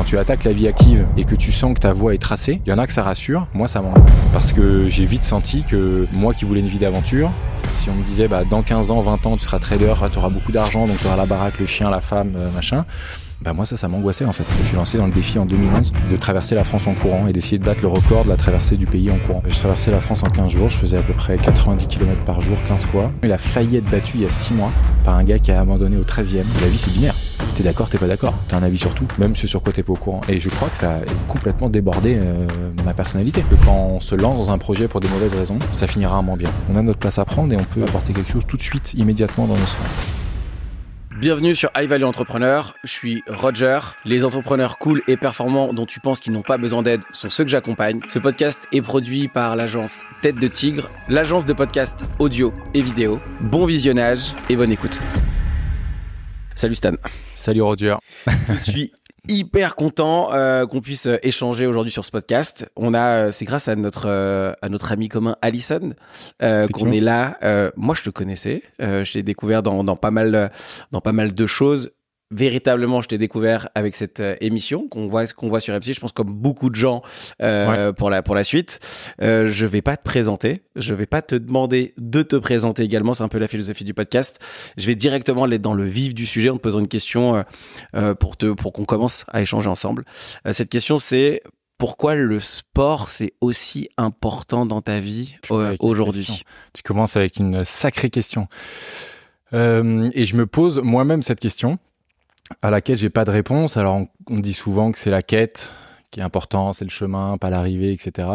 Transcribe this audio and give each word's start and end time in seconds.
Quand 0.00 0.04
tu 0.04 0.16
attaques 0.16 0.44
la 0.44 0.54
vie 0.54 0.66
active 0.66 1.06
et 1.18 1.24
que 1.24 1.34
tu 1.34 1.52
sens 1.52 1.74
que 1.74 1.80
ta 1.80 1.92
voie 1.92 2.14
est 2.14 2.18
tracée, 2.18 2.62
il 2.64 2.70
y 2.70 2.72
en 2.72 2.78
a 2.78 2.86
que 2.86 2.92
ça 2.94 3.02
rassure, 3.02 3.46
moi 3.52 3.68
ça 3.68 3.82
m'angoisse. 3.82 4.26
Parce 4.32 4.54
que 4.54 4.88
j'ai 4.88 5.04
vite 5.04 5.22
senti 5.22 5.62
que 5.62 6.06
moi 6.10 6.32
qui 6.32 6.46
voulais 6.46 6.60
une 6.60 6.68
vie 6.68 6.78
d'aventure, 6.78 7.30
si 7.66 7.90
on 7.90 7.96
me 7.96 8.02
disait 8.02 8.26
bah, 8.26 8.44
dans 8.48 8.62
15 8.62 8.92
ans, 8.92 9.00
20 9.00 9.26
ans, 9.26 9.36
tu 9.36 9.44
seras 9.44 9.58
trader, 9.58 9.92
tu 10.10 10.18
auras 10.18 10.30
beaucoup 10.30 10.52
d'argent, 10.52 10.86
donc 10.86 10.96
tu 10.96 11.06
auras 11.06 11.16
la 11.16 11.26
baraque, 11.26 11.58
le 11.58 11.66
chien, 11.66 11.90
la 11.90 12.00
femme, 12.00 12.32
euh, 12.34 12.50
machin, 12.50 12.86
bah 13.42 13.54
moi 13.54 13.64
ça, 13.64 13.76
ça 13.76 13.88
m'angoissait 13.88 14.26
en 14.26 14.32
fait. 14.32 14.44
Je 14.54 14.58
me 14.58 14.64
suis 14.64 14.76
lancé 14.76 14.98
dans 14.98 15.06
le 15.06 15.12
défi 15.12 15.38
en 15.38 15.46
2011 15.46 15.92
de 16.10 16.16
traverser 16.16 16.54
la 16.54 16.64
France 16.64 16.86
en 16.86 16.94
courant 16.94 17.26
et 17.26 17.32
d'essayer 17.32 17.58
de 17.58 17.64
battre 17.64 17.80
le 17.80 17.88
record 17.88 18.24
de 18.24 18.28
la 18.28 18.36
traversée 18.36 18.76
du 18.76 18.86
pays 18.86 19.10
en 19.10 19.18
courant. 19.18 19.42
Je 19.48 19.56
traversais 19.56 19.90
la 19.90 20.00
France 20.00 20.22
en 20.22 20.28
15 20.28 20.50
jours, 20.50 20.68
je 20.68 20.76
faisais 20.76 20.98
à 20.98 21.02
peu 21.02 21.14
près 21.14 21.38
90 21.38 21.86
km 21.86 22.22
par 22.24 22.42
jour, 22.42 22.58
15 22.64 22.84
fois. 22.84 23.10
Il 23.22 23.32
a 23.32 23.38
failli 23.38 23.76
être 23.76 23.90
battu 23.90 24.18
il 24.18 24.22
y 24.22 24.26
a 24.26 24.30
6 24.30 24.54
mois 24.54 24.70
par 25.04 25.14
un 25.14 25.24
gars 25.24 25.38
qui 25.38 25.52
a 25.52 25.60
abandonné 25.60 25.96
au 25.96 26.02
13e. 26.02 26.44
La 26.60 26.68
vie 26.68 26.78
c'est 26.78 26.92
binaire. 26.92 27.14
T'es 27.54 27.62
d'accord, 27.62 27.88
t'es 27.88 27.96
pas 27.96 28.06
d'accord. 28.06 28.34
T'as 28.48 28.58
un 28.58 28.62
avis 28.62 28.78
sur 28.78 28.94
tout, 28.94 29.06
même 29.18 29.34
ce 29.34 29.46
sur 29.46 29.62
quoi 29.62 29.72
t'es 29.72 29.82
pas 29.82 29.94
au 29.94 29.96
courant. 29.96 30.20
Et 30.28 30.38
je 30.38 30.50
crois 30.50 30.68
que 30.68 30.76
ça 30.76 30.96
a 30.96 31.00
complètement 31.26 31.70
débordé 31.70 32.16
euh, 32.18 32.46
ma 32.84 32.92
personnalité. 32.92 33.42
Que 33.50 33.54
quand 33.64 33.74
on 33.74 34.00
se 34.00 34.14
lance 34.14 34.38
dans 34.38 34.50
un 34.50 34.58
projet 34.58 34.86
pour 34.86 35.00
des 35.00 35.08
mauvaises 35.08 35.34
raisons, 35.34 35.58
ça 35.72 35.86
finira 35.86 36.12
rarement 36.12 36.36
bien. 36.36 36.50
On 36.70 36.76
a 36.76 36.82
notre 36.82 36.98
place 36.98 37.18
à 37.18 37.24
prendre 37.24 37.52
et 37.54 37.56
on 37.56 37.64
peut 37.64 37.82
apporter 37.82 38.12
quelque 38.12 38.30
chose 38.30 38.46
tout 38.46 38.58
de 38.58 38.62
suite, 38.62 38.92
immédiatement 38.94 39.46
dans 39.46 39.56
nos 39.56 39.66
sphères. 39.66 40.19
Bienvenue 41.20 41.54
sur 41.54 41.70
High 41.76 41.86
Value 41.86 42.04
Entrepreneur. 42.04 42.74
Je 42.82 42.88
suis 42.88 43.22
Roger. 43.28 43.78
Les 44.06 44.24
entrepreneurs 44.24 44.78
cool 44.78 45.02
et 45.06 45.18
performants 45.18 45.74
dont 45.74 45.84
tu 45.84 46.00
penses 46.00 46.18
qu'ils 46.18 46.32
n'ont 46.32 46.40
pas 46.40 46.56
besoin 46.56 46.80
d'aide 46.80 47.02
sont 47.12 47.28
ceux 47.28 47.44
que 47.44 47.50
j'accompagne. 47.50 48.00
Ce 48.08 48.18
podcast 48.18 48.66
est 48.72 48.80
produit 48.80 49.28
par 49.28 49.54
l'agence 49.54 50.04
Tête 50.22 50.36
de 50.36 50.48
Tigre, 50.48 50.90
l'agence 51.10 51.44
de 51.44 51.52
podcast 51.52 52.06
audio 52.20 52.54
et 52.72 52.80
vidéo. 52.80 53.20
Bon 53.38 53.66
visionnage 53.66 54.34
et 54.48 54.56
bonne 54.56 54.72
écoute. 54.72 54.98
Salut 56.54 56.74
Stan. 56.74 56.94
Salut 57.34 57.60
Roger. 57.60 57.96
Je 58.48 58.54
suis 58.54 58.90
hyper 59.28 59.76
content 59.76 60.32
euh, 60.32 60.66
qu'on 60.66 60.80
puisse 60.80 61.06
euh, 61.06 61.16
échanger 61.22 61.66
aujourd'hui 61.66 61.92
sur 61.92 62.04
ce 62.04 62.10
podcast. 62.10 62.70
On 62.76 62.94
a, 62.94 63.26
euh, 63.26 63.32
c'est 63.32 63.44
grâce 63.44 63.68
à 63.68 63.76
notre 63.76 64.06
euh, 64.06 64.52
à 64.62 64.68
notre 64.68 64.92
ami 64.92 65.08
commun 65.08 65.36
Alison 65.42 65.90
euh, 66.42 66.66
qu'on 66.68 66.90
est 66.90 67.00
là. 67.00 67.38
Moi, 67.76 67.94
je 67.94 68.02
te 68.02 68.10
connaissais. 68.10 68.62
je 68.78 69.10
t'ai 69.12 69.22
découvert 69.22 69.62
dans, 69.62 69.84
dans 69.84 69.96
pas 69.96 70.10
mal 70.10 70.50
dans 70.92 71.00
pas 71.00 71.12
mal 71.12 71.34
de 71.34 71.46
choses 71.46 71.90
véritablement, 72.30 73.00
je 73.00 73.08
t'ai 73.08 73.18
découvert 73.18 73.68
avec 73.74 73.96
cette 73.96 74.20
euh, 74.20 74.36
émission 74.40 74.86
qu'on 74.88 75.08
voit, 75.08 75.26
qu'on 75.26 75.48
voit 75.48 75.60
sur 75.60 75.74
MC. 75.74 75.92
Je 75.92 76.00
pense 76.00 76.12
comme 76.12 76.32
beaucoup 76.32 76.70
de 76.70 76.76
gens 76.76 77.02
euh, 77.42 77.88
ouais. 77.88 77.92
pour 77.92 78.10
la 78.10 78.22
pour 78.22 78.34
la 78.34 78.44
suite. 78.44 78.80
Euh, 79.20 79.46
je 79.46 79.66
vais 79.66 79.82
pas 79.82 79.96
te 79.96 80.04
présenter. 80.04 80.62
Je 80.76 80.94
vais 80.94 81.06
pas 81.06 81.22
te 81.22 81.34
demander 81.34 81.94
de 81.98 82.22
te 82.22 82.36
présenter 82.36 82.82
également. 82.82 83.14
C'est 83.14 83.24
un 83.24 83.28
peu 83.28 83.38
la 83.38 83.48
philosophie 83.48 83.84
du 83.84 83.94
podcast. 83.94 84.38
Je 84.76 84.86
vais 84.86 84.94
directement 84.94 85.44
aller 85.44 85.58
dans 85.58 85.74
le 85.74 85.84
vif 85.84 86.14
du 86.14 86.26
sujet 86.26 86.50
en 86.50 86.56
te 86.56 86.60
posant 86.60 86.80
une 86.80 86.88
question 86.88 87.44
euh, 87.94 88.14
pour 88.14 88.36
te 88.36 88.52
pour 88.52 88.72
qu'on 88.72 88.84
commence 88.84 89.24
à 89.28 89.42
échanger 89.42 89.68
ensemble. 89.68 90.04
Cette 90.52 90.68
question, 90.68 90.98
c'est 90.98 91.42
pourquoi 91.78 92.14
le 92.14 92.40
sport 92.40 93.08
c'est 93.08 93.32
aussi 93.40 93.88
important 93.96 94.66
dans 94.66 94.82
ta 94.82 95.00
vie 95.00 95.36
aujourd'hui? 95.80 96.42
Tu 96.72 96.82
commences 96.82 97.16
avec 97.16 97.38
une 97.38 97.64
sacrée 97.64 98.10
question. 98.10 98.46
et 99.52 99.56
je 100.26 100.36
me 100.36 100.46
pose 100.46 100.80
moi-même 100.80 101.22
cette 101.22 101.40
question 101.40 101.78
à 102.62 102.70
laquelle 102.70 102.98
j'ai 102.98 103.10
pas 103.10 103.24
de 103.24 103.30
réponse. 103.30 103.76
Alors 103.76 104.02
on, 104.28 104.38
dit 104.38 104.52
souvent 104.52 104.92
que 104.92 104.98
c'est 104.98 105.10
la 105.10 105.22
quête 105.22 105.70
qui 106.10 106.18
est 106.18 106.24
important, 106.24 106.72
c'est 106.72 106.84
le 106.84 106.90
chemin, 106.90 107.38
pas 107.38 107.50
l'arrivée, 107.50 107.92
etc. 107.92 108.26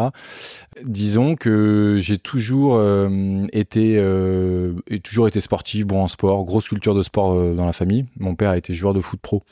Disons 0.84 1.36
que 1.36 1.98
j'ai 2.00 2.16
toujours 2.16 2.76
euh, 2.76 3.42
été 3.52 3.96
euh, 3.98 4.72
et 4.88 4.98
toujours 5.00 5.28
été 5.28 5.40
sportif, 5.40 5.86
bon 5.86 6.02
en 6.02 6.08
sport, 6.08 6.44
grosse 6.44 6.68
culture 6.68 6.94
de 6.94 7.02
sport 7.02 7.34
euh, 7.34 7.54
dans 7.54 7.66
la 7.66 7.74
famille. 7.74 8.06
Mon 8.18 8.34
père 8.34 8.48
a 8.48 8.56
été 8.56 8.72
joueur 8.72 8.94
de 8.94 9.02
foot 9.02 9.20
pro. 9.20 9.42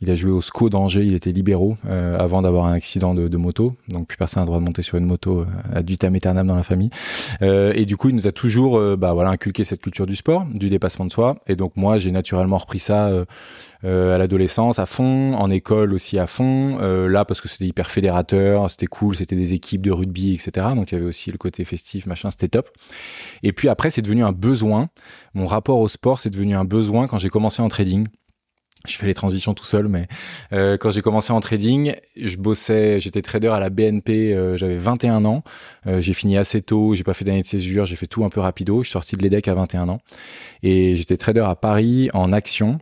Il 0.00 0.10
a 0.10 0.16
joué 0.16 0.32
au 0.32 0.40
SCO 0.40 0.68
d'Angers, 0.68 1.04
il 1.04 1.14
était 1.14 1.30
libéraux 1.30 1.76
euh, 1.86 2.18
avant 2.18 2.42
d'avoir 2.42 2.66
un 2.66 2.72
accident 2.72 3.14
de, 3.14 3.36
moto. 3.36 3.76
Donc 3.88 4.08
plus 4.08 4.16
personne 4.16 4.40
n'a 4.40 4.44
le 4.44 4.46
droit 4.46 4.58
de 4.58 4.64
monter 4.64 4.82
sur 4.82 4.98
une 4.98 5.06
moto 5.06 5.46
ad 5.72 5.88
vitam 5.88 6.14
aeternam 6.16 6.48
dans 6.48 6.56
la 6.56 6.64
famille. 6.64 6.90
Euh, 7.42 7.72
et 7.76 7.86
du 7.86 7.96
coup, 7.96 8.08
il 8.08 8.16
nous 8.16 8.26
a 8.26 8.32
toujours 8.32 8.80
bah 8.96 9.12
voilà 9.12 9.30
inculqué 9.30 9.62
cette 9.62 9.80
culture 9.80 10.06
du 10.06 10.16
sport, 10.16 10.44
du 10.52 10.68
dépassement 10.70 11.04
de 11.04 11.12
soi. 11.12 11.36
Et 11.46 11.54
donc 11.54 11.76
moi, 11.76 11.98
j'ai 11.98 12.10
naturellement 12.10 12.58
repris 12.58 12.80
ça 12.80 13.06
euh, 13.06 13.24
à 13.84 14.18
l'adolescence 14.18 14.78
à 14.78 14.86
fond, 14.86 15.34
en 15.34 15.50
école 15.50 15.94
aussi 15.94 16.18
à 16.18 16.26
fond. 16.26 16.78
Euh, 16.80 17.08
là, 17.08 17.24
parce 17.24 17.40
que 17.40 17.48
c'était 17.48 17.66
hyper 17.66 17.90
fédérateur, 17.90 18.70
c'était 18.70 18.86
cool, 18.86 19.16
c'était 19.16 19.36
des 19.36 19.54
équipes 19.54 19.82
de 19.82 19.90
rugby, 19.90 20.34
etc. 20.34 20.68
Donc 20.74 20.92
il 20.92 20.96
y 20.96 20.98
avait 20.98 21.06
aussi 21.06 21.30
le 21.30 21.38
côté 21.38 21.64
festif, 21.64 22.06
machin, 22.06 22.30
c'était 22.30 22.48
top. 22.48 22.70
Et 23.42 23.52
puis 23.52 23.68
après, 23.68 23.90
c'est 23.90 24.02
devenu 24.02 24.22
un 24.24 24.32
besoin. 24.32 24.88
Mon 25.34 25.46
rapport 25.46 25.78
au 25.78 25.88
sport, 25.88 26.20
c'est 26.20 26.30
devenu 26.30 26.54
un 26.54 26.64
besoin 26.64 27.06
quand 27.06 27.18
j'ai 27.18 27.30
commencé 27.30 27.62
en 27.62 27.68
trading 27.68 28.06
je 28.88 28.96
fais 28.96 29.06
les 29.06 29.14
transitions 29.14 29.52
tout 29.52 29.64
seul, 29.64 29.88
mais 29.88 30.06
euh, 30.52 30.78
quand 30.78 30.90
j'ai 30.90 31.02
commencé 31.02 31.32
en 31.32 31.40
trading, 31.40 31.92
je 32.16 32.36
bossais, 32.36 32.98
j'étais 32.98 33.20
trader 33.20 33.48
à 33.48 33.60
la 33.60 33.68
BNP, 33.68 34.32
euh, 34.32 34.56
j'avais 34.56 34.76
21 34.76 35.24
ans, 35.26 35.42
euh, 35.86 36.00
j'ai 36.00 36.14
fini 36.14 36.38
assez 36.38 36.62
tôt, 36.62 36.94
j'ai 36.94 37.04
pas 37.04 37.12
fait 37.12 37.24
d'année 37.24 37.42
de 37.42 37.46
césure, 37.46 37.84
j'ai 37.84 37.96
fait 37.96 38.06
tout 38.06 38.24
un 38.24 38.30
peu 38.30 38.40
rapido, 38.40 38.82
je 38.82 38.88
suis 38.88 38.92
sorti 38.92 39.16
de 39.16 39.22
l'EDEC 39.22 39.48
à 39.48 39.54
21 39.54 39.88
ans, 39.90 40.00
et 40.62 40.96
j'étais 40.96 41.18
trader 41.18 41.42
à 41.44 41.54
Paris 41.56 42.08
en 42.14 42.32
action, 42.32 42.78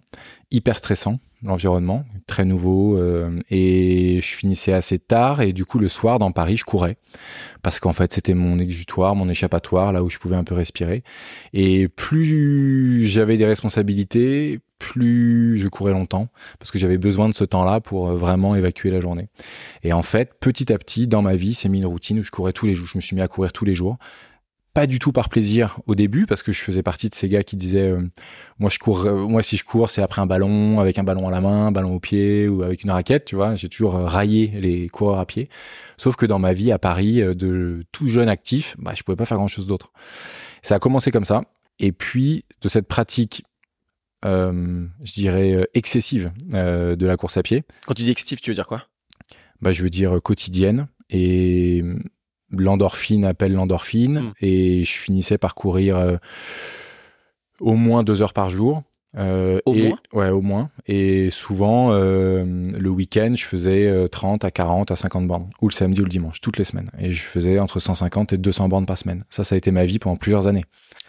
hyper 0.50 0.76
stressant, 0.76 1.18
l'environnement, 1.42 2.04
très 2.26 2.44
nouveau, 2.44 2.96
euh, 2.96 3.38
et 3.50 4.20
je 4.20 4.34
finissais 4.34 4.72
assez 4.72 4.98
tard, 4.98 5.40
et 5.40 5.52
du 5.52 5.64
coup 5.64 5.78
le 5.78 5.88
soir 5.88 6.18
dans 6.18 6.32
Paris, 6.32 6.56
je 6.56 6.64
courais, 6.64 6.96
parce 7.62 7.80
qu'en 7.80 7.92
fait 7.92 8.12
c'était 8.12 8.34
mon 8.34 8.58
exutoire, 8.58 9.14
mon 9.14 9.28
échappatoire, 9.28 9.92
là 9.92 10.02
où 10.02 10.10
je 10.10 10.18
pouvais 10.18 10.36
un 10.36 10.44
peu 10.44 10.54
respirer, 10.54 11.02
et 11.52 11.88
plus 11.88 13.06
j'avais 13.06 13.36
des 13.36 13.46
responsabilités, 13.46 14.60
plus 14.78 15.58
je 15.58 15.68
courais 15.68 15.92
longtemps, 15.92 16.28
parce 16.58 16.70
que 16.70 16.78
j'avais 16.78 16.98
besoin 16.98 17.28
de 17.28 17.34
ce 17.34 17.44
temps-là 17.44 17.80
pour 17.80 18.08
vraiment 18.08 18.54
évacuer 18.54 18.90
la 18.90 19.00
journée. 19.00 19.28
Et 19.82 19.92
en 19.92 20.02
fait, 20.02 20.34
petit 20.40 20.72
à 20.72 20.78
petit, 20.78 21.08
dans 21.08 21.22
ma 21.22 21.34
vie, 21.34 21.52
c'est 21.52 21.68
mis 21.68 21.78
une 21.78 21.86
routine 21.86 22.20
où 22.20 22.22
je 22.22 22.30
courais 22.30 22.52
tous 22.52 22.66
les 22.66 22.74
jours, 22.74 22.86
je 22.86 22.96
me 22.96 23.00
suis 23.00 23.16
mis 23.16 23.22
à 23.22 23.28
courir 23.28 23.52
tous 23.52 23.64
les 23.64 23.74
jours, 23.74 23.98
pas 24.78 24.86
du 24.86 25.00
tout 25.00 25.10
par 25.10 25.28
plaisir 25.28 25.80
au 25.88 25.96
début 25.96 26.24
parce 26.24 26.44
que 26.44 26.52
je 26.52 26.60
faisais 26.60 26.84
partie 26.84 27.08
de 27.08 27.14
ces 27.16 27.28
gars 27.28 27.42
qui 27.42 27.56
disaient 27.56 27.90
euh, 27.90 28.08
moi 28.60 28.70
je 28.70 28.78
cours 28.78 29.06
euh, 29.06 29.26
moi 29.26 29.42
si 29.42 29.56
je 29.56 29.64
cours 29.64 29.90
c'est 29.90 30.02
après 30.02 30.22
un 30.22 30.26
ballon 30.26 30.78
avec 30.78 31.00
un 31.00 31.02
ballon 31.02 31.26
à 31.26 31.32
la 31.32 31.40
main 31.40 31.66
un 31.66 31.72
ballon 31.72 31.96
au 31.96 31.98
pied 31.98 32.46
ou 32.46 32.62
avec 32.62 32.84
une 32.84 32.92
raquette 32.92 33.24
tu 33.24 33.34
vois. 33.34 33.56
J'ai 33.56 33.68
toujours 33.68 33.94
raillé 33.94 34.52
les 34.60 34.88
coureurs 34.88 35.18
à 35.18 35.26
pied. 35.26 35.48
Sauf 35.96 36.14
que 36.14 36.26
dans 36.26 36.38
ma 36.38 36.52
vie 36.52 36.70
à 36.70 36.78
Paris 36.78 37.20
euh, 37.22 37.34
de 37.34 37.82
tout 37.90 38.08
jeune 38.08 38.28
actif 38.28 38.76
bah 38.78 38.92
je 38.94 39.02
pouvais 39.02 39.16
pas 39.16 39.26
faire 39.26 39.36
grand 39.38 39.48
chose 39.48 39.66
d'autre. 39.66 39.90
Ça 40.62 40.76
a 40.76 40.78
commencé 40.78 41.10
comme 41.10 41.24
ça. 41.24 41.42
Et 41.80 41.90
puis 41.90 42.44
de 42.60 42.68
cette 42.68 42.86
pratique 42.86 43.42
euh, 44.24 44.86
je 45.02 45.12
dirais 45.12 45.68
excessive 45.74 46.30
de 46.52 47.04
la 47.04 47.16
course 47.16 47.36
à 47.36 47.42
pied. 47.42 47.64
Quand 47.84 47.94
tu 47.94 48.04
dis 48.04 48.12
excessive 48.12 48.38
tu 48.38 48.52
veux 48.52 48.54
dire 48.54 48.68
quoi? 48.68 48.84
Bah 49.60 49.72
je 49.72 49.82
veux 49.82 49.90
dire 49.90 50.22
quotidienne. 50.22 50.86
Et 51.10 51.82
l'endorphine 52.50 53.24
appelle 53.24 53.52
l'endorphine 53.52 54.20
mmh. 54.20 54.32
et 54.40 54.84
je 54.84 54.92
finissais 54.92 55.38
par 55.38 55.54
courir 55.54 55.96
euh, 55.96 56.16
au 57.60 57.74
moins 57.74 58.02
deux 58.02 58.22
heures 58.22 58.32
par 58.32 58.50
jour. 58.50 58.82
Euh, 59.16 59.58
au 59.64 59.74
et, 59.74 59.88
moins? 59.88 59.98
Ouais, 60.12 60.28
au 60.28 60.42
moins. 60.42 60.70
Et 60.86 61.30
souvent, 61.30 61.92
euh, 61.92 62.44
le 62.44 62.90
week-end, 62.90 63.32
je 63.34 63.44
faisais 63.44 64.08
30 64.10 64.44
à 64.44 64.50
40 64.50 64.90
à 64.90 64.96
50 64.96 65.26
bornes, 65.26 65.48
ou 65.62 65.68
le 65.68 65.72
samedi 65.72 66.00
ou 66.00 66.04
le 66.04 66.10
dimanche, 66.10 66.40
toutes 66.40 66.58
les 66.58 66.64
semaines. 66.64 66.90
Et 66.98 67.10
je 67.10 67.22
faisais 67.22 67.58
entre 67.58 67.80
150 67.80 68.34
et 68.34 68.38
200 68.38 68.68
bornes 68.68 68.86
par 68.86 68.98
semaine. 68.98 69.24
Ça, 69.30 69.44
ça 69.44 69.54
a 69.54 69.58
été 69.58 69.70
ma 69.70 69.86
vie 69.86 69.98
pendant 69.98 70.16
plusieurs 70.16 70.46
années. 70.46 70.64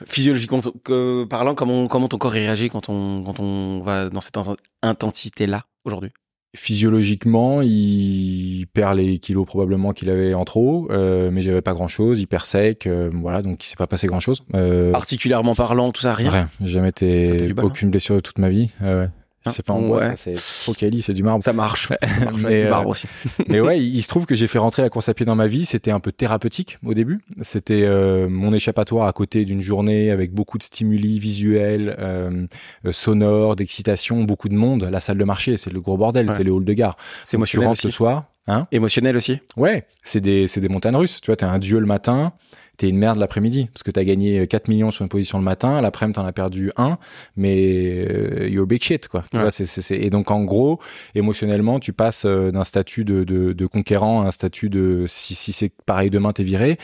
Physiologiquement 0.06 0.62
que, 0.84 1.26
parlant, 1.26 1.56
comment, 1.56 1.88
comment 1.88 2.08
ton 2.08 2.18
corps 2.18 2.32
réagit 2.32 2.70
quand 2.70 2.90
on, 2.90 3.24
quand 3.26 3.40
on 3.42 3.82
va 3.82 4.10
dans 4.10 4.22
cette 4.22 4.38
intensité-là 4.82 5.66
aujourd'hui? 5.84 6.12
Physiologiquement, 6.56 7.62
il 7.62 8.66
perd 8.74 8.98
les 8.98 9.20
kilos 9.20 9.46
probablement 9.46 9.92
qu'il 9.94 10.10
avait 10.10 10.34
en 10.34 10.46
trop, 10.46 10.88
euh, 10.90 11.30
mais 11.32 11.44
j'avais 11.44 11.62
pas 11.62 11.74
grand 11.74 11.88
chose, 11.88 12.22
hyper 12.22 12.46
sec, 12.46 12.88
euh, 12.88 13.12
voilà, 13.14 13.44
donc 13.44 13.64
il 13.64 13.68
s'est 13.68 13.76
pas 13.76 13.86
passé 13.86 14.08
grand 14.08 14.20
chose. 14.20 14.42
Euh, 14.56 14.92
Particulièrement 14.92 15.54
parlant, 15.54 15.92
tout 15.92 16.02
ça, 16.02 16.14
rien. 16.14 16.32
Rien, 16.32 16.48
j'ai 16.62 16.68
jamais 16.68 16.90
été 16.90 17.54
aucune 17.62 17.92
blessure 17.92 18.16
de 18.16 18.22
toute 18.22 18.40
ma 18.40 18.50
vie. 18.50 18.72
ouais. 18.82 19.10
C'est 19.46 19.66
pas 19.66 19.74
en 19.74 19.82
bois, 19.82 20.00
ouais. 20.00 20.14
c'est 20.18 20.36
trop 20.36 20.74
quali, 20.74 21.02
c'est 21.02 21.14
du 21.14 21.24
marbre. 21.24 21.44
Ça 21.44 21.54
marche. 21.54 21.90
mais, 22.38 22.64
du 22.64 22.70
marbre 22.70 22.90
aussi. 22.90 23.08
mais 23.48 23.62
ouais, 23.62 23.80
il, 23.80 24.02
se 24.02 24.10
trouve 24.10 24.26
que 24.26 24.36
j'ai 24.36 24.48
fait 24.48 24.60
rentrer 24.60 24.82
la 24.82 24.90
course 24.90 25.10
à 25.10 25.14
pied 25.14 25.26
dans 25.26 25.36
ma 25.36 25.48
vie. 25.48 25.66
C'était 25.66 25.92
un 25.92 26.00
peu 26.00 26.12
thérapeutique 26.12 26.78
au 26.86 26.94
début. 26.94 27.22
C'était 27.42 27.84
euh, 27.84 28.28
mon 28.30 28.54
échappatoire 28.54 29.08
à 29.08 29.14
côté 29.14 29.46
d'une 29.46 29.62
journée 29.62 30.12
avec 30.12 30.34
beaucoup 30.34 30.58
de 30.58 30.64
stimuli 30.64 31.20
visuels, 31.20 31.96
euh, 32.00 32.48
sonores, 32.92 33.56
d'excitation, 33.56 34.24
beaucoup 34.24 34.50
de 34.50 34.56
monde. 34.56 34.84
La 34.84 35.00
salle 35.00 35.18
de 35.18 35.24
marché, 35.24 35.58
c'est 35.58 35.72
le 35.72 35.80
gros 35.80 35.98
bordel, 35.98 36.28
ouais. 36.28 36.34
c'est 36.34 36.44
le 36.44 36.52
hall 36.52 36.66
de 36.66 36.74
gare. 36.74 36.98
C'est 37.24 37.38
émotionnel. 37.38 37.64
Tu 37.64 37.68
rentres 37.68 37.80
aussi. 37.80 37.88
le 37.88 37.92
soir. 37.92 38.26
Hein 38.48 38.68
émotionnel 38.72 39.16
aussi. 39.16 39.40
Ouais, 39.58 39.86
c'est 40.04 40.22
des, 40.22 40.48
des 40.48 40.70
montagnes 40.70 40.96
russes. 40.96 41.22
Tu 41.22 41.28
vois, 41.28 41.36
t'es 41.36 41.46
un 41.46 41.60
dieu 41.60 41.80
le 41.80 41.86
matin 41.86 42.34
t'es 42.80 42.90
une 42.90 42.98
merde 42.98 43.20
l'après-midi 43.20 43.70
parce 43.74 43.84
que 43.84 43.92
t'as 43.92 44.06
gagné 44.06 44.48
4 44.48 44.70
millions 44.70 44.90
sur 44.90 45.04
une 45.04 45.10
position 45.10 45.38
le 45.38 45.44
matin, 45.44 45.82
l'après-midi 45.82 46.16
t'en 46.16 46.26
as 46.26 46.32
perdu 46.32 46.72
1, 46.78 46.98
mais 47.36 48.06
euh, 48.10 48.48
you're 48.50 48.66
big 48.66 48.82
shit 48.82 49.10
quoi. 49.10 49.24
Ouais. 49.34 49.42
Vois, 49.42 49.52
c 49.52 49.64
est, 49.64 49.66
c 49.66 49.96
est, 49.96 50.02
et 50.02 50.10
donc 50.10 50.32
en 50.32 50.44
gros, 50.46 50.80
émotionnellement, 51.14 51.80
tu 51.80 51.92
passes 51.92 52.24
euh, 52.26 52.52
d'un 52.52 52.64
statut 52.64 53.04
de, 53.04 53.26
de, 53.26 53.52
de, 53.52 53.66
conquérant 53.68 54.22
à 54.22 54.28
un 54.28 54.32
statut 54.32 54.70
de 54.70 55.04
si, 55.08 55.36
si 55.36 55.52
c'est 55.52 55.72
pareil 55.86 56.10
demain 56.10 56.32
t'es 56.32 56.44
viré. 56.44 56.78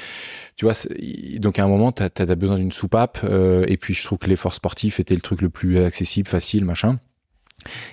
Tu 0.57 0.65
vois, 0.65 0.73
donc 1.39 1.59
à 1.59 1.63
un 1.63 1.67
moment 1.67 1.93
t'as 1.93 2.09
as 2.17 2.35
besoin 2.35 2.57
d'une 2.57 2.73
soupape 2.73 3.19
euh, 3.23 3.65
et 3.67 3.77
puis 3.77 3.93
je 3.93 4.03
trouve 4.03 4.17
que 4.17 4.27
l'effort 4.27 4.53
sportif 4.53 4.99
était 4.99 5.15
le 5.15 5.21
truc 5.21 5.41
le 5.41 5.49
plus 5.49 5.79
accessible, 5.79 6.27
facile, 6.27 6.65
machin. 6.65 6.99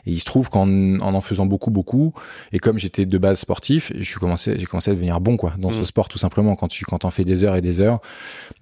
Et 0.06 0.12
il 0.12 0.20
se 0.20 0.24
trouve 0.24 0.48
qu'en 0.48 0.68
en, 0.68 1.14
en 1.14 1.20
faisant 1.20 1.46
beaucoup, 1.46 1.70
beaucoup, 1.70 2.12
et 2.52 2.58
comme 2.58 2.78
j'étais 2.78 3.06
de 3.06 3.18
base 3.18 3.40
sportif, 3.40 3.92
je 3.96 4.02
suis 4.02 4.20
commencé, 4.20 4.58
j'ai 4.58 4.66
commencé 4.66 4.90
à 4.90 4.94
devenir 4.94 5.20
bon 5.20 5.36
quoi 5.36 5.54
dans 5.58 5.70
ce 5.70 5.82
mmh. 5.82 5.86
sport 5.86 6.08
tout 6.08 6.18
simplement. 6.18 6.56
Quand 6.56 6.68
tu 6.68 6.84
quand 6.84 7.04
en 7.04 7.10
fais 7.10 7.24
des 7.24 7.44
heures 7.44 7.56
et 7.56 7.60
des 7.60 7.80
heures, 7.80 8.00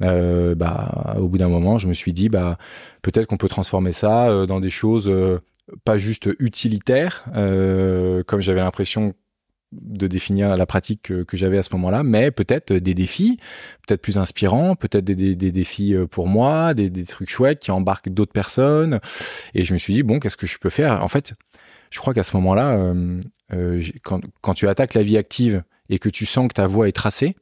euh, 0.03 0.55
bah 0.55 1.17
au 1.19 1.29
bout 1.29 1.39
d'un 1.39 1.49
moment, 1.49 1.79
je 1.79 1.89
me 1.89 1.93
suis 1.95 2.13
dit 2.13 2.29
bah 2.29 2.59
peut-être 3.03 3.27
qu'on 3.27 3.37
peut 3.37 3.49
transformer 3.49 3.93
ça 3.93 4.29
euh, 4.29 4.47
dans 4.47 4.61
des 4.61 4.71
choses 4.71 5.09
euh, 5.09 5.41
pas 5.85 5.99
juste 5.99 6.29
utilitaires, 6.39 7.25
euh, 7.35 8.23
comme 8.25 8.41
j'avais 8.41 8.61
l'impression 8.61 9.15
de 9.73 10.07
définir 10.07 10.57
la 10.57 10.67
pratique 10.67 11.03
que, 11.03 11.37
j'avais 11.37 11.59
à 11.59 11.63
ce 11.63 11.71
moment-là, 11.75 12.03
mais 12.03 12.31
peut-être 12.31 12.73
des 12.73 12.95
défis, 12.95 13.39
peut-être 13.87 14.03
plus 14.03 14.19
inspirants, 14.19 14.75
peut-être 14.75 15.05
des, 15.05 15.37
des, 15.37 15.53
défis 15.53 15.95
euh, 15.95 16.07
pour 16.07 16.27
moi, 16.27 16.75
des, 16.75 16.91
des 16.91 17.05
trucs 17.05 17.31
chouettes 17.31 17.61
qui 17.61 17.71
embarquent 17.71 18.09
d'autres 18.09 18.33
personnes. 18.33 19.01
Et 19.55 19.65
je 19.65 19.73
me 19.73 19.79
suis 19.79 19.95
dit, 19.95 20.03
bon, 20.03 20.19
qu'est-ce 20.19 20.37
que 20.37 20.47
je 20.47 20.59
peux 20.59 20.71
faire? 20.71 21.05
En 21.05 21.09
fait, 21.09 21.35
je 21.91 21.99
crois 21.99 22.15
qu'à 22.15 22.25
ce 22.25 22.37
moment-là, 22.37 22.73
euh, 22.73 23.21
euh 23.53 23.83
quand, 24.03 24.21
quand 24.41 24.55
tu 24.55 24.69
attaques 24.69 24.95
la 24.95 25.03
vie 25.03 25.17
active 25.17 25.63
et 25.89 25.99
que 25.99 26.09
tu 26.09 26.27
sens 26.27 26.49
que 26.49 26.55
ta 26.55 26.67
voie 26.67 26.89
est 26.89 26.93
tracée, 26.93 27.37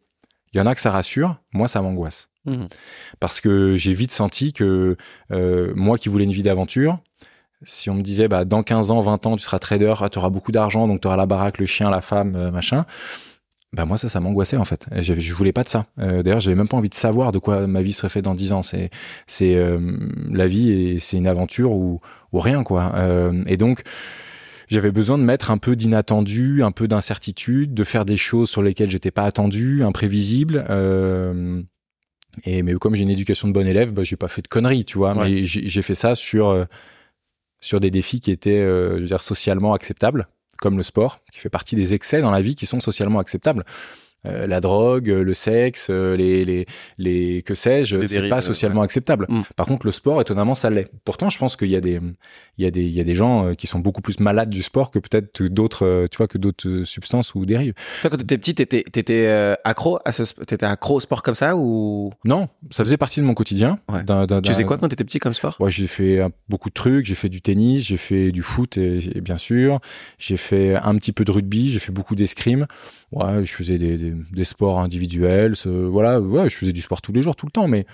il 0.53 0.59
y 0.59 0.61
en 0.61 0.67
a 0.67 0.75
que 0.75 0.81
ça 0.81 0.91
rassure, 0.91 1.41
moi 1.53 1.69
ça 1.69 1.83
m'angoisse. 1.83 2.31
Mmh. 2.47 2.65
Parce 3.21 3.41
que 3.41 3.77
j'ai 3.77 3.93
vite 3.93 4.13
senti 4.13 4.53
que 4.53 4.97
euh, 5.31 5.73
moi 5.77 5.99
qui 5.99 6.09
voulais 6.09 6.25
une 6.25 6.33
vie 6.33 6.43
d'aventure, 6.43 6.99
si 7.63 7.91
on 7.91 7.95
me 7.95 8.03
disait 8.03 8.29
bah 8.29 8.45
dans 8.45 8.63
15 8.63 8.91
ans, 8.91 9.01
20 9.01 9.27
ans, 9.27 9.37
tu 9.37 9.43
seras 9.43 9.59
trader, 9.59 9.95
tu 10.11 10.19
auras 10.19 10.31
beaucoup 10.31 10.53
d'argent, 10.53 10.87
donc 10.89 11.01
tu 11.01 11.09
auras 11.09 11.17
la 11.17 11.27
baraque, 11.27 11.59
le 11.59 11.67
chien, 11.67 11.91
la 11.91 12.01
femme, 12.01 12.37
euh, 12.37 12.51
machin. 12.51 12.85
Bah 13.75 13.85
moi 13.85 13.99
ça 13.99 14.09
ça 14.09 14.21
m'angoissait 14.21 14.57
en 14.57 14.65
fait. 14.65 14.87
Je, 14.97 15.13
je 15.13 15.35
voulais 15.35 15.53
pas 15.53 15.63
de 15.63 15.69
ça. 15.69 15.87
Euh, 15.99 16.23
D'ailleurs 16.23 16.41
j'avais 16.41 16.57
même 16.57 16.69
pas 16.69 16.79
envie 16.79 16.89
de 16.89 16.95
savoir 16.95 17.33
de 17.33 17.39
quoi 17.39 17.67
ma 17.67 17.83
vie 17.83 17.93
serait 17.93 18.09
faite 18.09 18.25
dans 18.25 18.35
10 18.35 18.53
ans. 18.53 18.63
C'est 18.63 18.89
c'est 19.27 19.57
euh, 19.57 19.79
la 20.31 20.47
vie 20.47 20.71
et 20.71 21.01
c'est 21.01 21.19
une 21.19 21.27
aventure 21.27 21.73
ou 21.73 22.01
ou 22.33 22.41
rien 22.41 22.63
quoi. 22.63 22.93
Euh, 22.95 23.43
et 23.47 23.59
donc 23.59 23.83
j'avais 24.69 24.91
besoin 24.91 25.19
de 25.19 25.23
mettre 25.23 25.51
un 25.51 25.59
peu 25.59 25.77
d'inattendu, 25.77 26.63
un 26.63 26.71
peu 26.71 26.89
d'incertitude, 26.89 27.75
de 27.75 27.85
faire 27.85 28.07
des 28.07 28.17
choses 28.17 28.49
sur 28.49 28.63
lesquelles 28.63 28.91
j'étais 28.91 29.11
pas 29.11 29.25
attendu, 29.25 29.83
imprévisible. 29.83 30.65
Euh, 30.71 31.61
et 32.45 32.63
mais 32.63 32.73
comme 32.75 32.95
j'ai 32.95 33.03
une 33.03 33.11
éducation 33.11 33.49
de 33.49 33.53
bon 33.53 33.67
élève, 33.67 33.93
bah, 33.93 34.05
j'ai 34.05 34.17
pas 34.17 34.29
fait 34.29 34.43
de 34.43 34.49
conneries, 34.49 34.87
tu 34.87 34.97
vois. 34.97 35.15
Mais 35.15 35.45
j'ai 35.45 35.83
fait 35.83 35.95
ça 35.95 36.15
sur 36.15 36.67
sur 37.61 37.81
des 37.81 37.91
défis 37.91 38.21
qui 38.21 38.31
étaient, 38.31 38.61
euh, 38.61 38.97
je 38.97 39.01
veux 39.01 39.07
dire, 39.07 39.23
socialement 39.23 39.75
acceptables, 39.75 40.29
comme 40.61 40.77
le 40.77 40.83
sport, 40.83 41.21
qui 41.33 41.41
fait 41.41 41.51
partie 41.51 41.77
des 41.77 41.95
excès 41.95 42.21
dans 42.21 42.31
la 42.31 42.41
vie 42.41 42.55
qui 42.55 42.67
sont 42.67 42.81
socialement 42.81 43.19
acceptables. 43.19 43.65
Euh, 44.27 44.49
la 44.49 44.61
drogue, 44.61 45.07
le 45.07 45.33
sexe, 45.35 45.89
euh, 45.91 46.17
les, 46.17 46.45
les, 46.45 46.67
les 46.99 47.43
que 47.43 47.55
sais-je, 47.55 48.05
c'est 48.09 48.29
pas 48.29 48.41
socialement 48.41 48.83
acceptable. 48.83 49.27
Mm. 49.29 49.43
Par 49.55 49.67
contre, 49.67 49.87
le 49.87 49.93
sport, 49.93 50.21
étonnamment, 50.21 50.57
ça 50.57 50.71
l'est. 50.71 50.91
Pourtant, 51.05 51.29
je 51.29 51.39
pense 51.39 51.55
qu'il 51.55 51.71
y 51.71 51.77
a 51.77 51.81
des, 51.81 52.01
il 52.57 52.65
y 52.65 52.67
a 52.67 52.73
des, 52.73 52.83
il 52.83 52.93
y 52.93 53.01
a 53.01 53.05
des 53.05 53.15
gens 53.15 53.55
qui 53.55 53.69
sont 53.69 53.79
beaucoup 53.79 54.01
plus 54.01 54.19
malades 54.19 54.51
du 54.51 54.63
sport 54.63 54.91
que 54.91 54.99
peut-être 54.99 55.45
d'autres, 55.45 56.09
tu 56.11 56.17
vois, 56.17 56.27
que 56.27 56.37
d'autres 56.37 56.83
substances 56.83 57.37
ou 57.37 57.47
dérives. 57.47 57.75
Toi, 58.01 58.11
quand 58.11 58.17
t'étais 58.17 58.39
petit, 58.39 58.57
t'étais, 58.57 58.83
t'étais 58.83 59.55
accro 59.63 60.01
à 60.05 60.11
ce, 60.11 60.25
t'étais 60.45 60.67
accro 60.67 60.97
au 60.97 61.01
sport 61.01 61.23
comme 61.23 61.37
ça 61.37 61.57
ou? 61.57 62.11
Non, 62.25 62.49
ça 62.71 62.83
faisait 62.83 62.97
partie 62.97 63.21
de 63.21 63.25
mon 63.25 63.35
quotidien. 63.35 63.79
Ouais. 63.89 64.03
tu 64.43 64.51
faisais 64.51 64.65
quoi 64.65 64.79
quand 64.79 64.89
t'étais 64.89 65.05
petit 65.05 65.21
comme 65.21 65.35
sport? 65.35 65.57
Ouais, 65.61 65.71
j'ai 65.71 65.87
fait 65.87 66.23
beaucoup 66.49 66.71
de 66.71 66.75
trucs. 66.75 67.07
J'ai 67.07 67.15
fait 67.15 67.29
du 67.29 67.41
tennis, 67.41 67.87
j'ai 67.87 67.97
fait 67.97 68.33
du 68.33 68.43
foot 68.43 68.79
et, 68.79 69.21
bien 69.21 69.37
sûr, 69.37 69.79
j'ai 70.19 70.37
fait 70.37 70.75
un 70.77 70.97
petit 70.97 71.13
peu 71.13 71.25
de 71.25 71.31
rugby, 71.31 71.71
j'ai 71.71 71.79
fait 71.79 71.93
beaucoup 71.93 72.17
d'escrime. 72.17 72.67
Ouais, 73.13 73.45
je 73.45 73.53
faisais 73.53 73.79
des 73.79 73.97
des, 73.97 74.08
sports 74.45 74.81
individuels. 74.81 75.55
voilà, 75.65 76.21
ouais, 76.21 76.49
je 76.49 76.57
faisais 76.57 76.73
du 76.73 76.83
sport 76.83 77.03
tous 77.03 77.13
les 77.13 77.23
jours, 77.23 77.37
tout 77.37 77.47
le 77.47 77.53
temps, 77.53 77.69
mais 77.69 77.87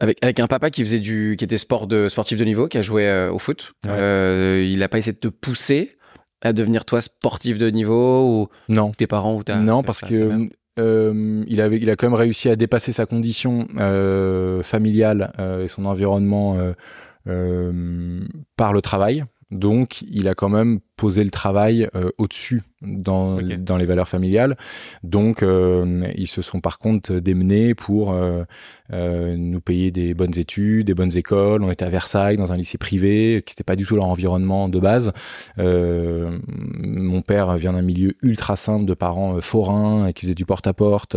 avec, 0.00 0.18
avec 0.22 0.40
un 0.40 0.46
papa 0.46 0.70
qui 0.70 0.82
faisait 0.82 1.00
du, 1.00 1.36
qui 1.38 1.44
était 1.44 1.58
sport 1.58 1.86
de 1.86 2.08
sportif 2.08 2.38
de 2.38 2.44
niveau, 2.44 2.68
qui 2.68 2.78
a 2.78 2.82
joué 2.82 3.06
euh, 3.06 3.30
au 3.30 3.38
foot. 3.38 3.72
Euh, 3.86 4.66
il 4.66 4.82
a 4.82 4.88
pas 4.88 4.98
essayé 4.98 5.12
de 5.12 5.18
te 5.18 5.28
pousser 5.28 5.96
à 6.42 6.52
devenir 6.54 6.86
toi 6.86 7.02
sportif 7.02 7.58
de 7.58 7.68
niveau 7.70 8.26
ou 8.26 8.48
non 8.70 8.92
tes 8.92 9.06
parents 9.06 9.36
ou 9.36 9.44
ta 9.44 9.56
non 9.56 9.82
parce 9.82 10.00
que 10.00 10.48
euh, 10.78 11.44
il 11.46 11.60
avait 11.60 11.76
il 11.76 11.90
a 11.90 11.96
quand 11.96 12.06
même 12.06 12.18
réussi 12.18 12.48
à 12.48 12.56
dépasser 12.56 12.92
sa 12.92 13.04
condition 13.04 13.68
familiale 14.62 15.32
et 15.62 15.68
son 15.68 15.84
environnement 15.84 16.56
par 18.56 18.72
le 18.72 18.80
travail 18.80 19.26
donc 19.50 20.00
il 20.10 20.28
a 20.28 20.34
quand 20.34 20.48
même 20.48 20.80
poser 21.00 21.24
le 21.24 21.30
travail 21.30 21.88
euh, 21.94 22.10
au-dessus 22.18 22.62
dans, 22.82 23.40
dans 23.40 23.78
les 23.78 23.86
valeurs 23.86 24.06
familiales. 24.06 24.58
Donc, 25.02 25.42
euh, 25.42 26.06
ils 26.14 26.26
se 26.26 26.42
sont 26.42 26.60
par 26.60 26.78
contre 26.78 27.14
démenés 27.14 27.74
pour 27.74 28.12
euh, 28.12 28.44
nous 28.90 29.60
payer 29.62 29.90
des 29.90 30.12
bonnes 30.12 30.38
études, 30.38 30.86
des 30.86 30.94
bonnes 30.94 31.16
écoles. 31.16 31.62
On 31.62 31.70
était 31.70 31.86
à 31.86 31.88
Versailles, 31.88 32.36
dans 32.36 32.52
un 32.52 32.58
lycée 32.58 32.76
privé, 32.76 33.42
qui 33.46 33.52
n'était 33.52 33.64
pas 33.64 33.76
du 33.76 33.86
tout 33.86 33.96
leur 33.96 34.08
environnement 34.08 34.68
de 34.68 34.78
base. 34.78 35.12
mon 35.56 37.22
père 37.22 37.56
vient 37.56 37.72
d'un 37.72 37.82
milieu 37.82 38.12
ultra 38.22 38.56
simple 38.56 38.84
de 38.84 38.92
parents 38.92 39.40
forains 39.40 40.12
qui 40.12 40.26
faisaient 40.26 40.34
du 40.34 40.44
porte-à-porte. 40.44 41.16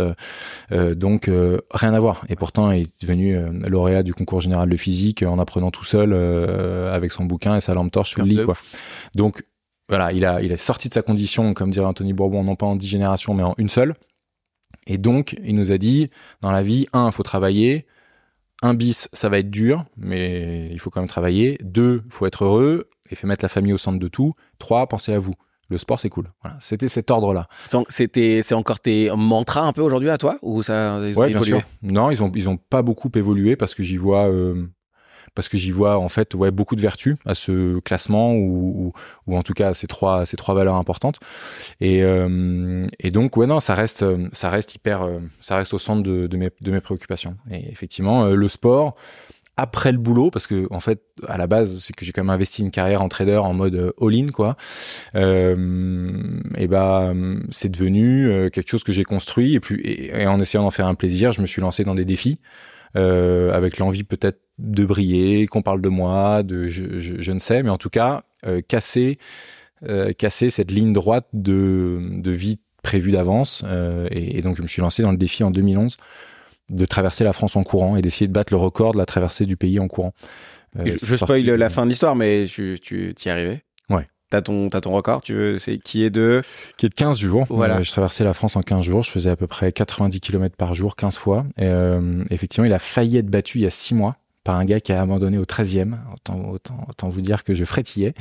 donc, 0.95 1.29
rien 1.71 1.93
à 1.93 1.99
voir. 1.99 2.23
Et 2.29 2.37
pourtant, 2.37 2.71
il 2.71 2.83
est 2.83 3.01
devenu 3.01 3.37
lauréat 3.67 4.03
du 4.03 4.13
concours 4.13 4.39
général 4.39 4.69
de 4.69 4.77
physique 4.77 5.23
en 5.23 5.39
apprenant 5.39 5.71
tout 5.71 5.83
seul 5.83 6.13
avec 6.13 7.11
son 7.11 7.25
bouquin 7.25 7.57
et 7.57 7.61
sa 7.61 7.73
lampe 7.73 7.91
torche 7.91 8.11
sous 8.11 8.21
le 8.21 8.27
lit. 8.27 8.45
Quoi. 8.45 8.55
Donc, 9.17 9.43
voilà, 9.93 10.11
il 10.11 10.25
a, 10.25 10.41
il 10.41 10.51
est 10.51 10.57
sorti 10.57 10.89
de 10.89 10.93
sa 10.95 11.03
condition, 11.03 11.53
comme 11.53 11.69
dirait 11.69 11.85
Anthony 11.85 12.13
Bourbon, 12.13 12.43
non 12.43 12.55
pas 12.55 12.65
en 12.65 12.75
dix 12.75 12.87
générations, 12.87 13.35
mais 13.35 13.43
en 13.43 13.53
une 13.59 13.69
seule. 13.69 13.93
Et 14.87 14.97
donc, 14.97 15.35
il 15.43 15.53
nous 15.55 15.71
a 15.71 15.77
dit, 15.77 16.09
dans 16.41 16.49
la 16.49 16.63
vie, 16.63 16.87
un, 16.93 17.09
il 17.09 17.11
faut 17.11 17.21
travailler. 17.21 17.85
Un 18.63 18.73
bis, 18.73 19.07
ça 19.13 19.29
va 19.29 19.37
être 19.37 19.51
dur, 19.51 19.85
mais 19.95 20.67
il 20.71 20.79
faut 20.79 20.89
quand 20.89 20.99
même 20.99 21.07
travailler. 21.07 21.59
Deux, 21.63 22.01
il 22.07 22.11
faut 22.11 22.25
être 22.25 22.43
heureux 22.43 22.89
et 23.11 23.15
fait 23.15 23.27
mettre 23.27 23.45
la 23.45 23.49
famille 23.49 23.71
au 23.71 23.77
centre 23.77 23.99
de 23.99 24.07
tout. 24.07 24.33
Trois, 24.57 24.87
pensez 24.87 25.13
à 25.13 25.19
vous. 25.19 25.35
Le 25.69 25.77
sport, 25.77 25.99
c'est 25.99 26.09
cool. 26.09 26.31
Voilà, 26.41 26.57
c'était 26.59 26.87
cet 26.87 27.11
ordre-là. 27.11 27.47
C'était, 27.87 28.41
c'est 28.41 28.55
encore 28.55 28.79
tes 28.79 29.11
mantras 29.15 29.61
un 29.61 29.73
peu 29.73 29.83
aujourd'hui 29.83 30.09
à 30.09 30.17
toi 30.17 30.39
ou 30.41 30.63
ça 30.63 30.99
ouais, 31.15 31.27
bien 31.27 31.41
sûr. 31.43 31.61
Non, 31.83 32.09
ils 32.09 32.23
ont, 32.23 32.31
ils 32.33 32.49
ont 32.49 32.57
pas 32.57 32.81
beaucoup 32.81 33.11
évolué 33.13 33.55
parce 33.55 33.75
que 33.75 33.83
j'y 33.83 33.97
vois 33.97 34.27
euh, 34.27 34.65
parce 35.35 35.49
que 35.49 35.57
j'y 35.57 35.71
vois 35.71 35.97
en 35.97 36.09
fait 36.09 36.35
ouais 36.35 36.51
beaucoup 36.51 36.75
de 36.75 36.81
vertus 36.81 37.15
à 37.25 37.35
ce 37.35 37.79
classement 37.79 38.33
ou, 38.33 38.93
ou, 39.27 39.37
en 39.37 39.43
tout 39.43 39.53
cas 39.53 39.69
à 39.69 39.73
ces 39.73 39.87
trois 39.87 40.25
ces 40.25 40.37
trois 40.37 40.55
valeurs 40.55 40.75
importantes. 40.75 41.19
Et, 41.81 42.03
euh, 42.03 42.87
et 42.99 43.11
donc 43.11 43.37
ouais 43.37 43.47
non 43.47 43.59
ça 43.59 43.73
reste 43.73 44.05
ça 44.31 44.49
reste 44.49 44.75
hyper 44.75 45.03
euh, 45.03 45.19
ça 45.39 45.57
reste 45.57 45.73
au 45.73 45.79
centre 45.79 46.03
de, 46.03 46.27
de, 46.27 46.37
mes, 46.37 46.49
de 46.61 46.71
mes 46.71 46.81
préoccupations. 46.81 47.35
Et 47.51 47.71
effectivement 47.71 48.25
euh, 48.25 48.35
le 48.35 48.47
sport 48.47 48.95
après 49.55 49.91
le 49.91 49.99
boulot 49.99 50.31
parce 50.31 50.47
que 50.47 50.67
en 50.71 50.79
fait 50.79 51.03
à 51.27 51.37
la 51.37 51.45
base 51.45 51.77
c'est 51.77 51.93
que 51.93 52.05
j'ai 52.05 52.11
quand 52.11 52.23
même 52.23 52.31
investi 52.31 52.63
une 52.63 52.71
carrière 52.71 53.03
en 53.03 53.09
trader 53.09 53.37
en 53.37 53.53
mode 53.53 53.93
all-in 54.01 54.27
quoi. 54.27 54.55
Euh, 55.15 56.39
et 56.57 56.67
bah 56.67 57.13
c'est 57.49 57.69
devenu 57.69 58.49
quelque 58.51 58.69
chose 58.69 58.83
que 58.83 58.91
j'ai 58.91 59.03
construit 59.03 59.53
et 59.53 59.59
puis 59.59 59.79
et 59.83 60.25
en 60.25 60.39
essayant 60.39 60.63
d'en 60.63 60.71
faire 60.71 60.87
un 60.87 60.95
plaisir 60.95 61.33
je 61.33 61.41
me 61.41 61.45
suis 61.45 61.61
lancé 61.61 61.83
dans 61.83 61.93
des 61.93 62.05
défis 62.05 62.39
euh, 62.95 63.51
avec 63.53 63.79
l'envie 63.79 64.03
peut-être 64.03 64.39
de 64.59 64.85
briller, 64.85 65.47
qu'on 65.47 65.61
parle 65.61 65.81
de 65.81 65.89
moi, 65.89 66.43
de 66.43 66.67
je, 66.67 66.99
je, 66.99 67.15
je, 67.19 67.31
ne 67.31 67.39
sais, 67.39 67.63
mais 67.63 67.69
en 67.69 67.77
tout 67.77 67.89
cas 67.89 68.23
euh, 68.45 68.61
casser 68.61 69.17
euh, 69.87 70.13
casser 70.13 70.49
cette 70.49 70.71
ligne 70.71 70.93
droite 70.93 71.27
de, 71.33 71.99
de 72.11 72.31
vie 72.31 72.59
prévue 72.83 73.11
d'avance. 73.11 73.63
Euh, 73.65 74.07
et, 74.11 74.37
et, 74.37 74.41
donc 74.41 74.55
je 74.57 74.61
me 74.61 74.67
suis 74.67 74.81
lancé 74.81 75.03
dans 75.03 75.11
le 75.11 75.17
défi 75.17 75.43
en 75.43 75.51
2011 75.51 75.97
de 76.69 76.85
traverser 76.85 77.23
la 77.23 77.33
France 77.33 77.55
en 77.55 77.63
courant 77.63 77.97
et 77.97 78.01
d'essayer 78.01 78.27
de 78.27 78.33
battre 78.33 78.53
le 78.53 78.57
record 78.57 78.93
de 78.93 78.97
la 78.97 79.05
traversée 79.05 79.45
du 79.45 79.57
pays 79.57 79.79
en 79.79 79.87
courant. 79.87 80.13
je, 80.75 80.95
je 80.97 81.15
spoil 81.15 81.43
la 81.43 81.69
fin 81.69 81.83
de 81.83 81.89
l'histoire, 81.89 82.15
mais 82.15 82.45
tu, 82.47 82.79
tu 82.81 83.13
y 83.13 83.27
es 83.27 83.31
arrivé. 83.31 83.61
Ouais. 83.89 84.07
T'as 84.29 84.41
ton, 84.41 84.69
as 84.69 84.81
ton 84.81 84.91
record, 84.91 85.21
tu 85.21 85.33
veux, 85.33 85.59
c'est 85.59 85.77
qui 85.77 86.03
est 86.03 86.09
de 86.09 86.41
Qui 86.77 86.87
est 86.87 86.89
de 86.89 86.95
15 86.95 87.19
jours. 87.19 87.45
Voilà. 87.49 87.77
Euh, 87.77 87.83
je 87.83 87.91
traversais 87.91 88.23
la 88.23 88.33
France 88.33 88.55
en 88.55 88.61
15 88.61 88.83
jours. 88.83 89.03
Je 89.03 89.11
faisais 89.11 89.29
à 89.29 89.35
peu 89.35 89.47
près 89.47 89.71
90 89.71 90.21
km 90.21 90.55
par 90.55 90.73
jour, 90.73 90.95
15 90.95 91.17
fois. 91.17 91.45
Et, 91.57 91.65
euh, 91.65 92.23
effectivement, 92.31 92.65
il 92.65 92.73
a 92.73 92.79
failli 92.79 93.17
être 93.17 93.27
battu 93.27 93.59
il 93.59 93.61
y 93.61 93.67
a 93.67 93.71
6 93.71 93.93
mois 93.93 94.15
par 94.43 94.57
un 94.57 94.65
gars 94.65 94.79
qui 94.79 94.91
a 94.91 95.01
abandonné 95.01 95.37
au 95.37 95.45
13e. 95.45 95.97
Autant, 96.13 96.49
autant, 96.49 96.85
autant 96.89 97.09
vous 97.09 97.21
dire 97.21 97.43
que 97.43 97.53
je 97.53 97.65
frétillais. 97.65 98.13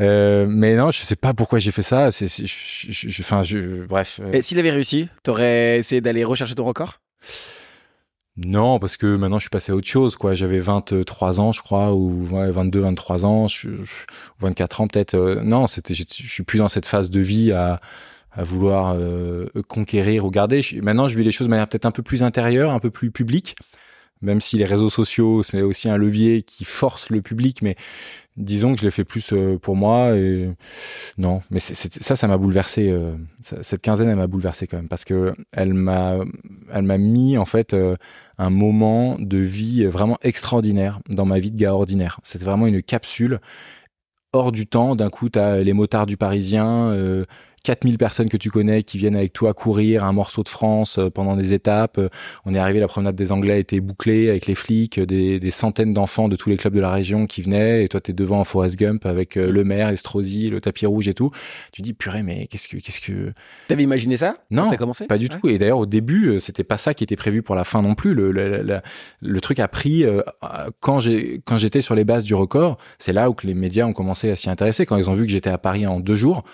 Euh, 0.00 0.46
mais 0.48 0.76
non, 0.76 0.90
je 0.90 1.00
sais 1.00 1.16
pas 1.16 1.34
pourquoi 1.34 1.58
j'ai 1.58 1.72
fait 1.72 1.82
ça. 1.82 2.10
C'est, 2.10 2.28
je, 2.28 3.20
enfin, 3.20 3.42
je, 3.42 3.84
bref. 3.86 4.20
Et 4.32 4.42
s'il 4.42 4.58
avait 4.58 4.70
réussi, 4.70 5.08
t'aurais 5.22 5.78
essayé 5.78 6.00
d'aller 6.00 6.24
rechercher 6.24 6.54
ton 6.54 6.64
record? 6.64 7.00
Non, 8.36 8.78
parce 8.78 8.98
que 8.98 9.16
maintenant 9.16 9.38
je 9.38 9.44
suis 9.44 9.50
passé 9.50 9.72
à 9.72 9.74
autre 9.74 9.88
chose, 9.88 10.16
quoi. 10.16 10.34
J'avais 10.34 10.60
23 10.60 11.40
ans, 11.40 11.52
je 11.52 11.62
crois, 11.62 11.94
ou 11.94 12.28
ouais, 12.30 12.50
22, 12.50 12.80
23 12.80 13.24
ans, 13.24 13.48
je, 13.48 13.68
24 14.40 14.80
ans 14.82 14.88
peut-être. 14.88 15.14
Euh, 15.14 15.40
non, 15.42 15.66
c'était, 15.66 15.94
je, 15.94 16.04
suis 16.06 16.42
plus 16.42 16.58
dans 16.58 16.68
cette 16.68 16.84
phase 16.84 17.08
de 17.08 17.20
vie 17.20 17.52
à, 17.52 17.80
à 18.30 18.42
vouloir 18.42 18.94
euh, 18.94 19.46
conquérir 19.68 20.26
ou 20.26 20.30
garder. 20.30 20.60
maintenant, 20.82 21.08
je 21.08 21.16
vis 21.16 21.24
les 21.24 21.32
choses 21.32 21.46
de 21.46 21.50
manière 21.50 21.66
peut-être 21.66 21.86
un 21.86 21.90
peu 21.90 22.02
plus 22.02 22.22
intérieure, 22.22 22.72
un 22.72 22.78
peu 22.78 22.90
plus 22.90 23.10
publique. 23.10 23.56
Même 24.22 24.40
si 24.40 24.56
les 24.56 24.64
réseaux 24.64 24.90
sociaux, 24.90 25.42
c'est 25.42 25.62
aussi 25.62 25.88
un 25.88 25.96
levier 25.96 26.42
qui 26.42 26.64
force 26.64 27.10
le 27.10 27.22
public, 27.22 27.62
mais 27.62 27.76
disons 28.36 28.74
que 28.74 28.80
je 28.80 28.84
l'ai 28.84 28.90
fait 28.90 29.04
plus 29.04 29.32
euh, 29.32 29.58
pour 29.58 29.76
moi 29.76 30.16
et 30.16 30.50
non 31.16 31.40
mais 31.50 31.58
ça 31.58 32.16
ça 32.16 32.28
m'a 32.28 32.36
bouleversé 32.36 32.90
euh, 32.90 33.16
cette 33.40 33.80
quinzaine 33.80 34.08
elle 34.10 34.16
m'a 34.16 34.26
bouleversé 34.26 34.66
quand 34.66 34.76
même 34.76 34.88
parce 34.88 35.04
que 35.04 35.32
elle 35.52 35.72
m'a 35.72 36.18
mis 36.98 37.38
en 37.38 37.46
fait 37.46 37.72
euh, 37.72 37.96
un 38.36 38.50
moment 38.50 39.16
de 39.18 39.38
vie 39.38 39.86
vraiment 39.86 40.18
extraordinaire 40.20 41.00
dans 41.08 41.24
ma 41.24 41.38
vie 41.38 41.50
de 41.50 41.56
gars 41.56 41.74
ordinaire 41.74 42.20
c'était 42.24 42.44
vraiment 42.44 42.66
une 42.66 42.82
capsule 42.82 43.40
hors 44.32 44.52
du 44.52 44.66
temps. 44.66 44.96
D'un 44.96 45.08
coup, 45.08 45.30
tu 45.30 45.38
as 45.38 45.62
les 45.62 45.72
motards 45.72 46.04
du 46.04 46.18
Parisien, 46.18 46.94
4000 47.66 47.98
personnes 47.98 48.28
que 48.28 48.36
tu 48.36 48.48
connais 48.48 48.84
qui 48.84 48.96
viennent 48.96 49.16
avec 49.16 49.32
toi 49.32 49.52
courir 49.52 50.04
un 50.04 50.12
morceau 50.12 50.44
de 50.44 50.48
France 50.48 50.98
euh, 50.98 51.10
pendant 51.10 51.34
des 51.34 51.52
étapes. 51.52 51.98
Euh, 51.98 52.08
on 52.44 52.54
est 52.54 52.58
arrivé, 52.58 52.78
la 52.78 52.86
promenade 52.86 53.16
des 53.16 53.32
Anglais 53.32 53.58
était 53.58 53.80
bouclée 53.80 54.30
avec 54.30 54.46
les 54.46 54.54
flics, 54.54 55.00
des, 55.00 55.40
des 55.40 55.50
centaines 55.50 55.92
d'enfants 55.92 56.28
de 56.28 56.36
tous 56.36 56.48
les 56.48 56.56
clubs 56.56 56.74
de 56.74 56.80
la 56.80 56.92
région 56.92 57.26
qui 57.26 57.42
venaient, 57.42 57.82
et 57.82 57.88
toi 57.88 58.00
tu 58.00 58.12
es 58.12 58.14
devant 58.14 58.38
en 58.38 58.44
Forest 58.44 58.78
Gump 58.78 59.04
avec 59.04 59.36
euh, 59.36 59.50
le 59.50 59.64
maire, 59.64 59.88
Estrosi, 59.88 60.48
le 60.48 60.60
tapis 60.60 60.86
rouge 60.86 61.08
et 61.08 61.14
tout. 61.14 61.32
Tu 61.72 61.82
dis 61.82 61.92
purée, 61.92 62.22
mais 62.22 62.46
qu'est-ce 62.46 62.68
que 62.68 62.76
qu'est-ce 62.76 63.00
que 63.00 63.32
T'avais 63.66 63.82
imaginé 63.82 64.16
ça 64.16 64.34
Non, 64.52 64.70
as 64.70 64.76
commencé 64.76 65.06
pas 65.08 65.18
du 65.18 65.28
tout. 65.28 65.48
Et 65.48 65.58
d'ailleurs 65.58 65.78
au 65.78 65.86
début, 65.86 66.38
c'était 66.38 66.64
pas 66.64 66.78
ça 66.78 66.94
qui 66.94 67.02
était 67.02 67.16
prévu 67.16 67.42
pour 67.42 67.56
la 67.56 67.64
fin 67.64 67.82
non 67.82 67.96
plus. 67.96 68.14
Le, 68.14 68.30
le, 68.30 68.80
le, 69.20 69.40
truc 69.40 69.58
a 69.58 69.66
pris 69.66 70.04
quand 70.78 71.00
j'ai 71.00 71.42
quand 71.44 71.56
j'étais 71.56 71.80
sur 71.80 71.96
les 71.96 72.04
bases 72.04 72.22
du 72.22 72.34
record, 72.34 72.76
c'est 73.00 73.12
là 73.12 73.28
où 73.28 73.34
que 73.34 73.46
les 73.48 73.54
médias 73.54 73.86
ont 73.86 73.92
commencé 73.92 74.30
à 74.30 74.36
s'y 74.36 74.50
intéresser 74.50 74.86
quand 74.86 74.96
ils 74.96 75.10
ont 75.10 75.14
vu 75.14 75.26
que 75.26 75.32
j'étais 75.32 75.50
à 75.50 75.58
Paris 75.58 75.84
en 75.86 75.98
deux 75.98 76.14
jours. 76.14 76.44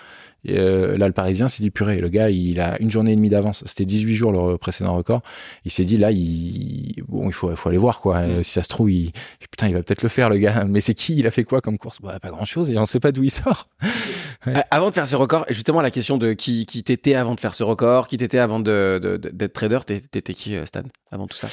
Euh, 0.49 0.97
là, 0.97 1.07
le 1.07 1.13
Parisien 1.13 1.47
s'est 1.47 1.63
dit 1.63 1.71
purée, 1.71 2.01
le 2.01 2.09
gars, 2.09 2.29
il 2.29 2.59
a 2.59 2.79
une 2.81 2.91
journée 2.91 3.13
et 3.13 3.15
demie 3.15 3.29
d'avance. 3.29 3.63
C'était 3.65 3.85
18 3.85 4.13
jours 4.13 4.31
le 4.31 4.57
précédent 4.57 4.95
record. 4.95 5.21
Il 5.65 5.71
s'est 5.71 5.85
dit 5.85 5.97
là, 5.97 6.11
il 6.11 7.03
bon, 7.07 7.27
il 7.27 7.33
faut, 7.33 7.49
il 7.49 7.55
faut 7.55 7.69
aller 7.69 7.77
voir 7.77 8.01
quoi. 8.01 8.25
Mm. 8.25 8.43
Si 8.43 8.51
ça 8.51 8.63
se 8.63 8.69
trouve, 8.69 8.91
il 8.91 9.11
putain, 9.39 9.67
il 9.67 9.73
va 9.73 9.83
peut-être 9.83 10.03
le 10.03 10.09
faire 10.09 10.29
le 10.29 10.37
gars. 10.37 10.65
Mais 10.67 10.81
c'est 10.81 10.93
qui? 10.93 11.15
Il 11.17 11.27
a 11.27 11.31
fait 11.31 11.43
quoi 11.43 11.61
comme 11.61 11.77
course? 11.77 11.99
Bah, 12.01 12.19
Pas 12.19 12.29
grand 12.29 12.45
chose. 12.45 12.71
Et 12.71 12.77
on 12.77 12.85
sait 12.85 12.99
pas 12.99 13.11
d'où 13.11 13.23
il 13.23 13.31
sort. 13.31 13.69
Avant 14.71 14.89
de 14.89 14.95
faire 14.95 15.07
ce 15.07 15.15
record, 15.15 15.45
justement 15.49 15.81
la 15.81 15.91
question 15.91 16.17
de 16.17 16.33
qui, 16.33 16.65
qui 16.65 16.83
t'étais 16.83 17.15
avant 17.15 17.33
de 17.35 17.39
faire 17.39 17.53
ce 17.53 17.63
record, 17.63 18.07
qui 18.07 18.17
t'étais 18.17 18.39
avant 18.39 18.59
de, 18.59 19.19
d'être 19.31 19.53
trader, 19.53 19.79
t'étais 19.85 20.33
qui 20.33 20.55
euh, 20.55 20.65
Stan 20.65 20.83
avant 21.11 21.27
tout 21.27 21.37
ça? 21.37 21.47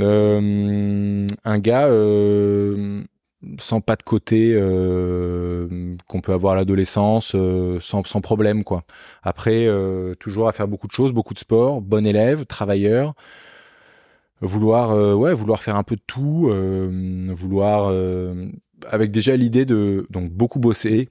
Euh, 0.00 1.26
Un 1.44 1.58
gars. 1.58 1.86
Euh 1.86 3.04
sans 3.58 3.80
pas 3.80 3.96
de 3.96 4.02
côté 4.02 4.52
euh, 4.54 5.96
qu'on 6.06 6.20
peut 6.20 6.32
avoir 6.32 6.54
à 6.54 6.56
l'adolescence, 6.56 7.32
euh, 7.34 7.78
sans, 7.80 8.04
sans, 8.04 8.20
problème 8.20 8.64
quoi. 8.64 8.84
Après, 9.22 9.66
euh, 9.66 10.14
toujours 10.14 10.48
à 10.48 10.52
faire 10.52 10.68
beaucoup 10.68 10.86
de 10.86 10.92
choses, 10.92 11.12
beaucoup 11.12 11.34
de 11.34 11.38
sport, 11.38 11.80
bon 11.80 12.06
élève, 12.06 12.46
travailleur, 12.46 13.14
vouloir 14.40 14.96
ouais 15.16 15.34
vouloir 15.34 15.62
faire 15.62 15.76
un 15.76 15.82
peu 15.82 15.96
de 15.96 16.02
tout, 16.06 16.52
vouloir 17.34 17.92
avec 18.90 19.10
déjà 19.12 19.36
l'idée 19.36 19.64
de 19.64 20.06
donc 20.10 20.30
beaucoup 20.30 20.58
bosser, 20.58 21.08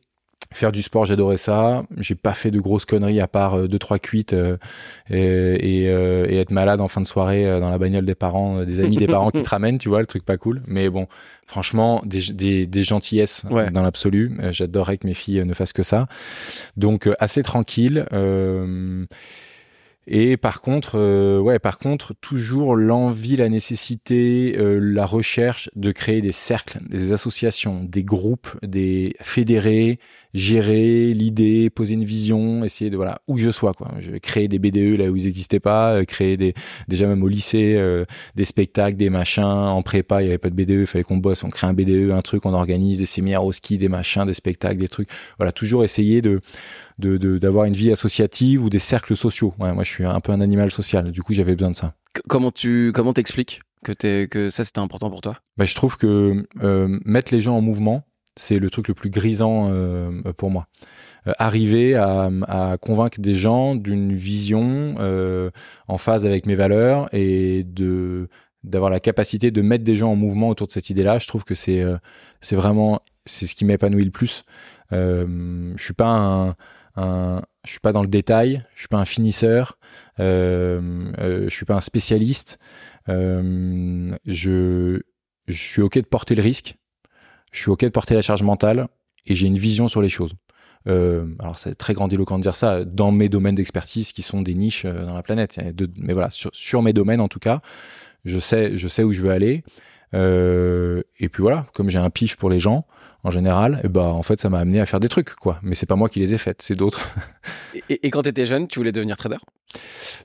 faire 0.54 0.72
du 0.72 0.82
sport, 0.82 1.06
j'adorais 1.06 1.38
ça. 1.38 1.84
J'ai 1.98 2.16
pas 2.16 2.34
fait 2.34 2.52
de 2.52 2.60
grosses 2.60 2.86
conneries 2.86 3.22
à 3.22 3.28
part 3.28 3.58
euh, 3.58 3.68
deux 3.68 3.80
trois 3.80 4.00
cuites 4.00 4.34
euh, 4.34 4.58
et, 5.10 5.88
euh, 5.88 6.26
et, 6.30 6.38
être 6.38 6.52
malade 6.52 6.82
en 6.82 6.88
fin 6.88 7.02
de 7.02 7.08
soirée 7.08 7.60
dans 7.60 7.70
la 7.70 7.78
bagnole 7.78 8.06
des 8.06 8.16
parents, 8.16 8.64
des 8.64 8.80
amis 8.80 8.98
des 8.98 9.08
parents 9.08 9.32
qui 9.32 9.44
te 9.44 9.50
ramènent, 9.50 9.78
tu 9.78 9.90
vois, 9.90 10.00
le 10.00 10.06
truc 10.06 10.26
pas 10.26 10.38
cool. 10.38 10.62
Mais 10.68 10.90
bon, 10.90 11.08
franchement, 11.46 12.02
des, 12.06 12.34
des, 12.34 12.68
des 12.68 12.84
gentillesses 12.84 13.46
dans 13.72 13.84
l'absolu. 13.84 14.38
J'adorerais 14.52 14.98
que 14.98 15.08
mes 15.08 15.14
filles 15.14 15.44
ne 15.46 15.54
fassent 15.54 15.74
que 15.74 15.84
ça. 15.84 16.08
Donc 16.78 17.10
assez 17.20 17.44
tranquille. 17.44 18.06
Et 20.08 20.36
par 20.36 20.62
contre, 20.62 20.94
euh, 20.96 21.40
ouais, 21.40 21.60
par 21.60 21.78
contre, 21.78 22.16
toujours 22.22 22.76
l'envie, 22.76 23.36
la 23.36 23.50
nécessité, 23.50 24.56
euh, 24.58 24.80
la 24.80 25.06
recherche 25.06 25.70
de 25.76 25.92
créer 25.92 26.22
des 26.22 26.32
cercles, 26.32 26.80
des 26.90 27.12
associations, 27.12 27.84
des 27.84 28.04
groupes, 28.04 28.50
des 28.64 29.14
fédérés, 29.22 30.00
gérer 30.34 31.14
l'idée, 31.14 31.70
poser 31.70 31.94
une 31.94 32.04
vision, 32.04 32.64
essayer 32.64 32.90
de 32.90 32.96
voilà 32.96 33.22
où 33.28 33.38
je 33.38 33.52
sois 33.52 33.74
quoi. 33.74 33.92
Je 34.00 34.10
vais 34.10 34.20
créer 34.20 34.48
des 34.48 34.58
BDE 34.58 34.98
là 34.98 35.12
où 35.12 35.16
ils 35.16 35.26
n'existaient 35.26 35.60
pas, 35.60 35.94
euh, 35.94 36.04
créer 36.04 36.36
des 36.36 36.56
déjà 36.88 37.06
même 37.06 37.22
au 37.22 37.28
lycée 37.28 37.80
des 38.36 38.46
spectacles, 38.46 38.98
des 38.98 39.12
machins. 39.12 39.44
En 39.44 39.84
prépa, 39.84 40.24
il 40.24 40.26
y 40.26 40.30
avait 40.30 40.40
pas 40.40 40.50
de 40.50 40.56
BDE, 40.56 40.82
il 40.82 40.88
fallait 40.88 41.04
qu'on 41.04 41.18
bosse, 41.18 41.44
on 41.44 41.50
crée 41.50 41.68
un 41.68 41.74
BDE, 41.74 42.12
un 42.12 42.22
truc, 42.22 42.46
on 42.46 42.54
organise 42.54 43.00
des 43.00 43.06
séminaires 43.06 43.46
au 43.46 43.52
ski, 43.52 43.78
des 43.78 43.90
machins, 43.90 44.26
des 44.26 44.34
spectacles, 44.34 44.78
des 44.78 44.88
trucs. 44.88 45.10
Voilà, 45.38 45.52
toujours 45.52 45.84
essayer 45.84 46.22
de 46.24 46.42
d'avoir 46.98 47.66
une 47.66 47.74
vie 47.74 47.92
associative 47.92 48.64
ou 48.64 48.70
des 48.70 48.80
cercles 48.80 49.16
sociaux. 49.16 49.54
Ouais, 49.60 49.74
moi, 49.74 49.84
je 49.84 49.90
suis 49.90 50.06
un 50.06 50.20
peu 50.20 50.32
un 50.32 50.42
animal 50.42 50.72
social. 50.72 51.12
Du 51.12 51.22
coup, 51.22 51.34
j'avais 51.34 51.56
besoin 51.56 51.72
de 51.72 51.76
ça. 51.76 51.94
comment 52.28 52.52
tu 52.52 52.92
comment 52.94 53.14
t'expliques 53.14 53.62
que, 53.84 53.94
es, 54.06 54.28
que 54.28 54.50
ça 54.50 54.64
c'était 54.64 54.80
important 54.80 55.10
pour 55.10 55.22
toi? 55.22 55.38
Bah, 55.58 55.66
Je 55.66 55.76
trouve 55.76 55.98
que 55.98 56.46
euh, 56.62 57.00
mettre 57.06 57.34
les 57.34 57.42
gens 57.42 57.58
en 57.58 57.62
mouvement, 57.62 58.04
c'est 58.36 58.60
le 58.60 58.70
truc 58.70 58.88
le 58.88 58.94
plus 58.94 59.10
grisant 59.10 59.68
euh, 59.70 60.22
pour 60.38 60.52
moi. 60.52 60.68
Euh, 61.28 61.34
arriver 61.38 61.96
à, 61.96 62.30
à, 62.48 62.78
convaincre 62.78 63.20
des 63.20 63.36
gens 63.36 63.76
d'une 63.76 64.14
vision 64.14 64.96
en 65.88 65.98
phase 65.98 66.26
avec 66.26 66.46
mes 66.46 66.56
valeurs 66.56 67.10
et 67.14 67.64
de 67.64 68.30
d'avoir 68.64 68.92
la 68.92 69.00
capacité 69.00 69.50
de 69.50 69.64
mettre 69.64 69.84
des 69.84 69.96
gens 69.96 70.12
en 70.12 70.16
mouvement 70.16 70.50
autour 70.50 70.68
de 70.68 70.72
cette 70.72 70.92
idée-là, 70.92 71.18
je 71.18 71.26
trouve 71.28 71.44
que 71.44 71.56
c'est 71.56 71.84
c'est 72.42 72.56
vraiment 72.56 73.02
c'est 73.26 73.48
ce 73.48 73.56
qui 73.56 73.66
m'épanouit 73.66 74.06
le 74.06 74.12
plus. 74.12 74.44
je 74.92 75.74
suis 75.78 75.94
pas 75.94 76.16
un 76.16 76.56
un, 76.96 77.42
je 77.66 77.72
suis 77.72 77.80
pas 77.80 77.92
dans 77.92 78.02
le 78.02 78.08
détail, 78.08 78.66
je 78.76 78.80
suis 78.80 78.88
pas 78.88 78.98
un 78.98 79.06
finisseur, 79.06 79.78
euh, 80.20 81.12
euh, 81.20 81.44
je 81.46 81.50
suis 81.50 81.66
pas 81.66 81.76
un 81.76 81.82
spécialiste. 81.82 82.60
Euh, 83.10 84.12
je, 84.26 85.02
suis 85.50 85.82
ok 85.82 85.98
de 85.98 86.06
porter 86.06 86.36
le 86.36 86.42
risque, 86.42 86.76
je 87.52 87.62
suis 87.62 87.72
ok 87.72 87.84
de 87.84 87.90
porter 87.90 88.14
la 88.14 88.22
charge 88.22 88.44
mentale 88.44 88.88
et 89.26 89.36
j'ai 89.36 89.48
une 89.48 89.58
vision 89.58 89.88
sur 89.88 90.02
les 90.02 90.10
choses. 90.10 90.34
Alors 90.86 91.60
c'est 91.60 91.76
très 91.76 91.94
grandiloquent 91.94 92.38
de 92.38 92.44
dire 92.44 92.56
ça 92.56 92.86
dans 92.86 93.12
mes 93.12 93.30
domaines 93.30 93.54
d'expertise 93.54 94.14
qui 94.14 94.24
sont 94.24 94.42
des 94.42 94.56
niches 94.56 94.86
dans 94.86 95.14
la 95.14 95.22
planète. 95.22 95.60
mais 95.98 96.14
voilà, 96.14 96.30
sur, 96.32 96.82
mes 96.82 96.94
domaines 96.94 97.22
en 97.22 97.28
tout 97.28 97.40
cas, 97.40 97.62
je 98.26 98.40
sais, 98.40 99.04
où 99.04 99.14
je 99.14 99.22
veux 99.22 99.30
aller. 99.30 99.64
Et 100.14 101.30
puis 101.30 101.42
voilà, 101.42 101.68
comme 101.74 101.90
j'ai 101.90 102.00
un 102.00 102.10
pif 102.10 102.36
pour 102.36 102.50
les 102.50 102.60
gens, 102.60 102.88
en 103.24 103.32
général, 103.32 103.76
et 103.76 103.86
eh 103.86 103.88
bah 103.88 104.02
ben, 104.02 104.08
en 104.08 104.24
fait 104.24 104.40
ça 104.40 104.50
m'a 104.50 104.60
amené 104.60 104.80
à 104.80 104.86
faire 104.86 105.00
des 105.00 105.10
trucs 105.10 105.36
quoi. 105.36 105.60
Mais 105.62 105.76
c'est 105.76 105.86
pas 105.86 105.96
moi 105.96 106.10
qui 106.10 106.20
les 106.20 106.34
ai 106.34 106.38
faites, 106.38 106.62
c'est 106.62 106.76
d'autres. 106.76 107.16
et, 107.90 108.08
et, 108.08 108.10
quand 108.10 108.24
t'étais 108.24 108.46
jeune, 108.46 108.68
tu 108.68 108.80
voulais 108.80 108.92
devenir 108.92 109.18
trader? 109.18 109.38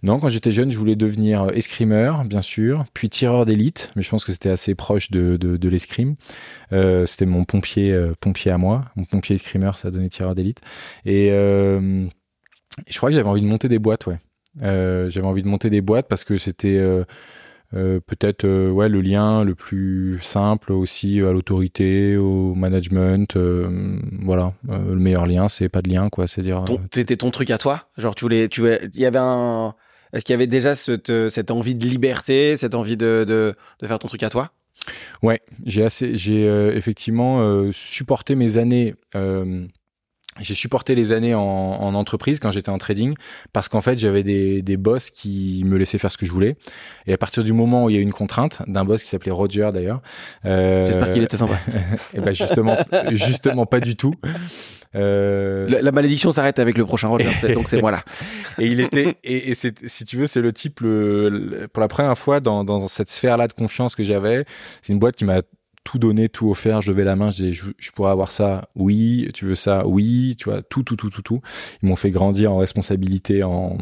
Non, 0.02 0.18
quand 0.18 0.28
j'étais 0.28 0.52
jeune, 0.52 0.70
je 0.70 0.78
voulais 0.78 0.96
devenir 0.96 1.48
escrimeur, 1.54 2.24
bien 2.24 2.40
sûr, 2.40 2.84
puis 2.94 3.08
tireur 3.08 3.46
d'élite. 3.46 3.90
Mais 3.96 4.02
je 4.02 4.10
pense 4.10 4.24
que 4.24 4.32
c'était 4.32 4.50
assez 4.50 4.74
proche 4.74 5.10
de, 5.10 5.36
de, 5.36 5.56
de 5.56 5.68
l'escrime. 5.68 6.14
Euh, 6.72 7.06
c'était 7.06 7.26
mon 7.26 7.44
pompier, 7.44 7.92
euh, 7.92 8.14
pompier 8.20 8.50
à 8.50 8.58
moi, 8.58 8.84
mon 8.96 9.04
pompier 9.04 9.34
escrimeur, 9.34 9.78
ça 9.78 9.88
a 9.88 9.90
donné 9.90 10.08
tireur 10.08 10.34
d'élite. 10.34 10.60
Et 11.04 11.30
euh, 11.30 12.06
je 12.88 12.96
crois 12.96 13.10
que 13.10 13.16
j'avais 13.16 13.28
envie 13.28 13.42
de 13.42 13.46
monter 13.46 13.68
des 13.68 13.78
boîtes, 13.78 14.06
ouais. 14.06 14.18
Euh, 14.62 15.08
j'avais 15.10 15.26
envie 15.26 15.42
de 15.42 15.48
monter 15.48 15.68
des 15.68 15.82
boîtes 15.82 16.08
parce 16.08 16.24
que 16.24 16.38
c'était 16.38 16.82
euh, 17.74 17.98
peut-être 17.98 18.44
euh, 18.44 18.70
ouais 18.70 18.88
le 18.88 19.00
lien 19.00 19.42
le 19.42 19.54
plus 19.54 20.18
simple 20.22 20.72
aussi 20.72 21.20
à 21.20 21.32
l'autorité 21.32 22.16
au 22.16 22.54
management 22.54 23.36
euh, 23.36 23.98
voilà. 24.22 24.54
Le 24.68 24.94
meilleur 24.94 25.26
lien 25.26 25.48
c'est 25.48 25.68
pas 25.68 25.82
de 25.82 25.88
lien 25.88 26.06
quoi. 26.06 26.26
C'est 26.26 26.42
dire 26.42 26.64
c'était 26.92 27.16
ton 27.16 27.30
truc 27.30 27.50
à 27.50 27.58
toi? 27.58 27.88
Genre 27.98 28.14
tu 28.14 28.24
voulais 28.24 28.48
tu 28.48 28.60
voulais, 28.60 28.88
il 28.94 29.00
y 29.00 29.04
avait 29.04 29.18
un 29.18 29.74
est-ce 30.12 30.24
qu'il 30.24 30.32
y 30.32 30.34
avait 30.34 30.46
déjà 30.46 30.74
cette, 30.74 31.12
cette 31.28 31.50
envie 31.50 31.74
de 31.74 31.84
liberté 31.86 32.56
cette 32.56 32.74
envie 32.74 32.96
de, 32.96 33.24
de, 33.26 33.54
de 33.80 33.86
faire 33.86 33.98
ton 33.98 34.08
truc 34.08 34.22
à 34.22 34.30
toi? 34.30 34.52
Ouais 35.22 35.40
j'ai 35.64 35.84
assez 35.84 36.16
j'ai 36.16 36.44
effectivement 36.74 37.70
supporté 37.72 38.36
mes 38.36 38.58
années 38.58 38.94
j'ai 40.40 40.54
supporté 40.54 40.94
les 40.94 41.12
années 41.12 41.34
en, 41.34 41.40
en 41.40 41.94
entreprise 41.94 42.40
quand 42.40 42.50
j'étais 42.50 42.70
en 42.70 42.78
trading 42.78 43.14
parce 43.52 43.68
qu'en 43.68 43.80
fait 43.80 43.98
j'avais 43.98 44.22
des, 44.22 44.62
des 44.62 44.76
boss 44.76 45.10
qui 45.10 45.62
me 45.64 45.76
laissaient 45.78 45.98
faire 45.98 46.10
ce 46.10 46.18
que 46.18 46.26
je 46.26 46.32
voulais. 46.32 46.56
Et 47.06 47.12
à 47.12 47.18
partir 47.18 47.44
du 47.44 47.52
moment 47.52 47.84
où 47.84 47.90
il 47.90 47.94
y 47.94 47.98
a 47.98 48.00
eu 48.00 48.04
une 48.04 48.12
contrainte 48.12 48.62
d'un 48.66 48.84
boss 48.84 49.02
qui 49.02 49.08
s'appelait 49.08 49.32
Roger 49.32 49.70
d'ailleurs 49.72 50.00
euh, 50.44 50.86
j'espère 50.86 51.12
qu'il 51.12 51.22
était 51.22 51.36
sympa. 51.36 51.58
Et 52.14 52.20
ben 52.20 52.34
justement 52.34 52.76
justement 53.10 53.66
pas 53.66 53.80
du 53.80 53.96
tout. 53.96 54.14
Euh... 54.94 55.66
la, 55.68 55.92
malédiction 55.92 56.32
s'arrête 56.32 56.58
avec 56.58 56.78
le 56.78 56.86
prochain 56.86 57.08
Roger 57.08 57.28
donc 57.54 57.68
c'est 57.68 57.80
moi 57.80 57.90
là. 57.90 58.02
Et 58.58 58.66
il 58.66 58.80
était 58.80 59.16
et, 59.24 59.50
et 59.50 59.54
c'est 59.54 59.86
si 59.86 60.04
tu 60.04 60.16
veux 60.16 60.26
c'est 60.26 60.40
le 60.40 60.52
type 60.52 60.80
le, 60.80 61.68
pour 61.72 61.80
la 61.80 61.88
première 61.88 62.16
fois 62.16 62.40
dans, 62.40 62.64
dans 62.64 62.88
cette 62.88 63.10
sphère 63.10 63.36
là 63.36 63.48
de 63.48 63.52
confiance 63.52 63.94
que 63.94 64.04
j'avais 64.04 64.44
c'est 64.82 64.92
une 64.92 64.98
boîte 64.98 65.16
qui 65.16 65.24
m'a 65.24 65.40
tout 65.86 65.98
donné, 66.00 66.28
tout 66.28 66.50
offert, 66.50 66.82
je 66.82 66.90
levais 66.90 67.04
la 67.04 67.14
main, 67.14 67.30
je 67.30 67.44
disais 67.44 67.52
je, 67.52 67.92
pourrais 67.92 68.10
avoir 68.10 68.32
ça, 68.32 68.68
oui, 68.74 69.28
tu 69.32 69.44
veux 69.44 69.54
ça, 69.54 69.86
oui, 69.86 70.34
tu 70.36 70.50
vois, 70.50 70.60
tout, 70.60 70.82
tout, 70.82 70.96
tout, 70.96 71.10
tout, 71.10 71.22
tout. 71.22 71.40
Ils 71.80 71.88
m'ont 71.88 71.96
fait 71.96 72.10
grandir 72.10 72.52
en 72.52 72.58
responsabilité, 72.58 73.44
en, 73.44 73.78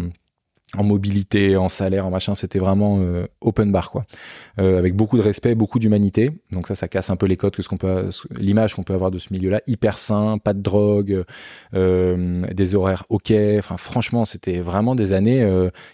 en 0.77 0.85
mobilité, 0.85 1.57
en 1.57 1.71
salaire, 1.71 2.07
en 2.07 2.11
machin, 2.11 2.35
c'était 2.35 2.59
vraiment 2.59 2.99
euh, 3.01 3.27
open 3.41 3.73
bar 3.73 3.91
quoi, 3.91 4.03
euh, 4.61 4.79
avec 4.79 4.95
beaucoup 4.95 5.17
de 5.17 5.23
respect, 5.23 5.55
beaucoup 5.55 5.79
d'humanité. 5.79 6.31
Donc 6.53 6.69
ça, 6.69 6.75
ça 6.75 6.89
casse 6.89 7.09
un 7.09 7.17
peu 7.17 7.25
les 7.25 7.39
codes 7.39 7.57
que 7.57 7.63
ce 7.63 7.71
qu'on 7.71 7.79
peut, 7.79 8.11
l'image 8.39 8.75
qu'on 8.75 8.83
peut 8.83 8.95
avoir 8.95 9.11
de 9.11 9.19
ce 9.19 9.33
milieu-là, 9.33 9.63
hyper 9.67 9.99
sain, 9.99 10.37
pas 10.37 10.53
de 10.53 10.61
drogue, 10.61 11.25
euh, 11.73 12.43
des 12.53 12.75
horaires 12.75 13.05
ok. 13.09 13.33
Enfin, 13.59 13.79
franchement, 13.79 14.27
c'était 14.27 14.61
vraiment 14.61 14.95
des 14.95 15.15
années 15.15 15.49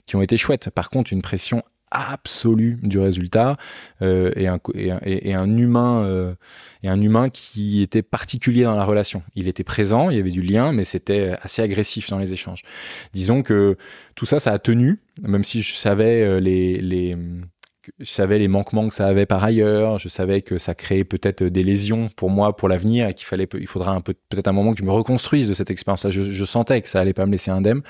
qui 0.07 0.17
ont 0.17 0.23
été 0.23 0.37
chouettes. 0.37 0.71
Par 0.71 0.91
contre, 0.91 1.13
une 1.13 1.23
pression 1.23 1.63
absolu 1.91 2.79
du 2.83 2.99
résultat 2.99 3.57
euh, 4.03 4.31
et, 4.37 4.47
un, 4.47 4.59
et, 4.75 5.35
un, 5.35 5.57
humain 5.57 6.05
euh, 6.05 6.35
et 6.83 6.89
un 6.89 7.01
humain 7.01 7.29
qui 7.29 7.83
était 7.83 8.03
particulier 8.03 8.65
dans 8.65 8.77
la 8.77 8.85
relation. 8.85 9.23
Il 9.35 9.49
était 9.49 9.65
présent, 9.65 10.11
il 10.11 10.17
y 10.17 10.21
avait 10.21 10.31
du 10.31 10.43
lien, 10.43 10.73
mais 10.73 10.85
c'était 10.85 11.37
assez 11.43 11.63
agressif 11.63 12.09
dans 12.11 12.19
les 12.19 12.33
échanges. 12.33 12.63
Disons 13.13 13.43
que 13.43 13.77
tout 14.15 14.27
ça, 14.27 14.41
ça 14.41 14.53
a 14.53 14.59
tenu, 14.59 15.01
même 15.21 15.45
si 15.45 15.63
je 15.63 15.75
savais 15.75 16.23
euh, 16.23 16.39
les, 16.39 16.81
les 16.81 17.17
je 17.99 18.11
savais 18.11 18.39
les 18.39 18.49
manquements 18.49 18.89
que 18.89 18.95
ça 18.95 19.07
avait 19.07 19.27
par 19.27 19.43
ailleurs, 19.43 19.99
je 19.99 20.09
savais 20.09 20.43
que 20.43 20.59
ça 20.59 20.75
créait 20.75 21.05
peut-être 21.05 21.45
des 21.45 21.63
lésions 21.63 22.09
pour 22.17 22.31
moi 22.31 22.57
pour 22.57 22.69
l'avenir 22.69 23.09
et 23.09 23.15
qu'il 23.15 23.27
fallait 23.27 23.49
il 23.59 23.67
faudra 23.67 23.93
un 23.93 24.01
peu 24.01 24.15
peut-être 24.29 24.49
un 24.49 24.53
moment 24.53 24.73
que 24.73 24.79
je 24.79 24.85
me 24.85 24.93
reconstruise 24.93 25.49
de 25.49 25.55
cette 25.55 25.71
expérience. 25.71 26.09
Je, 26.09 26.23
je, 26.23 26.45
sentais 26.45 26.81
que 26.81 26.89
ça 26.89 27.01
allait 27.01 27.13
pas 27.13 27.27
me 27.27 27.33
laisser 27.33 27.51
indemne, 27.51 27.83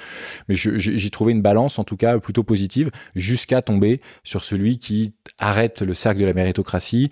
mais 0.48 0.54
j'ai 0.56 1.10
trouvé 1.10 1.32
une 1.32 1.42
balance 1.42 1.78
en 1.78 1.84
tout 1.84 1.96
cas 1.96 2.18
plutôt 2.18 2.44
positive 2.44 2.90
jusqu'à 3.14 3.62
tomber 3.62 4.00
sur 4.24 4.44
celui 4.44 4.78
qui 4.78 5.14
arrête 5.38 5.82
le 5.82 5.94
cercle 5.94 6.20
de 6.20 6.26
la 6.26 6.34
méritocratie, 6.34 7.10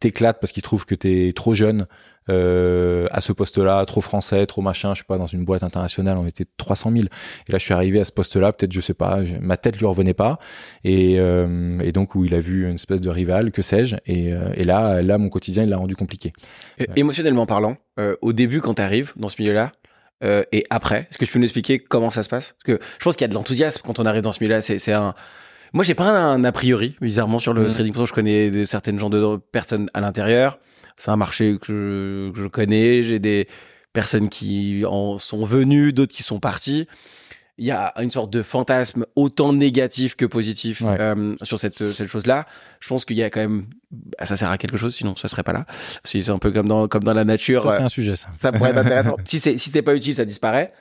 t'éclate 0.00 0.40
parce 0.40 0.52
qu'il 0.52 0.62
trouve 0.62 0.86
que 0.86 0.94
t'es 0.94 1.32
trop 1.34 1.54
jeune 1.54 1.86
euh, 2.28 3.06
à 3.10 3.20
ce 3.20 3.32
poste-là, 3.32 3.84
trop 3.86 4.00
français, 4.00 4.46
trop 4.46 4.62
machin, 4.62 4.94
je 4.94 5.00
sais 5.00 5.04
pas, 5.06 5.18
dans 5.18 5.26
une 5.26 5.44
boîte 5.44 5.62
internationale, 5.62 6.16
on 6.18 6.26
était 6.26 6.46
300 6.56 6.92
000. 6.92 7.04
Et 7.04 7.52
là, 7.52 7.58
je 7.58 7.64
suis 7.64 7.74
arrivé 7.74 8.00
à 8.00 8.04
ce 8.04 8.12
poste-là, 8.12 8.52
peut-être, 8.52 8.72
je 8.72 8.80
sais 8.80 8.94
pas, 8.94 9.20
ma 9.40 9.56
tête 9.56 9.78
lui 9.78 9.86
revenait 9.86 10.14
pas. 10.14 10.38
Et, 10.84 11.18
euh, 11.18 11.78
et, 11.80 11.92
donc, 11.92 12.14
où 12.14 12.24
il 12.24 12.34
a 12.34 12.40
vu 12.40 12.68
une 12.68 12.74
espèce 12.74 13.00
de 13.00 13.10
rival, 13.10 13.50
que 13.50 13.62
sais-je. 13.62 13.96
Et, 14.06 14.32
euh, 14.32 14.52
et, 14.54 14.64
là, 14.64 15.02
là, 15.02 15.18
mon 15.18 15.28
quotidien, 15.28 15.64
il 15.64 15.70
l'a 15.70 15.76
rendu 15.76 15.96
compliqué. 15.96 16.32
Émotionnellement 16.96 17.46
parlant, 17.46 17.76
au 18.22 18.32
début, 18.32 18.60
quand 18.60 18.74
tu 18.74 18.82
arrives 18.82 19.12
dans 19.16 19.28
ce 19.28 19.40
milieu-là, 19.40 19.72
et 20.52 20.64
après, 20.70 21.08
est-ce 21.10 21.18
que 21.18 21.24
tu 21.24 21.32
peux 21.32 21.38
nous 21.38 21.44
expliquer 21.44 21.78
comment 21.78 22.10
ça 22.10 22.22
se 22.22 22.28
passe? 22.28 22.54
Parce 22.62 22.78
que 22.78 22.84
je 22.98 23.04
pense 23.04 23.16
qu'il 23.16 23.24
y 23.24 23.26
a 23.26 23.28
de 23.28 23.34
l'enthousiasme 23.34 23.82
quand 23.84 23.98
on 23.98 24.06
arrive 24.06 24.22
dans 24.22 24.32
ce 24.32 24.42
milieu-là. 24.42 24.62
C'est 24.62 24.92
un. 24.92 25.14
Moi, 25.72 25.84
j'ai 25.84 25.94
pas 25.94 26.10
un, 26.10 26.42
a 26.44 26.52
priori, 26.52 26.96
bizarrement, 27.00 27.38
sur 27.38 27.54
le 27.54 27.68
mmh. 27.68 27.70
trading. 27.70 28.06
Je 28.06 28.12
connais 28.12 28.66
certaines 28.66 28.98
gens 28.98 29.10
de 29.10 29.36
personnes 29.52 29.88
à 29.94 30.00
l'intérieur. 30.00 30.58
C'est 30.96 31.10
un 31.10 31.16
marché 31.16 31.58
que 31.60 32.32
je, 32.34 32.46
connais. 32.48 33.02
J'ai 33.02 33.18
des 33.18 33.48
personnes 33.92 34.28
qui 34.28 34.84
en 34.86 35.18
sont 35.18 35.44
venues, 35.44 35.92
d'autres 35.92 36.14
qui 36.14 36.22
sont 36.22 36.40
parties. 36.40 36.86
Il 37.56 37.66
y 37.66 37.70
a 37.70 37.92
une 38.00 38.10
sorte 38.10 38.30
de 38.30 38.42
fantasme 38.42 39.04
autant 39.16 39.52
négatif 39.52 40.16
que 40.16 40.24
positif 40.24 40.82
euh, 40.84 41.36
sur 41.42 41.58
cette, 41.58 41.76
cette 41.76 42.08
chose-là. 42.08 42.46
Je 42.80 42.88
pense 42.88 43.04
qu'il 43.04 43.18
y 43.18 43.22
a 43.22 43.28
quand 43.28 43.40
même, 43.40 43.66
ah, 44.18 44.24
ça 44.24 44.36
sert 44.36 44.50
à 44.50 44.56
quelque 44.56 44.78
chose, 44.78 44.94
sinon 44.94 45.14
ça 45.14 45.28
serait 45.28 45.42
pas 45.42 45.52
là. 45.52 45.66
C'est 46.02 46.26
un 46.30 46.38
peu 46.38 46.52
comme 46.52 46.68
dans 46.68 46.88
comme 46.88 47.04
dans 47.04 47.12
la 47.12 47.24
nature. 47.24 47.60
Ça 47.60 47.70
c'est 47.70 47.82
un 47.82 47.90
sujet 47.90 48.16
ça. 48.16 48.28
Ça 48.38 48.50
pourrait 48.50 48.70
être 48.70 48.78
intéressant. 48.86 49.16
si 49.26 49.38
c'est 49.38 49.58
si 49.58 49.68
c'est 49.70 49.82
pas 49.82 49.94
utile, 49.94 50.16
ça 50.16 50.24
disparaît. 50.24 50.72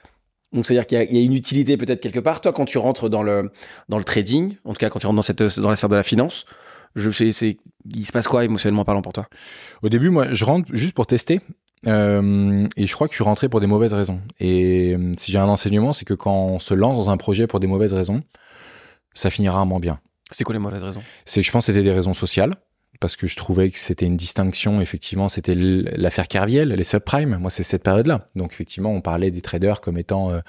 Donc 0.51 0.65
c'est-à-dire 0.65 0.87
qu'il 0.87 0.99
y, 0.99 1.17
y, 1.17 1.21
a 1.21 1.23
une 1.23 1.33
utilité 1.33 1.77
peut-être 1.77 2.01
quelque 2.01 2.19
part. 2.19 2.41
Toi, 2.41 2.53
quand 2.53 2.65
tu 2.65 2.77
rentres 2.77 3.09
dans 3.09 3.23
le 3.23 3.51
dans 3.87 3.97
le 3.97 4.03
trading, 4.03 4.55
en 4.65 4.73
tout 4.73 4.77
cas 4.77 4.89
quand 4.89 4.99
tu 4.99 5.05
rentres 5.05 5.17
dans 5.17 5.21
cette 5.21 5.59
dans 5.59 5.69
la 5.69 5.75
sphère 5.75 5.89
de 5.89 5.95
la 5.95 6.03
finance, 6.03 6.45
je 6.95 7.11
sais, 7.11 7.31
c'est, 7.31 7.57
il 7.93 8.05
se 8.05 8.11
passe 8.11 8.27
quoi 8.27 8.45
émotionnellement 8.45 8.85
parlant 8.85 9.01
pour 9.01 9.13
toi? 9.13 9.27
Au 9.81 9.89
début, 9.89 10.09
moi, 10.09 10.33
je 10.33 10.45
rentre 10.45 10.69
juste 10.73 10.95
pour 10.95 11.07
tester. 11.07 11.41
Euh, 11.87 12.65
et 12.75 12.87
je 12.87 12.93
crois 12.93 13.07
que 13.07 13.13
je 13.13 13.17
suis 13.17 13.23
rentré 13.23 13.47
pour 13.47 13.61
des 13.61 13.67
mauvaises 13.67 13.93
raisons. 13.93 14.19
Et 14.39 14.95
euh, 14.95 15.13
si 15.17 15.31
j'ai 15.31 15.37
un 15.37 15.47
enseignement, 15.47 15.93
c'est 15.93 16.05
que 16.05 16.13
quand 16.13 16.33
on 16.33 16.59
se 16.59 16.73
lance 16.73 16.97
dans 16.97 17.09
un 17.09 17.17
projet 17.17 17.47
pour 17.47 17.59
des 17.59 17.67
mauvaises 17.67 17.93
raisons, 17.93 18.21
ça 19.13 19.29
finira 19.29 19.63
moins 19.65 19.79
bien. 19.79 19.99
C'est 20.29 20.43
quoi 20.43 20.53
les 20.53 20.59
mauvaises 20.59 20.83
raisons? 20.83 21.01
C'est, 21.25 21.41
je 21.41 21.51
pense, 21.51 21.67
que 21.67 21.71
c'était 21.71 21.83
des 21.83 21.91
raisons 21.91 22.13
sociales 22.13 22.51
parce 22.99 23.15
que 23.15 23.27
je 23.27 23.35
trouvais 23.37 23.69
que 23.69 23.79
c'était 23.79 24.05
une 24.05 24.17
distinction. 24.17 24.81
Effectivement, 24.81 25.29
c'était 25.29 25.55
l'affaire 25.55 26.27
Kerviel, 26.27 26.69
les 26.69 26.83
subprimes. 26.83 27.37
Moi, 27.37 27.49
c'est 27.49 27.63
cette 27.63 27.83
période-là. 27.83 28.25
Donc, 28.35 28.51
effectivement, 28.51 28.91
on 28.91 28.99
parlait 28.99 29.31
des 29.31 29.41
traders 29.41 29.79
comme 29.79 29.97
étant 29.97 30.31
euh, 30.31 30.39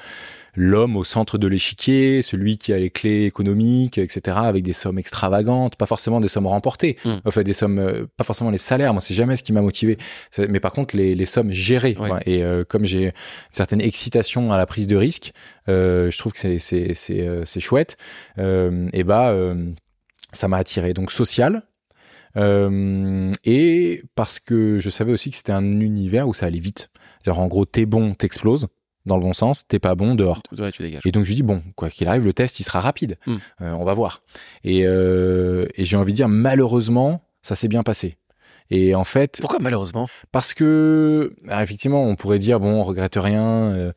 l'homme 0.57 0.97
au 0.97 1.05
centre 1.05 1.39
de 1.39 1.47
l'échiquier, 1.47 2.23
celui 2.23 2.59
qui 2.59 2.73
a 2.73 2.79
les 2.79 2.91
clés 2.91 3.27
économiques, 3.27 3.99
etc., 3.99 4.39
avec 4.41 4.65
des 4.65 4.73
sommes 4.73 4.99
extravagantes, 4.99 5.77
pas 5.77 5.87
forcément 5.87 6.19
des 6.19 6.27
sommes 6.27 6.49
remportées, 6.49 6.97
mmh. 7.05 7.11
enfin 7.25 7.43
des 7.43 7.53
sommes, 7.53 7.79
euh, 7.79 8.07
pas 8.17 8.25
forcément 8.25 8.51
les 8.51 8.59
salaires. 8.59 8.95
Moi, 8.95 9.01
c'est 9.01 9.15
jamais 9.15 9.37
ce 9.37 9.45
qui 9.45 9.53
m'a 9.53 9.63
motivé. 9.63 9.97
Mais 10.49 10.59
par 10.59 10.73
contre, 10.73 10.97
les, 10.97 11.15
les 11.15 11.27
sommes 11.27 11.53
gérées. 11.53 11.97
Et 12.27 12.43
euh, 12.43 12.65
comme 12.65 12.85
j'ai 12.85 13.07
une 13.07 13.13
certaine 13.53 13.81
excitation 13.81 14.53
à 14.53 14.59
la 14.59 14.67
prise 14.67 14.89
de 14.89 14.97
risque, 14.97 15.33
je 15.69 16.19
trouve 16.19 16.33
que 16.33 16.39
c'est 16.41 16.59
c'est 16.59 16.95
c'est 16.95 17.61
chouette. 17.61 17.97
et 18.39 19.05
bah 19.05 19.33
ça 20.33 20.49
m'a 20.49 20.59
attiré. 20.59 20.95
Donc 20.95 21.13
social, 21.13 21.63
euh, 22.37 23.33
et 23.45 24.03
parce 24.15 24.39
que 24.41 24.79
je 24.79 24.91
savais 24.91 25.13
aussi 25.13 25.31
que 25.31 25.37
c'était 25.37 25.53
un 25.53 25.81
univers 25.81 26.29
où 26.29 26.35
ça 26.35 26.47
allait 26.47 26.61
vite. 26.61 26.91
C'est-à-dire, 27.23 27.41
en 27.41 27.49
gros, 27.49 27.65
t'es 27.65 27.87
bon, 27.87 28.15
t'exploses 28.15 28.69
dans 29.07 29.17
le 29.17 29.23
bon 29.23 29.33
sens, 29.33 29.67
t'es 29.67 29.79
pas 29.79 29.95
bon 29.95 30.15
dehors. 30.15 30.43
tu 30.43 30.83
dégages. 30.83 31.03
Et 31.05 31.13
donc 31.13 31.25
je 31.25 31.33
dis 31.33 31.43
bon, 31.43 31.63
quoi 31.75 31.91
qu'il 31.91 32.07
arrive, 32.09 32.25
le 32.25 32.33
test 32.33 32.61
il 32.61 32.65
sera 32.65 32.81
rapide. 32.81 33.17
Hmm. 33.27 33.37
Euh, 33.63 33.73
on 33.73 33.85
va 33.85 33.95
voir. 33.95 34.23
Et, 34.63 34.83
euh, 34.85 35.67
et 35.75 35.85
j'ai 35.85 35.97
envie 35.97 36.13
de 36.13 36.17
dire 36.17 36.29
malheureusement, 36.29 37.23
ça 37.43 37.55
s'est 37.55 37.69
bien 37.69 37.83
passé. 37.83 38.19
Et 38.71 38.95
en 38.95 39.05
fait, 39.05 39.39
pourquoi 39.41 39.59
malheureusement? 39.61 40.09
Parce 40.31 40.55
que 40.55 41.33
effectivement, 41.51 42.05
on 42.05 42.15
pourrait 42.15 42.39
dire 42.39 42.61
bon, 42.61 42.81
on 42.81 42.83
regrette 42.83 43.17
rien. 43.17 43.73
Euh, 43.73 43.93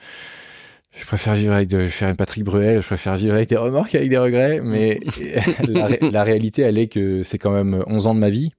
je 0.95 1.05
préfère 1.05 1.35
vivre 1.35 1.53
avec 1.53 1.67
de 1.69 1.87
faire 1.87 2.09
une 2.09 2.15
Patrick 2.15 2.43
Bruel, 2.43 2.81
je 2.81 2.85
préfère 2.85 3.17
vivre 3.17 3.33
avec 3.33 3.49
des 3.49 3.57
remords 3.57 3.87
avec 3.93 4.09
des 4.09 4.17
regrets, 4.17 4.61
mais 4.61 4.99
la, 5.67 5.89
la, 5.89 6.23
réalité, 6.23 6.61
elle 6.61 6.77
est 6.77 6.87
que 6.87 7.23
c'est 7.23 7.39
quand 7.39 7.51
même 7.51 7.83
11 7.87 8.07
ans 8.07 8.13
de 8.13 8.19
ma 8.19 8.29
vie, 8.29 8.51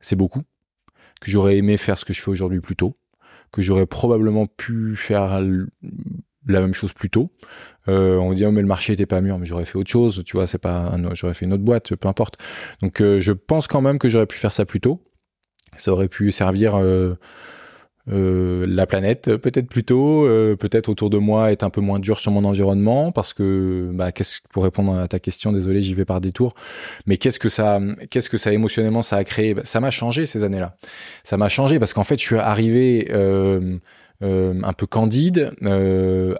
c'est 0.00 0.16
beaucoup, 0.16 0.42
que 1.20 1.30
j'aurais 1.30 1.56
aimé 1.56 1.76
faire 1.76 1.98
ce 1.98 2.04
que 2.04 2.12
je 2.12 2.20
fais 2.20 2.30
aujourd'hui 2.30 2.60
plus 2.60 2.76
tôt, 2.76 2.94
que 3.52 3.62
j'aurais 3.62 3.86
probablement 3.86 4.46
pu 4.46 4.96
faire 4.96 5.40
la 6.46 6.60
même 6.60 6.74
chose 6.74 6.92
plus 6.92 7.10
tôt. 7.10 7.30
Euh, 7.88 8.16
on 8.16 8.32
dit 8.32 8.44
oh, 8.44 8.50
mais 8.50 8.62
le 8.62 8.66
marché 8.66 8.92
était 8.92 9.06
pas 9.06 9.20
mûr, 9.20 9.38
mais 9.38 9.46
j'aurais 9.46 9.64
fait 9.64 9.78
autre 9.78 9.90
chose, 9.90 10.22
tu 10.24 10.36
vois, 10.36 10.46
c'est 10.46 10.58
pas, 10.58 10.96
j'aurais 11.14 11.34
fait 11.34 11.44
une 11.44 11.52
autre 11.52 11.62
boîte, 11.62 11.94
peu 11.94 12.08
importe. 12.08 12.38
Donc 12.80 13.00
euh, 13.00 13.20
je 13.20 13.32
pense 13.32 13.68
quand 13.68 13.80
même 13.80 13.98
que 13.98 14.08
j'aurais 14.08 14.26
pu 14.26 14.38
faire 14.38 14.52
ça 14.52 14.64
plus 14.64 14.80
tôt. 14.80 15.00
Ça 15.76 15.92
aurait 15.92 16.08
pu 16.08 16.32
servir 16.32 16.74
euh, 16.74 17.14
euh, 18.10 18.64
la 18.66 18.84
planète 18.86 19.36
peut-être 19.36 19.68
plutôt 19.68 20.26
euh, 20.26 20.56
peut-être 20.56 20.88
autour 20.88 21.08
de 21.08 21.18
moi 21.18 21.52
est 21.52 21.62
un 21.62 21.70
peu 21.70 21.80
moins 21.80 22.00
dur 22.00 22.18
sur 22.18 22.32
mon 22.32 22.44
environnement 22.44 23.12
parce 23.12 23.32
que 23.32 23.90
bah, 23.92 24.10
qu'est-ce 24.10 24.40
pour 24.50 24.64
répondre 24.64 24.98
à 24.98 25.06
ta 25.06 25.20
question 25.20 25.52
désolé 25.52 25.82
j'y 25.82 25.94
vais 25.94 26.04
par 26.04 26.20
détour 26.20 26.54
mais 27.06 27.16
qu'est-ce 27.16 27.38
que 27.38 27.48
ça 27.48 27.80
qu'est-ce 28.10 28.28
que 28.28 28.38
ça 28.38 28.52
émotionnellement 28.52 29.02
ça 29.02 29.18
a 29.18 29.24
créé? 29.24 29.54
Bah, 29.54 29.62
ça 29.64 29.78
m'a 29.78 29.92
changé 29.92 30.26
ces 30.26 30.42
années-là. 30.42 30.76
Ça 31.22 31.36
m'a 31.36 31.48
changé 31.48 31.78
parce 31.78 31.92
qu'en 31.92 32.02
fait 32.02 32.18
je 32.18 32.24
suis 32.24 32.38
arrivé 32.38 33.08
euh, 33.12 33.78
euh 34.24 34.54
un 34.64 34.72
peu 34.72 34.86
candide 34.86 35.52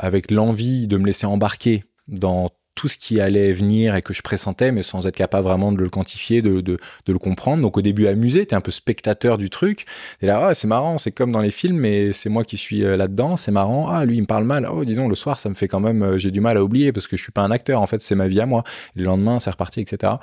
avec 0.00 0.32
l'envie 0.32 0.88
de 0.88 0.96
me 0.96 1.06
laisser 1.06 1.26
embarquer 1.26 1.84
dans 2.08 2.48
tout 2.82 2.88
ce 2.88 2.98
qui 2.98 3.20
allait 3.20 3.52
venir 3.52 3.94
et 3.94 4.02
que 4.02 4.12
je 4.12 4.22
pressentais, 4.22 4.72
mais 4.72 4.82
sans 4.82 5.06
être 5.06 5.14
capable 5.14 5.46
vraiment 5.46 5.70
de 5.70 5.80
le 5.80 5.88
quantifier, 5.88 6.42
de, 6.42 6.60
de, 6.60 6.80
le 7.06 7.18
comprendre. 7.20 7.62
Donc 7.62 7.76
au 7.76 7.80
début 7.80 8.08
amusé, 8.08 8.44
t'es 8.44 8.56
un 8.56 8.60
peu 8.60 8.72
spectateur 8.72 9.38
du 9.38 9.50
truc. 9.50 9.86
Et 10.20 10.26
là, 10.26 10.48
ah, 10.48 10.52
c'est 10.52 10.66
marrant, 10.66 10.98
c'est 10.98 11.12
comme 11.12 11.30
dans 11.30 11.42
les 11.42 11.52
films, 11.52 11.76
mais 11.76 12.12
c'est 12.12 12.28
moi 12.28 12.42
qui 12.42 12.56
suis 12.56 12.84
euh, 12.84 12.96
là-dedans, 12.96 13.36
c'est 13.36 13.52
marrant. 13.52 13.86
Ah, 13.88 14.04
lui, 14.04 14.16
il 14.16 14.22
me 14.22 14.26
parle 14.26 14.42
mal. 14.42 14.68
Oh, 14.68 14.84
disons, 14.84 15.06
le 15.06 15.14
soir, 15.14 15.38
ça 15.38 15.48
me 15.48 15.54
fait 15.54 15.68
quand 15.68 15.78
même, 15.78 16.02
euh, 16.02 16.18
j'ai 16.18 16.32
du 16.32 16.40
mal 16.40 16.56
à 16.56 16.64
oublier 16.64 16.90
parce 16.90 17.06
que 17.06 17.16
je 17.16 17.22
suis 17.22 17.30
pas 17.30 17.42
un 17.42 17.52
acteur. 17.52 17.80
En 17.80 17.86
fait, 17.86 18.02
c'est 18.02 18.16
ma 18.16 18.26
vie 18.26 18.40
à 18.40 18.46
moi. 18.46 18.64
le 18.96 19.04
lendemain, 19.04 19.38
c'est 19.38 19.50
reparti, 19.50 19.80
etc. 19.80 20.14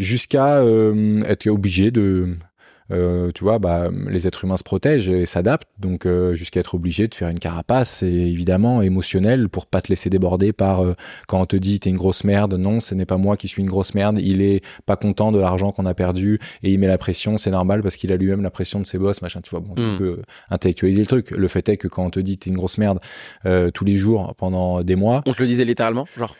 Jusqu'à 0.00 0.56
euh, 0.56 1.22
être 1.28 1.46
obligé 1.46 1.92
de 1.92 2.34
euh, 2.90 3.30
tu 3.34 3.44
vois, 3.44 3.58
bah, 3.58 3.90
les 4.08 4.26
êtres 4.26 4.44
humains 4.44 4.56
se 4.56 4.64
protègent 4.64 5.08
et 5.08 5.26
s'adaptent, 5.26 5.68
donc 5.78 6.06
euh, 6.06 6.34
jusqu'à 6.34 6.60
être 6.60 6.74
obligé 6.74 7.08
de 7.08 7.14
faire 7.14 7.28
une 7.28 7.38
carapace, 7.38 7.90
c'est 7.98 8.12
évidemment 8.12 8.82
émotionnel 8.82 9.48
pour 9.48 9.66
pas 9.66 9.80
te 9.80 9.88
laisser 9.88 10.10
déborder 10.10 10.52
par 10.52 10.84
euh, 10.84 10.94
quand 11.28 11.40
on 11.40 11.46
te 11.46 11.56
dit 11.56 11.80
t'es 11.80 11.90
une 11.90 11.96
grosse 11.96 12.24
merde, 12.24 12.54
non, 12.54 12.80
ce 12.80 12.94
n'est 12.94 13.06
pas 13.06 13.16
moi 13.16 13.36
qui 13.36 13.48
suis 13.48 13.62
une 13.62 13.68
grosse 13.68 13.94
merde, 13.94 14.18
il 14.20 14.42
est 14.42 14.64
pas 14.86 14.96
content 14.96 15.32
de 15.32 15.38
l'argent 15.38 15.72
qu'on 15.72 15.86
a 15.86 15.94
perdu 15.94 16.38
et 16.62 16.72
il 16.72 16.78
met 16.78 16.88
la 16.88 16.98
pression, 16.98 17.38
c'est 17.38 17.50
normal 17.50 17.82
parce 17.82 17.96
qu'il 17.96 18.12
a 18.12 18.16
lui-même 18.16 18.42
la 18.42 18.50
pression 18.50 18.80
de 18.80 18.86
ses 18.86 18.98
boss, 18.98 19.22
machin, 19.22 19.40
tu 19.40 19.50
vois, 19.50 19.60
bon, 19.60 19.74
tu 19.74 19.82
hmm. 19.82 19.98
peux 19.98 20.22
intellectualiser 20.50 21.00
le 21.00 21.06
truc. 21.06 21.30
Le 21.30 21.48
fait 21.48 21.68
est 21.68 21.76
que 21.76 21.88
quand 21.88 22.04
on 22.04 22.10
te 22.10 22.20
dit 22.20 22.38
t'es 22.38 22.50
une 22.50 22.56
grosse 22.56 22.78
merde 22.78 22.98
tous 23.74 23.84
les 23.84 23.94
jours 23.94 24.34
pendant 24.36 24.82
des 24.82 24.96
mois, 24.96 25.22
on 25.26 25.32
te 25.32 25.40
le 25.40 25.48
disait 25.48 25.64
littéralement, 25.64 26.06
genre. 26.16 26.36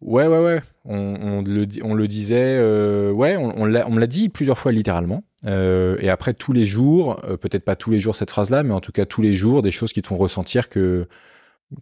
Ouais, 0.00 0.26
ouais, 0.26 0.38
ouais. 0.38 0.60
On, 0.84 0.96
on, 0.96 1.42
le, 1.42 1.66
on 1.82 1.94
le 1.94 2.08
disait, 2.08 2.56
euh, 2.60 3.10
ouais, 3.10 3.36
on, 3.36 3.60
on, 3.60 3.66
me 3.66 4.00
l'a 4.00 4.06
dit 4.06 4.28
plusieurs 4.28 4.58
fois 4.58 4.72
littéralement. 4.72 5.24
Euh, 5.46 5.96
et 6.00 6.08
après, 6.08 6.34
tous 6.34 6.52
les 6.52 6.66
jours, 6.66 7.20
euh, 7.24 7.36
peut-être 7.36 7.64
pas 7.64 7.76
tous 7.76 7.90
les 7.90 8.00
jours 8.00 8.16
cette 8.16 8.30
phrase-là, 8.30 8.62
mais 8.62 8.74
en 8.74 8.80
tout 8.80 8.92
cas 8.92 9.06
tous 9.06 9.22
les 9.22 9.34
jours, 9.34 9.62
des 9.62 9.70
choses 9.70 9.92
qui 9.92 10.02
te 10.02 10.08
font 10.08 10.16
ressentir 10.16 10.68
que 10.68 11.06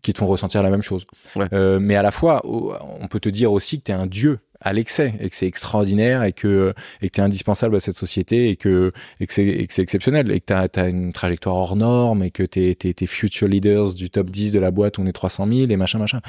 qui 0.02 0.12
te 0.12 0.18
font 0.18 0.26
ressentir 0.26 0.64
la 0.64 0.70
même 0.70 0.82
chose. 0.82 1.06
Euh, 1.52 1.78
mais 1.80 1.94
à 1.94 2.02
la 2.02 2.10
fois, 2.10 2.42
on 2.44 3.06
peut 3.06 3.20
te 3.20 3.28
dire 3.28 3.52
aussi 3.52 3.78
que 3.78 3.84
tu 3.84 3.92
es 3.92 3.94
un 3.94 4.06
dieu 4.06 4.40
à 4.60 4.72
l'excès 4.72 5.14
et 5.20 5.30
que 5.30 5.36
c'est 5.36 5.46
extraordinaire 5.46 6.24
et 6.24 6.32
que 6.32 6.74
et 7.02 7.08
que 7.08 7.14
tu 7.14 7.20
es 7.20 7.24
indispensable 7.24 7.76
à 7.76 7.80
cette 7.80 7.96
société 7.96 8.48
et 8.48 8.56
que 8.56 8.90
et 9.20 9.28
que 9.28 9.32
c'est 9.32 9.46
exceptionnel 9.46 10.32
et 10.32 10.40
que 10.40 10.46
tu 10.46 10.80
as, 10.80 10.88
une 10.88 11.12
trajectoire 11.12 11.54
hors 11.54 11.76
norme 11.76 12.24
et 12.24 12.32
que 12.32 12.42
tu 12.42 12.60
es, 12.60 13.06
future 13.06 13.46
leaders 13.46 13.94
du 13.94 14.10
top 14.10 14.30
10 14.30 14.50
de 14.52 14.58
la 14.58 14.72
boîte, 14.72 14.98
on 14.98 15.06
est 15.06 15.12
300 15.12 15.46
000 15.46 15.70
et 15.70 15.76
machin 15.76 16.00
machin. 16.00 16.20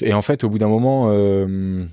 Et 0.00 0.12
en 0.14 0.22
fait, 0.22 0.44
au 0.44 0.50
bout 0.50 0.58
d'un 0.58 0.68
moment, 0.68 1.10
euh, 1.10 1.84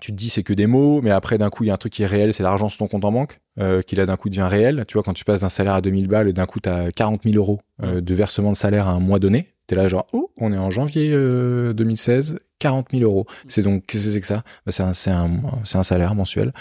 tu 0.00 0.12
te 0.12 0.16
dis 0.16 0.30
c'est 0.30 0.42
que 0.42 0.52
des 0.52 0.66
mots, 0.66 1.00
mais 1.02 1.10
après 1.10 1.38
d'un 1.38 1.50
coup, 1.50 1.64
il 1.64 1.68
y 1.68 1.70
a 1.70 1.74
un 1.74 1.78
truc 1.78 1.92
qui 1.92 2.02
est 2.02 2.06
réel, 2.06 2.34
c'est 2.34 2.42
l'argent 2.42 2.68
sur 2.68 2.78
ton 2.78 2.88
compte 2.88 3.04
en 3.04 3.12
banque, 3.12 3.40
euh, 3.60 3.82
qui 3.82 3.96
là 3.96 4.06
d'un 4.06 4.16
coup 4.16 4.28
devient 4.28 4.48
réel. 4.48 4.84
Tu 4.88 4.94
vois, 4.94 5.02
quand 5.02 5.14
tu 5.14 5.24
passes 5.24 5.42
d'un 5.42 5.48
salaire 5.48 5.74
à 5.74 5.80
2000 5.80 6.08
balles, 6.08 6.32
d'un 6.32 6.46
coup, 6.46 6.60
tu 6.60 6.68
as 6.68 6.90
40 6.92 7.22
000 7.24 7.36
euros 7.36 7.60
euh, 7.82 8.00
de 8.00 8.14
versement 8.14 8.50
de 8.50 8.56
salaire 8.56 8.88
à 8.88 8.92
un 8.92 9.00
mois 9.00 9.18
donné. 9.18 9.48
Tu 9.68 9.74
es 9.74 9.76
là 9.76 9.88
genre, 9.88 10.06
oh, 10.12 10.30
on 10.36 10.52
est 10.52 10.58
en 10.58 10.70
janvier 10.70 11.10
2016 11.10 12.40
40 12.58 12.88
000 12.92 13.02
euros. 13.02 13.26
C'est 13.46 13.62
donc, 13.62 13.84
qu'est-ce 13.86 14.04
que 14.04 14.10
c'est 14.10 14.20
que 14.20 14.26
ça? 14.26 14.42
Bah, 14.66 14.72
C'est 14.72 15.10
un, 15.10 15.14
un, 15.14 15.40
un 15.74 15.82
salaire 15.82 16.14
mensuel. 16.14 16.52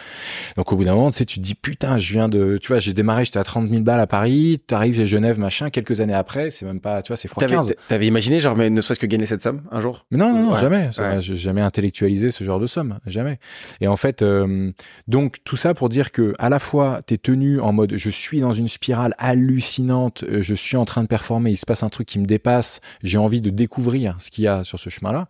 Donc 0.56 0.72
au 0.72 0.78
bout 0.78 0.84
d'un 0.84 0.96
moment, 0.96 1.12
tu 1.12 1.18
sais, 1.18 1.26
tu 1.26 1.40
te 1.40 1.44
dis, 1.44 1.56
putain, 1.56 1.98
je 1.98 2.14
viens 2.14 2.30
de, 2.30 2.58
tu 2.62 2.68
vois, 2.70 2.80
j'ai 2.80 2.94
démarré, 2.94 3.26
j'étais 3.26 3.40
à 3.40 3.44
30 3.44 3.68
000 3.70 3.82
balles 3.82 4.00
à 4.00 4.08
Paris, 4.08 4.62
t'arrives 4.66 5.00
à 5.02 5.06
Genève, 5.06 5.40
machin, 5.40 5.70
quelques 5.70 6.02
années 6.02 6.14
après, 6.14 6.50
c'est 6.50 6.66
même 6.66 6.80
pas, 6.80 7.02
tu 7.02 7.10
vois, 7.10 7.18
c'est 7.18 7.30
15. 7.34 7.74
T'avais 7.88 8.08
imaginé, 8.08 8.40
genre, 8.40 8.56
mais 8.56 8.70
ne 8.70 8.82
serait-ce 8.82 9.00
que 9.00 9.06
gagner 9.06 9.26
cette 9.26 9.42
somme 9.42 9.64
un 9.72 9.82
jour? 9.82 10.06
Mais 10.12 10.18
non, 10.18 10.34
non, 10.34 10.52
non 10.52 10.56
jamais. 10.56 10.90
Ça, 10.92 11.20
J'ai 11.20 11.36
jamais 11.36 11.62
intellectualisé 11.62 12.32
ce 12.32 12.44
genre 12.44 12.60
de 12.60 12.68
somme, 12.68 13.00
jamais. 13.06 13.40
Et 13.82 13.88
en 13.88 13.96
fait, 13.96 14.22
euh, 14.22 14.72
donc 15.08 15.38
tout 15.44 15.58
ça 15.58 15.74
pour 15.74 15.90
dire 15.90 16.12
que 16.12 16.34
à 16.40 16.50
la 16.50 16.60
fois, 16.60 17.02
t'es 17.06 17.18
tenu 17.18 17.60
en 17.60 17.74
mode, 17.74 17.94
je 17.96 18.10
suis 18.10 18.40
dans 18.40 18.54
une 18.54 18.68
spirale 18.68 19.14
hallucinante, 19.18 20.24
euh, 20.24 20.42
je 20.42 20.56
suis 20.56 20.78
en 20.78 20.86
train 20.86 21.04
de 21.04 21.08
performer, 21.08 21.52
il 21.52 21.58
se 21.58 21.66
passe 21.66 21.84
un 21.84 21.90
truc 21.90 22.08
qui 22.08 22.20
me 22.20 22.26
dépasse, 22.26 22.82
j'ai 23.04 23.18
envie 23.18 23.42
de 23.42 23.50
découvrir 23.50 24.16
ce 24.20 24.32
qu'il 24.32 24.44
y 24.44 24.48
a 24.48 24.64
sur 24.64 24.80
ce 24.80 24.90
chemin-là. 24.90 25.28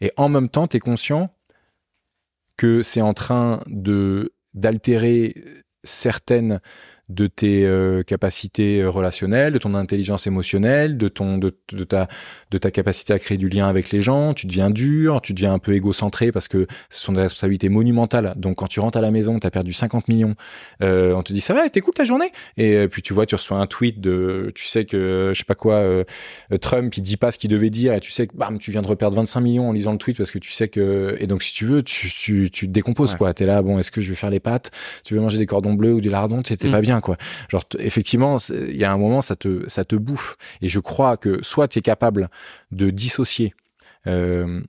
Et 0.00 0.12
en 0.16 0.28
même 0.28 0.48
temps, 0.48 0.66
tu 0.68 0.76
es 0.76 0.80
conscient 0.80 1.30
que 2.56 2.82
c'est 2.82 3.02
en 3.02 3.14
train 3.14 3.60
de 3.66 4.32
d'altérer 4.54 5.34
certaines 5.84 6.60
de 7.08 7.26
tes 7.26 7.64
euh, 7.64 8.02
capacités 8.02 8.80
euh, 8.80 8.90
relationnelles, 8.90 9.52
de 9.52 9.58
ton 9.58 9.74
intelligence 9.74 10.26
émotionnelle, 10.26 10.98
de 10.98 11.08
ton 11.08 11.38
de, 11.38 11.56
de, 11.72 11.84
ta 11.84 12.08
de 12.50 12.58
ta 12.58 12.70
capacité 12.70 13.12
à 13.14 13.18
créer 13.18 13.38
du 13.38 13.48
lien 13.48 13.66
avec 13.66 13.90
les 13.90 14.00
gens. 14.00 14.34
Tu 14.34 14.46
deviens 14.46 14.70
dur, 14.70 15.20
tu 15.22 15.32
deviens 15.32 15.54
un 15.54 15.58
peu 15.58 15.74
égocentré 15.74 16.32
parce 16.32 16.48
que 16.48 16.66
ce 16.90 17.00
sont 17.00 17.12
des 17.12 17.22
responsabilités 17.22 17.70
monumentales. 17.70 18.34
Donc 18.36 18.56
quand 18.56 18.66
tu 18.66 18.80
rentres 18.80 18.98
à 18.98 19.00
la 19.00 19.10
maison, 19.10 19.38
tu 19.38 19.46
as 19.46 19.50
perdu 19.50 19.72
50 19.72 20.08
millions, 20.08 20.34
euh, 20.82 21.14
on 21.14 21.22
te 21.22 21.32
dit 21.32 21.40
ça 21.40 21.54
va, 21.54 21.64
c'était 21.64 21.80
cool 21.80 21.94
ta 21.94 22.04
journée? 22.04 22.30
Et 22.56 22.74
euh, 22.74 22.88
puis 22.88 23.02
tu 23.02 23.14
vois, 23.14 23.24
tu 23.24 23.34
reçois 23.34 23.58
un 23.58 23.66
tweet 23.66 24.00
de, 24.00 24.52
tu 24.54 24.66
sais 24.66 24.84
que 24.84 25.32
je 25.32 25.38
sais 25.38 25.44
pas 25.44 25.54
quoi, 25.54 25.84
Trump 26.60 26.94
il 26.96 27.02
dit 27.02 27.16
pas 27.16 27.32
ce 27.32 27.38
qu'il 27.38 27.50
devait 27.50 27.70
dire 27.70 27.94
et 27.94 28.00
tu 28.00 28.10
sais 28.10 28.26
que 28.26 28.36
bam, 28.36 28.58
tu 28.58 28.70
viens 28.70 28.82
de 28.82 28.86
reperdre 28.86 29.16
25 29.16 29.40
millions 29.40 29.68
en 29.68 29.72
lisant 29.72 29.92
le 29.92 29.98
tweet 29.98 30.16
parce 30.16 30.30
que 30.30 30.38
tu 30.38 30.52
sais 30.52 30.68
que 30.68 31.16
et 31.20 31.26
donc 31.26 31.42
si 31.42 31.54
tu 31.54 31.64
veux, 31.64 31.82
tu 31.82 32.10
tu, 32.10 32.50
tu 32.50 32.66
te 32.66 32.72
décomposes 32.72 33.14
quoi. 33.14 33.32
T'es 33.32 33.46
là, 33.46 33.62
bon, 33.62 33.78
est-ce 33.78 33.90
que 33.90 34.00
je 34.00 34.10
vais 34.10 34.16
faire 34.16 34.30
les 34.30 34.40
pâtes? 34.40 34.70
Tu 35.04 35.14
veux 35.14 35.20
manger 35.20 35.38
des 35.38 35.46
cordons 35.46 35.74
bleus 35.74 35.94
ou 35.94 36.00
du 36.00 36.10
lardon 36.10 36.42
C'était 36.44 36.68
mm. 36.68 36.72
pas 36.72 36.80
bien 36.80 36.97
quoi. 37.00 37.16
Genre 37.48 37.64
effectivement, 37.78 38.36
il 38.50 38.76
y 38.76 38.84
a 38.84 38.92
un 38.92 38.98
moment 38.98 39.22
ça 39.22 39.36
te 39.36 39.68
ça 39.68 39.84
te 39.84 39.96
bouffe 39.96 40.36
et 40.62 40.68
je 40.68 40.80
crois 40.80 41.16
que 41.16 41.42
soit 41.42 41.68
tu 41.68 41.78
es 41.78 41.82
capable 41.82 42.28
de 42.70 42.90
dissocier 42.90 43.54
euh, 44.06 44.60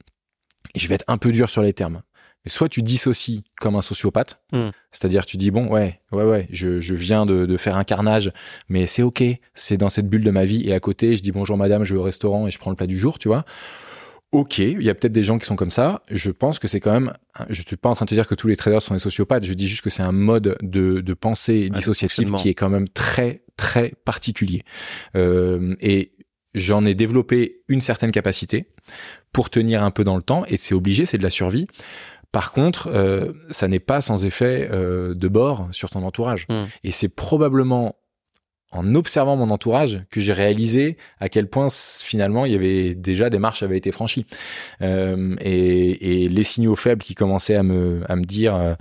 je 0.76 0.88
vais 0.88 0.96
être 0.96 1.06
un 1.08 1.18
peu 1.18 1.32
dur 1.32 1.50
sur 1.50 1.62
les 1.62 1.74
termes. 1.74 2.02
Mais 2.46 2.50
soit 2.50 2.70
tu 2.70 2.82
dissocies 2.82 3.44
comme 3.60 3.76
un 3.76 3.82
sociopathe, 3.82 4.42
hmm. 4.54 4.70
c'est-à-dire 4.92 5.26
tu 5.26 5.36
dis 5.36 5.52
bon 5.52 5.68
ouais 5.68 6.00
ouais 6.14 6.24
ouais 6.24 6.48
je, 6.52 6.80
je 6.80 6.96
viens 6.96 7.26
de, 7.26 7.46
de 7.46 7.58
faire 7.58 7.76
un 7.76 7.84
carnage, 7.84 8.32
mais 8.70 8.88
c'est 8.88 9.02
ok, 9.02 9.22
c'est 9.54 9.76
dans 9.76 9.90
cette 9.90 10.08
bulle 10.08 10.24
de 10.24 10.32
ma 10.32 10.46
vie 10.46 10.70
et 10.70 10.74
à 10.74 10.80
côté 10.80 11.18
je 11.18 11.22
dis 11.22 11.34
bonjour 11.34 11.58
madame, 11.58 11.84
je 11.84 11.94
vais 11.94 12.00
au 12.00 12.04
restaurant 12.04 12.48
et 12.48 12.52
je 12.52 12.58
prends 12.58 12.70
le 12.70 12.78
plat 12.78 12.88
du 12.88 12.98
jour, 12.98 13.20
tu 13.20 13.28
vois. 13.28 13.44
Ok, 14.32 14.60
il 14.60 14.82
y 14.84 14.90
a 14.90 14.96
peut-être 14.96 15.12
des 15.12 15.24
gens 15.24 15.40
qui 15.40 15.46
sont 15.46 15.56
comme 15.56 15.72
ça. 15.72 16.04
Je 16.12 16.30
pense 16.30 16.60
que 16.60 16.68
c'est 16.68 16.80
quand 16.80 16.92
même. 16.92 17.14
Je 17.50 17.64
suis 17.64 17.78
pas 17.78 17.90
en 17.90 17.96
train 17.96 18.06
de 18.06 18.10
te 18.10 18.16
dire 18.16 18.28
que 18.28 18.36
tous 18.36 18.48
les 18.48 18.56
traders 18.56 18.82
sont 18.82 18.94
des 18.94 19.00
sociopathes. 19.00 19.44
Je 19.44 19.54
dis 19.54 19.68
juste 19.68 19.82
que 19.82 19.90
c'est 19.90 20.04
un 20.04 20.12
mode 20.12 20.56
de, 20.62 21.02
de 21.02 21.14
pensée 21.16 21.70
dissociative 21.70 22.32
qui 22.34 22.50
est 22.50 22.54
quand 22.54 22.70
même 22.70 22.88
très 22.88 23.44
très 23.56 23.94
particulier. 24.06 24.64
Euh, 25.16 25.74
et 25.82 26.14
j'en 26.54 26.86
ai 26.86 26.94
développé 26.94 27.64
une 27.68 27.82
certaine 27.82 28.12
capacité 28.12 28.72
pour 29.34 29.50
tenir 29.50 29.84
un 29.84 29.92
peu 29.92 30.04
dans 30.04 30.16
le 30.16 30.22
temps. 30.22 30.46
Et 30.48 30.58
c'est 30.58 30.76
obligé, 30.76 31.06
c'est 31.06 31.18
de 31.18 31.24
la 31.24 31.30
survie. 31.32 31.66
Par 32.32 32.52
contre, 32.52 32.88
euh, 32.94 33.34
ça 33.50 33.68
n'est 33.68 33.80
pas 33.80 34.02
sans 34.02 34.26
effet 34.26 34.70
euh, 34.72 35.16
de 35.16 35.28
bord 35.28 35.68
sur 35.72 35.90
ton 35.90 36.04
entourage. 36.04 36.46
Hmm. 36.50 36.66
Et 36.84 36.92
c'est 36.92 37.10
probablement 37.10 37.96
en 38.72 38.96
observant 38.96 39.36
mon 39.36 39.50
entourage 39.50 40.02
que 40.12 40.22
j'ai 40.22 40.34
réalisé 40.34 40.98
à 41.20 41.30
quel 41.30 41.48
point 41.48 41.68
finalement 42.04 42.46
il 42.46 42.52
y 42.52 42.56
avait 42.56 42.96
déjà 42.96 43.30
des 43.30 43.40
marches 43.40 43.64
avaient 43.64 43.78
été 43.78 43.92
franchies. 43.92 44.26
Euh, 44.82 45.36
et, 45.42 46.24
et, 46.24 46.30
les 46.30 46.44
signaux 46.44 46.76
faibles 46.76 47.02
qui 47.02 47.16
commençaient 47.16 47.56
à 47.56 47.64
me 47.64 48.02
à 48.08 48.16
me 48.16 48.24
dire 48.24 48.78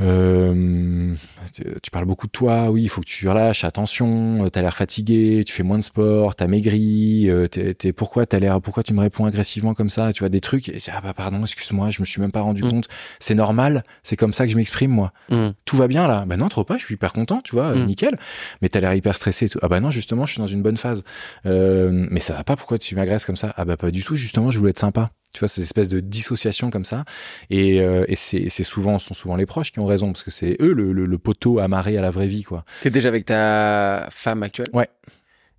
euh, 0.00 1.14
euh, 1.60 1.74
tu 1.82 1.90
parles 1.90 2.04
beaucoup 2.04 2.26
de 2.26 2.32
toi, 2.32 2.70
oui, 2.70 2.82
il 2.82 2.88
faut 2.88 3.00
que 3.00 3.06
tu 3.06 3.28
relâches, 3.28 3.64
attention, 3.64 4.48
t'as 4.50 4.62
l'air 4.62 4.76
fatigué, 4.76 5.44
tu 5.46 5.52
fais 5.52 5.62
moins 5.62 5.78
de 5.78 5.84
sport, 5.84 6.34
t'as 6.34 6.48
maigri, 6.48 7.26
euh, 7.28 7.46
t'es, 7.46 7.92
pourquoi 7.92 8.26
t'as 8.26 8.38
l'air, 8.38 8.60
pourquoi 8.60 8.82
tu 8.82 8.92
me 8.92 9.00
réponds 9.00 9.24
agressivement 9.24 9.74
comme 9.74 9.90
ça, 9.90 10.12
tu 10.12 10.20
vois 10.20 10.28
des 10.28 10.40
trucs, 10.40 10.68
et 10.68 10.78
ah 10.92 11.00
bah 11.00 11.14
pardon, 11.14 11.42
excuse-moi, 11.42 11.90
je 11.90 12.00
me 12.00 12.04
suis 12.04 12.20
même 12.20 12.32
pas 12.32 12.40
rendu 12.40 12.64
mm. 12.64 12.70
compte, 12.70 12.88
c'est 13.20 13.34
normal, 13.34 13.84
c'est 14.02 14.16
comme 14.16 14.32
ça 14.32 14.46
que 14.46 14.52
je 14.52 14.56
m'exprime 14.56 14.90
moi. 14.90 15.12
Mm. 15.30 15.50
Tout 15.64 15.76
va 15.76 15.86
bien 15.86 16.08
là, 16.08 16.24
bah 16.26 16.36
non 16.36 16.48
trop 16.48 16.64
pas, 16.64 16.76
je 16.76 16.84
suis 16.84 16.94
hyper 16.94 17.12
content, 17.12 17.40
tu 17.42 17.54
vois, 17.54 17.74
mm. 17.74 17.86
nickel, 17.86 18.18
mais 18.62 18.68
t'as 18.68 18.80
l'air 18.80 18.94
hyper 18.94 19.14
stressé, 19.14 19.48
tout. 19.48 19.60
ah 19.62 19.68
bah 19.68 19.80
non 19.80 19.90
justement, 19.90 20.26
je 20.26 20.32
suis 20.32 20.40
dans 20.40 20.46
une 20.46 20.62
bonne 20.62 20.76
phase, 20.76 21.04
euh, 21.46 22.06
mais 22.10 22.20
ça 22.20 22.34
va 22.34 22.42
pas, 22.42 22.56
pourquoi 22.56 22.78
tu 22.78 22.96
m'agresses 22.96 23.26
comme 23.26 23.36
ça, 23.36 23.54
ah 23.56 23.64
bah 23.64 23.76
pas 23.76 23.92
du 23.92 24.02
tout, 24.02 24.16
justement, 24.16 24.50
je 24.50 24.58
voulais 24.58 24.70
être 24.70 24.78
sympa. 24.78 25.10
Tu 25.34 25.40
vois, 25.40 25.48
ces 25.48 25.62
espèces 25.62 25.88
de 25.88 26.00
dissociation 26.00 26.70
comme 26.70 26.84
ça. 26.84 27.04
Et, 27.50 27.80
euh, 27.80 28.04
et 28.08 28.16
c'est 28.16 28.48
souvent, 28.62 28.98
sont 28.98 29.14
souvent 29.14 29.36
les 29.36 29.46
proches 29.46 29.72
qui 29.72 29.80
ont 29.80 29.86
raison, 29.86 30.12
parce 30.12 30.22
que 30.22 30.30
c'est 30.30 30.56
eux 30.60 30.72
le, 30.72 30.92
le, 30.92 31.04
le, 31.04 31.18
poteau 31.18 31.58
amarré 31.58 31.98
à 31.98 32.02
la 32.02 32.10
vraie 32.10 32.28
vie, 32.28 32.44
quoi. 32.44 32.64
T'es 32.82 32.90
déjà 32.90 33.08
avec 33.08 33.26
ta 33.26 34.08
femme 34.10 34.42
actuelle? 34.42 34.68
Ouais. 34.72 34.88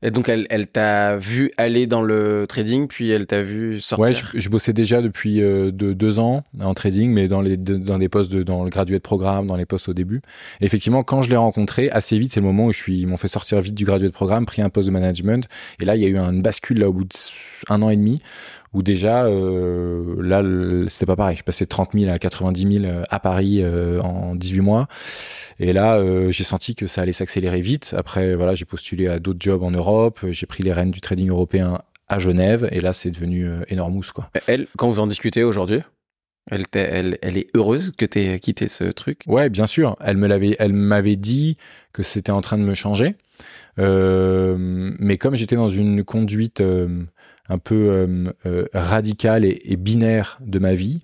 Et 0.02 0.12
donc, 0.12 0.30
elle, 0.30 0.46
elle 0.50 0.68
t'a 0.68 1.18
vu 1.18 1.52
aller 1.58 1.88
dans 1.88 2.04
le 2.04 2.46
trading, 2.48 2.88
puis 2.88 3.10
elle 3.10 3.26
t'a 3.26 3.42
vu 3.42 3.82
sortir? 3.82 4.06
Ouais, 4.06 4.14
je, 4.14 4.40
je 4.40 4.50
bossais 4.50 4.72
déjà 4.72 5.02
depuis 5.02 5.42
euh, 5.42 5.72
de, 5.72 5.94
deux 5.94 6.20
ans 6.20 6.44
en 6.62 6.74
trading, 6.74 7.12
mais 7.12 7.28
dans 7.28 7.42
les 7.42 7.58
dans 7.58 7.98
des 7.98 8.08
postes 8.08 8.32
de, 8.32 8.44
dans 8.44 8.64
le 8.64 8.70
graduate 8.70 9.02
programme, 9.02 9.48
dans 9.48 9.56
les 9.56 9.66
postes 9.66 9.90
au 9.90 9.94
début. 9.94 10.22
Et 10.62 10.66
effectivement, 10.66 11.04
quand 11.04 11.22
je 11.24 11.30
l'ai 11.32 11.38
rencontré, 11.38 11.90
assez 11.90 12.20
vite, 12.20 12.32
c'est 12.32 12.40
le 12.40 12.46
moment 12.46 12.66
où 12.66 12.72
je 12.72 12.78
suis, 12.78 13.00
ils 13.00 13.08
m'ont 13.08 13.18
fait 13.18 13.28
sortir 13.28 13.60
vite 13.62 13.74
du 13.74 13.86
graduate 13.86 14.14
programme, 14.14 14.46
pris 14.46 14.62
un 14.62 14.70
poste 14.70 14.90
de 14.90 14.94
management. 14.94 15.48
Et 15.82 15.86
là, 15.86 15.96
il 15.96 16.04
y 16.04 16.06
a 16.06 16.10
eu 16.10 16.18
une 16.18 16.42
bascule 16.42 16.80
là 16.80 16.90
au 16.90 16.94
bout 16.94 17.06
d'un 17.68 17.82
an 17.82 17.90
et 17.90 17.96
demi 17.96 18.22
où 18.76 18.84
déjà 18.84 19.26
euh, 19.26 20.16
là 20.22 20.44
c'était 20.90 21.06
pas 21.06 21.16
pareil. 21.16 21.38
Je 21.38 21.44
passais 21.44 21.64
de 21.64 21.70
30 21.70 21.92
000 21.98 22.12
à 22.12 22.20
90 22.20 22.80
000 22.82 22.86
euh, 22.86 23.04
à 23.10 23.20
Paris 23.20 23.62
euh, 23.62 24.00
en 24.02 24.36
18 24.36 24.60
mois. 24.60 24.88
Et 25.60 25.72
là 25.72 25.96
euh, 25.96 26.32
j'ai 26.32 26.44
senti 26.44 26.76
que 26.76 26.86
ça 26.86 27.02
allait 27.02 27.14
s'accélérer 27.14 27.62
vite. 27.62 27.96
Après 27.98 28.36
voilà 28.36 28.54
j'ai 28.54 28.66
postulé 28.66 29.08
à 29.08 29.20
d'autres 29.20 29.40
jobs 29.40 29.64
en 29.64 29.72
Europe. 29.72 30.20
J'ai 30.30 30.46
pris 30.46 30.62
les 30.62 30.74
rênes 30.74 30.92
du 30.92 31.00
trading 31.00 31.30
européen 31.30 31.80
à 32.10 32.20
Genève. 32.20 32.68
Et 32.74 32.82
là 32.82 32.92
c'est 32.92 33.12
devenu 33.12 33.50
énorme 33.70 34.02
quoi. 34.14 34.30
Elle 34.46 34.68
quand 34.78 34.90
vous 34.90 35.00
en 35.00 35.08
discutez 35.08 35.44
aujourd'hui 35.44 35.82
elle, 36.52 36.66
elle, 36.74 37.18
elle, 37.24 37.38
est 37.38 37.48
heureuse 37.56 37.92
que 37.98 38.06
tu 38.06 38.20
aies 38.20 38.40
quitté 38.40 38.68
ce 38.68 38.84
truc? 38.84 39.22
Ouais, 39.26 39.50
bien 39.50 39.66
sûr. 39.66 39.96
Elle 40.00 40.18
me 40.18 40.28
l'avait, 40.28 40.56
elle 40.60 40.74
m'avait 40.74 41.16
dit 41.16 41.58
que 41.92 42.04
c'était 42.04 42.32
en 42.32 42.42
train 42.42 42.60
de 42.60 42.64
me 42.64 42.76
changer. 42.76 43.16
Mais 43.78 45.18
comme 45.18 45.34
j'étais 45.34 45.56
dans 45.56 45.70
une 45.70 46.04
conduite 46.04 46.62
un 47.50 47.58
peu 47.58 47.90
euh, 47.90 48.26
euh, 48.46 48.66
radical 48.74 49.46
et, 49.46 49.62
et, 49.66 49.78
binaire 49.78 50.38
de 50.42 50.60
ma 50.60 50.74
vie. 50.74 51.02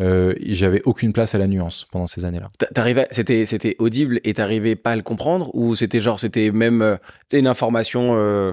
Euh, 0.00 0.34
j'avais 0.46 0.82
aucune 0.84 1.12
place 1.12 1.34
à 1.34 1.38
la 1.38 1.46
nuance 1.46 1.86
pendant 1.90 2.06
ces 2.06 2.24
années-là. 2.24 2.50
T'arrivais, 2.74 3.06
c'était 3.10 3.46
c'était 3.46 3.76
audible 3.78 4.20
et 4.24 4.34
t'arrivais 4.34 4.76
pas 4.76 4.92
à 4.92 4.96
le 4.96 5.02
comprendre 5.02 5.54
ou 5.54 5.76
c'était 5.76 6.00
genre 6.00 6.18
c'était 6.18 6.50
même 6.50 6.82
euh, 6.82 6.96
une 7.32 7.46
information 7.46 8.14
euh, 8.16 8.52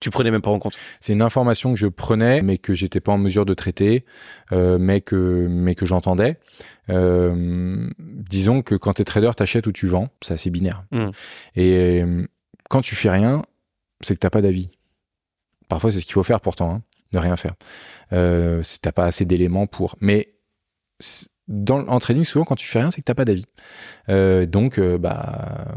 tu 0.00 0.10
prenais 0.10 0.30
même 0.30 0.42
pas 0.42 0.50
en 0.50 0.58
compte? 0.58 0.76
C'est 1.00 1.14
une 1.14 1.22
information 1.22 1.72
que 1.72 1.78
je 1.78 1.86
prenais 1.86 2.42
mais 2.42 2.58
que 2.58 2.74
j'étais 2.74 3.00
pas 3.00 3.12
en 3.12 3.18
mesure 3.18 3.46
de 3.46 3.54
traiter, 3.54 4.04
euh, 4.52 4.76
mais 4.78 5.00
que 5.00 5.46
mais 5.48 5.74
que 5.74 5.86
j'entendais. 5.86 6.38
disons 6.88 8.60
que 8.60 8.74
quand 8.74 8.92
t'es 8.92 9.04
trader, 9.04 9.30
t'achètes 9.34 9.66
ou 9.66 9.72
tu 9.72 9.86
vends, 9.86 10.10
c'est 10.20 10.34
assez 10.34 10.50
binaire. 10.50 10.84
Mmh. 10.90 11.08
Et 11.56 12.02
quand 12.68 12.82
tu 12.82 12.94
fais 12.94 13.10
rien, 13.10 13.42
c'est 14.02 14.14
que 14.14 14.20
t'as 14.20 14.30
pas 14.30 14.42
d'avis. 14.42 14.70
Parfois, 15.68 15.92
c'est 15.92 16.00
ce 16.00 16.06
qu'il 16.06 16.14
faut 16.14 16.22
faire 16.22 16.40
pourtant, 16.40 16.70
hein, 16.70 16.82
ne 17.12 17.18
rien 17.18 17.36
faire. 17.36 17.54
Euh, 18.12 18.62
si 18.62 18.80
t'as 18.80 18.92
pas 18.92 19.04
assez 19.04 19.24
d'éléments 19.24 19.66
pour. 19.66 19.96
Mais 20.00 20.28
dans, 21.48 21.86
en 21.88 21.98
trading, 21.98 22.24
souvent, 22.24 22.44
quand 22.44 22.56
tu 22.56 22.68
fais 22.68 22.78
rien, 22.78 22.90
c'est 22.90 23.00
que 23.00 23.06
t'as 23.06 23.14
pas 23.14 23.24
d'avis. 23.24 23.46
Euh, 24.10 24.44
donc, 24.44 24.78
euh, 24.78 24.98
bah, 24.98 25.74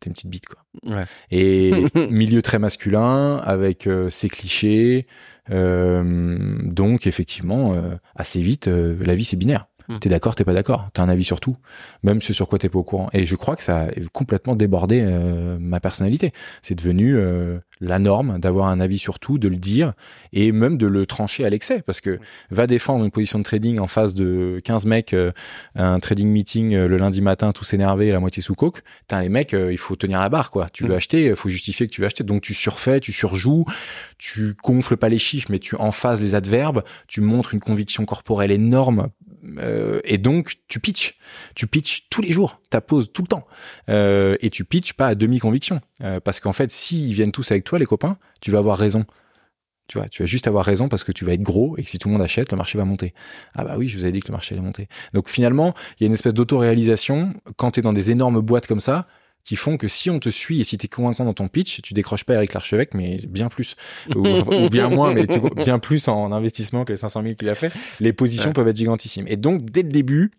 t'es 0.00 0.08
une 0.08 0.14
petite 0.14 0.30
bite, 0.30 0.46
quoi. 0.46 0.64
Ouais. 0.84 1.04
Et 1.30 1.72
milieu 2.10 2.40
très 2.40 2.58
masculin, 2.58 3.36
avec 3.36 3.86
euh, 3.86 4.08
ses 4.08 4.30
clichés. 4.30 5.06
Euh, 5.50 6.58
donc, 6.62 7.06
effectivement, 7.06 7.76
assez 8.16 8.40
vite, 8.40 8.68
la 8.68 9.14
vie, 9.14 9.24
c'est 9.24 9.36
binaire. 9.36 9.66
Hmm. 9.88 9.98
T'es 9.98 10.08
d'accord, 10.08 10.34
t'es 10.34 10.44
pas 10.44 10.54
d'accord. 10.54 10.88
T'as 10.92 11.02
un 11.02 11.08
avis 11.08 11.24
sur 11.24 11.40
tout, 11.40 11.56
même 12.02 12.22
ce 12.22 12.32
sur 12.32 12.48
quoi 12.48 12.58
t'es 12.58 12.68
pas 12.68 12.78
au 12.78 12.82
courant. 12.82 13.08
Et 13.12 13.26
je 13.26 13.36
crois 13.36 13.56
que 13.56 13.62
ça 13.62 13.82
a 13.82 13.88
complètement 14.12 14.54
débordé 14.54 15.00
euh, 15.02 15.58
ma 15.60 15.80
personnalité. 15.80 16.32
C'est 16.62 16.74
devenu 16.74 17.16
euh, 17.16 17.58
la 17.80 17.98
norme 17.98 18.38
d'avoir 18.38 18.68
un 18.68 18.80
avis 18.80 18.98
sur 18.98 19.18
tout, 19.18 19.38
de 19.38 19.48
le 19.48 19.56
dire 19.56 19.92
et 20.32 20.52
même 20.52 20.78
de 20.78 20.86
le 20.86 21.06
trancher 21.06 21.44
à 21.44 21.50
l'excès. 21.50 21.82
Parce 21.82 22.00
que 22.00 22.18
va 22.50 22.66
défendre 22.66 23.04
une 23.04 23.10
position 23.10 23.38
de 23.38 23.44
trading 23.44 23.78
en 23.78 23.86
face 23.86 24.14
de 24.14 24.60
15 24.64 24.86
mecs, 24.86 25.14
euh, 25.14 25.32
un 25.74 25.98
trading 26.00 26.28
meeting 26.28 26.74
le 26.74 26.96
lundi 26.96 27.20
matin, 27.20 27.52
tous 27.52 27.74
énervés, 27.74 28.10
la 28.12 28.20
moitié 28.20 28.42
sous 28.42 28.54
coke. 28.54 28.82
T'as 29.08 29.20
les 29.20 29.28
mecs, 29.28 29.52
il 29.52 29.78
faut 29.78 29.96
tenir 29.96 30.20
la 30.20 30.28
barre, 30.28 30.50
quoi. 30.50 30.68
Tu 30.72 30.84
veux 30.84 30.90
hmm. 30.90 30.96
acheter, 30.96 31.24
il 31.26 31.36
faut 31.36 31.48
justifier 31.48 31.86
que 31.86 31.92
tu 31.92 32.00
veux 32.00 32.06
acheter. 32.06 32.24
Donc 32.24 32.42
tu 32.42 32.54
surfais, 32.54 33.00
tu 33.00 33.12
surjoues, 33.12 33.64
tu 34.18 34.54
gonfles 34.62 34.96
pas 34.96 35.08
les 35.08 35.18
chiffres, 35.18 35.48
mais 35.50 35.58
tu 35.58 35.76
emphases 35.76 36.20
les 36.20 36.34
adverbes, 36.34 36.82
tu 37.08 37.20
montres 37.20 37.54
une 37.54 37.60
conviction 37.60 38.04
corporelle 38.04 38.50
énorme 38.50 39.08
euh, 39.58 40.00
et 40.04 40.18
donc, 40.18 40.54
tu 40.68 40.80
pitches. 40.80 41.18
Tu 41.54 41.66
pitches 41.66 42.08
tous 42.10 42.22
les 42.22 42.30
jours, 42.30 42.60
ta 42.70 42.80
pause 42.80 43.12
tout 43.12 43.22
le 43.22 43.28
temps. 43.28 43.46
Euh, 43.88 44.36
et 44.40 44.50
tu 44.50 44.64
pitches 44.64 44.94
pas 44.94 45.08
à 45.08 45.14
demi-conviction. 45.14 45.80
Euh, 46.02 46.20
parce 46.20 46.40
qu'en 46.40 46.52
fait, 46.52 46.70
s'ils 46.70 47.14
viennent 47.14 47.32
tous 47.32 47.50
avec 47.50 47.64
toi, 47.64 47.78
les 47.78 47.86
copains, 47.86 48.18
tu 48.40 48.50
vas 48.50 48.58
avoir 48.58 48.78
raison. 48.78 49.04
Tu 49.88 49.98
vois, 49.98 50.08
tu 50.08 50.22
vas 50.22 50.26
juste 50.26 50.46
avoir 50.46 50.64
raison 50.64 50.88
parce 50.88 51.04
que 51.04 51.12
tu 51.12 51.24
vas 51.24 51.32
être 51.32 51.42
gros 51.42 51.76
et 51.76 51.82
que 51.82 51.90
si 51.90 51.98
tout 51.98 52.08
le 52.08 52.12
monde 52.12 52.22
achète, 52.22 52.52
le 52.52 52.56
marché 52.56 52.78
va 52.78 52.84
monter. 52.84 53.14
Ah 53.54 53.64
bah 53.64 53.74
oui, 53.76 53.88
je 53.88 53.98
vous 53.98 54.04
avais 54.04 54.12
dit 54.12 54.20
que 54.20 54.28
le 54.28 54.32
marché 54.32 54.54
allait 54.54 54.64
monter. 54.64 54.88
Donc 55.12 55.28
finalement, 55.28 55.74
il 55.98 56.04
y 56.04 56.04
a 56.04 56.06
une 56.06 56.12
espèce 56.12 56.34
d'autoréalisation 56.34 57.34
quand 57.56 57.72
tu 57.72 57.80
es 57.80 57.82
dans 57.82 57.92
des 57.92 58.10
énormes 58.10 58.40
boîtes 58.40 58.66
comme 58.66 58.80
ça 58.80 59.08
qui 59.44 59.56
font 59.56 59.76
que 59.76 59.88
si 59.88 60.08
on 60.10 60.20
te 60.20 60.28
suit 60.28 60.60
et 60.60 60.64
si 60.64 60.78
tu 60.78 60.86
es 60.86 60.88
convaincant 60.88 61.24
dans 61.24 61.34
ton 61.34 61.48
pitch, 61.48 61.82
tu 61.82 61.94
décroches 61.94 62.24
pas 62.24 62.34
Eric 62.34 62.54
Larchevêque, 62.54 62.94
mais 62.94 63.18
bien 63.28 63.48
plus, 63.48 63.76
ou, 64.14 64.68
bien 64.70 64.88
moins, 64.88 65.14
mais 65.14 65.26
bien 65.56 65.78
plus 65.78 66.08
en 66.08 66.32
investissement 66.32 66.84
que 66.84 66.92
les 66.92 66.96
500 66.96 67.22
000 67.22 67.34
qu'il 67.34 67.48
a 67.48 67.54
fait, 67.54 67.72
les 68.00 68.12
positions 68.12 68.52
peuvent 68.52 68.68
être 68.68 68.76
gigantissimes. 68.76 69.26
Et 69.28 69.36
donc, 69.36 69.64
dès 69.64 69.82
le 69.82 69.88
début, 69.88 70.30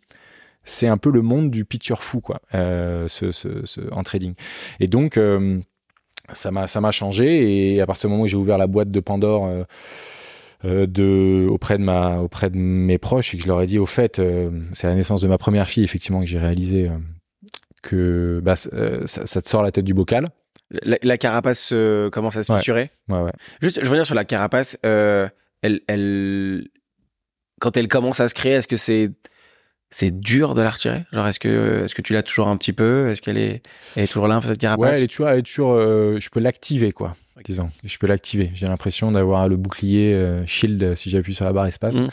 c'est 0.63 0.87
un 0.87 0.97
peu 0.97 1.11
le 1.11 1.21
monde 1.21 1.51
du 1.51 1.65
pitcher 1.65 1.95
fou, 1.99 2.21
quoi, 2.21 2.39
euh, 2.53 3.07
ce, 3.09 3.31
ce, 3.31 3.65
ce, 3.65 3.81
en 3.91 4.03
trading. 4.03 4.33
Et 4.79 4.87
donc, 4.87 5.17
euh, 5.17 5.59
ça 6.31 6.51
m'a 6.51 6.67
ça 6.67 6.79
m'a 6.81 6.91
changé. 6.91 7.73
Et 7.75 7.81
à 7.81 7.85
partir 7.85 8.09
du 8.09 8.11
moment 8.11 8.23
où 8.23 8.27
j'ai 8.27 8.37
ouvert 8.37 8.57
la 8.57 8.67
boîte 8.67 8.91
de 8.91 8.99
Pandore. 8.99 9.45
Euh, 9.47 9.63
euh 10.65 10.87
de 10.87 11.45
auprès 11.49 11.77
de 11.77 11.83
ma 11.83 12.19
auprès 12.19 12.49
de 12.49 12.55
mes 12.55 12.97
proches 12.97 13.33
et 13.33 13.37
que 13.37 13.43
je 13.43 13.49
leur 13.49 13.61
ai 13.61 13.65
dit 13.65 13.79
au 13.79 13.85
fait 13.85 14.19
euh, 14.19 14.49
c'est 14.71 14.87
la 14.87 14.95
naissance 14.95 15.19
de 15.19 15.27
ma 15.27 15.37
première 15.37 15.67
fille 15.67 15.83
effectivement 15.83 16.21
que 16.21 16.25
j'ai 16.25 16.39
réalisé 16.39 16.87
euh, 16.87 16.97
que 17.83 18.41
bah, 18.43 18.55
ça, 18.55 18.71
ça, 19.05 19.41
te 19.41 19.47
sort 19.47 19.61
la 19.61 19.71
tête 19.71 19.85
du 19.85 19.93
bocal 19.93 20.29
la, 20.71 20.97
la 21.03 21.17
carapace 21.19 21.71
commence 22.11 22.37
à 22.37 22.43
se 22.43 22.51
fissurer 22.53 22.89
ouais, 23.09 23.19
ouais. 23.19 23.31
juste 23.61 23.79
je 23.83 23.87
veux 23.87 23.95
dire 23.95 24.05
sur 24.07 24.15
la 24.15 24.25
carapace 24.25 24.77
elle 24.81 25.31
elle 25.87 26.67
quand 27.59 27.77
elle 27.77 27.87
commence 27.87 28.19
à 28.19 28.27
se 28.27 28.33
créer 28.33 28.53
est-ce 28.53 28.67
que 28.67 28.77
c'est 28.77 29.11
c'est 29.93 30.11
dur 30.19 30.55
de 30.55 30.61
la 30.61 30.71
retirer? 30.71 31.03
Genre, 31.11 31.27
est-ce 31.27 31.39
que, 31.39 31.83
est-ce 31.85 31.93
que 31.93 32.01
tu 32.01 32.13
l'as 32.13 32.23
toujours 32.23 32.47
un 32.47 32.57
petit 32.57 32.73
peu? 32.73 33.09
Est-ce 33.09 33.21
qu'elle 33.21 33.37
est, 33.37 33.61
elle 33.95 34.03
est 34.03 34.07
toujours 34.07 34.27
là, 34.27 34.41
cette 34.43 34.57
carapace? 34.57 34.83
Ouais, 34.83 34.97
elle 34.97 35.03
est 35.03 35.07
toujours, 35.07 35.29
elle 35.29 35.39
est 35.39 35.43
toujours 35.43 35.73
euh, 35.73 36.19
je 36.19 36.29
peux 36.29 36.39
l'activer, 36.39 36.91
quoi. 36.91 37.15
Disons, 37.45 37.69
je 37.83 37.97
peux 37.97 38.07
l'activer. 38.07 38.51
J'ai 38.55 38.65
l'impression 38.65 39.11
d'avoir 39.11 39.47
le 39.47 39.55
bouclier 39.55 40.13
euh, 40.13 40.45
shield 40.45 40.95
si 40.95 41.09
j'appuie 41.09 41.35
sur 41.35 41.45
la 41.45 41.53
barre 41.53 41.67
espace. 41.67 41.95
Mmh. 41.95 42.07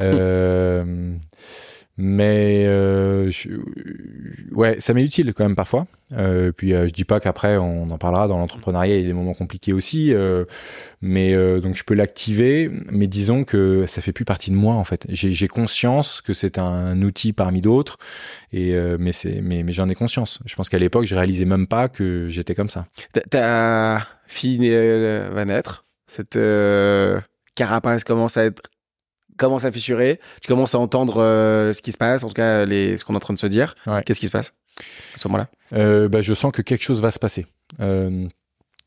Euh, 0.00 1.14
mais 2.00 2.62
euh, 2.66 3.28
ouais, 4.52 4.76
ça 4.78 4.94
m'est 4.94 5.02
utile 5.02 5.34
quand 5.34 5.42
même 5.42 5.56
parfois. 5.56 5.88
Euh, 6.12 6.52
puis 6.52 6.72
euh, 6.72 6.86
je 6.86 6.92
dis 6.92 7.04
pas 7.04 7.18
qu'après 7.18 7.56
on 7.56 7.90
en 7.90 7.98
parlera 7.98 8.28
dans 8.28 8.38
l'entrepreneuriat, 8.38 8.94
il 8.94 9.02
y 9.02 9.04
a 9.04 9.08
des 9.08 9.12
moments 9.12 9.34
compliqués 9.34 9.72
aussi. 9.72 10.14
Euh, 10.14 10.44
mais 11.02 11.34
euh, 11.34 11.60
donc 11.60 11.74
je 11.74 11.82
peux 11.82 11.94
l'activer, 11.94 12.70
mais 12.92 13.08
disons 13.08 13.42
que 13.42 13.84
ça 13.88 14.00
fait 14.00 14.12
plus 14.12 14.24
partie 14.24 14.52
de 14.52 14.56
moi 14.56 14.74
en 14.74 14.84
fait. 14.84 15.06
J'ai 15.08 15.48
conscience 15.48 16.20
que 16.20 16.32
c'est 16.32 16.58
un 16.58 17.02
outil 17.02 17.32
parmi 17.32 17.60
d'autres, 17.62 17.98
et 18.52 18.74
euh, 18.74 18.96
mais 19.00 19.10
c'est 19.10 19.40
mais, 19.42 19.64
mais 19.64 19.72
j'en 19.72 19.88
ai 19.88 19.96
conscience. 19.96 20.38
Je 20.46 20.54
pense 20.54 20.68
qu'à 20.68 20.78
l'époque 20.78 21.04
je 21.04 21.16
réalisais 21.16 21.46
même 21.46 21.66
pas 21.66 21.88
que 21.88 22.28
j'étais 22.28 22.54
comme 22.54 22.70
ça. 22.70 22.86
Ta 23.30 24.06
fille 24.28 24.70
va 24.70 25.44
naître. 25.44 25.84
Cette 26.06 26.38
carapace 27.56 28.04
commence 28.04 28.36
à 28.36 28.44
être 28.44 28.62
commence 29.38 29.64
à 29.64 29.72
fissurer, 29.72 30.20
tu 30.42 30.48
commences 30.48 30.74
à 30.74 30.78
entendre 30.78 31.22
euh, 31.22 31.72
ce 31.72 31.80
qui 31.80 31.92
se 31.92 31.98
passe, 31.98 32.22
en 32.24 32.28
tout 32.28 32.34
cas 32.34 32.66
les, 32.66 32.98
ce 32.98 33.04
qu'on 33.04 33.14
est 33.14 33.16
en 33.16 33.20
train 33.20 33.34
de 33.34 33.38
se 33.38 33.46
dire. 33.46 33.74
Ouais. 33.86 34.02
Qu'est-ce 34.04 34.20
qui 34.20 34.26
se 34.26 34.32
passe 34.32 34.52
à 35.14 35.18
ce 35.18 35.26
moment-là? 35.28 35.48
Euh, 35.72 36.08
bah, 36.08 36.20
Je 36.20 36.34
sens 36.34 36.52
que 36.52 36.62
quelque 36.62 36.84
chose 36.84 37.00
va 37.00 37.10
se 37.10 37.18
passer. 37.18 37.46
Euh, 37.80 38.28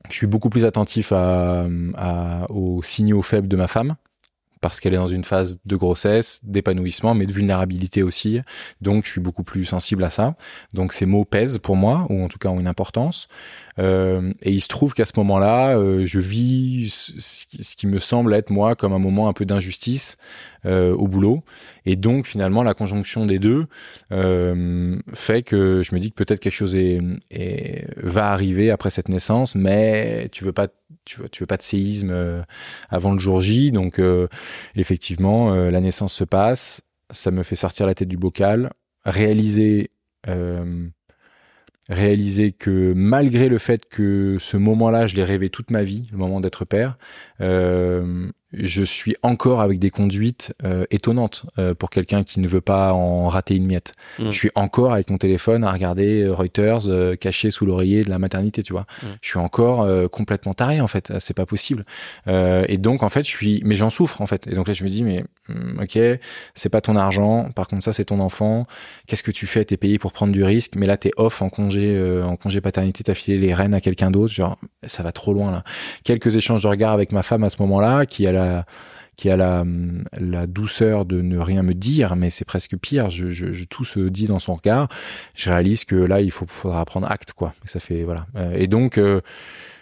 je 0.09 0.15
suis 0.15 0.27
beaucoup 0.27 0.49
plus 0.49 0.65
attentif 0.65 1.11
à, 1.11 1.65
à, 1.95 2.45
aux 2.51 2.83
signaux 2.83 3.21
faibles 3.21 3.47
de 3.47 3.55
ma 3.55 3.67
femme 3.67 3.95
parce 4.61 4.79
qu'elle 4.79 4.93
est 4.93 4.97
dans 4.97 5.07
une 5.07 5.23
phase 5.23 5.57
de 5.65 5.75
grossesse, 5.75 6.39
d'épanouissement, 6.43 7.15
mais 7.15 7.25
de 7.25 7.31
vulnérabilité 7.31 8.03
aussi. 8.03 8.41
Donc, 8.79 9.05
je 9.05 9.11
suis 9.11 9.19
beaucoup 9.19 9.43
plus 9.43 9.65
sensible 9.65 10.03
à 10.03 10.11
ça. 10.11 10.35
Donc, 10.73 10.93
ces 10.93 11.07
mots 11.07 11.25
pèsent 11.25 11.57
pour 11.57 11.75
moi, 11.75 12.05
ou 12.09 12.23
en 12.23 12.27
tout 12.27 12.37
cas 12.37 12.49
ont 12.49 12.59
une 12.59 12.67
importance. 12.67 13.27
Euh, 13.81 14.31
et 14.41 14.51
il 14.51 14.61
se 14.61 14.67
trouve 14.67 14.93
qu'à 14.93 15.05
ce 15.05 15.13
moment-là, 15.17 15.77
euh, 15.77 16.05
je 16.05 16.19
vis 16.19 16.89
ce 17.17 17.75
qui, 17.75 17.87
me 17.87 17.99
semble 17.99 18.33
être 18.33 18.51
moi 18.51 18.75
comme 18.75 18.93
un 18.93 18.99
moment 18.99 19.27
un 19.27 19.33
peu 19.33 19.45
d'injustice 19.45 20.17
euh, 20.65 20.93
au 20.93 21.07
boulot. 21.07 21.43
Et 21.85 21.95
donc, 21.95 22.27
finalement, 22.27 22.63
la 22.63 22.73
conjonction 22.73 23.25
des 23.25 23.39
deux 23.39 23.65
fait 25.13 25.41
que 25.43 25.81
je 25.83 25.95
me 25.95 25.99
dis 25.99 26.11
que 26.11 26.15
peut-être 26.15 26.39
quelque 26.39 26.53
chose 26.53 26.77
va 27.97 28.31
arriver 28.31 28.69
après 28.69 28.89
cette 28.89 29.09
naissance, 29.09 29.55
mais 29.55 30.29
tu 30.31 30.43
veux 30.43 30.53
pas 30.53 30.67
veux, 31.17 31.45
pas 31.47 31.57
de 31.57 31.63
séisme 31.63 32.43
avant 32.89 33.13
le 33.13 33.19
jour 33.19 33.41
J. 33.41 33.71
Donc, 33.71 33.99
effectivement, 34.75 35.53
la 35.55 35.81
naissance 35.81 36.13
se 36.13 36.23
passe, 36.23 36.83
ça 37.09 37.31
me 37.31 37.41
fait 37.41 37.55
sortir 37.55 37.87
la 37.87 37.95
tête 37.95 38.07
du 38.07 38.17
bocal, 38.17 38.71
réaliser, 39.05 39.89
réaliser 41.89 42.51
que 42.51 42.93
malgré 42.95 43.49
le 43.49 43.57
fait 43.57 43.85
que 43.89 44.37
ce 44.39 44.57
moment-là, 44.57 45.07
je 45.07 45.15
l'ai 45.15 45.23
rêvé 45.23 45.49
toute 45.49 45.71
ma 45.71 45.83
vie, 45.83 46.07
le 46.11 46.17
moment 46.17 46.39
d'être 46.41 46.65
père, 46.65 46.97
je 48.53 48.83
suis 48.83 49.15
encore 49.23 49.61
avec 49.61 49.79
des 49.79 49.89
conduites 49.89 50.53
euh, 50.63 50.85
étonnantes 50.91 51.45
euh, 51.57 51.73
pour 51.73 51.89
quelqu'un 51.89 52.23
qui 52.23 52.39
ne 52.39 52.47
veut 52.47 52.61
pas 52.61 52.93
en 52.93 53.29
rater 53.29 53.55
une 53.55 53.65
miette. 53.65 53.93
Mmh. 54.19 54.25
Je 54.25 54.31
suis 54.31 54.51
encore 54.55 54.93
avec 54.93 55.09
mon 55.09 55.17
téléphone 55.17 55.63
à 55.63 55.71
regarder 55.71 56.23
euh, 56.23 56.33
Reuters 56.33 56.87
euh, 56.87 57.15
caché 57.15 57.49
sous 57.49 57.65
l'oreiller 57.65 58.03
de 58.03 58.09
la 58.09 58.19
maternité, 58.19 58.61
tu 58.61 58.73
vois. 58.73 58.85
Mmh. 59.03 59.07
Je 59.21 59.29
suis 59.29 59.39
encore 59.39 59.83
euh, 59.83 60.07
complètement 60.07 60.53
taré 60.53 60.81
en 60.81 60.87
fait, 60.87 61.13
c'est 61.19 61.35
pas 61.35 61.45
possible. 61.45 61.85
Euh, 62.27 62.65
et 62.67 62.77
donc 62.77 63.03
en 63.03 63.09
fait, 63.09 63.21
je 63.21 63.29
suis 63.29 63.61
mais 63.63 63.75
j'en 63.75 63.89
souffre 63.89 64.21
en 64.21 64.27
fait. 64.27 64.47
Et 64.47 64.55
donc 64.55 64.67
là 64.67 64.73
je 64.73 64.83
me 64.83 64.89
dis 64.89 65.03
mais 65.03 65.23
hmm, 65.47 65.79
OK, 65.81 65.99
c'est 66.53 66.69
pas 66.69 66.81
ton 66.81 66.97
argent, 66.97 67.49
par 67.55 67.67
contre 67.67 67.83
ça 67.83 67.93
c'est 67.93 68.05
ton 68.05 68.19
enfant. 68.19 68.67
Qu'est-ce 69.07 69.23
que 69.23 69.31
tu 69.31 69.47
fais? 69.47 69.63
T'es 69.63 69.77
payé 69.77 69.97
pour 69.97 70.11
prendre 70.11 70.33
du 70.33 70.43
risque, 70.43 70.73
mais 70.75 70.87
là 70.87 70.97
t'es 70.97 71.11
off 71.15 71.41
en 71.41 71.49
congé 71.49 72.21
en 72.23 72.35
congé 72.35 72.59
paternité, 72.59 73.03
t'as 73.03 73.13
filé 73.13 73.37
les 73.37 73.53
rênes 73.53 73.73
à 73.73 73.81
quelqu'un 73.81 74.11
d'autre, 74.11 74.33
genre 74.33 74.57
ça 74.85 75.03
va 75.03 75.11
trop 75.11 75.33
loin 75.33 75.51
là. 75.51 75.63
Quelques 76.03 76.35
échanges 76.35 76.63
de 76.63 76.67
regards 76.67 76.93
avec 76.93 77.11
ma 77.11 77.23
femme 77.23 77.43
à 77.43 77.49
ce 77.49 77.61
moment-là 77.61 78.05
qui 78.05 78.27
a 78.27 78.40
qui 79.21 79.29
a 79.29 79.37
la, 79.37 80.47
douceur 80.47 81.05
de 81.05 81.21
ne 81.21 81.37
rien 81.37 81.61
me 81.61 81.75
dire, 81.75 82.15
mais 82.15 82.31
c'est 82.31 82.43
presque 82.43 82.75
pire. 82.77 83.09
Je, 83.09 83.63
tout 83.65 83.83
se 83.83 83.99
dit 83.99 84.25
dans 84.25 84.39
son 84.39 84.55
regard. 84.55 84.87
Je 85.35 85.51
réalise 85.51 85.85
que 85.85 85.95
là, 85.95 86.21
il 86.21 86.31
faut, 86.31 86.47
faudra 86.47 86.83
prendre 86.85 87.11
acte, 87.11 87.33
quoi. 87.33 87.53
ça 87.65 87.79
fait 87.79 88.03
voilà. 88.03 88.25
Euh, 88.35 88.55
et 88.55 88.65
donc, 88.65 88.97
euh, 88.97 89.21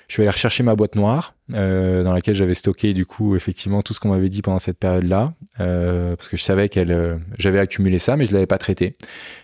je 0.09 0.17
vais 0.17 0.23
aller 0.23 0.31
rechercher 0.31 0.63
ma 0.63 0.75
boîte 0.75 0.95
noire 0.95 1.35
euh, 1.53 2.03
dans 2.03 2.11
laquelle 2.11 2.35
j'avais 2.35 2.55
stocké 2.55 2.93
du 2.93 3.05
coup 3.05 3.35
effectivement 3.35 3.81
tout 3.81 3.93
ce 3.93 3.99
qu'on 3.99 4.09
m'avait 4.09 4.27
dit 4.27 4.41
pendant 4.41 4.59
cette 4.59 4.77
période-là, 4.77 5.33
parce 5.57 6.27
que 6.27 6.35
je 6.35 6.43
savais 6.43 6.67
qu'elle, 6.67 7.21
j'avais 7.37 7.59
accumulé 7.59 7.97
ça, 7.97 8.17
mais 8.17 8.25
je 8.25 8.33
l'avais 8.33 8.47
pas 8.47 8.57
traité. 8.57 8.97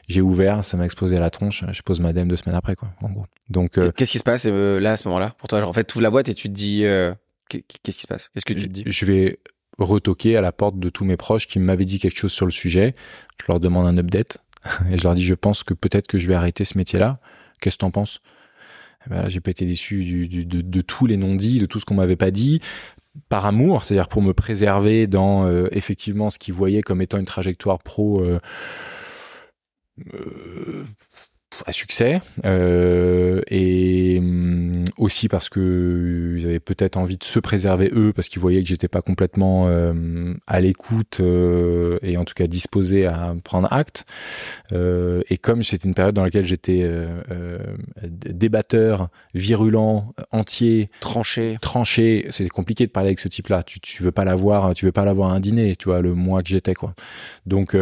J'ai 0.09 0.21
ouvert, 0.21 0.65
ça 0.65 0.75
m'a 0.75 0.83
explosé 0.83 1.15
à 1.15 1.19
la 1.21 1.29
tronche. 1.29 1.63
Je 1.71 1.81
pose 1.83 2.01
madame 2.01 2.27
deux 2.27 2.35
semaines 2.35 2.57
après, 2.57 2.75
quoi. 2.75 2.89
En 3.01 3.11
gros. 3.11 3.27
Donc, 3.49 3.79
qu'est-ce 3.95 4.11
qui 4.11 4.19
se 4.19 4.23
passe 4.23 4.45
là 4.45 4.91
à 4.91 4.97
ce 4.97 5.07
moment-là 5.07 5.35
pour 5.37 5.47
toi? 5.47 5.63
En 5.65 5.71
fait, 5.71 5.85
tu 5.85 5.93
ouvres 5.93 6.03
la 6.03 6.11
boîte 6.11 6.27
et 6.27 6.33
tu 6.33 6.49
te 6.49 6.53
dis 6.53 6.83
Qu'est-ce 7.49 7.97
qui 7.97 8.01
se 8.01 8.07
passe? 8.07 8.29
Qu'est-ce 8.33 8.45
que 8.45 8.53
tu 8.53 8.63
te 8.63 8.71
dis? 8.71 8.83
Je 8.85 9.05
vais 9.05 9.39
retoquer 9.77 10.37
à 10.37 10.41
la 10.41 10.51
porte 10.51 10.79
de 10.79 10.89
tous 10.89 11.05
mes 11.05 11.17
proches 11.17 11.47
qui 11.47 11.59
m'avaient 11.59 11.85
dit 11.85 11.99
quelque 11.99 12.17
chose 12.17 12.31
sur 12.31 12.45
le 12.45 12.51
sujet. 12.51 12.95
Je 13.41 13.45
leur 13.49 13.59
demande 13.59 13.87
un 13.87 13.97
update. 13.97 14.37
Et 14.91 14.97
je 14.97 15.03
leur 15.03 15.15
dis 15.15 15.23
je 15.23 15.35
pense 15.35 15.63
que 15.63 15.73
peut-être 15.73 16.07
que 16.07 16.17
je 16.17 16.27
vais 16.27 16.35
arrêter 16.35 16.65
ce 16.65 16.77
métier-là. 16.77 17.19
Qu'est-ce 17.61 17.77
que 17.77 17.81
t'en 17.81 17.91
penses? 17.91 18.21
Eh 19.05 19.09
ben 19.09 19.29
j'ai 19.29 19.39
pas 19.39 19.51
été 19.51 19.65
déçu 19.65 20.27
de, 20.27 20.81
tous 20.81 21.05
les 21.05 21.17
non-dits, 21.17 21.59
de 21.59 21.65
tout 21.65 21.79
ce 21.79 21.85
qu'on 21.85 21.95
m'avait 21.95 22.15
pas 22.15 22.31
dit. 22.31 22.61
Par 23.29 23.45
amour, 23.45 23.85
c'est-à-dire 23.85 24.09
pour 24.09 24.21
me 24.21 24.33
préserver 24.33 25.07
dans 25.07 25.45
euh, 25.45 25.67
effectivement 25.71 26.29
ce 26.29 26.37
qu'ils 26.37 26.53
voyaient 26.53 26.81
comme 26.81 27.01
étant 27.01 27.17
une 27.17 27.25
trajectoire 27.25 27.79
pro 27.79 28.21
euh, 28.21 28.41
euh, 30.13 30.85
à 31.65 31.71
succès 31.71 32.21
euh, 32.43 33.41
et 33.47 34.17
hum, 34.19 34.71
aussi 34.97 35.27
parce 35.27 35.49
que 35.49 36.35
ils 36.37 36.45
avaient 36.45 36.59
peut-être 36.59 36.97
envie 36.97 37.17
de 37.17 37.23
se 37.23 37.39
préserver 37.39 37.91
eux 37.93 38.13
parce 38.13 38.29
qu'ils 38.29 38.41
voyaient 38.41 38.61
que 38.61 38.69
j'étais 38.69 38.87
pas 38.87 39.01
complètement 39.01 39.67
euh, 39.67 40.33
à 40.47 40.59
l'écoute 40.59 41.19
euh, 41.19 41.97
et 42.01 42.17
en 42.17 42.25
tout 42.25 42.33
cas 42.33 42.47
disposé 42.47 43.05
à 43.05 43.35
prendre 43.43 43.71
acte. 43.71 44.05
Et 44.73 45.37
comme 45.37 45.63
c'était 45.63 45.87
une 45.87 45.93
période 45.93 46.15
dans 46.15 46.23
laquelle 46.23 46.45
j'étais 46.45 46.89
débatteur 48.03 49.09
virulent 49.33 50.13
entier 50.31 50.89
tranché. 50.99 51.57
tranché 51.61 52.27
c'est 52.29 52.47
compliqué 52.49 52.85
de 52.85 52.91
parler 52.91 53.09
avec 53.09 53.19
ce 53.19 53.27
type 53.27 53.47
là 53.47 53.63
tu, 53.63 53.79
tu 53.79 54.03
veux 54.03 54.11
pas 54.11 54.25
l'avoir 54.25 54.73
tu 54.73 54.85
veux 54.85 54.91
pas 54.91 55.05
l'avoir 55.05 55.31
un 55.31 55.39
dîner 55.39 55.75
tu 55.75 55.89
vois 55.89 56.01
le 56.01 56.13
mois 56.13 56.43
que 56.43 56.49
j'étais 56.49 56.73
quoi. 56.73 56.93
Donc 57.45 57.75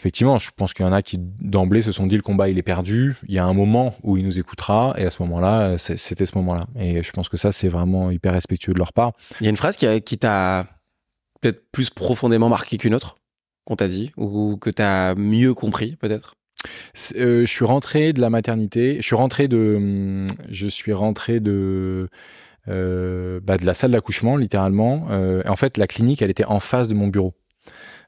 effectivement, 0.00 0.38
je 0.38 0.50
pense 0.56 0.72
qu'il 0.72 0.84
y 0.84 0.88
en 0.88 0.92
a 0.92 1.02
qui 1.02 1.18
d'emblée 1.18 1.82
se 1.82 1.92
sont 1.92 2.06
dit 2.06 2.16
le 2.16 2.22
combat 2.22 2.48
il 2.48 2.56
est 2.56 2.62
perdu. 2.62 3.16
Il 3.28 3.34
y 3.34 3.38
a 3.38 3.44
un 3.44 3.52
moment 3.52 3.94
où 4.02 4.16
il 4.16 4.24
nous 4.24 4.38
écoutera 4.38 4.94
et 4.96 5.04
à 5.04 5.10
ce 5.10 5.22
moment-là, 5.22 5.76
c'était 5.76 6.24
ce 6.24 6.36
moment-là. 6.38 6.66
Et 6.78 7.02
je 7.02 7.12
pense 7.12 7.28
que 7.28 7.36
ça 7.36 7.52
c'est 7.52 7.68
vraiment 7.68 8.10
hyper 8.10 8.32
respectueux 8.32 8.72
de 8.72 8.78
leur 8.78 8.94
part. 8.94 9.12
Il 9.40 9.44
y 9.44 9.46
a 9.46 9.50
une 9.50 9.58
phrase 9.58 9.76
qui, 9.76 10.18
t'a 10.18 10.66
peut-être 11.42 11.70
plus 11.70 11.90
profondément 11.90 12.48
marqué 12.48 12.78
qu'une 12.78 12.94
autre 12.94 13.16
qu'on 13.66 13.76
t'a 13.76 13.88
dit 13.88 14.10
ou 14.16 14.56
que 14.56 14.70
t'as 14.70 15.14
mieux 15.16 15.52
compris 15.52 15.96
peut-être? 15.96 16.34
Euh, 17.16 17.42
je 17.42 17.50
suis 17.50 17.64
rentré 17.64 18.12
de 18.12 18.20
la 18.20 18.30
maternité. 18.30 18.96
Je 18.96 19.02
suis 19.02 19.16
rentré 19.16 19.48
de. 19.48 20.26
Je 20.48 20.66
suis 20.66 20.92
rentré 20.92 21.40
de. 21.40 22.08
Euh, 22.68 23.40
bah, 23.42 23.56
de 23.56 23.64
la 23.64 23.74
salle 23.74 23.92
d'accouchement 23.92 24.36
littéralement. 24.36 25.06
Euh, 25.10 25.42
en 25.46 25.56
fait, 25.56 25.76
la 25.78 25.86
clinique, 25.86 26.22
elle 26.22 26.30
était 26.30 26.44
en 26.44 26.60
face 26.60 26.88
de 26.88 26.94
mon 26.94 27.08
bureau. 27.08 27.34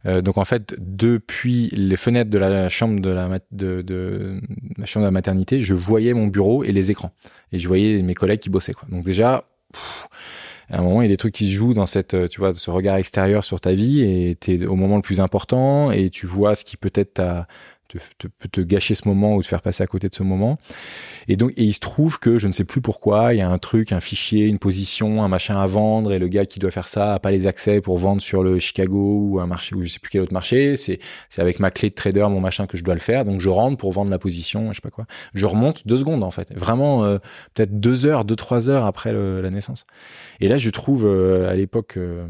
Euh, 0.07 0.21
donc 0.21 0.39
en 0.39 0.45
fait, 0.45 0.75
depuis 0.79 1.71
les 1.73 1.97
fenêtres 1.97 2.31
de 2.31 2.39
la 2.39 2.69
chambre 2.69 3.01
de 3.01 3.11
la, 3.11 3.29
de, 3.51 3.83
de, 3.83 4.41
la 4.77 4.87
chambre 4.87 5.05
de 5.05 5.09
la 5.09 5.13
maternité, 5.13 5.61
je 5.61 5.75
voyais 5.75 6.15
mon 6.15 6.27
bureau 6.27 6.65
et 6.65 6.73
les 6.73 6.91
écrans. 6.91 7.13
Et 7.53 7.59
je 7.59 7.69
voyais 7.69 8.03
mes 8.03 8.15
collègues 8.15 8.41
qui 8.41 8.51
bossaient. 8.51 8.73
Quoi. 8.73 8.89
Donc 8.91 9.05
déjà, 9.05 9.45
À 10.69 10.79
un 10.79 10.83
moment, 10.83 11.03
il 11.03 11.05
y 11.05 11.09
a 11.09 11.13
des 11.13 11.19
trucs 11.19 11.35
qui 11.35 11.49
se 11.49 11.53
jouent 11.53 11.75
dans 11.75 11.87
cette, 11.87 12.17
tu 12.31 12.41
vois, 12.41 12.55
ce 12.55 12.71
regard 12.71 12.97
extérieur 12.97 13.45
sur 13.45 13.61
ta 13.61 13.75
vie 13.75 14.01
et 14.03 14.35
t'es 14.37 14.65
au 14.65 14.75
moment 14.75 14.97
le 14.97 15.03
plus 15.03 15.21
important 15.21 15.91
et 15.91 16.09
tu 16.09 16.27
vois 16.27 16.55
ce 16.55 16.65
qui 16.65 16.79
peut-être 16.79 17.15
t'a 17.15 17.47
te, 18.19 18.27
peut 18.27 18.49
te 18.51 18.61
gâcher 18.61 18.95
ce 18.95 19.09
moment 19.09 19.37
ou 19.37 19.43
te 19.43 19.47
faire 19.47 19.63
passer 19.63 19.83
à 19.83 19.87
côté 19.87 20.09
de 20.09 20.15
ce 20.15 20.23
moment. 20.23 20.59
Et 21.29 21.37
donc, 21.37 21.53
et 21.57 21.65
il 21.65 21.75
se 21.75 21.81
trouve 21.81 22.19
que 22.19 22.39
je 22.39 22.47
ne 22.47 22.53
sais 22.53 22.65
plus 22.65 22.81
pourquoi, 22.81 23.35
il 23.35 23.39
y 23.39 23.43
a 23.43 23.49
un 23.49 23.59
truc, 23.59 23.93
un 23.93 24.01
fichier, 24.01 24.47
une 24.47 24.59
position, 24.59 25.23
un 25.23 25.29
machin 25.29 25.57
à 25.57 25.67
vendre, 25.67 26.13
et 26.13 26.19
le 26.19 26.29
gars 26.29 26.47
qui 26.47 26.59
doit 26.59 26.71
faire 26.71 26.89
ça 26.89 27.15
a 27.15 27.19
pas 27.19 27.31
les 27.31 27.47
accès 27.47 27.81
pour 27.81 27.99
vendre 27.99 28.23
sur 28.23 28.43
le 28.43 28.59
Chicago 28.59 29.29
ou 29.29 29.41
un 29.41 29.47
marché 29.47 29.75
ou 29.75 29.83
je 29.83 29.89
sais 29.89 29.99
plus 29.99 30.11
quel 30.11 30.23
autre 30.23 30.33
marché. 30.33 30.77
C'est, 30.77 30.99
c'est 31.29 31.43
avec 31.43 31.61
ma 31.61 31.71
clé 31.71 31.91
de 31.91 31.95
trader, 31.95 32.27
mon 32.29 32.41
machin 32.41 32.67
que 32.67 32.77
je 32.77 32.85
dois 32.85 32.95
le 32.95 33.01
faire. 33.01 33.25
Donc, 33.25 33.41
je 33.41 33.49
rentre 33.49 33.77
pour 33.77 33.93
vendre 33.93 34.11
la 34.11 34.19
position, 34.19 34.71
je 34.73 34.77
sais 34.77 34.81
pas 34.81 34.91
quoi. 34.91 35.07
Je 35.35 35.47
remonte 35.47 35.87
deux 35.87 35.97
secondes, 35.97 36.25
en 36.25 36.31
fait. 36.31 36.53
Vraiment, 36.55 37.05
euh, 37.05 37.19
peut-être 37.55 37.81
deux 37.81 38.07
heures, 38.07 38.25
deux, 38.25 38.37
trois 38.37 38.71
heures 38.71 38.87
après 38.87 39.13
la 39.13 39.51
naissance. 39.51 39.85
Et 40.41 40.49
là, 40.49 40.59
je 40.59 40.71
trouve, 40.71 41.07
euh, 41.07 41.51
à 41.51 41.55
l'époque, 41.55 41.95
euh, 41.97 42.27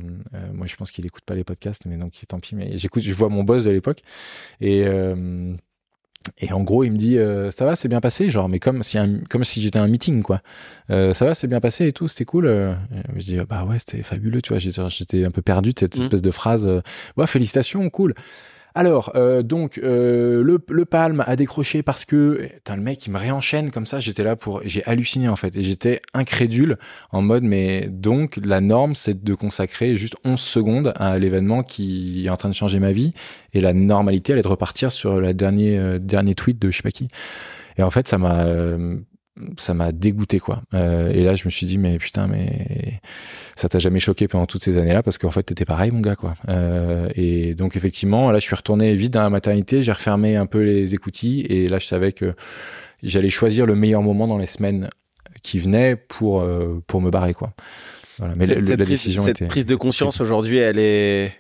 moi, 0.52 0.66
je 0.66 0.76
pense 0.76 0.90
qu'il 0.90 1.06
écoute 1.06 1.24
pas 1.24 1.34
les 1.34 1.44
podcasts, 1.44 1.86
mais 1.86 1.96
donc, 1.96 2.12
tant 2.28 2.40
pis, 2.40 2.54
mais 2.54 2.76
j'écoute, 2.76 3.02
je 3.02 3.12
vois 3.12 3.28
mon 3.28 3.42
boss 3.44 3.64
de 3.64 3.70
l'époque. 3.70 4.02
Et, 4.60 4.84
et 6.38 6.52
en 6.52 6.62
gros, 6.62 6.84
il 6.84 6.92
me 6.92 6.96
dit 6.96 7.18
euh, 7.18 7.50
ça 7.50 7.64
va, 7.64 7.76
c'est 7.76 7.88
bien 7.88 8.00
passé, 8.00 8.30
genre 8.30 8.48
mais 8.48 8.58
comme 8.58 8.82
si 8.82 8.98
comme 9.28 9.44
si 9.44 9.60
j'étais 9.60 9.78
un 9.78 9.88
meeting 9.88 10.22
quoi. 10.22 10.40
Euh, 10.90 11.14
ça 11.14 11.24
va, 11.24 11.34
c'est 11.34 11.48
bien 11.48 11.60
passé 11.60 11.86
et 11.86 11.92
tout, 11.92 12.08
c'était 12.08 12.24
cool. 12.24 12.46
je 13.16 13.24
dis 13.24 13.38
bah 13.48 13.64
ouais, 13.64 13.78
c'était 13.78 14.02
fabuleux, 14.02 14.42
tu 14.42 14.50
vois. 14.52 14.58
J'étais 14.58 15.24
un 15.24 15.30
peu 15.30 15.42
perdu 15.42 15.72
de 15.72 15.78
cette 15.78 15.96
mmh. 15.96 16.00
espèce 16.00 16.22
de 16.22 16.30
phrase. 16.30 16.68
ouais, 17.16 17.26
félicitations, 17.26 17.88
cool. 17.90 18.14
Alors, 18.74 19.12
euh, 19.16 19.42
donc, 19.42 19.78
euh, 19.78 20.42
le, 20.42 20.58
le 20.68 20.84
Palme 20.84 21.22
a 21.26 21.36
décroché 21.36 21.82
parce 21.82 22.04
que, 22.04 22.48
le 22.68 22.80
mec, 22.80 23.06
il 23.06 23.12
me 23.12 23.18
réenchaîne 23.18 23.70
comme 23.70 23.86
ça. 23.86 24.00
J'étais 24.00 24.24
là 24.24 24.34
pour, 24.36 24.62
j'ai 24.64 24.82
halluciné 24.84 25.28
en 25.28 25.36
fait, 25.36 25.56
et 25.56 25.62
j'étais 25.62 26.00
incrédule 26.14 26.78
en 27.10 27.20
mode, 27.22 27.42
mais 27.42 27.88
donc 27.90 28.38
la 28.42 28.60
norme, 28.60 28.94
c'est 28.94 29.22
de 29.22 29.34
consacrer 29.34 29.96
juste 29.96 30.16
11 30.24 30.40
secondes 30.40 30.92
à 30.96 31.18
l'événement 31.18 31.62
qui 31.62 32.24
est 32.26 32.30
en 32.30 32.36
train 32.36 32.48
de 32.48 32.54
changer 32.54 32.78
ma 32.78 32.92
vie, 32.92 33.12
et 33.52 33.60
la 33.60 33.74
normalité, 33.74 34.32
elle 34.32 34.38
est 34.38 34.42
de 34.42 34.48
repartir 34.48 34.90
sur 34.90 35.20
la 35.20 35.34
dernier 35.34 35.78
euh, 35.78 35.98
dernier 35.98 36.34
tweet 36.34 36.58
de 36.58 36.70
je 36.70 36.76
sais 36.78 36.82
pas 36.82 36.90
qui. 36.90 37.08
Et 37.76 37.82
en 37.82 37.90
fait, 37.90 38.08
ça 38.08 38.18
m'a 38.18 38.46
ça 39.58 39.74
m'a 39.74 39.92
dégoûté 39.92 40.38
quoi. 40.38 40.62
Euh, 40.74 41.10
et 41.10 41.24
là, 41.24 41.34
je 41.34 41.44
me 41.44 41.50
suis 41.50 41.66
dit 41.66 41.78
mais 41.78 41.98
putain, 41.98 42.26
mais 42.26 43.00
ça 43.56 43.68
t'a 43.68 43.78
jamais 43.78 44.00
choqué 44.00 44.28
pendant 44.28 44.46
toutes 44.46 44.62
ces 44.62 44.78
années-là 44.78 45.02
parce 45.02 45.18
qu'en 45.18 45.30
fait 45.30 45.42
t'étais 45.42 45.64
pareil 45.64 45.90
mon 45.90 46.00
gars 46.00 46.16
quoi. 46.16 46.34
Euh, 46.48 47.08
et 47.14 47.54
donc 47.54 47.76
effectivement, 47.76 48.30
là, 48.30 48.38
je 48.38 48.44
suis 48.44 48.54
retourné 48.54 48.94
vite 48.94 49.12
dans 49.12 49.22
la 49.22 49.30
maternité, 49.30 49.82
j'ai 49.82 49.92
refermé 49.92 50.36
un 50.36 50.46
peu 50.46 50.62
les 50.62 50.94
écoutilles 50.94 51.40
et 51.42 51.68
là, 51.68 51.78
je 51.78 51.86
savais 51.86 52.12
que 52.12 52.34
j'allais 53.02 53.30
choisir 53.30 53.66
le 53.66 53.74
meilleur 53.74 54.02
moment 54.02 54.26
dans 54.26 54.38
les 54.38 54.46
semaines 54.46 54.90
qui 55.42 55.58
venaient 55.58 55.96
pour 55.96 56.42
euh, 56.42 56.82
pour 56.86 57.00
me 57.00 57.10
barrer 57.10 57.34
quoi. 57.34 57.54
Voilà. 58.18 58.34
Mais 58.36 58.46
cette, 58.46 58.68
la 58.68 58.84
décision 58.84 59.22
cette 59.22 59.48
prise 59.48 59.66
de 59.66 59.76
conscience 59.76 60.20
aujourd'hui, 60.20 60.58
elle 60.58 60.78
est 60.78 61.32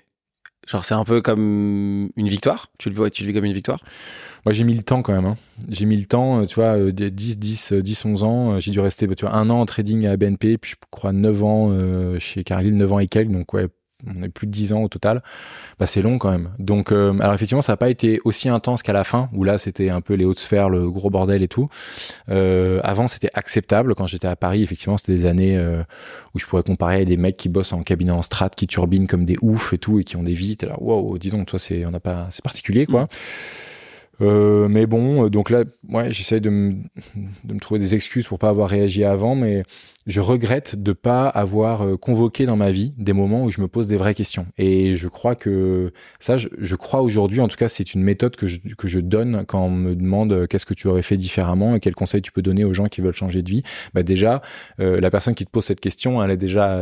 genre 0.66 0.84
c'est 0.84 0.94
un 0.94 1.04
peu 1.04 1.20
comme 1.20 2.10
une 2.16 2.28
victoire. 2.28 2.68
Tu 2.78 2.88
le 2.88 2.94
vois, 2.94 3.10
tu 3.10 3.22
le 3.22 3.28
vis 3.28 3.34
comme 3.34 3.44
une 3.44 3.52
victoire. 3.52 3.80
Moi, 4.44 4.52
j'ai 4.52 4.64
mis 4.64 4.74
le 4.74 4.82
temps 4.82 5.02
quand 5.02 5.12
même. 5.12 5.24
Hein. 5.24 5.34
J'ai 5.68 5.86
mis 5.86 5.96
le 5.96 6.06
temps, 6.06 6.40
euh, 6.40 6.46
tu 6.46 6.56
vois, 6.56 6.76
10, 6.90 7.38
10, 7.38 7.72
10, 7.74 8.04
11 8.04 8.22
ans. 8.24 8.52
Euh, 8.52 8.60
j'ai 8.60 8.72
dû 8.72 8.80
rester, 8.80 9.06
tu 9.08 9.24
vois, 9.24 9.34
un 9.34 9.48
an 9.50 9.60
en 9.60 9.66
trading 9.66 10.06
à 10.06 10.16
BNP, 10.16 10.58
puis 10.58 10.72
je 10.72 10.76
crois 10.90 11.12
9 11.12 11.44
ans 11.44 11.68
euh, 11.70 12.18
chez 12.18 12.42
Cargill, 12.42 12.76
9 12.76 12.92
ans 12.92 12.98
et 12.98 13.06
quelques. 13.06 13.30
Donc, 13.30 13.54
ouais, 13.54 13.68
on 14.06 14.22
est 14.22 14.28
plus 14.28 14.46
de 14.46 14.52
10 14.52 14.72
ans 14.72 14.82
au 14.82 14.88
total. 14.88 15.22
Bah, 15.78 15.86
c'est 15.86 16.02
long 16.02 16.18
quand 16.18 16.30
même. 16.30 16.50
Donc, 16.58 16.92
alors 16.92 17.34
effectivement, 17.34 17.62
ça 17.62 17.72
n'a 17.72 17.76
pas 17.76 17.90
été 17.90 18.20
aussi 18.24 18.48
intense 18.48 18.82
qu'à 18.82 18.92
la 18.92 19.04
fin, 19.04 19.28
où 19.32 19.44
là, 19.44 19.58
c'était 19.58 19.90
un 19.90 20.00
peu 20.00 20.14
les 20.14 20.24
hautes 20.24 20.38
sphères, 20.38 20.68
le 20.68 20.90
gros 20.90 21.10
bordel 21.10 21.42
et 21.42 21.48
tout. 21.48 21.68
Euh, 22.28 22.80
avant, 22.82 23.06
c'était 23.06 23.30
acceptable. 23.34 23.94
Quand 23.94 24.06
j'étais 24.06 24.28
à 24.28 24.36
Paris, 24.36 24.62
effectivement, 24.62 24.98
c'était 24.98 25.12
des 25.12 25.26
années 25.26 25.58
où 26.34 26.38
je 26.38 26.46
pourrais 26.46 26.62
comparer 26.62 27.02
à 27.02 27.04
des 27.04 27.16
mecs 27.16 27.36
qui 27.36 27.48
bossent 27.48 27.72
en 27.72 27.82
cabinet 27.82 28.12
en 28.12 28.22
strat, 28.22 28.50
qui 28.50 28.66
turbinent 28.66 29.06
comme 29.06 29.24
des 29.24 29.36
oufs 29.42 29.72
et 29.72 29.78
tout, 29.78 29.98
et 29.98 30.04
qui 30.04 30.16
ont 30.16 30.22
des 30.22 30.34
vies. 30.34 30.56
T'es 30.56 30.66
là, 30.66 30.76
wow, 30.80 31.18
disons, 31.18 31.44
toi, 31.44 31.58
c'est, 31.58 31.84
on 31.86 31.90
n'a 31.90 32.00
pas, 32.00 32.28
c'est 32.30 32.42
particulier, 32.42 32.86
quoi. 32.86 33.02
Mmh. 33.02 33.08
Euh, 34.22 34.68
mais 34.68 34.86
bon, 34.86 35.28
donc 35.28 35.50
là, 35.50 35.64
ouais, 35.88 36.12
j'essaye 36.12 36.40
de 36.40 36.50
me, 36.50 36.72
de 37.44 37.54
me 37.54 37.60
trouver 37.60 37.80
des 37.80 37.94
excuses 37.94 38.26
pour 38.26 38.38
pas 38.38 38.48
avoir 38.48 38.68
réagi 38.68 39.04
avant, 39.04 39.34
mais 39.34 39.64
je 40.06 40.20
regrette 40.20 40.82
de 40.82 40.92
pas 40.92 41.28
avoir 41.28 41.82
euh, 41.82 41.96
convoqué 41.96 42.46
dans 42.46 42.56
ma 42.56 42.70
vie 42.70 42.92
des 42.98 43.12
moments 43.12 43.44
où 43.44 43.50
je 43.50 43.60
me 43.60 43.68
pose 43.68 43.88
des 43.88 43.96
vraies 43.96 44.14
questions. 44.14 44.46
Et 44.58 44.96
je 44.96 45.08
crois 45.08 45.34
que 45.34 45.92
ça, 46.18 46.36
je, 46.36 46.48
je 46.58 46.74
crois 46.74 47.02
aujourd'hui, 47.02 47.40
en 47.40 47.48
tout 47.48 47.56
cas, 47.56 47.68
c'est 47.68 47.94
une 47.94 48.02
méthode 48.02 48.36
que 48.36 48.46
je, 48.46 48.58
que 48.76 48.88
je 48.88 49.00
donne 49.00 49.44
quand 49.46 49.64
on 49.64 49.70
me 49.70 49.94
demande 49.94 50.32
euh, 50.32 50.46
qu'est-ce 50.46 50.66
que 50.66 50.74
tu 50.74 50.88
aurais 50.88 51.02
fait 51.02 51.16
différemment 51.16 51.76
et 51.76 51.80
quels 51.80 51.94
conseils 51.94 52.22
tu 52.22 52.32
peux 52.32 52.42
donner 52.42 52.64
aux 52.64 52.74
gens 52.74 52.88
qui 52.88 53.00
veulent 53.00 53.12
changer 53.12 53.42
de 53.42 53.50
vie. 53.50 53.62
Bah 53.94 54.02
déjà, 54.02 54.42
euh, 54.80 55.00
la 55.00 55.10
personne 55.10 55.34
qui 55.34 55.44
te 55.44 55.50
pose 55.50 55.64
cette 55.64 55.80
question, 55.80 56.22
elle 56.22 56.30
est 56.30 56.36
déjà 56.36 56.80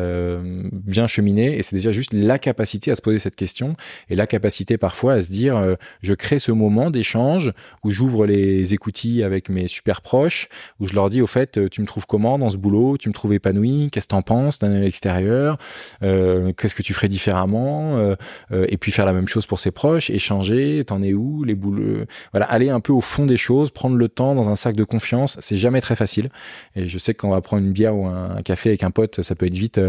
bien 0.72 1.06
cheminée 1.06 1.58
et 1.58 1.62
c'est 1.62 1.76
déjà 1.76 1.92
juste 1.92 2.12
la 2.12 2.38
capacité 2.38 2.90
à 2.90 2.94
se 2.94 3.02
poser 3.02 3.18
cette 3.18 3.36
question 3.36 3.76
et 4.08 4.16
la 4.16 4.26
capacité 4.26 4.78
parfois 4.78 5.14
à 5.14 5.22
se 5.22 5.30
dire, 5.30 5.76
je 6.02 6.14
crée 6.14 6.38
ce 6.38 6.52
moment 6.52 6.90
d'échange 6.90 7.52
où 7.84 7.90
j'ouvre 7.90 8.26
les 8.26 8.74
écoutilles 8.74 9.22
avec 9.22 9.48
mes 9.48 9.68
super 9.68 10.00
proches, 10.00 10.48
où 10.78 10.86
je 10.86 10.94
leur 10.94 11.10
dis 11.10 11.20
au 11.20 11.26
fait, 11.26 11.68
tu 11.70 11.80
me 11.80 11.86
trouves 11.86 12.06
comment 12.06 12.38
dans 12.38 12.50
ce 12.50 12.56
boulot, 12.56 12.96
me 13.10 13.14
trouves 13.14 13.34
épanoui 13.34 13.88
Qu'est-ce 13.92 14.06
que 14.06 14.10
t'en 14.10 14.22
penses 14.22 14.58
d'un 14.58 14.82
extérieur 14.82 15.58
euh, 16.02 16.52
Qu'est-ce 16.52 16.74
que 16.74 16.82
tu 16.82 16.94
ferais 16.94 17.08
différemment 17.08 17.98
euh, 17.98 18.14
euh, 18.52 18.66
Et 18.68 18.76
puis 18.76 18.92
faire 18.92 19.06
la 19.06 19.12
même 19.12 19.28
chose 19.28 19.46
pour 19.46 19.60
ses 19.60 19.70
proches, 19.70 20.10
échanger. 20.10 20.84
T'en 20.86 21.02
es 21.02 21.12
où 21.12 21.44
Les 21.44 21.54
boules 21.54 22.06
Voilà, 22.32 22.46
aller 22.46 22.70
un 22.70 22.80
peu 22.80 22.92
au 22.92 23.00
fond 23.00 23.26
des 23.26 23.36
choses, 23.36 23.70
prendre 23.70 23.96
le 23.96 24.08
temps 24.08 24.34
dans 24.34 24.48
un 24.48 24.56
sac 24.56 24.74
de 24.74 24.84
confiance. 24.84 25.36
C'est 25.40 25.56
jamais 25.56 25.80
très 25.80 25.96
facile. 25.96 26.30
Et 26.74 26.86
je 26.86 26.98
sais 26.98 27.14
que 27.14 27.20
quand 27.20 27.28
on 27.28 27.32
va 27.32 27.40
prendre 27.40 27.64
une 27.64 27.72
bière 27.72 27.94
ou 27.94 28.06
un, 28.06 28.42
café 28.42 28.70
avec 28.70 28.82
un 28.82 28.90
pote, 28.90 29.20
ça 29.20 29.34
peut 29.34 29.46
être 29.46 29.56
vite 29.56 29.80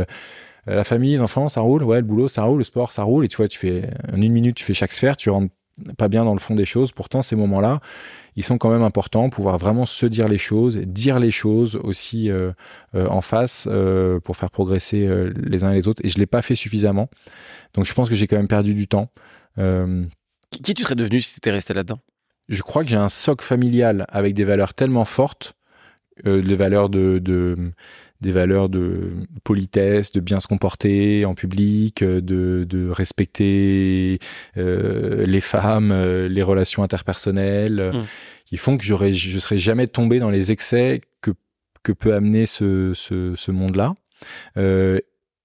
la 0.68 0.84
famille, 0.84 1.14
les 1.14 1.22
enfants, 1.22 1.50
ça 1.50 1.62
roule, 1.62 1.84
ouais, 1.84 1.98
le 1.98 2.04
boulot, 2.04 2.28
ça 2.28 2.44
roule, 2.44 2.60
le 2.60 2.64
sport, 2.64 2.92
ça 2.92 3.02
roule, 3.02 3.26
et 3.26 3.28
tu 3.28 3.38
vois, 3.38 3.48
tu 3.48 3.58
fais, 3.58 3.90
en 4.14 4.22
une 4.22 4.32
minute, 4.32 4.56
tu 4.56 4.64
fais 4.64 4.76
chaque 4.76 4.94
sphère, 4.94 5.18
tu 5.18 5.32
rentres 5.32 5.52
pas 5.98 6.08
bien 6.08 6.26
dans 6.26 6.34
le 6.34 6.40
fond 6.40 6.56
des 6.56 6.66
choses. 6.66 6.92
Pourtant, 6.92 7.22
ces 7.22 7.36
moments-là, 7.36 7.80
ils 8.36 8.44
sont 8.44 8.58
quand 8.58 8.70
même 8.70 8.84
importants, 8.84 9.30
pouvoir 9.30 9.58
vraiment 9.58 9.86
se 9.86 10.06
dire 10.06 10.28
les 10.28 10.38
choses, 10.38 10.78
dire 10.78 11.20
les 11.20 11.32
choses 11.32 11.76
aussi 11.76 12.30
euh, 12.30 12.52
euh, 12.96 13.08
en 13.08 13.22
face 13.22 13.68
euh, 13.70 14.20
pour 14.20 14.38
faire 14.38 14.52
progresser 14.52 15.10
les 15.36 15.64
uns 15.64 15.72
et 15.72 15.76
les 15.76 15.88
autres. 15.88 16.02
Et 16.06 16.10
je 16.10 16.18
l'ai 16.18 16.26
pas 16.26 16.42
fait 16.42 16.56
suffisamment. 16.56 17.10
Donc 17.74 17.86
je 17.86 17.94
pense 17.94 18.10
que 18.10 18.16
j'ai 18.16 18.28
quand 18.28 18.38
même 18.38 18.48
perdu 18.48 18.74
du 18.74 18.88
temps. 18.88 19.10
Qui 19.58 20.74
tu 20.74 20.84
serais 20.84 20.96
devenu 20.96 21.22
si 21.22 21.34
tu 21.34 21.38
étais 21.38 21.52
resté 21.52 21.74
là-dedans? 21.74 22.00
Je 22.50 22.62
crois 22.62 22.84
que 22.84 22.90
j'ai 22.90 22.98
un 22.98 23.10
socle 23.10 23.46
familial 23.46 24.06
avec 24.10 24.34
des 24.34 24.44
valeurs 24.44 24.74
tellement 24.74 25.06
fortes, 25.06 25.54
les 26.26 26.56
valeurs 26.56 26.90
de, 26.90 27.20
de 27.20 27.72
des 28.22 28.32
valeurs 28.32 28.70
de 28.70 29.12
politesse, 29.44 30.12
de 30.12 30.20
bien 30.20 30.40
se 30.40 30.48
comporter 30.48 31.26
en 31.26 31.34
public, 31.34 32.04
de, 32.04 32.66
de 32.68 32.90
respecter 32.90 34.20
euh, 34.58 35.26
les 35.26 35.42
femmes, 35.42 35.92
euh, 35.92 36.28
les 36.28 36.44
relations 36.44 36.84
interpersonnelles, 36.84 37.92
mmh. 37.94 38.06
qui 38.46 38.58
font 38.58 38.78
que 38.78 38.84
j'aurais, 38.84 39.14
je 39.14 39.40
serais 39.40 39.58
jamais 39.58 39.88
tombé 39.88 40.20
dans 40.20 40.30
les 40.30 40.52
excès 40.52 41.02
que 41.22 41.32
que 41.84 41.92
peut 41.92 42.14
amener 42.14 42.46
ce, 42.46 42.94
ce, 42.94 43.34
ce 43.36 43.52
monde-là. 43.52 43.96
Euh, 44.58 45.00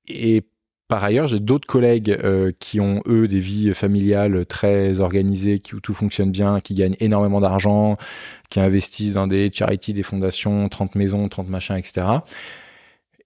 et 0.08 0.42
par 0.88 1.02
ailleurs, 1.02 1.26
j'ai 1.26 1.40
d'autres 1.40 1.66
collègues 1.66 2.10
euh, 2.22 2.52
qui 2.60 2.78
ont, 2.78 3.02
eux, 3.08 3.26
des 3.26 3.40
vies 3.40 3.74
familiales 3.74 4.46
très 4.46 5.00
organisées, 5.00 5.58
qui, 5.58 5.74
où 5.74 5.80
tout 5.80 5.94
fonctionne 5.94 6.30
bien, 6.30 6.60
qui 6.60 6.74
gagnent 6.74 6.96
énormément 7.00 7.40
d'argent, 7.40 7.96
qui 8.50 8.60
investissent 8.60 9.14
dans 9.14 9.26
des 9.26 9.50
charities, 9.52 9.92
des 9.92 10.04
fondations, 10.04 10.68
30 10.68 10.94
maisons, 10.94 11.28
30 11.28 11.48
machins, 11.48 11.76
etc. 11.76 12.06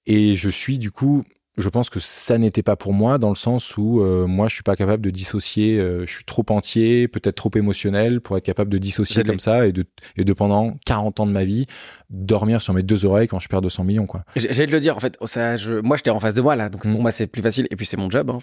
Et 0.06 0.36
je 0.36 0.48
suis 0.48 0.78
du 0.78 0.90
coup, 0.90 1.24
je 1.60 1.68
pense 1.68 1.90
que 1.90 2.00
ça 2.00 2.38
n'était 2.38 2.62
pas 2.62 2.76
pour 2.76 2.92
moi 2.92 3.18
dans 3.18 3.28
le 3.28 3.34
sens 3.34 3.76
où 3.76 4.00
euh, 4.00 4.26
moi 4.26 4.48
je 4.48 4.54
suis 4.54 4.62
pas 4.62 4.76
capable 4.76 5.02
de 5.02 5.10
dissocier, 5.10 5.78
euh, 5.78 6.06
je 6.06 6.12
suis 6.12 6.24
trop 6.24 6.44
entier, 6.48 7.08
peut-être 7.08 7.34
trop 7.34 7.50
émotionnel 7.54 8.20
pour 8.20 8.36
être 8.36 8.44
capable 8.44 8.70
de 8.70 8.78
dissocier 8.78 9.22
comme 9.24 9.38
ça 9.38 9.66
et 9.66 9.72
de, 9.72 9.84
et 10.16 10.24
de 10.24 10.32
pendant 10.32 10.76
40 10.86 11.20
ans 11.20 11.26
de 11.26 11.32
ma 11.32 11.44
vie 11.44 11.66
dormir 12.08 12.60
sur 12.62 12.72
mes 12.72 12.82
deux 12.82 13.04
oreilles 13.04 13.28
quand 13.28 13.38
je 13.38 13.48
perds 13.48 13.60
200 13.62 13.84
millions 13.84 14.06
quoi. 14.06 14.24
J'allais 14.36 14.66
te 14.66 14.72
le 14.72 14.80
dire 14.80 14.96
en 14.96 15.00
fait, 15.00 15.16
ça, 15.24 15.56
je, 15.56 15.74
moi 15.80 15.96
j'étais 15.96 16.10
en 16.10 16.20
face 16.20 16.34
de 16.34 16.40
moi 16.40 16.56
là, 16.56 16.68
donc 16.68 16.82
pour 16.82 16.90
mm. 16.90 17.02
moi 17.02 17.12
c'est 17.12 17.26
plus 17.26 17.42
facile 17.42 17.66
et 17.70 17.76
puis 17.76 17.86
c'est 17.86 17.96
mon 17.96 18.10
job 18.10 18.30
hein, 18.30 18.40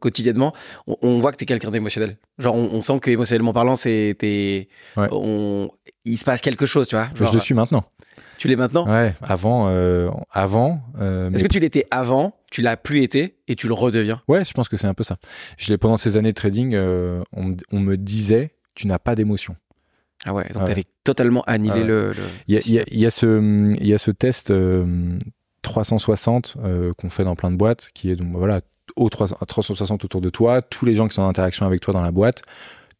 quotidiennement. 0.00 0.54
On, 0.86 1.20
voit 1.20 1.32
que 1.32 1.36
t'es 1.36 1.46
quelqu'un 1.46 1.70
d'émotionnel, 1.70 2.16
genre 2.38 2.54
on, 2.56 2.80
sent 2.80 2.98
que 3.00 3.10
émotionnellement 3.10 3.52
parlant 3.52 3.76
c'est 3.76 4.16
il 6.04 6.18
se 6.18 6.24
passe 6.24 6.40
quelque 6.40 6.66
chose 6.66 6.88
tu 6.88 6.96
vois. 6.96 7.08
je 7.14 7.32
le 7.32 7.40
suis 7.40 7.54
maintenant. 7.54 7.84
Tu 8.40 8.48
l'es 8.48 8.56
maintenant? 8.56 8.88
Ouais, 8.88 9.14
avant. 9.20 9.68
Euh, 9.68 10.10
avant 10.30 10.80
euh, 10.98 11.30
Est-ce 11.30 11.44
que 11.44 11.48
tu 11.48 11.60
l'étais 11.60 11.84
avant, 11.90 12.34
tu 12.50 12.62
l'as 12.62 12.78
plus 12.78 13.02
été 13.02 13.36
et 13.48 13.54
tu 13.54 13.68
le 13.68 13.74
redeviens? 13.74 14.22
Ouais, 14.28 14.46
je 14.46 14.54
pense 14.54 14.70
que 14.70 14.78
c'est 14.78 14.86
un 14.86 14.94
peu 14.94 15.04
ça. 15.04 15.18
Je 15.58 15.74
pendant 15.74 15.98
ces 15.98 16.16
années 16.16 16.30
de 16.30 16.34
trading, 16.34 16.72
euh, 16.72 17.22
on, 17.34 17.78
me 17.78 17.96
disait 17.96 18.54
tu 18.74 18.86
n'as 18.86 18.98
pas 18.98 19.14
d'émotion. 19.14 19.56
Ah 20.24 20.32
ouais, 20.32 20.48
donc 20.54 20.64
tu 20.64 20.72
avais 20.72 20.86
totalement 21.04 21.42
annihilé 21.42 21.84
le. 21.84 22.12
Il 22.48 22.54
y, 22.56 22.82
y, 22.98 23.06
a, 23.06 23.10
ce, 23.10 23.76
il 23.78 23.86
y 23.86 23.92
a 23.92 23.98
ce 23.98 24.10
test 24.10 24.50
360 25.60 26.56
qu'on 26.96 27.10
fait 27.10 27.24
dans 27.24 27.36
plein 27.36 27.50
de 27.50 27.56
boîtes 27.56 27.90
qui 27.92 28.10
est 28.10 28.16
donc 28.16 28.34
voilà 28.34 28.62
au 28.96 29.10
360 29.10 30.02
autour 30.06 30.22
de 30.22 30.30
toi, 30.30 30.62
tous 30.62 30.86
les 30.86 30.94
gens 30.94 31.08
qui 31.08 31.14
sont 31.14 31.22
en 31.22 31.28
interaction 31.28 31.66
avec 31.66 31.82
toi 31.82 31.92
dans 31.92 32.02
la 32.02 32.10
boîte 32.10 32.42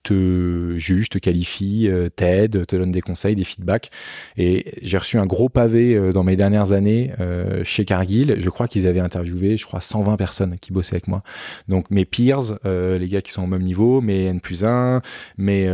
te 0.03 0.77
juge, 0.79 1.11
te 1.11 1.19
qualifie, 1.19 1.89
euh, 1.89 2.09
t'aide, 2.09 2.67
te 2.67 2.77
donne 2.77 2.91
des 2.91 3.01
conseils, 3.01 3.35
des 3.35 3.45
feedbacks. 3.45 3.91
Et 4.37 4.73
j'ai 4.83 4.99
reçu 4.99 5.19
un 5.19 5.27
gros 5.27 5.49
pavé 5.49 5.95
euh, 5.95 6.11
dans 6.11 6.25
mes 6.25 6.37
dernières 6.37 6.73
années 6.73 7.13
euh, 7.21 7.63
chez 7.65 7.85
Cargill. 7.85 8.37
Je 8.39 8.51
crois 8.51 8.69
qu'ils 8.69 8.87
avaient 8.87 9.01
interviewé, 9.01 9.57
je 9.57 9.67
crois, 9.67 9.81
120 9.81 10.17
personnes 10.17 10.59
qui 10.59 10.73
bossaient 10.73 10.97
avec 10.97 11.09
moi. 11.09 11.23
Donc 11.69 11.91
mes 11.91 12.05
peers, 12.05 12.59
les 12.65 13.09
gars 13.09 13.23
qui 13.23 13.33
sont 13.33 13.45
au 13.45 13.47
même 13.47 13.63
niveau, 13.63 14.01
mes 14.01 14.25
N 14.25 14.41
plus 14.41 14.65
1, 14.65 15.03
mes 15.39 15.69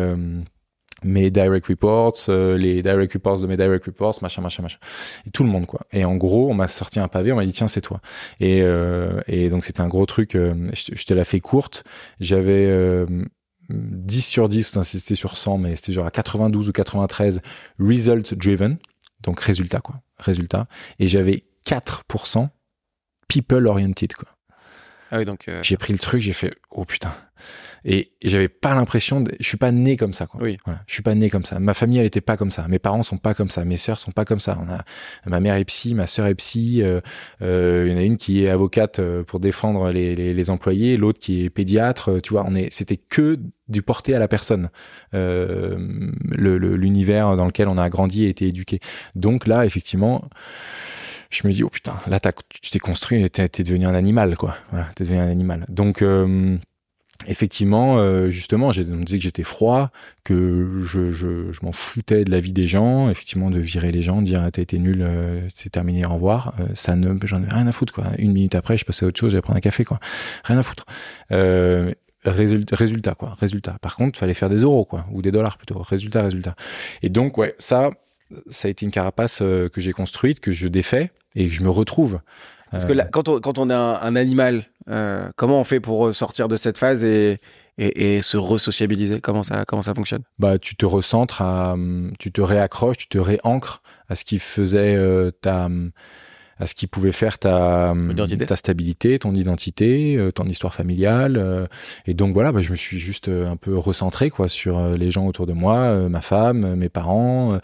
mes 1.05 1.31
direct 1.31 1.67
reports, 1.67 2.15
les 2.29 2.83
direct 2.83 3.13
reports 3.13 3.41
de 3.41 3.47
mes 3.47 3.57
direct 3.57 3.85
reports, 3.85 4.17
machin, 4.23 4.43
machin, 4.43 4.63
machin. 4.63 4.79
Tout 5.33 5.45
le 5.45 5.51
monde, 5.51 5.67
quoi. 5.67 5.81
Et 5.93 6.05
en 6.05 6.17
gros, 6.17 6.51
on 6.51 6.55
m'a 6.55 6.69
sorti 6.69 6.99
un 6.99 7.09
pavé, 7.09 7.33
on 7.33 7.37
m'a 7.37 7.45
dit, 7.45 7.53
tiens, 7.53 7.69
c'est 7.69 7.83
toi. 7.83 8.01
Et, 8.41 8.63
et 9.29 9.51
donc, 9.51 9.65
c'était 9.65 9.83
un 9.83 9.89
gros 9.89 10.07
truc, 10.07 10.33
je, 10.33 11.05
te 11.05 11.15
la 11.15 11.25
fais 11.25 11.41
courte. 11.41 11.85
J'avais 12.19 13.07
10 13.69 14.23
sur 14.23 14.49
10, 14.49 14.83
c'était 14.83 15.15
sur 15.15 15.37
100, 15.37 15.59
mais 15.59 15.77
c'était 15.77 15.93
genre 15.93 16.07
à 16.07 16.11
92 16.11 16.69
ou 16.69 16.73
93 16.73 17.43
result 17.79 18.35
driven, 18.35 18.79
donc 19.23 19.41
résultat 19.41 19.81
quoi, 19.81 19.97
résultat. 20.19 20.69
Et 20.99 21.09
j'avais 21.09 21.45
4% 21.67 22.49
people 23.29 23.67
oriented 23.67 24.13
quoi. 24.15 24.36
Ah 25.11 25.19
oui, 25.19 25.25
donc. 25.25 25.49
Euh, 25.49 25.61
j'ai 25.63 25.77
pris 25.77 25.93
le 25.93 25.99
truc, 25.99 26.21
j'ai 26.21 26.33
fait 26.33 26.55
oh 26.71 26.85
putain. 26.85 27.13
Et, 27.89 28.11
j'avais 28.25 28.49
pas 28.49 28.75
l'impression, 28.75 29.21
de... 29.21 29.33
je 29.39 29.47
suis 29.47 29.57
pas 29.57 29.71
né 29.71 29.97
comme 29.97 30.13
ça. 30.13 30.27
Quoi. 30.27 30.43
Oui. 30.43 30.57
Voilà, 30.65 30.83
je 30.89 30.95
suis 30.95 31.05
pas 31.05 31.15
né 31.15 31.31
comme 31.31 31.45
ça. 31.45 31.61
Ma 31.61 31.73
famille, 31.73 31.99
elle 31.99 32.07
était 32.07 32.21
pas 32.21 32.37
comme 32.37 32.51
ça. 32.51 32.67
Mes 32.69 32.81
parents 32.81 33.05
sont 33.05 33.17
pas 33.17 33.33
comme 33.33 33.49
ça. 33.49 33.65
Mes 33.65 33.77
sœurs 33.77 34.01
sont 34.01 34.11
pas 34.11 34.25
comme 34.25 34.41
ça. 34.41 34.59
On 34.61 34.69
a 34.69 34.85
ma 35.27 35.39
mère 35.39 35.55
est 35.55 35.65
psy, 35.65 35.95
ma 35.95 36.09
sœur 36.09 36.27
est 36.27 36.35
psy. 36.35 36.83
Euh, 36.83 37.01
euh, 37.43 37.85
il 37.87 37.93
y 37.93 37.95
en 37.95 37.99
a 37.99 38.03
une 38.03 38.17
qui 38.17 38.45
est 38.45 38.49
avocate 38.49 38.99
euh, 38.99 39.23
pour 39.23 39.39
défendre 39.39 39.93
les, 39.93 40.17
les, 40.17 40.35
les 40.35 40.51
employés, 40.51 40.97
l'autre 40.97 41.21
qui 41.21 41.45
est 41.45 41.51
pédiatre. 41.51 42.21
Tu 42.21 42.33
vois, 42.33 42.45
on 42.47 42.57
est, 42.57 42.73
c'était 42.73 42.97
que 42.97 43.39
du 43.69 43.83
porté 43.83 44.15
à 44.15 44.19
la 44.19 44.29
personne, 44.29 44.71
euh, 45.15 45.77
l'univers 46.37 47.37
dans 47.37 47.47
lequel 47.47 47.69
on 47.69 47.79
a 47.79 47.89
grandi 47.89 48.25
et 48.25 48.29
été 48.29 48.47
éduqué. 48.47 48.81
Donc 49.15 49.47
là, 49.47 49.65
effectivement 49.65 50.29
je 51.37 51.47
me 51.47 51.53
dis 51.53 51.63
oh 51.63 51.69
putain 51.69 51.95
là 52.09 52.19
tu 52.21 52.71
t'es 52.71 52.79
construit 52.79 53.29
t'es 53.31 53.63
devenu 53.63 53.87
un 53.87 53.95
animal 53.95 54.37
quoi. 54.37 54.57
Voilà 54.71 54.89
t'es 54.95 55.05
devenu 55.05 55.21
un 55.21 55.29
animal. 55.29 55.67
Donc 55.69 56.03
euh, 56.03 56.57
effectivement 57.27 57.99
euh, 57.99 58.31
justement 58.31 58.69
on 58.69 58.71
me 58.71 59.05
disait 59.05 59.19
que 59.19 59.25
j'étais 59.25 59.43
froid 59.43 59.91
que 60.25 60.83
je, 60.85 61.11
je, 61.11 61.53
je 61.53 61.61
m'en 61.63 61.73
foutais 61.73 62.25
de 62.25 62.31
la 62.31 62.41
vie 62.41 62.53
des 62.53 62.67
gens 62.67 63.11
effectivement 63.11 63.51
de 63.51 63.59
virer 63.59 63.93
les 63.93 64.03
gens 64.03 64.23
dire 64.23 64.49
t'as 64.53 64.63
été 64.63 64.79
nul 64.79 65.03
euh, 65.03 65.47
c'est 65.53 65.71
terminé 65.71 66.07
au 66.07 66.15
revoir. 66.15 66.55
Ça 66.75 66.97
ne 66.97 67.15
j'en 67.25 67.43
ai 67.43 67.49
rien 67.49 67.67
à 67.67 67.73
foutre 67.73 67.93
quoi. 67.93 68.07
Une 68.19 68.33
minute 68.33 68.55
après 68.55 68.79
je 68.79 68.85
passais 68.85 69.05
à 69.05 69.09
autre 69.09 69.19
chose 69.19 69.33
j'allais 69.33 69.43
prendre 69.43 69.59
un 69.59 69.61
café 69.61 69.85
quoi. 69.85 70.01
Rien 70.45 70.59
à 70.59 70.63
foutre. 70.63 70.87
Résultat, 72.25 73.15
quoi. 73.15 73.37
Résultat. 73.39 73.77
Par 73.81 73.95
contre 73.95 74.19
fallait 74.19 74.35
faire 74.35 74.49
des 74.49 74.63
euros 74.63 74.85
quoi. 74.85 75.07
Ou 75.13 75.23
des 75.23 75.31
dollars 75.31 75.59
plutôt. 75.59 75.79
Résultat 75.79 76.23
résultat. 76.23 76.57
Et 77.03 77.09
donc 77.09 77.39
ouais 77.39 77.55
ça 77.59 77.91
ça 78.49 78.69
a 78.69 78.71
été 78.71 78.85
une 78.85 78.93
carapace 78.93 79.41
euh, 79.43 79.69
que 79.69 79.81
j'ai 79.81 79.93
construite, 79.93 80.41
que 80.41 80.53
je 80.53 80.69
défais 80.69 81.13
et 81.35 81.49
que 81.49 81.55
je 81.55 81.63
me 81.63 81.71
retrouve. 81.71 82.21
Parce 82.71 82.85
que 82.85 82.93
là, 82.93 83.05
euh, 83.05 83.09
quand 83.11 83.29
on, 83.29 83.41
quand 83.41 83.59
on 83.59 83.71
est 83.71 83.75
un, 83.75 84.17
animal, 84.17 84.65
euh, 84.89 85.31
comment 85.37 85.61
on 85.61 85.65
fait 85.65 85.81
pour 85.81 86.15
sortir 86.15 86.49
de 86.49 86.57
cette 86.57 86.79
phase 86.79 87.05
et, 87.05 87.39
et, 87.79 88.21
se 88.23 88.37
resociabiliser? 88.37 89.21
Comment 89.21 89.45
ça, 89.45 89.65
comment 89.65 89.83
ça 89.83 89.95
fonctionne? 89.95 90.23
Bah, 90.39 90.59
tu 90.59 90.77
te 90.77 90.85
recentres, 90.85 91.43
à, 91.43 91.77
tu 92.19 92.33
te 92.33 92.41
réaccroches, 92.41 92.99
tu 92.99 93.09
te 93.09 93.19
réancres 93.19 93.83
à 94.09 94.17
ce 94.17 94.25
qui 94.25 94.39
faisait 94.39 94.99
ta 95.41 95.69
à 96.59 96.67
ce 96.67 96.75
qui 96.75 96.87
pouvait 96.87 97.13
faire 97.13 97.39
ta, 97.39 97.95
ta 98.47 98.57
stabilité, 98.57 99.19
ton 99.19 99.35
identité, 99.35 100.17
euh, 100.17 100.31
ton 100.31 100.45
histoire 100.45 100.73
familiale. 100.73 101.37
Euh, 101.37 101.67
et 102.07 102.15
donc 102.15 102.33
voilà, 102.33 102.51
bah, 102.51 102.63
je 102.63 102.71
me 102.71 102.77
suis 102.77 102.99
juste 102.99 103.29
euh, 103.29 103.51
un 103.51 103.57
peu 103.57 103.77
recentré 103.77 104.31
quoi 104.31 104.49
sur 104.49 104.97
les 104.97 105.11
gens 105.11 105.27
autour 105.27 105.47
de 105.47 105.53
moi, 105.53 106.09
ma 106.09 106.21
femme, 106.21 106.75
mes 106.77 106.89
parents, 106.89 107.59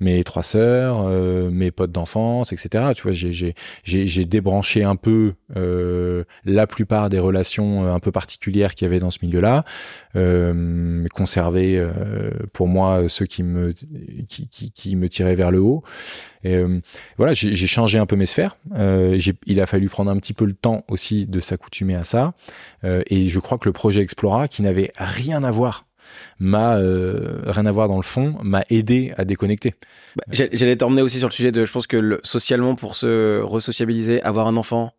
mes 0.00 0.24
trois 0.24 0.42
sœurs, 0.42 1.08
mes 1.50 1.70
potes 1.70 1.92
d'enfance, 1.92 2.52
etc. 2.52 2.92
Tu 2.94 3.02
vois, 3.02 3.12
j'ai 3.12 4.24
débranché 4.24 4.84
un 4.84 4.96
peu 4.96 5.34
la 5.54 6.66
plupart 6.66 7.08
des 7.08 7.18
relations 7.18 7.92
un 7.92 8.00
peu 8.00 8.12
particulières 8.12 8.74
qu'il 8.74 8.86
y 8.86 8.88
avait 8.88 9.00
dans 9.00 9.10
ce 9.10 9.18
milieu-là, 9.22 9.64
conservé 11.12 11.86
pour 12.52 12.68
moi 12.68 13.08
ceux 13.08 13.26
qui 13.26 13.42
me 13.42 13.72
qui, 13.72 14.48
qui, 14.48 14.70
qui 14.70 14.96
me 14.96 15.08
tiraient 15.08 15.36
vers 15.36 15.50
le 15.50 15.60
haut. 15.60 15.82
Et 16.44 16.54
euh, 16.54 16.78
voilà, 17.16 17.32
j'ai 17.32 17.66
changé 17.66 17.98
un 17.98 18.06
peu 18.06 18.16
mes 18.16 18.26
sphères. 18.26 18.56
Euh, 18.74 19.18
il 19.46 19.60
a 19.60 19.66
fallu 19.66 19.88
prendre 19.88 20.10
un 20.10 20.16
petit 20.16 20.34
peu 20.34 20.44
le 20.44 20.52
temps 20.52 20.84
aussi 20.88 21.26
de 21.26 21.40
s'accoutumer 21.40 21.94
à 21.94 22.04
ça. 22.04 22.34
Euh, 22.84 23.02
et 23.08 23.28
je 23.28 23.38
crois 23.38 23.58
que 23.58 23.68
le 23.68 23.72
projet 23.72 24.00
Explora, 24.02 24.48
qui 24.48 24.62
n'avait 24.62 24.92
rien 24.98 25.44
à 25.44 25.50
voir 25.50 25.84
m'a 26.40 26.76
rien 26.76 27.66
à 27.66 27.70
voir 27.70 27.86
dans 27.86 27.96
le 27.96 28.02
fond, 28.02 28.38
m'a 28.42 28.62
aidé 28.70 29.12
à 29.18 29.26
déconnecter. 29.26 29.74
Bah, 30.16 30.22
j'allais 30.30 30.76
t'emmener 30.76 31.02
aussi 31.02 31.18
sur 31.18 31.28
le 31.28 31.32
sujet 31.32 31.52
de, 31.52 31.66
je 31.66 31.70
pense 31.70 31.86
que 31.86 31.98
le, 31.98 32.20
socialement 32.22 32.74
pour 32.76 32.96
se 32.96 33.42
resociabiliser, 33.42 34.22
avoir 34.22 34.46
un 34.46 34.56
enfant, 34.56 34.94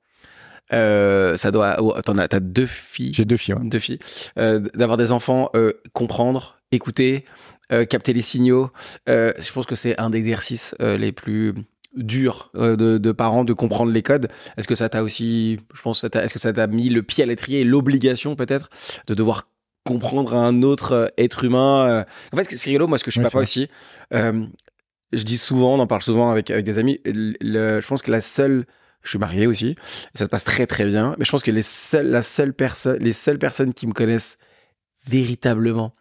ça 0.70 1.52
doit. 1.52 1.78
Oh, 1.82 1.94
attends, 1.98 2.16
t'as 2.28 2.40
deux 2.40 2.68
filles. 2.68 3.12
J'ai 3.12 3.26
deux 3.26 3.38
filles. 3.38 3.56
Ouais. 3.56 3.68
Deux 3.68 3.80
filles. 3.80 3.98
D'avoir 4.38 4.98
des 4.98 5.12
enfants, 5.12 5.50
comprendre, 5.94 6.60
écouter, 6.72 7.26
euh, 7.72 7.86
capter 7.86 8.14
les 8.14 8.24
signaux. 8.24 8.72
Euh, 9.08 9.32
je 9.40 9.52
pense 9.52 9.68
que 9.68 9.76
c'est 9.76 10.00
un 10.00 10.10
des 10.10 10.18
exercices 10.18 10.76
euh, 10.82 10.98
les 10.98 11.12
plus 11.12 11.54
durs 11.96 12.52
de, 12.56 13.12
parents 13.12 13.44
de 13.44 13.54
comprendre 13.54 13.92
les 13.92 14.02
codes. 14.02 14.28
Est-ce 14.58 14.68
que 14.68 14.74
ça 14.74 14.90
t'a 14.90 15.04
aussi, 15.04 15.60
je 15.74 15.82
pense, 15.82 16.04
est-ce 16.04 16.34
que 16.34 16.40
ça 16.40 16.52
t'a 16.52 16.66
mis 16.66 16.90
le 16.90 17.04
pied 17.04 17.24
à 17.24 17.28
l'étrier, 17.28 17.64
l'obligation 17.64 18.36
peut-être 18.36 18.70
de 19.08 19.14
devoir 19.14 19.50
comprendre 19.86 20.36
un 20.36 20.62
autre 20.62 21.12
être 21.18 21.44
humain. 21.44 22.06
En 22.32 22.38
fait, 22.38 22.50
c'est 22.50 22.70
rigolo, 22.70 22.88
moi, 22.88 23.00
ce 23.00 23.04
que 23.04 23.12
je 23.12 23.20
suis 23.20 23.24
papa 23.24 23.40
aussi. 23.40 23.70
je 24.12 25.24
dis 25.24 25.38
souvent, 25.38 25.76
on 25.76 25.80
en 25.80 25.88
parle 25.88 26.04
souvent 26.04 26.30
avec, 26.32 26.52
avec 26.52 26.64
des 26.64 26.78
amis. 26.78 27.00
je 27.06 27.88
pense 27.88 28.04
que 28.04 28.12
la 28.12 28.22
seule, 28.22 28.66
je 29.02 29.10
suis 29.10 29.20
marié 29.20 29.48
aussi, 29.48 29.76
ça 30.14 30.26
se 30.26 30.30
passe 30.30 30.44
très 30.44 30.68
très 30.68 30.86
bien. 30.86 31.16
Mais 31.18 31.26
je 31.26 31.32
pense 31.32 31.44
que 31.44 31.52
les 31.52 31.64
seules, 31.64 32.08
la 32.08 32.22
seule 32.22 32.54
personne, 32.54 32.98
les 33.00 33.14
seules 33.14 33.40
personnes 33.40 33.74
qui 33.74 33.88
me 33.88 33.94
connaissent 33.94 34.38
véritablement 35.08 35.96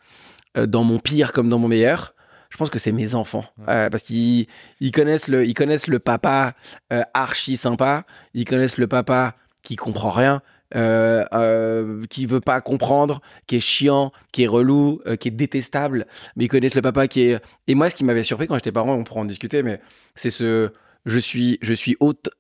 dans 0.55 0.84
mon 0.84 0.99
pire 0.99 1.32
comme 1.32 1.49
dans 1.49 1.59
mon 1.59 1.68
meilleur, 1.68 2.14
je 2.51 2.57
pense 2.57 2.70
que 2.70 2.78
c'est 2.78 2.92
mes 2.92 3.14
enfants. 3.14 3.44
Euh, 3.68 3.90
parce 3.90 4.03
qu'ils 4.03 4.46
ils 4.80 4.90
connaissent 4.90 5.28
le 5.28 5.44
ils 5.44 5.55
connaissent 5.55 5.88
le 5.88 5.99
papa 5.99 6.55
euh, 6.92 7.03
archi 7.14 7.57
sympa. 7.57 8.05
Ils 8.34 8.44
connaissent 8.44 8.78
le 8.78 8.86
papa 8.86 9.34
qui 9.62 9.76
comprend 9.76 10.11
rien 10.11 10.40
euh, 10.74 12.05
qui 12.11 12.26
veut 12.26 12.40
pas 12.40 12.61
comprendre 12.61 13.20
qui 13.46 13.57
est 13.57 13.61
chiant 13.61 14.12
qui 14.32 14.44
est 14.44 14.46
relou 14.46 15.01
qui 15.20 15.28
est 15.28 15.32
détestable. 15.32 16.07
Mais 16.36 16.44
ils 16.44 16.49
connaissent 16.49 16.74
le 16.74 16.82
papa 16.82 17.09
qui 17.09 17.22
est 17.22 17.42
et 17.66 17.74
moi 17.74 17.90
ce 17.90 17.96
qui 17.96 18.05
m'avait 18.05 18.22
surpris 18.22 18.46
quand 18.46 18.55
j'étais 18.55 18.72
parent 18.72 18.94
on 18.94 19.05
pourra 19.05 19.20
en 19.20 19.26
discuter 19.26 19.62
mais 19.62 19.80
c'est 20.14 20.30
ce 20.30 20.70
je 21.07 21.18
suis 21.18 21.59
je 21.62 21.74
suis 21.74 21.96
haute 22.01 22.30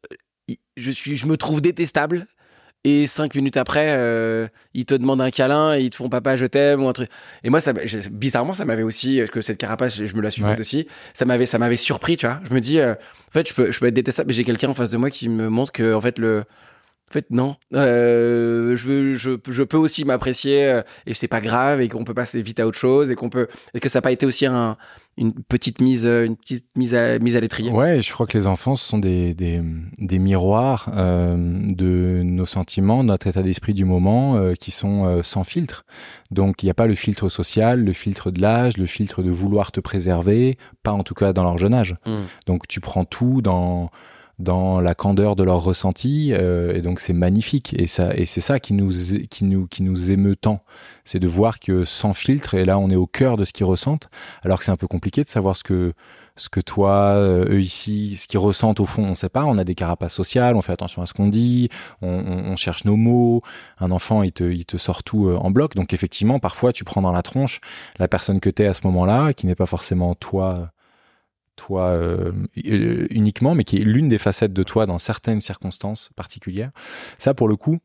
je 0.76 0.90
suis 0.90 1.16
je 1.16 1.26
me 1.26 1.36
trouve 1.36 1.60
détestable 1.60 2.26
et 2.84 3.06
cinq 3.06 3.34
minutes 3.34 3.56
après, 3.56 3.88
euh, 3.90 4.46
ils 4.72 4.84
te 4.84 4.94
demandent 4.94 5.20
un 5.20 5.30
câlin 5.30 5.76
et 5.76 5.80
ils 5.80 5.90
te 5.90 5.96
font 5.96 6.08
papa, 6.08 6.36
je 6.36 6.46
t'aime 6.46 6.82
ou 6.82 6.88
un 6.88 6.92
truc. 6.92 7.08
Et 7.42 7.50
moi, 7.50 7.60
ça, 7.60 7.72
bizarrement, 8.10 8.52
ça 8.52 8.64
m'avait 8.64 8.82
aussi 8.82 9.20
que 9.32 9.40
cette 9.40 9.58
carapace, 9.58 10.04
je 10.04 10.14
me 10.14 10.20
la 10.20 10.30
suis 10.30 10.44
ouais. 10.44 10.58
aussi. 10.58 10.86
Ça 11.12 11.24
m'avait, 11.24 11.46
ça 11.46 11.58
m'avait 11.58 11.76
surpris, 11.76 12.16
tu 12.16 12.26
vois. 12.26 12.40
Je 12.48 12.54
me 12.54 12.60
dis, 12.60 12.78
euh, 12.78 12.92
en 12.92 13.32
fait, 13.32 13.48
je 13.48 13.54
peux, 13.54 13.72
je 13.72 13.80
peux 13.80 13.86
être 13.86 13.94
détestable, 13.94 14.28
mais 14.28 14.34
j'ai 14.34 14.44
quelqu'un 14.44 14.68
en 14.68 14.74
face 14.74 14.90
de 14.90 14.96
moi 14.96 15.10
qui 15.10 15.28
me 15.28 15.48
montre 15.48 15.72
que, 15.72 15.92
en 15.92 16.00
fait, 16.00 16.18
le, 16.18 16.44
en 17.10 17.12
fait, 17.12 17.26
non. 17.30 17.56
Euh, 17.74 18.76
je, 18.76 19.14
je, 19.14 19.32
je, 19.48 19.62
peux 19.62 19.78
aussi 19.78 20.04
m'apprécier 20.04 20.66
euh, 20.66 20.82
et 21.06 21.14
c'est 21.14 21.28
pas 21.28 21.40
grave 21.40 21.80
et 21.80 21.88
qu'on 21.88 22.04
peut 22.04 22.14
passer 22.14 22.42
vite 22.42 22.60
à 22.60 22.66
autre 22.66 22.78
chose 22.78 23.10
et 23.10 23.14
qu'on 23.14 23.30
peut. 23.30 23.48
Est-ce 23.72 23.80
que 23.80 23.88
ça 23.88 23.98
n'a 23.98 24.02
pas 24.02 24.12
été 24.12 24.26
aussi 24.26 24.44
un, 24.44 24.76
une 25.18 25.32
petite 25.32 25.80
mise, 25.80 26.06
euh, 26.06 26.24
une 26.24 26.36
petite 26.36 26.66
mise 26.76 26.94
à, 26.94 27.18
mise 27.18 27.36
à 27.36 27.40
l'étrier 27.40 27.70
Ouais, 27.70 28.00
je 28.00 28.12
crois 28.12 28.26
que 28.26 28.38
les 28.38 28.46
enfants 28.46 28.76
ce 28.76 28.86
sont 28.86 28.98
des, 28.98 29.34
des, 29.34 29.60
des 29.98 30.18
miroirs 30.18 30.90
euh, 30.96 31.36
de 31.36 32.22
nos 32.24 32.46
sentiments, 32.46 33.02
notre 33.02 33.26
état 33.26 33.42
d'esprit 33.42 33.74
du 33.74 33.84
moment 33.84 34.36
euh, 34.36 34.54
qui 34.54 34.70
sont 34.70 35.22
sans 35.22 35.44
filtre. 35.44 35.84
Donc 36.30 36.62
il 36.62 36.66
n'y 36.66 36.70
a 36.70 36.74
pas 36.74 36.86
le 36.86 36.94
filtre 36.94 37.28
social, 37.28 37.84
le 37.84 37.92
filtre 37.92 38.30
de 38.30 38.40
l'âge, 38.40 38.76
le 38.76 38.86
filtre 38.86 39.22
de 39.22 39.30
vouloir 39.30 39.72
te 39.72 39.80
préserver, 39.80 40.56
pas 40.82 40.92
en 40.92 41.02
tout 41.02 41.14
cas 41.14 41.32
dans 41.32 41.42
leur 41.42 41.58
jeune 41.58 41.74
âge. 41.74 41.96
Mmh. 42.06 42.16
Donc 42.46 42.68
tu 42.68 42.80
prends 42.80 43.04
tout 43.04 43.42
dans 43.42 43.90
dans 44.38 44.80
la 44.80 44.94
candeur 44.94 45.34
de 45.34 45.42
leur 45.42 45.62
ressenti 45.62 46.32
euh, 46.32 46.74
et 46.74 46.80
donc 46.80 47.00
c'est 47.00 47.12
magnifique. 47.12 47.74
Et 47.78 47.86
ça 47.86 48.14
et 48.14 48.26
c'est 48.26 48.40
ça 48.40 48.60
qui 48.60 48.72
nous 48.72 48.90
qui 49.30 49.44
nous 49.44 49.66
qui 49.66 49.82
nous 49.82 50.10
émeut 50.10 50.36
tant. 50.36 50.62
C'est 51.04 51.18
de 51.18 51.26
voir 51.26 51.58
que 51.58 51.84
sans 51.84 52.14
filtre 52.14 52.54
et 52.54 52.64
là 52.64 52.78
on 52.78 52.88
est 52.90 52.96
au 52.96 53.06
cœur 53.06 53.36
de 53.36 53.44
ce 53.44 53.52
qu'ils 53.52 53.66
ressentent 53.66 54.08
alors 54.44 54.58
que 54.58 54.64
c'est 54.64 54.70
un 54.70 54.76
peu 54.76 54.86
compliqué 54.86 55.24
de 55.24 55.28
savoir 55.28 55.56
ce 55.56 55.64
que 55.64 55.92
ce 56.36 56.48
que 56.48 56.60
toi 56.60 56.92
euh, 57.16 57.46
eux 57.50 57.60
ici 57.60 58.16
ce 58.16 58.28
qu'ils 58.28 58.38
ressentent 58.38 58.78
au 58.78 58.86
fond 58.86 59.04
on 59.04 59.14
sait 59.16 59.28
pas. 59.28 59.44
On 59.44 59.58
a 59.58 59.64
des 59.64 59.74
carapaces 59.74 60.14
sociales 60.14 60.54
on 60.54 60.62
fait 60.62 60.72
attention 60.72 61.02
à 61.02 61.06
ce 61.06 61.14
qu'on 61.14 61.26
dit 61.26 61.68
on, 62.00 62.08
on, 62.08 62.52
on, 62.52 62.56
cherche 62.56 62.84
nos 62.84 62.96
mots. 62.96 63.42
Un 63.80 63.90
enfant 63.90 64.22
il 64.22 64.32
te 64.32 64.44
il 64.44 64.66
te 64.66 64.76
sort 64.76 65.02
tout 65.02 65.28
euh, 65.28 65.36
en 65.36 65.50
bloc. 65.50 65.74
Donc 65.74 65.92
effectivement 65.92 66.38
parfois 66.38 66.72
tu 66.72 66.84
prends 66.84 67.02
dans 67.02 67.12
la 67.12 67.22
tronche 67.22 67.60
la 67.98 68.06
personne 68.06 68.38
que 68.38 68.50
t'es 68.50 68.66
à 68.66 68.74
ce 68.74 68.82
moment-là 68.84 69.32
qui 69.32 69.46
n'est 69.46 69.56
pas 69.56 69.66
forcément 69.66 70.14
toi 70.14 70.70
toi 71.58 71.88
euh, 71.88 72.32
uniquement, 73.10 73.54
mais 73.54 73.64
qui 73.64 73.76
est 73.76 73.84
l'une 73.84 74.08
des 74.08 74.18
facettes 74.18 74.54
de 74.54 74.62
toi 74.62 74.86
dans 74.86 74.98
certaines 74.98 75.40
circonstances 75.40 76.10
particulières. 76.16 76.70
Ça, 77.18 77.34
pour 77.34 77.48
le 77.48 77.56
coup, 77.56 77.78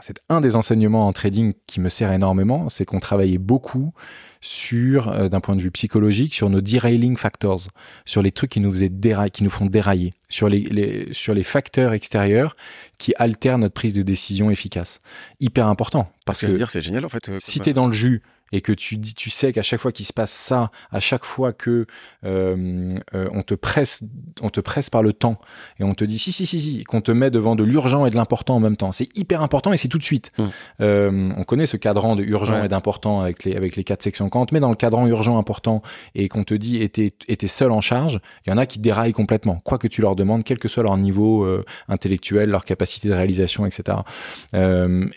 c'est 0.00 0.20
un 0.28 0.40
des 0.40 0.56
enseignements 0.56 1.06
en 1.06 1.12
trading 1.12 1.52
qui 1.66 1.80
me 1.80 1.88
sert 1.88 2.10
énormément, 2.12 2.68
c'est 2.68 2.84
qu'on 2.84 2.98
travaillait 2.98 3.38
beaucoup 3.38 3.92
sur, 4.40 5.08
euh, 5.08 5.28
d'un 5.28 5.40
point 5.40 5.54
de 5.54 5.62
vue 5.62 5.70
psychologique, 5.70 6.34
sur 6.34 6.50
nos 6.50 6.60
derailing 6.60 7.16
factors, 7.16 7.60
sur 8.04 8.22
les 8.22 8.32
trucs 8.32 8.50
qui 8.50 8.60
nous 8.60 8.70
faisaient 8.70 8.88
dérailler, 8.88 9.30
qui 9.30 9.44
nous 9.44 9.50
font 9.50 9.66
dérailler, 9.66 10.12
sur 10.28 10.48
les, 10.48 11.08
sur 11.12 11.34
les 11.34 11.44
facteurs 11.44 11.92
extérieurs 11.92 12.56
qui 12.98 13.12
altèrent 13.16 13.58
notre 13.58 13.74
prise 13.74 13.92
de 13.92 14.02
décision 14.02 14.50
efficace. 14.50 15.00
Hyper 15.40 15.68
important. 15.68 16.10
Parce 16.26 16.40
que, 16.40 16.46
dire, 16.46 16.70
c'est 16.70 16.80
génial, 16.80 17.04
en 17.04 17.08
fait. 17.08 17.28
Euh, 17.28 17.36
si 17.38 17.60
t'es 17.60 17.72
dans 17.74 17.86
le 17.86 17.92
jus, 17.92 18.22
et 18.52 18.60
que 18.60 18.72
tu 18.72 18.96
dis, 18.98 19.14
tu 19.14 19.30
sais 19.30 19.52
qu'à 19.52 19.62
chaque 19.62 19.80
fois 19.80 19.92
qu'il 19.92 20.04
se 20.04 20.12
passe 20.12 20.30
ça, 20.30 20.70
à 20.90 21.00
chaque 21.00 21.24
fois 21.24 21.52
que 21.52 21.86
euh, 22.24 22.94
euh, 23.14 23.28
on 23.32 23.42
te 23.42 23.54
presse, 23.54 24.04
on 24.42 24.50
te 24.50 24.60
presse 24.60 24.90
par 24.90 25.02
le 25.02 25.12
temps 25.12 25.40
et 25.80 25.84
on 25.84 25.94
te 25.94 26.04
dit 26.04 26.18
si 26.18 26.30
si 26.32 26.46
si 26.46 26.60
si, 26.60 26.84
qu'on 26.84 27.00
te 27.00 27.10
met 27.10 27.30
devant 27.30 27.56
de 27.56 27.64
l'urgent 27.64 28.06
et 28.06 28.10
de 28.10 28.16
l'important 28.16 28.56
en 28.56 28.60
même 28.60 28.76
temps, 28.76 28.92
c'est 28.92 29.08
hyper 29.16 29.42
important 29.42 29.72
et 29.72 29.76
c'est 29.76 29.88
tout 29.88 29.98
de 29.98 30.04
suite. 30.04 30.32
Mmh. 30.38 30.44
Euh, 30.82 31.30
on 31.36 31.44
connaît 31.44 31.66
ce 31.66 31.76
cadran 31.76 32.14
de 32.14 32.22
urgent 32.22 32.62
et 32.62 32.68
d'important 32.68 33.22
avec 33.22 33.44
les 33.44 33.56
avec 33.56 33.76
les 33.76 33.84
quatre 33.84 34.02
sections. 34.02 34.28
Quand 34.28 34.42
on 34.42 34.46
te 34.46 34.54
met 34.54 34.60
dans 34.60 34.70
le 34.70 34.76
cadran 34.76 35.06
urgent 35.06 35.38
important 35.38 35.82
et 36.14 36.28
qu'on 36.28 36.44
te 36.44 36.54
dit 36.54 36.82
était 36.82 37.12
était 37.28 37.48
seul 37.48 37.72
en 37.72 37.80
charge, 37.80 38.20
il 38.46 38.50
y 38.50 38.52
en 38.52 38.58
a 38.58 38.66
qui 38.66 38.78
déraillent 38.78 39.12
complètement, 39.12 39.60
quoi 39.64 39.78
que 39.78 39.88
tu 39.88 40.02
leur 40.02 40.14
demandes, 40.14 40.44
quel 40.44 40.58
que 40.58 40.68
soit 40.68 40.82
leur 40.82 40.96
niveau 40.98 41.44
euh, 41.44 41.64
intellectuel, 41.88 42.50
leur 42.50 42.64
capacité 42.64 43.08
de 43.08 43.14
réalisation, 43.14 43.64
etc. 43.66 43.98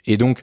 Et 0.05 0.17
donc 0.17 0.41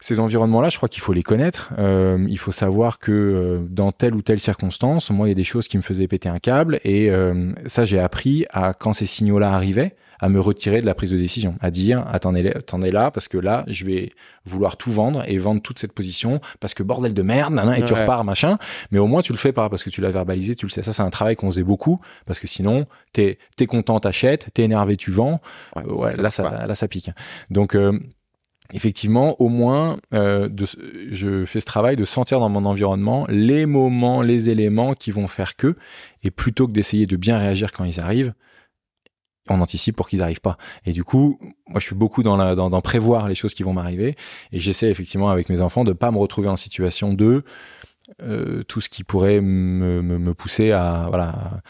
ces 0.00 0.20
environnements-là, 0.20 0.68
je 0.68 0.76
crois 0.76 0.88
qu'il 0.88 1.02
faut 1.02 1.12
les 1.12 1.22
connaître. 1.22 1.70
Euh, 1.78 2.24
il 2.28 2.38
faut 2.38 2.52
savoir 2.52 2.98
que 2.98 3.12
euh, 3.12 3.58
dans 3.68 3.92
telle 3.92 4.14
ou 4.14 4.22
telle 4.22 4.38
circonstance, 4.38 5.10
moi, 5.10 5.26
il 5.26 5.30
y 5.30 5.32
a 5.32 5.34
des 5.34 5.44
choses 5.44 5.68
qui 5.68 5.76
me 5.76 5.82
faisaient 5.82 6.08
péter 6.08 6.28
un 6.28 6.38
câble. 6.38 6.80
Et 6.84 7.10
euh, 7.10 7.52
ça, 7.66 7.84
j'ai 7.84 7.98
appris 7.98 8.46
à, 8.50 8.74
quand 8.74 8.92
ces 8.92 9.06
signaux-là 9.06 9.52
arrivaient, 9.52 9.96
à 10.20 10.28
me 10.28 10.40
retirer 10.40 10.80
de 10.80 10.86
la 10.86 10.94
prise 10.94 11.12
de 11.12 11.16
décision, 11.16 11.54
à 11.60 11.70
dire 11.70 12.04
attendez, 12.08 12.48
attendez 12.50 12.90
là, 12.90 13.12
parce 13.12 13.28
que 13.28 13.38
là, 13.38 13.64
je 13.68 13.84
vais 13.84 14.10
vouloir 14.44 14.76
tout 14.76 14.90
vendre 14.90 15.22
et 15.28 15.38
vendre 15.38 15.62
toute 15.62 15.78
cette 15.78 15.92
position 15.92 16.40
parce 16.58 16.74
que 16.74 16.82
bordel 16.82 17.14
de 17.14 17.22
merde, 17.22 17.54
et 17.76 17.84
tu 17.84 17.94
repars, 17.94 18.24
machin. 18.24 18.58
Mais 18.90 18.98
au 18.98 19.06
moins, 19.06 19.22
tu 19.22 19.32
le 19.32 19.38
fais 19.38 19.52
pas 19.52 19.68
parce 19.68 19.84
que 19.84 19.90
tu 19.90 20.00
l'as 20.00 20.10
verbalisé, 20.10 20.56
tu 20.56 20.66
le 20.66 20.70
sais. 20.70 20.82
Ça, 20.82 20.92
c'est 20.92 21.02
un 21.02 21.10
travail 21.10 21.36
qu'on 21.36 21.50
faisait 21.50 21.62
beaucoup 21.62 22.00
parce 22.26 22.40
que 22.40 22.48
sinon, 22.48 22.86
t'es 23.12 23.38
es 23.60 23.66
content, 23.66 24.00
t'achètes, 24.00 24.48
t'es 24.54 24.62
énervé, 24.64 24.96
tu 24.96 25.12
vends. 25.12 25.40
Ouais, 25.76 26.16
là, 26.16 26.30
ça, 26.30 26.66
là, 26.66 26.74
ça 26.74 26.88
pique. 26.88 27.10
Donc, 27.50 27.76
effectivement, 28.72 29.40
au 29.40 29.48
moins, 29.48 29.96
euh, 30.12 30.48
de, 30.48 30.66
je 31.10 31.44
fais 31.44 31.60
ce 31.60 31.66
travail 31.66 31.96
de 31.96 32.04
sentir 32.04 32.40
dans 32.40 32.48
mon 32.48 32.64
environnement 32.64 33.26
les 33.28 33.66
moments, 33.66 34.22
les 34.22 34.50
éléments 34.50 34.94
qui 34.94 35.10
vont 35.10 35.26
faire 35.26 35.56
que, 35.56 35.76
et 36.22 36.30
plutôt 36.30 36.66
que 36.66 36.72
d'essayer 36.72 37.06
de 37.06 37.16
bien 37.16 37.38
réagir 37.38 37.72
quand 37.72 37.84
ils 37.84 38.00
arrivent, 38.00 38.34
on 39.50 39.60
anticipe 39.60 39.96
pour 39.96 40.08
qu'ils 40.08 40.18
n'arrivent 40.18 40.42
pas. 40.42 40.58
Et 40.84 40.92
du 40.92 41.04
coup, 41.04 41.38
moi, 41.68 41.80
je 41.80 41.86
suis 41.86 41.94
beaucoup 41.94 42.22
dans, 42.22 42.36
la, 42.36 42.54
dans, 42.54 42.68
dans 42.68 42.82
prévoir 42.82 43.28
les 43.28 43.34
choses 43.34 43.54
qui 43.54 43.62
vont 43.62 43.72
m'arriver, 43.72 44.16
et 44.52 44.60
j'essaie 44.60 44.90
effectivement 44.90 45.30
avec 45.30 45.48
mes 45.48 45.60
enfants 45.60 45.84
de 45.84 45.92
pas 45.92 46.10
me 46.10 46.18
retrouver 46.18 46.48
en 46.48 46.56
situation 46.56 47.14
de 47.14 47.44
euh, 48.22 48.62
tout 48.62 48.80
ce 48.80 48.88
qui 48.88 49.04
pourrait 49.04 49.42
me, 49.42 50.00
me, 50.00 50.18
me 50.18 50.32
pousser 50.32 50.72
à 50.72 51.06
voilà 51.08 51.60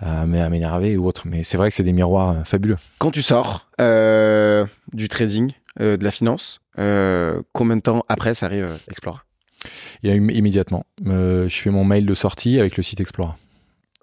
à, 0.00 0.26
m'énerver 0.26 0.96
ou 0.96 1.06
autre. 1.06 1.22
Mais 1.26 1.44
c'est 1.44 1.56
vrai 1.56 1.68
que 1.68 1.74
c'est 1.74 1.84
des 1.84 1.92
miroirs 1.92 2.30
euh, 2.30 2.44
fabuleux. 2.44 2.76
Quand 2.98 3.12
tu 3.12 3.22
sors 3.22 3.68
euh, 3.80 4.66
du 4.92 5.08
trading, 5.08 5.52
de 5.78 6.04
la 6.04 6.10
finance. 6.10 6.60
Euh, 6.78 7.42
combien 7.52 7.76
de 7.76 7.82
temps 7.82 8.04
après 8.08 8.34
ça 8.34 8.46
arrive 8.46 8.64
euh, 8.64 8.76
Explora? 8.88 9.22
Il 10.02 10.10
y 10.10 10.12
a 10.12 10.14
immédiatement. 10.14 10.84
je 11.04 11.48
fais 11.48 11.70
mon 11.70 11.84
mail 11.84 12.04
de 12.04 12.14
sortie 12.14 12.60
avec 12.60 12.76
le 12.76 12.82
site 12.82 13.00
Explora. 13.00 13.36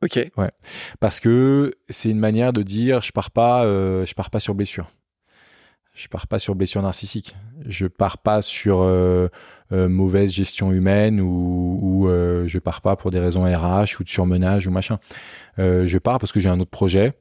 Ok. 0.02 0.20
Ouais. 0.36 0.50
Parce 1.00 1.20
que 1.20 1.74
c'est 1.88 2.10
une 2.10 2.18
manière 2.18 2.52
de 2.52 2.64
dire 2.64 3.02
je 3.02 3.12
pars 3.12 3.30
pas, 3.30 3.64
je 3.64 4.14
pars 4.16 4.32
pas 4.32 4.40
sur 4.40 4.56
blessure. 4.56 4.90
Je 5.94 6.08
pars 6.08 6.26
pas 6.26 6.40
sur 6.40 6.56
blessure 6.56 6.82
narcissique. 6.82 7.36
Je 7.68 7.86
pars 7.86 8.18
pas 8.18 8.42
sur 8.42 8.80
mauvaise 9.70 10.32
gestion 10.34 10.72
humaine 10.72 11.22
ou, 11.22 11.78
ou 11.80 12.08
je 12.08 12.58
pars 12.58 12.82
pas 12.82 12.96
pour 12.96 13.12
des 13.12 13.20
raisons 13.20 13.44
RH 13.44 14.00
ou 14.00 14.04
de 14.04 14.10
surmenage 14.10 14.66
ou 14.66 14.72
machin. 14.72 14.98
je 15.60 15.98
pars 16.00 16.18
parce 16.18 16.32
que 16.32 16.40
j'ai 16.40 16.50
un 16.50 16.60
autre 16.60 16.72
projet 16.72 17.14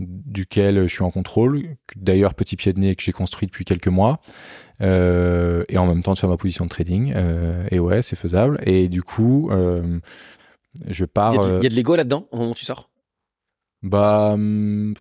duquel 0.00 0.88
je 0.88 0.94
suis 0.94 1.04
en 1.04 1.10
contrôle, 1.10 1.76
d'ailleurs 1.94 2.34
petit 2.34 2.56
pied 2.56 2.72
de 2.72 2.80
nez 2.80 2.96
que 2.96 3.02
j'ai 3.02 3.12
construit 3.12 3.46
depuis 3.46 3.64
quelques 3.64 3.88
mois, 3.88 4.20
euh, 4.80 5.64
et 5.68 5.78
en 5.78 5.86
même 5.86 6.02
temps 6.02 6.14
de 6.14 6.18
faire 6.18 6.28
ma 6.28 6.36
position 6.36 6.64
de 6.64 6.70
trading. 6.70 7.12
Euh, 7.14 7.66
et 7.70 7.78
ouais, 7.78 8.02
c'est 8.02 8.16
faisable. 8.16 8.58
Et 8.64 8.88
du 8.88 9.02
coup, 9.02 9.50
euh, 9.50 10.00
je 10.88 11.04
pars. 11.04 11.34
Il 11.34 11.62
y, 11.62 11.66
a 11.66 11.68
de, 11.68 11.74
l'ego 11.74 11.96
là-dedans 11.96 12.26
au 12.30 12.38
moment 12.38 12.50
où 12.52 12.54
tu 12.54 12.64
sors? 12.64 12.90
Bah, 13.82 14.32
hum, 14.34 14.94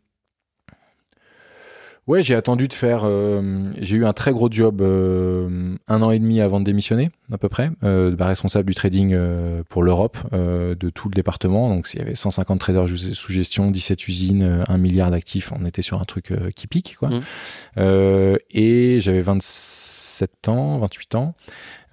Ouais, 2.10 2.24
j'ai 2.24 2.34
attendu 2.34 2.68
de 2.68 2.74
faire. 2.74 3.02
Euh, 3.04 3.62
j'ai 3.80 3.98
eu 3.98 4.04
un 4.04 4.14
très 4.14 4.32
gros 4.32 4.50
job 4.50 4.82
euh, 4.82 5.76
un 5.88 6.02
an 6.02 6.10
et 6.10 6.18
demi 6.18 6.42
avant 6.42 6.60
de 6.60 6.66
démissionner, 6.66 7.12
à 7.32 7.38
peu 7.38 7.50
près, 7.50 7.70
euh, 7.84 8.10
bah, 8.16 8.26
responsable 8.26 8.68
du 8.68 8.74
trading 8.74 9.12
euh, 9.14 9.62
pour 9.70 9.84
l'Europe 9.84 10.18
de 10.34 10.90
tout 10.90 11.08
le 11.08 11.14
département. 11.14 11.70
Donc, 11.70 11.88
il 11.94 12.00
y 12.00 12.02
avait 12.02 12.16
150 12.16 12.60
traders 12.60 12.88
sous 12.88 13.32
gestion, 13.32 13.70
17 13.70 14.08
usines, 14.08 14.64
1 14.68 14.78
milliard 14.80 15.12
d'actifs. 15.12 15.52
On 15.52 15.64
était 15.68 15.84
sur 15.84 16.02
un 16.02 16.04
truc 16.04 16.34
qui 16.56 16.66
pique, 16.66 16.96
quoi. 16.98 17.10
Mmh. 17.10 18.38
et 18.56 18.98
j'avais 19.02 19.22
27 19.22 20.48
ans, 20.48 20.80
28 20.80 21.14
ans. 21.14 21.36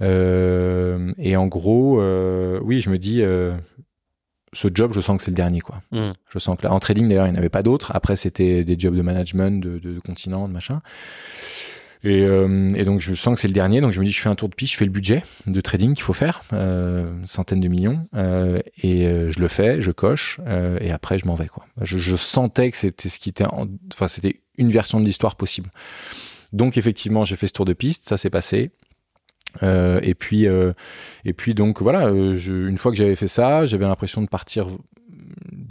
et 0.00 1.36
en 1.36 1.46
gros, 1.46 2.00
oui, 2.62 2.80
je 2.80 2.88
me 2.88 2.96
dis 2.96 3.22
ce 4.56 4.68
job, 4.72 4.92
je 4.94 5.00
sens 5.00 5.18
que 5.18 5.22
c'est 5.22 5.30
le 5.30 5.36
dernier, 5.36 5.60
quoi. 5.60 5.82
Hmm. 5.92 6.12
Je 6.32 6.38
sens 6.38 6.56
que 6.56 6.64
là, 6.64 6.72
en 6.72 6.80
trading, 6.80 7.08
d'ailleurs, 7.08 7.26
il 7.26 7.32
n'y 7.32 7.36
en 7.36 7.40
avait 7.40 7.48
pas 7.48 7.62
d'autres. 7.62 7.92
Après, 7.94 8.16
c'était 8.16 8.64
des 8.64 8.78
jobs 8.78 8.96
de 8.96 9.02
management, 9.02 9.60
de, 9.60 9.78
de, 9.78 9.94
de 9.94 10.00
continent, 10.00 10.48
de 10.48 10.52
machin. 10.52 10.80
Et, 12.02 12.22
euh, 12.22 12.70
et, 12.74 12.84
donc, 12.84 13.00
je 13.00 13.12
sens 13.14 13.34
que 13.34 13.40
c'est 13.40 13.48
le 13.48 13.54
dernier. 13.54 13.80
Donc, 13.80 13.92
je 13.92 14.00
me 14.00 14.04
dis, 14.04 14.12
je 14.12 14.20
fais 14.20 14.28
un 14.28 14.34
tour 14.34 14.48
de 14.48 14.54
piste, 14.54 14.72
je 14.72 14.78
fais 14.78 14.84
le 14.84 14.90
budget 14.90 15.22
de 15.46 15.60
trading 15.60 15.94
qu'il 15.94 16.04
faut 16.04 16.12
faire, 16.12 16.42
euh, 16.52 17.10
centaines 17.24 17.60
de 17.60 17.68
millions, 17.68 18.06
euh, 18.14 18.60
et 18.82 19.06
euh, 19.06 19.30
je 19.30 19.40
le 19.40 19.48
fais, 19.48 19.80
je 19.82 19.90
coche, 19.90 20.40
et 20.80 20.90
après, 20.90 21.18
je 21.18 21.26
m'en 21.26 21.34
vais, 21.34 21.48
quoi. 21.48 21.66
Je, 21.82 21.98
je 21.98 22.16
sentais 22.16 22.70
que 22.70 22.76
c'était 22.76 23.08
ce 23.08 23.18
qui 23.18 23.28
était, 23.28 23.44
enfin, 23.92 24.08
c'était 24.08 24.36
une 24.56 24.70
version 24.70 25.00
de 25.00 25.04
l'histoire 25.04 25.36
possible. 25.36 25.70
Donc, 26.52 26.78
effectivement, 26.78 27.24
j'ai 27.24 27.36
fait 27.36 27.48
ce 27.48 27.52
tour 27.52 27.64
de 27.64 27.72
piste, 27.72 28.08
ça 28.08 28.16
s'est 28.16 28.30
passé. 28.30 28.70
Euh, 29.62 30.00
et 30.02 30.14
puis, 30.14 30.46
euh, 30.46 30.72
et 31.24 31.32
puis 31.32 31.54
donc 31.54 31.82
voilà, 31.82 32.06
euh, 32.06 32.36
une 32.36 32.78
fois 32.78 32.90
que 32.90 32.96
j'avais 32.96 33.16
fait 33.16 33.28
ça, 33.28 33.66
j'avais 33.66 33.86
l'impression 33.86 34.22
de 34.22 34.28
partir 34.28 34.66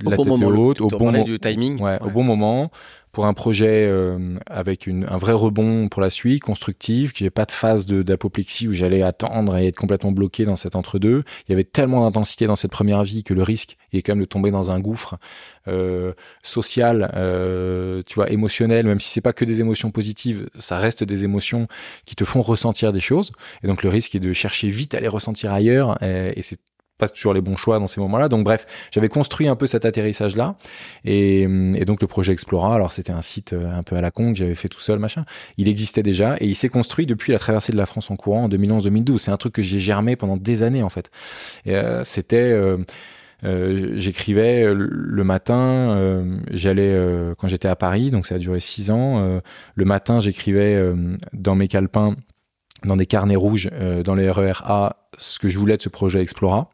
la 0.04 0.14
au 0.14 0.16
tête 0.18 0.26
moment, 0.26 0.48
haute, 0.48 0.82
au 0.82 0.88
bon 0.88 1.24
du 1.24 1.40
timing, 1.40 1.82
ouais, 1.82 2.00
au 2.02 2.10
bon 2.10 2.24
moment, 2.24 2.72
pour 3.16 3.26
un 3.28 3.34
projet 3.34 3.88
euh, 3.88 4.38
avec 4.46 4.88
une, 4.88 5.06
un 5.10 5.18
vrai 5.18 5.32
rebond 5.32 5.88
pour 5.88 6.02
la 6.02 6.10
suite, 6.10 6.44
constructif, 6.44 7.14
que 7.14 7.20
j'ai 7.20 7.30
pas 7.30 7.46
de 7.46 7.54
phase 7.54 7.88
d'apoplexie 7.88 8.68
où 8.68 8.74
j'allais 8.74 9.04
attendre 9.04 9.56
et 9.56 9.68
être 9.68 9.78
complètement 9.78 10.12
bloqué 10.12 10.44
dans 10.44 10.58
cet 10.58 10.76
entre-deux. 10.76 11.24
Il 11.48 11.52
y 11.52 11.54
avait 11.54 11.64
tellement 11.64 12.02
d'intensité 12.02 12.46
dans 12.46 12.58
cette 12.58 12.72
première 12.72 13.06
vie 13.06 13.24
que 13.24 13.34
le 13.34 13.42
risque 13.42 13.78
est 13.94 14.02
quand 14.02 14.12
même 14.16 14.20
de 14.20 14.28
tomber 14.28 14.52
dans 14.52 14.70
un 14.70 14.82
gouffre 14.82 15.16
euh, 15.70 16.12
social, 16.44 17.10
euh, 17.16 18.02
tu 18.06 18.16
vois, 18.16 18.30
émotionnel, 18.30 18.86
même 18.86 19.00
si 19.00 19.10
c'est 19.10 19.22
pas 19.22 19.32
que 19.32 19.46
des 19.46 19.62
émotions 19.62 19.92
positives, 19.92 20.50
ça 20.54 20.78
reste 20.78 21.06
des 21.06 21.24
émotions 21.24 21.70
qui 22.06 22.18
te 22.18 22.26
font 22.26 22.42
ressentir 22.42 22.92
des 22.92 23.00
choses. 23.00 23.32
Et 23.64 23.68
donc 23.68 23.82
le 23.84 23.90
risque 23.90 24.14
est 24.16 24.20
de 24.20 24.34
chercher 24.34 24.68
vite 24.68 24.94
à 24.94 25.00
les 25.00 25.08
ressentir 25.08 25.54
ailleurs, 25.54 25.98
et, 26.04 26.38
et 26.38 26.44
c'est 26.44 26.60
pas 26.98 27.10
toujours 27.10 27.34
les 27.34 27.41
bons 27.41 27.56
choix 27.56 27.80
dans 27.80 27.88
ces 27.88 28.00
moments-là. 28.02 28.30
Donc 28.30 28.43
bref, 28.43 28.66
j'avais 28.91 29.10
construit 29.10 29.48
un 29.48 29.56
peu 29.56 29.68
cet 29.68 29.86
atterrissage-là. 29.86 30.56
Et, 31.04 31.41
et, 31.41 31.86
donc 31.86 32.02
le 32.02 32.08
projet 32.08 32.34
Explora, 32.34 32.76
alors 32.76 32.93
c'était 32.93 33.12
un 33.12 33.22
site 33.22 33.54
euh, 33.54 33.72
un 33.72 33.84
peu 33.84 33.96
à 33.96 34.02
la 34.02 34.12
con 34.12 34.32
que 34.32 34.38
j'avais 34.38 34.56
fait 34.56 34.70
tout 34.70 34.80
seul, 34.80 35.00
machin. 35.00 35.26
Il 35.58 35.68
existait 35.68 36.04
déjà 36.04 36.36
et 36.39 36.46
il 36.46 36.56
s'est 36.56 36.70
construit 36.70 37.06
depuis 37.06 37.32
la 37.32 37.39
traversée 37.39 37.72
de 37.72 37.78
la 37.78 37.86
France 37.86 38.12
en 38.12 38.16
courant 38.16 38.43
en 38.43 38.50
2011-2012. 38.50 39.18
C'est 39.18 39.32
un 39.32 39.38
truc 39.38 39.54
que 39.54 39.62
j'ai 39.62 39.80
germé 39.80 40.16
pendant 40.16 40.38
des 40.38 40.64
années 40.64 40.84
en 40.84 40.89
fait. 40.89 41.12
Euh, 41.68 42.04
c'était... 42.04 42.52
Euh, 42.52 42.78
euh, 43.43 43.91
j'écrivais 43.96 44.74
le 44.74 45.24
matin, 45.24 45.91
euh, 45.91 46.39
j'allais 46.52 46.98
quand 47.38 47.48
j'étais 47.48 47.68
à 47.68 47.76
Paris, 47.76 48.10
donc 48.10 48.26
ça 48.26 48.36
a 48.36 48.38
duré 48.38 48.60
six 48.60 48.91
ans. 48.91 49.41
le 49.76 49.86
matin, 49.86 50.20
j'écrivais 50.20 50.93
dans 51.34 51.56
mes 51.56 51.68
calepins 51.68 52.16
dans 52.86 52.96
des 52.96 53.06
carnets 53.06 53.36
rouges 53.36 53.70
euh, 53.74 54.04
dans 54.04 54.16
les 54.16 54.30
RER 54.30 54.62
A 54.64 54.98
ce 55.18 55.40
que 55.40 55.50
je 55.50 55.58
voulais 55.60 55.78
de 55.78 55.82
ce 55.82 55.90
projet 55.90 56.22
Explora. 56.22 56.70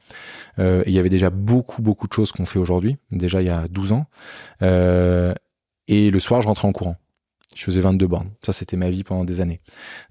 Euh, 0.60 0.84
il 0.86 0.94
y 0.94 1.00
avait 1.00 1.10
déjà 1.10 1.30
beaucoup, 1.30 1.82
beaucoup 1.82 2.08
de 2.08 2.14
choses 2.14 2.32
qu'on 2.32 2.46
fait 2.46 2.60
aujourd'hui, 2.60 2.98
déjà 3.12 3.42
il 3.42 3.48
y 3.48 3.52
a 3.52 3.68
12 3.68 3.94
ans. 3.94 4.06
Euh, 4.62 5.34
et 5.88 6.12
le 6.12 6.20
soir, 6.20 6.42
je 6.42 6.48
rentrais 6.48 6.68
en 6.68 6.72
courant. 6.72 6.96
Je 7.56 7.64
faisais 7.64 7.82
22 7.82 8.08
bornes. 8.08 8.30
Ça, 8.44 8.54
c'était 8.54 8.78
ma 8.78 8.90
vie 8.90 9.04
pendant 9.04 9.26
des 9.26 9.42
années. 9.42 9.60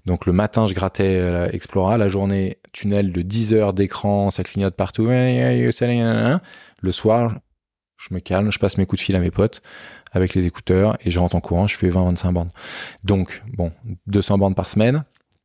Donc 0.05 0.27
le 0.27 0.33
matin, 0.33 0.67
je 0.67 0.75
grattais 0.75 1.49
Explora. 1.51 1.97
La 1.97 2.07
journée, 2.07 2.59
tunnel 2.71 3.11
de 3.11 3.21
10 3.23 3.55
heures 3.55 3.73
d'écran, 3.73 4.29
ça 4.29 4.43
clignote 4.43 4.75
partout. 4.75 5.07
Le 5.07 6.41
soir, 6.91 7.33
je 7.97 8.13
me 8.13 8.19
calme, 8.19 8.51
je 8.51 8.59
passe 8.59 8.77
mes 8.77 8.85
coups 8.85 9.01
de 9.01 9.05
fil 9.05 9.15
à 9.15 9.19
mes 9.19 9.31
potes 9.31 9.61
avec 10.11 10.35
les 10.35 10.45
écouteurs 10.45 10.97
et 11.03 11.11
je 11.11 11.19
rentre 11.19 11.35
en 11.35 11.41
courant, 11.41 11.67
je 11.67 11.77
fais 11.77 11.89
20-25 11.89 12.31
bornes. 12.31 12.51
Donc, 13.03 13.41
bon, 13.57 13.71
200 14.07 14.37
bornes 14.37 14.55
par 14.55 14.69
semaine, 14.69 15.03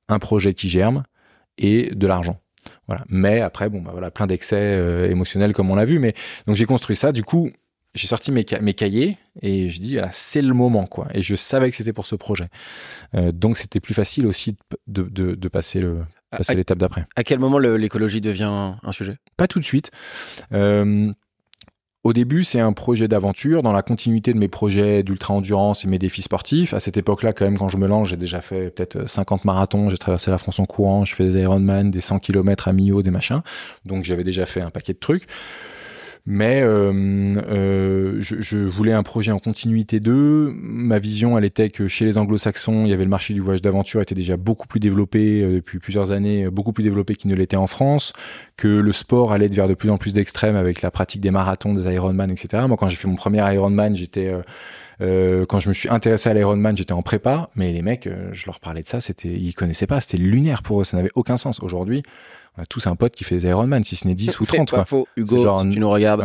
un 0.09 0.19
projet 0.19 0.55
qui 0.55 0.69
germe 0.69 1.03
et 1.59 1.95
de 1.95 2.07
l'argent. 2.07 2.41
Voilà. 2.89 3.05
Mais 3.09 3.41
après, 3.41 3.69
bon, 3.69 3.81
bah 3.81 3.91
voilà, 3.93 4.11
plein 4.11 4.27
d'excès 4.27 4.57
euh, 4.57 5.11
émotionnels 5.11 5.53
comme 5.53 5.71
on 5.71 5.75
l'a 5.75 5.85
vu. 5.85 5.99
Mais 5.99 6.15
donc 6.47 6.57
j'ai 6.57 6.67
construit 6.67 6.97
ça. 6.97 7.13
Du 7.13 7.23
coup, 7.23 7.51
j'ai 7.97 8.07
sorti 8.07 8.31
mes, 8.31 8.45
mes, 8.61 8.75
cahiers 8.75 9.17
et 9.43 9.71
je 9.71 9.81
dis 9.81 9.95
voilà 9.95 10.11
c'est 10.13 10.43
le 10.43 10.53
moment 10.53 10.87
quoi 10.87 11.09
et 11.15 11.23
je 11.23 11.35
savais 11.35 11.71
que 11.71 11.77
c'était 11.77 11.95
pour 11.95 12.07
ce 12.07 12.15
projet 12.15 12.49
euh, 13.15 13.31
donc 13.33 13.57
c'était 13.57 13.81
plus 13.81 13.95
facile 13.95 14.27
aussi 14.27 14.55
de, 14.87 15.03
de, 15.05 15.35
de 15.35 15.49
passer 15.49 15.81
le 15.81 16.01
passer 16.31 16.55
l'étape 16.55 16.77
d'après 16.77 17.07
à 17.17 17.25
quel 17.25 17.39
moment 17.39 17.59
l'écologie 17.59 18.21
devient 18.21 18.75
un 18.83 18.93
sujet? 18.93 19.17
Pas 19.39 19.49
tout 19.49 19.61
de 19.61 19.65
suite 19.65 19.91
euh, 20.53 21.11
au 22.07 22.13
début, 22.13 22.45
c'est 22.45 22.61
un 22.61 22.73
projet 22.73 23.09
d'aventure 23.09 23.63
dans 23.63 23.73
la 23.73 23.83
continuité 23.83 24.33
de 24.33 24.39
mes 24.39 24.47
projets 24.47 25.03
d'ultra-endurance 25.03 25.85
et 25.85 25.89
mes 25.89 25.99
défis 25.99 26.23
sportifs. 26.23 26.73
À 26.73 26.79
cette 26.79 26.97
époque-là, 26.97 27.33
quand 27.33 27.45
même, 27.45 27.59
quand 27.59 27.69
je 27.69 27.79
me 27.79 27.89
lance, 27.89 28.09
j'ai 28.09 28.17
déjà 28.17 28.41
fait 28.41 28.71
peut-être 28.71 29.09
50 29.09 29.45
marathons, 29.45 29.91
j'ai 29.91 29.99
traversé 29.99 30.31
la 30.31 30.39
France 30.39 30.61
en 30.61 30.67
courant, 30.67 31.05
je 31.05 31.17
fais 31.17 31.25
des 31.25 31.41
Ironman, 31.41 31.91
des 31.91 32.01
100 32.01 32.21
km 32.21 32.69
à 32.69 32.73
mi-haut, 32.73 33.03
des 33.03 33.11
machins. 33.11 33.43
Donc 33.87 34.05
j'avais 34.05 34.23
déjà 34.23 34.47
fait 34.47 34.61
un 34.61 34.71
paquet 34.71 34.93
de 34.93 34.99
trucs. 35.01 35.25
Mais 36.29 36.61
euh, 36.61 36.93
euh, 37.49 38.17
je, 38.19 38.41
je, 38.41 38.59
voulais 38.59 38.93
un 38.93 39.05
projet 39.05 39.31
en 39.31 39.39
continuité 39.39 40.01
d'eux. 40.01 40.53
Ma 40.61 40.99
vision, 40.99 41.39
elle 41.39 41.45
était 41.45 41.71
que 41.71 41.87
chez 41.87 42.05
les 42.05 42.19
anglo-saxons, 42.19 42.85
il 42.85 42.91
y 42.91 42.93
avait 42.93 43.05
le 43.05 43.11
marché 43.11 43.33
du 43.33 43.41
voyage 43.41 43.63
d'aventure 43.63 44.03
était 44.03 44.17
déjà 44.17 44.37
beaucoup 44.37 44.67
plus 44.67 44.81
développé 44.81 45.43
euh, 45.43 45.53
depuis 45.55 45.79
plusieurs 45.79 46.11
années, 46.11 46.51
beaucoup 46.51 46.73
plus 46.73 46.83
développé 46.83 47.15
qu'il 47.15 47.31
ne 47.31 47.37
l'était 47.37 47.57
en 47.57 47.69
France, 47.69 48.13
que 48.57 48.67
le 48.67 48.93
sport 48.93 49.33
allait 49.33 49.47
vers 49.47 49.69
de 49.69 49.75
plus 49.75 49.89
en 49.89 49.99
plus 49.99 50.15
d'extrêmes 50.15 50.57
avec 50.57 50.83
la 50.83 50.91
pratique 50.91 51.21
des 51.21 51.31
marathons, 51.31 51.75
des 51.75 51.95
Ironman, 51.95 52.29
etc. 52.29 52.65
Moi, 52.67 52.77
quand 52.77 52.89
j'ai 52.89 52.97
fait 52.97 53.09
mon 53.09 53.15
premier 53.15 53.55
Ironman, 53.55 53.95
j'étais... 53.95 54.35
Euh, 55.03 55.45
quand 55.45 55.61
je 55.61 55.69
me 55.69 55.75
suis 55.75 55.91
intéressé 55.91 56.31
à 56.31 56.35
l'Ironman, 56.35 56.75
j'étais 56.77 56.95
en 56.95 57.03
prépa, 57.03 57.51
mais 57.55 57.71
les 57.73 57.83
mecs, 57.83 58.09
je 58.33 58.47
leur 58.47 58.61
parlais 58.61 58.83
de 58.83 58.89
ça, 58.89 58.99
c'était, 58.99 59.29
ils 59.29 59.53
connaissaient 59.53 59.87
pas, 59.87 60.01
c'était 60.01 60.17
lunaire 60.17 60.63
pour 60.63 60.81
eux, 60.81 60.85
ça 60.85 60.97
n'avait 60.97 61.11
aucun 61.15 61.37
sens. 61.37 61.63
Aujourd'hui, 61.63 62.03
on 62.57 62.63
a 62.63 62.67
tous 62.67 62.87
un 62.87 62.97
pote 62.97 63.15
qui 63.15 63.25
fait 63.25 63.37
des 63.37 63.49
Ironman, 63.49 63.85
si 63.85 63.97
ce 63.97 64.07
n'est 64.09 64.15
10 64.15 64.41
ou 64.41 64.47
30. 64.47 64.71
C'est 64.71 64.77
pas 64.77 64.85
faux, 64.85 65.07
Hugo, 65.17 65.43
genre, 65.43 65.63
si 65.63 65.71
tu 65.71 65.79
nous 65.79 65.91
regardes. 65.91 66.25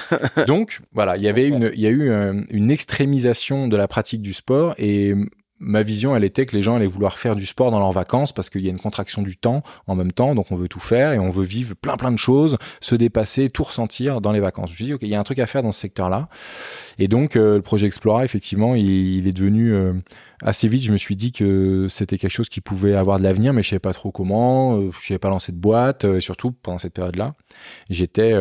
Donc, 0.46 0.80
voilà, 0.92 1.16
il 1.16 1.22
y 1.22 1.28
avait 1.28 1.48
une, 1.48 1.70
il 1.74 1.80
y 1.80 1.86
a 1.86 1.90
eu 1.90 2.10
euh, 2.10 2.42
une 2.50 2.70
extrémisation 2.70 3.68
de 3.68 3.76
la 3.76 3.88
pratique 3.88 4.22
du 4.22 4.32
sport 4.32 4.74
et 4.78 5.14
ma 5.60 5.82
vision, 5.82 6.16
elle 6.16 6.24
était 6.24 6.46
que 6.46 6.56
les 6.56 6.62
gens 6.62 6.76
allaient 6.76 6.86
vouloir 6.86 7.18
faire 7.18 7.36
du 7.36 7.44
sport 7.44 7.70
dans 7.70 7.78
leurs 7.78 7.92
vacances 7.92 8.32
parce 8.32 8.48
qu'il 8.48 8.62
y 8.62 8.66
a 8.66 8.70
une 8.70 8.78
contraction 8.78 9.22
du 9.22 9.36
temps 9.36 9.62
en 9.86 9.94
même 9.94 10.10
temps, 10.10 10.34
donc 10.34 10.50
on 10.50 10.56
veut 10.56 10.68
tout 10.68 10.80
faire 10.80 11.12
et 11.12 11.18
on 11.18 11.28
veut 11.28 11.44
vivre 11.44 11.74
plein 11.76 11.98
plein 11.98 12.10
de 12.10 12.16
choses, 12.16 12.56
se 12.80 12.94
dépasser, 12.94 13.50
tout 13.50 13.62
ressentir 13.62 14.22
dans 14.22 14.32
les 14.32 14.40
vacances. 14.40 14.70
Je 14.70 14.72
me 14.72 14.76
suis 14.76 14.84
dit, 14.86 14.94
ok, 14.94 15.02
il 15.02 15.08
y 15.08 15.14
a 15.14 15.20
un 15.20 15.24
truc 15.24 15.38
à 15.38 15.46
faire 15.46 15.62
dans 15.62 15.72
ce 15.72 15.80
secteur-là. 15.80 16.28
Et 16.98 17.08
donc, 17.08 17.36
euh, 17.36 17.56
le 17.56 17.62
projet 17.62 17.86
Explora, 17.86 18.24
effectivement, 18.24 18.74
il, 18.74 19.26
est 19.28 19.32
devenu 19.32 19.72
euh, 19.72 19.92
assez 20.42 20.68
vite. 20.68 20.82
Je 20.82 20.92
me 20.92 20.96
suis 20.96 21.16
dit 21.16 21.32
que 21.32 21.86
c'était 21.88 22.18
quelque 22.18 22.32
chose 22.32 22.48
qui 22.48 22.60
pouvait 22.60 22.94
avoir 22.94 23.18
de 23.18 23.24
l'avenir, 23.24 23.52
mais 23.52 23.62
je 23.62 23.70
savais 23.70 23.80
pas 23.80 23.92
trop 23.92 24.10
comment. 24.10 24.76
Euh, 24.76 24.90
je 25.00 25.12
n'avais 25.12 25.18
pas 25.18 25.28
lancé 25.28 25.52
de 25.52 25.58
boîte, 25.58 26.04
et 26.04 26.20
surtout 26.20 26.52
pendant 26.52 26.78
cette 26.78 26.94
période-là, 26.94 27.34
j'étais 27.88 28.34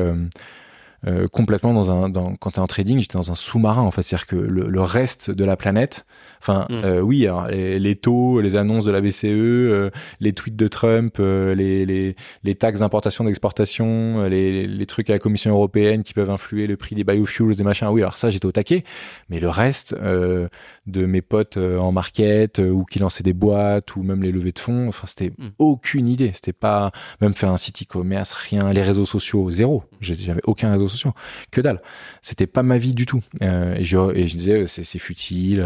complètement 1.32 1.74
dans 1.74 1.92
un. 1.92 2.12
Quand 2.12 2.52
tu 2.52 2.58
es 2.58 2.60
en 2.60 2.68
trading, 2.68 3.00
j'étais 3.00 3.18
dans 3.18 3.32
un 3.32 3.36
sous-marin 3.36 3.82
en 3.82 3.92
fait, 3.92 4.04
c'est-à-dire 4.04 4.28
que 4.28 4.36
le, 4.36 4.82
reste 4.82 5.32
de 5.32 5.46
la 5.46 5.56
planète 5.56 6.06
Enfin, 6.42 6.66
mm. 6.70 6.74
euh, 6.74 7.02
oui, 7.02 7.26
alors, 7.26 7.48
les, 7.48 7.96
taux, 7.96 8.40
les 8.42 8.56
annonces 8.56 8.86
de 8.86 8.92
la 8.92 9.02
BCE, 9.02 9.26
euh, 9.26 9.90
les 10.20 10.34
tweets 10.34 10.56
de 10.56 10.68
Trump, 10.68 11.18
euh, 11.20 11.54
les, 11.54 11.86
les, 11.86 12.16
les, 12.44 12.56
taxes 12.56 12.80
d'importation, 12.80 13.26
d'exportation, 13.26 14.26
les, 14.26 14.66
les, 14.68 14.86
trucs 14.86 15.10
à 15.10 15.14
la 15.14 15.20
Commission 15.20 15.52
européenne 15.52 16.04
qui 16.04 16.14
peuvent 16.14 16.30
influer 16.30 16.68
le 16.68 16.78
prix 16.78 16.96
des 16.96 17.04
biofuels, 17.04 17.56
des 17.56 17.64
machins. 17.64 17.88
Oui, 17.90 18.02
alors 18.02 18.16
ça, 18.16 18.30
j'étais 18.30 18.46
au 18.46 18.52
taquet. 18.52 18.84
Mais 19.30 19.40
le 19.40 19.50
reste 19.50 19.96
de 20.00 21.06
mes 21.06 21.22
potes 21.22 21.58
en 21.58 21.92
market 21.92 22.60
ou 22.60 22.86
qui 22.86 23.00
lançaient 23.00 23.24
des 23.24 23.34
boîtes 23.34 23.96
ou 23.96 24.04
même 24.04 24.24
les 24.24 24.32
levées 24.32 24.52
de 24.52 24.60
fonds, 24.60 24.88
enfin, 24.88 25.08
c'était 25.08 25.32
mm. 25.38 25.50
aucune 25.60 26.08
idée. 26.08 26.32
C'était 26.34 26.54
pas 26.54 26.92
même 27.22 27.34
faire 27.34 27.52
un 27.52 27.58
site 27.58 27.84
e-commerce, 27.84 28.34
rien. 28.34 28.72
Les 28.72 28.84
réseaux 28.84 29.06
sociaux, 29.06 29.52
zéro. 29.52 29.84
J'avais 30.00 30.42
aucun 30.46 30.72
réseau 30.72 30.88
social. 30.88 31.14
Que 31.52 31.62
dalle. 31.62 31.82
C'était 32.22 32.48
pas 32.48 32.64
ma 32.64 32.78
vie 32.78 32.96
du 32.96 33.06
tout. 33.06 33.22
et, 33.42 33.84
je, 33.84 34.16
et 34.16 34.28
je 34.28 34.34
disais, 34.36 34.66
c'est 34.68 35.00
futile, 35.00 35.66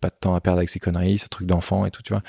pas 0.00 0.10
temps 0.20 0.34
à 0.34 0.40
perdre 0.40 0.58
avec 0.58 0.70
ces 0.70 0.78
conneries, 0.78 1.18
ces 1.18 1.28
trucs 1.28 1.46
d'enfant 1.46 1.86
et 1.86 1.90
tout, 1.90 2.02
tu 2.02 2.12
vois. 2.12 2.22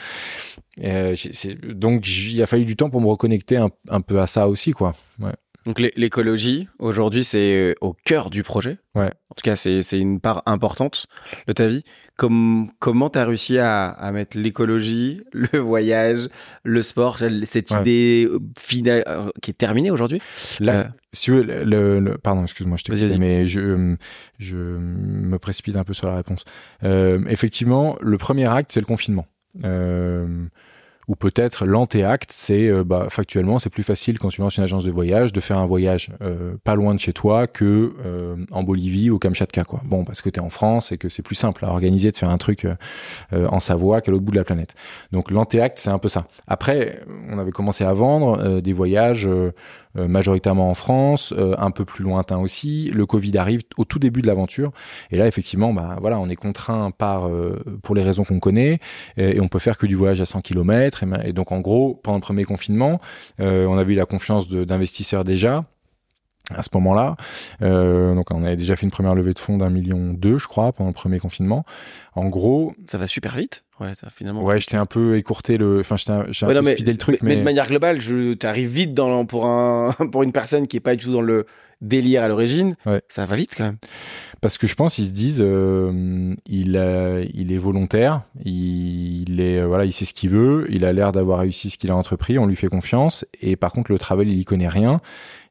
Euh, 0.83 1.15
donc 1.63 2.07
il 2.07 2.41
a 2.41 2.47
fallu 2.47 2.65
du 2.65 2.75
temps 2.75 2.89
pour 2.89 3.01
me 3.01 3.07
reconnecter 3.07 3.57
un, 3.57 4.01
peu 4.01 4.19
à 4.19 4.27
ça 4.27 4.47
aussi, 4.47 4.71
quoi. 4.71 4.95
Ouais. 5.19 5.33
Donc 5.65 5.79
l'écologie, 5.79 6.67
aujourd'hui, 6.77 7.23
c'est 7.23 7.55
euh, 7.55 7.73
au 7.81 7.93
cœur 7.93 8.29
du 8.29 8.43
projet. 8.43 8.77
Ouais. 8.95 9.09
En 9.29 9.35
tout 9.35 9.43
cas, 9.43 9.55
c'est 9.55 9.99
une 9.99 10.19
part 10.19 10.43
importante 10.45 11.07
de 11.47 11.53
ta 11.53 11.67
vie. 11.67 11.83
Comme, 12.17 12.69
comment 12.79 13.09
tu 13.09 13.17
as 13.17 13.25
réussi 13.25 13.57
à, 13.57 13.85
à 13.85 14.11
mettre 14.11 14.37
l'écologie, 14.37 15.21
le 15.33 15.59
voyage, 15.59 16.27
le 16.63 16.81
sport, 16.81 17.17
cette 17.17 17.71
idée 17.71 18.27
euh, 18.29 18.39
finale 18.59 19.03
qui 19.41 19.51
est 19.51 19.55
terminée 19.55 19.89
aujourd'hui? 19.89 20.21
Là, 20.59 20.89
si 21.13 21.25
tu 21.25 21.31
veux, 21.31 21.43
le, 21.43 22.17
pardon, 22.17 22.43
excuse-moi, 22.43 22.77
je 22.77 22.83
t'ai 22.83 23.17
mais 23.17 23.47
je, 23.47 23.95
je 24.39 24.57
me 24.57 25.37
précipite 25.39 25.77
un 25.77 25.83
peu 25.83 25.93
sur 25.93 26.07
la 26.07 26.15
réponse. 26.15 26.43
Euh, 26.83 27.23
effectivement, 27.29 27.95
le 28.01 28.17
premier 28.17 28.47
acte, 28.47 28.71
c'est 28.71 28.81
le 28.81 28.85
confinement. 28.85 29.25
Euh, 29.63 30.45
ou 31.07 31.15
peut-être 31.15 31.65
l'antéacte, 31.65 32.31
c'est 32.31 32.67
euh, 32.69 32.83
bah, 32.83 33.07
factuellement, 33.09 33.59
c'est 33.59 33.69
plus 33.69 33.83
facile 33.83 34.19
quand 34.19 34.29
tu 34.29 34.41
lances 34.41 34.57
une 34.57 34.63
agence 34.63 34.85
de 34.85 34.91
voyage 34.91 35.33
de 35.33 35.39
faire 35.41 35.57
un 35.57 35.65
voyage 35.65 36.09
euh, 36.21 36.55
pas 36.63 36.75
loin 36.75 36.93
de 36.93 36.99
chez 36.99 37.13
toi 37.13 37.47
que 37.47 37.93
euh, 38.05 38.35
en 38.51 38.63
Bolivie 38.63 39.09
ou 39.09 39.15
au 39.15 39.19
Kamchatka. 39.19 39.63
Quoi. 39.63 39.81
Bon, 39.85 40.03
parce 40.03 40.21
que 40.21 40.29
tu 40.29 40.39
es 40.39 40.43
en 40.43 40.49
France 40.49 40.91
et 40.91 40.97
que 40.97 41.09
c'est 41.09 41.23
plus 41.23 41.35
simple 41.35 41.65
à 41.65 41.69
organiser 41.69 42.11
de 42.11 42.17
faire 42.17 42.29
un 42.29 42.37
truc 42.37 42.67
en 43.31 43.59
Savoie 43.59 44.01
qu'à 44.01 44.11
l'autre 44.11 44.23
bout 44.23 44.31
de 44.31 44.37
la 44.37 44.43
planète. 44.43 44.73
Donc 45.11 45.31
l'antéacte, 45.31 45.79
c'est 45.79 45.89
un 45.89 45.99
peu 45.99 46.09
ça. 46.09 46.25
Après, 46.47 47.01
on 47.29 47.39
avait 47.39 47.51
commencé 47.51 47.83
à 47.83 47.93
vendre 47.93 48.61
des 48.61 48.73
voyages 48.73 49.27
euh, 49.27 49.51
majoritairement 49.95 50.69
en 50.69 50.73
France, 50.73 51.33
euh, 51.37 51.55
un 51.57 51.71
peu 51.71 51.85
plus 51.85 52.03
lointain 52.03 52.37
aussi. 52.37 52.89
Le 52.93 53.05
Covid 53.05 53.37
arrive 53.37 53.61
au 53.77 53.85
tout 53.85 53.99
début 53.99 54.21
de 54.21 54.27
l'aventure, 54.27 54.71
et 55.11 55.17
là 55.17 55.27
effectivement, 55.27 55.73
bah 55.73 55.97
voilà, 56.01 56.19
on 56.19 56.29
est 56.29 56.35
contraint 56.35 56.91
par 56.91 57.27
euh, 57.27 57.63
pour 57.83 57.95
les 57.95 58.03
raisons 58.03 58.23
qu'on 58.23 58.39
connaît, 58.39 58.79
et, 59.17 59.39
on 59.39 59.47
peut 59.47 59.59
faire 59.59 59.77
que 59.77 59.85
du 59.85 59.95
voyage 59.95 60.21
à 60.21 60.25
100 60.25 60.41
km. 60.41 61.03
Et, 61.03 61.29
et 61.29 61.33
donc 61.33 61.51
en 61.51 61.59
gros, 61.59 61.95
pendant 61.95 62.17
le 62.17 62.21
premier 62.21 62.43
confinement, 62.43 62.99
on 63.39 63.77
avait 63.77 63.93
eu 63.93 63.95
la 63.95 64.05
confiance 64.05 64.47
d'investisseurs 64.47 65.23
déjà 65.23 65.65
à 66.51 66.63
ce 66.63 66.69
moment-là. 66.73 67.15
Euh, 67.61 68.15
donc 68.15 68.31
on 68.31 68.43
avait 68.43 68.55
déjà 68.55 68.75
fait 68.75 68.83
une 68.83 68.91
première 68.91 69.15
levée 69.15 69.33
de 69.33 69.39
fonds 69.39 69.57
d'un 69.57 69.69
million 69.69 70.13
deux, 70.13 70.37
je 70.37 70.47
crois, 70.47 70.73
pendant 70.73 70.89
le 70.89 70.93
premier 70.93 71.19
confinement. 71.19 71.65
En 72.15 72.27
gros, 72.27 72.73
ça 72.85 72.97
va 72.97 73.07
super 73.07 73.35
vite. 73.35 73.63
Ouais, 73.79 73.95
ça 73.95 74.09
finalement. 74.09 74.43
Ouais, 74.43 74.59
j'étais 74.59 74.77
un 74.77 74.85
peu 74.85 75.17
écourté 75.17 75.57
le, 75.57 75.79
enfin 75.79 75.97
j'étais 75.97 76.11
un, 76.11 76.21
un 76.21 76.61
peu 76.61 76.63
speedé 76.63 76.91
le 76.91 76.97
truc, 76.97 77.19
mais, 77.21 77.31
mais, 77.31 77.35
de 77.37 77.43
manière 77.43 77.67
globale, 77.67 77.99
je 77.99 78.33
t'arrives 78.33 78.69
vite 78.69 78.93
dans 78.93 79.25
pour 79.25 79.45
un 79.45 79.93
pour 80.11 80.23
une 80.23 80.31
personne 80.31 80.67
qui 80.67 80.77
est 80.77 80.81
pas 80.81 80.95
du 80.95 81.05
tout 81.05 81.13
dans 81.13 81.21
le 81.21 81.45
délire 81.81 82.23
à 82.23 82.27
l'origine. 82.27 82.75
Ouais. 82.85 83.01
Ça 83.09 83.25
va 83.25 83.35
vite 83.35 83.53
quand 83.57 83.63
même. 83.63 83.77
Parce 84.43 84.57
que 84.57 84.67
je 84.67 84.75
pense 84.75 84.97
ils 84.97 85.05
se 85.05 85.11
disent, 85.11 85.41
euh, 85.41 86.35
il 86.47 86.75
il 87.33 87.51
est 87.53 87.57
volontaire, 87.57 88.23
il, 88.43 89.39
est 89.39 89.59
euh, 89.59 89.67
voilà, 89.67 89.85
il 89.85 89.93
sait 89.93 90.03
ce 90.03 90.13
qu'il 90.13 90.31
veut, 90.31 90.67
il 90.69 90.83
a 90.83 90.91
l'air 90.91 91.13
d'avoir 91.13 91.39
réussi 91.39 91.69
ce 91.69 91.77
qu'il 91.77 91.89
a 91.91 91.95
entrepris, 91.95 92.37
on 92.37 92.45
lui 92.45 92.57
fait 92.57 92.67
confiance. 92.67 93.25
Et 93.41 93.55
par 93.55 93.71
contre 93.71 93.89
le 93.89 93.97
travel, 93.97 94.29
il 94.29 94.37
y 94.37 94.43
connaît 94.43 94.67
rien. 94.67 94.99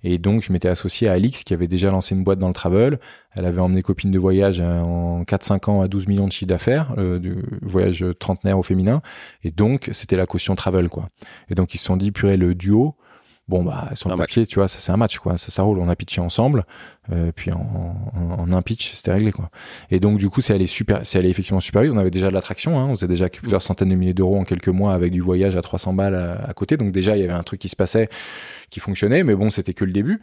Et 0.05 0.19
donc, 0.19 0.43
je 0.43 0.53
m'étais 0.53 0.69
associé 0.69 1.09
à 1.09 1.13
Alix, 1.13 1.43
qui 1.43 1.55
avait 1.55 1.69
déjà 1.69 1.89
lancé 1.89 2.15
une 2.15 2.23
boîte 2.23 2.39
dans 2.39 2.49
le 2.49 2.53
travel. 2.53 2.99
Elle 3.35 3.47
avait 3.47 3.63
emmené 3.63 3.81
copine 3.81 4.11
de 4.11 4.19
voyage 4.19 4.61
en 4.61 5.23
4-5 5.23 5.71
ans 5.71 5.81
à 5.81 5.89
12 5.89 6.09
millions 6.09 6.27
de 6.27 6.33
chiffre 6.33 6.49
d'affaires, 6.49 6.93
euh, 6.99 7.19
du 7.19 7.37
voyage 7.63 8.05
trentenaire 8.19 8.59
au 8.59 8.63
féminin. 8.63 9.01
Et 9.43 9.51
donc, 9.53 9.89
c'était 9.93 10.17
la 10.17 10.27
caution 10.27 10.55
travel, 10.55 10.91
quoi. 10.91 11.09
Et 11.49 11.55
donc, 11.55 11.73
ils 11.73 11.79
se 11.79 11.85
sont 11.85 11.97
dit, 11.97 12.11
purée, 12.11 12.37
le 12.37 12.55
duo, 12.55 12.97
bon 13.49 13.65
bah 13.65 13.91
sur 13.95 14.09
le 14.09 14.17
papier 14.17 14.47
tu 14.47 14.59
vois 14.59 14.69
ça 14.69 14.79
c'est 14.79 14.93
un 14.93 14.97
match 14.97 15.19
quoi. 15.19 15.37
Ça 15.37 15.51
ça 15.51 15.63
roule 15.63 15.79
on 15.79 15.89
a 15.89 15.97
pitché 15.97 16.21
ensemble 16.21 16.65
euh, 17.11 17.33
puis 17.35 17.51
en, 17.53 18.13
en, 18.15 18.53
un 18.53 18.63
pitch 18.63 18.93
c'était 18.93 19.13
réglé 19.13 19.33
quoi. 19.33 19.51
Et 19.91 20.01
donc 20.01 20.19
du 20.19 20.29
coup 20.31 20.41
c'est 20.41 20.55
allé 20.55 20.67
super 20.67 21.01
c'est 21.05 21.19
allé 21.19 21.29
effectivement 21.29 21.61
super 21.61 21.83
vite. 21.83 21.93
On 21.93 21.99
avait 21.99 22.11
déjà 22.11 22.29
de 22.29 22.35
l'attraction 22.35 22.79
hein, 22.79 22.87
on 22.89 22.95
faisait 22.95 23.09
déjà 23.09 23.29
plusieurs 23.29 23.63
centaines 23.63 23.89
de 23.89 23.95
milliers 23.95 24.15
d'euros 24.15 24.39
en 24.39 24.45
quelques 24.45 24.69
mois 24.69 24.95
avec 24.95 25.13
du 25.13 25.21
voyage 25.21 25.57
à 25.57 25.63
300 25.63 25.95
balles 25.95 26.15
à, 26.15 26.53
côté. 26.55 26.77
Donc 26.77 26.93
déjà 26.93 27.17
il 27.17 27.21
y 27.21 27.25
avait 27.25 27.33
un 27.33 27.43
truc 27.43 27.61
qui 27.61 27.69
se 27.69 27.77
passait 27.77 28.09
qui 28.71 28.81
fonctionnait 28.81 29.25
mais 29.25 29.35
bon 29.35 29.51
c'était 29.51 29.75
que 29.75 29.85
le 29.85 29.93
début 29.93 30.21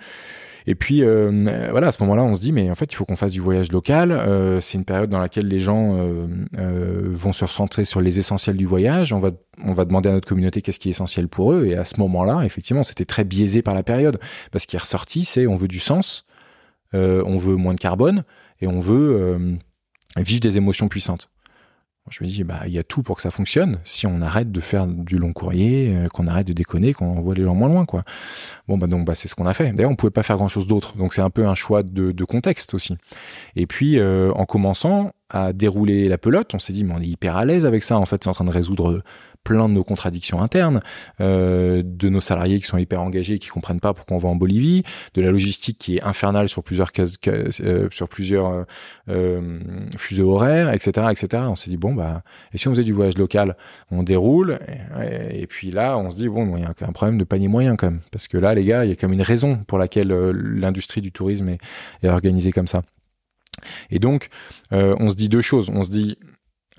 et 0.69 0.75
puis 0.75 1.01
euh, 1.01 1.31
voilà, 1.71 1.87
à 1.87 1.91
ce 1.91 1.97
moment-là, 2.03 2.23
on 2.23 2.35
se 2.35 2.41
dit 2.41 2.51
mais 2.51 2.69
en 2.69 2.75
fait, 2.75 2.93
il 2.93 2.95
faut 2.95 3.03
qu'on 3.03 3.15
fasse 3.15 3.31
du 3.31 3.41
voyage 3.41 3.71
local. 3.71 4.11
Euh, 4.11 4.59
c'est 4.61 4.77
une 4.77 4.85
période 4.85 5.09
dans 5.09 5.17
laquelle 5.17 5.47
les 5.47 5.59
gens 5.59 5.97
euh, 5.97 6.27
euh, 6.59 7.01
vont 7.05 7.33
se 7.33 7.43
recentrer 7.43 7.85
sur 7.85 8.01
les 8.01 8.19
essentiels 8.19 8.55
du 8.55 8.67
voyage. 8.67 9.11
On 9.11 9.17
va 9.17 9.31
on 9.63 9.73
va 9.73 9.85
demander 9.85 10.09
à 10.09 10.11
notre 10.11 10.27
communauté 10.27 10.61
qu'est-ce 10.61 10.77
qui 10.77 10.89
est 10.89 10.91
essentiel 10.91 11.27
pour 11.27 11.53
eux. 11.53 11.65
Et 11.65 11.75
à 11.75 11.85
ce 11.85 11.99
moment-là, 12.01 12.43
effectivement, 12.43 12.83
c'était 12.83 13.05
très 13.05 13.23
biaisé 13.23 13.63
par 13.63 13.73
la 13.73 13.81
période 13.81 14.19
parce 14.51 14.67
qu'il 14.67 14.77
est 14.77 14.81
ressorti, 14.81 15.23
c'est 15.23 15.47
on 15.47 15.55
veut 15.55 15.67
du 15.67 15.79
sens, 15.79 16.27
on 16.93 17.37
veut 17.37 17.55
moins 17.55 17.73
de 17.73 17.79
carbone 17.79 18.23
et 18.61 18.67
on 18.67 18.79
veut 18.79 19.57
vivre 20.17 20.39
des 20.39 20.57
émotions 20.57 20.87
puissantes. 20.87 21.31
Je 22.09 22.23
me 22.23 22.27
dis, 22.27 22.43
bah, 22.43 22.61
il 22.65 22.73
y 22.73 22.79
a 22.79 22.83
tout 22.83 23.03
pour 23.03 23.15
que 23.15 23.21
ça 23.21 23.31
fonctionne. 23.31 23.79
Si 23.83 24.07
on 24.07 24.21
arrête 24.21 24.51
de 24.51 24.61
faire 24.61 24.87
du 24.87 25.17
long 25.17 25.33
courrier, 25.33 25.95
euh, 25.95 26.07
qu'on 26.07 26.27
arrête 26.27 26.47
de 26.47 26.53
déconner, 26.53 26.93
qu'on 26.93 27.17
envoie 27.17 27.35
les 27.35 27.43
gens 27.43 27.55
moins 27.55 27.69
loin, 27.69 27.85
quoi. 27.85 28.03
Bon, 28.67 28.77
bah, 28.77 28.87
donc, 28.87 29.05
bah, 29.05 29.15
c'est 29.15 29.27
ce 29.27 29.35
qu'on 29.35 29.45
a 29.45 29.53
fait. 29.53 29.71
D'ailleurs, 29.71 29.91
on 29.91 29.95
pouvait 29.95 30.11
pas 30.11 30.23
faire 30.23 30.37
grand 30.37 30.47
chose 30.47 30.67
d'autre. 30.67 30.97
Donc, 30.97 31.13
c'est 31.13 31.21
un 31.21 31.29
peu 31.29 31.47
un 31.47 31.55
choix 31.55 31.83
de, 31.83 32.23
contexte 32.23 32.73
aussi. 32.73 32.95
Et 33.55 33.65
puis, 33.65 33.97
euh, 33.97 34.31
en 34.33 34.45
commençant 34.45 35.11
à 35.29 35.53
dérouler 35.53 36.07
la 36.07 36.17
pelote, 36.17 36.53
on 36.53 36.59
s'est 36.59 36.73
dit, 36.73 36.83
mais 36.83 36.93
on 36.95 36.99
est 36.99 37.07
hyper 37.07 37.37
à 37.37 37.45
l'aise 37.45 37.65
avec 37.65 37.83
ça. 37.83 37.97
En 37.97 38.05
fait, 38.05 38.23
c'est 38.23 38.29
en 38.29 38.33
train 38.33 38.45
de 38.45 38.51
résoudre 38.51 39.03
plein 39.43 39.67
de 39.67 39.73
nos 39.73 39.83
contradictions 39.83 40.41
internes, 40.41 40.81
euh, 41.21 41.81
de 41.83 42.09
nos 42.09 42.21
salariés 42.21 42.59
qui 42.59 42.67
sont 42.67 42.77
hyper 42.77 43.01
engagés 43.01 43.35
et 43.35 43.39
qui 43.39 43.47
comprennent 43.47 43.79
pas 43.79 43.93
pourquoi 43.93 44.17
on 44.17 44.19
va 44.19 44.29
en 44.29 44.35
Bolivie, 44.35 44.83
de 45.13 45.21
la 45.21 45.31
logistique 45.31 45.77
qui 45.79 45.97
est 45.97 46.03
infernale 46.03 46.49
sur 46.49 46.63
plusieurs 46.63 46.89
euh, 47.27 47.87
sur 47.91 48.09
plusieurs 48.09 48.65
euh, 49.09 49.59
fuseaux 49.97 50.33
horaires, 50.33 50.71
etc., 50.71 51.07
etc. 51.11 51.43
On 51.47 51.55
s'est 51.55 51.69
dit 51.69 51.77
bon 51.77 51.93
bah 51.93 52.21
et 52.53 52.57
si 52.57 52.67
on 52.67 52.71
faisait 52.71 52.83
du 52.83 52.93
voyage 52.93 53.17
local, 53.17 53.55
on 53.91 54.03
déroule 54.03 54.59
et, 55.01 55.47
puis 55.47 55.71
là 55.71 55.97
on 55.97 56.09
se 56.09 56.17
dit 56.17 56.27
bon 56.27 56.57
il 56.57 56.63
y 56.63 56.65
a 56.65 56.69
un 56.69 56.91
problème 56.91 57.17
de 57.17 57.23
panier 57.23 57.47
moyen 57.47 57.75
quand 57.75 57.89
même 57.89 58.01
parce 58.11 58.27
que 58.27 58.37
là 58.37 58.53
les 58.53 58.63
gars 58.63 58.85
il 58.85 58.89
y 58.89 58.91
a 58.91 58.95
comme 58.95 59.13
une 59.13 59.21
raison 59.21 59.57
pour 59.67 59.77
laquelle 59.77 60.09
l'industrie 60.09 61.01
du 61.01 61.11
tourisme 61.11 61.49
est, 61.49 61.59
est 62.03 62.09
organisée 62.09 62.51
comme 62.51 62.67
ça. 62.67 62.81
Et 63.89 63.99
donc, 63.99 64.29
on 64.71 65.09
se 65.09 65.15
dit 65.15 65.27
deux 65.27 65.41
choses. 65.41 65.69
On 65.69 65.81
se 65.81 65.89
dit, 65.89 66.17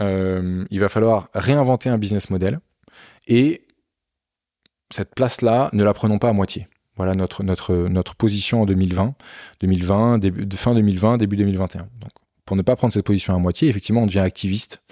euh, 0.00 0.64
il 0.70 0.80
va 0.80 0.88
falloir 0.88 1.28
réinventer 1.34 1.90
un 1.90 1.98
business 1.98 2.30
model 2.30 2.60
et 3.26 3.66
cette 4.90 5.14
place-là, 5.14 5.70
ne 5.72 5.84
la 5.84 5.94
prenons 5.94 6.18
pas 6.18 6.28
à 6.28 6.32
moitié. 6.32 6.66
Voilà 6.96 7.14
notre, 7.14 7.42
notre, 7.42 7.74
notre 7.74 8.14
position 8.14 8.62
en 8.62 8.66
2020, 8.66 9.14
2020 9.60 10.18
début, 10.18 10.56
fin 10.56 10.74
2020, 10.74 11.16
début 11.16 11.36
2021. 11.36 11.88
Donc, 12.00 12.10
pour 12.44 12.56
ne 12.56 12.62
pas 12.62 12.76
prendre 12.76 12.92
cette 12.92 13.06
position 13.06 13.34
à 13.34 13.38
moitié, 13.38 13.68
effectivement, 13.68 14.02
on 14.02 14.06
devient 14.06 14.18
activiste 14.18 14.82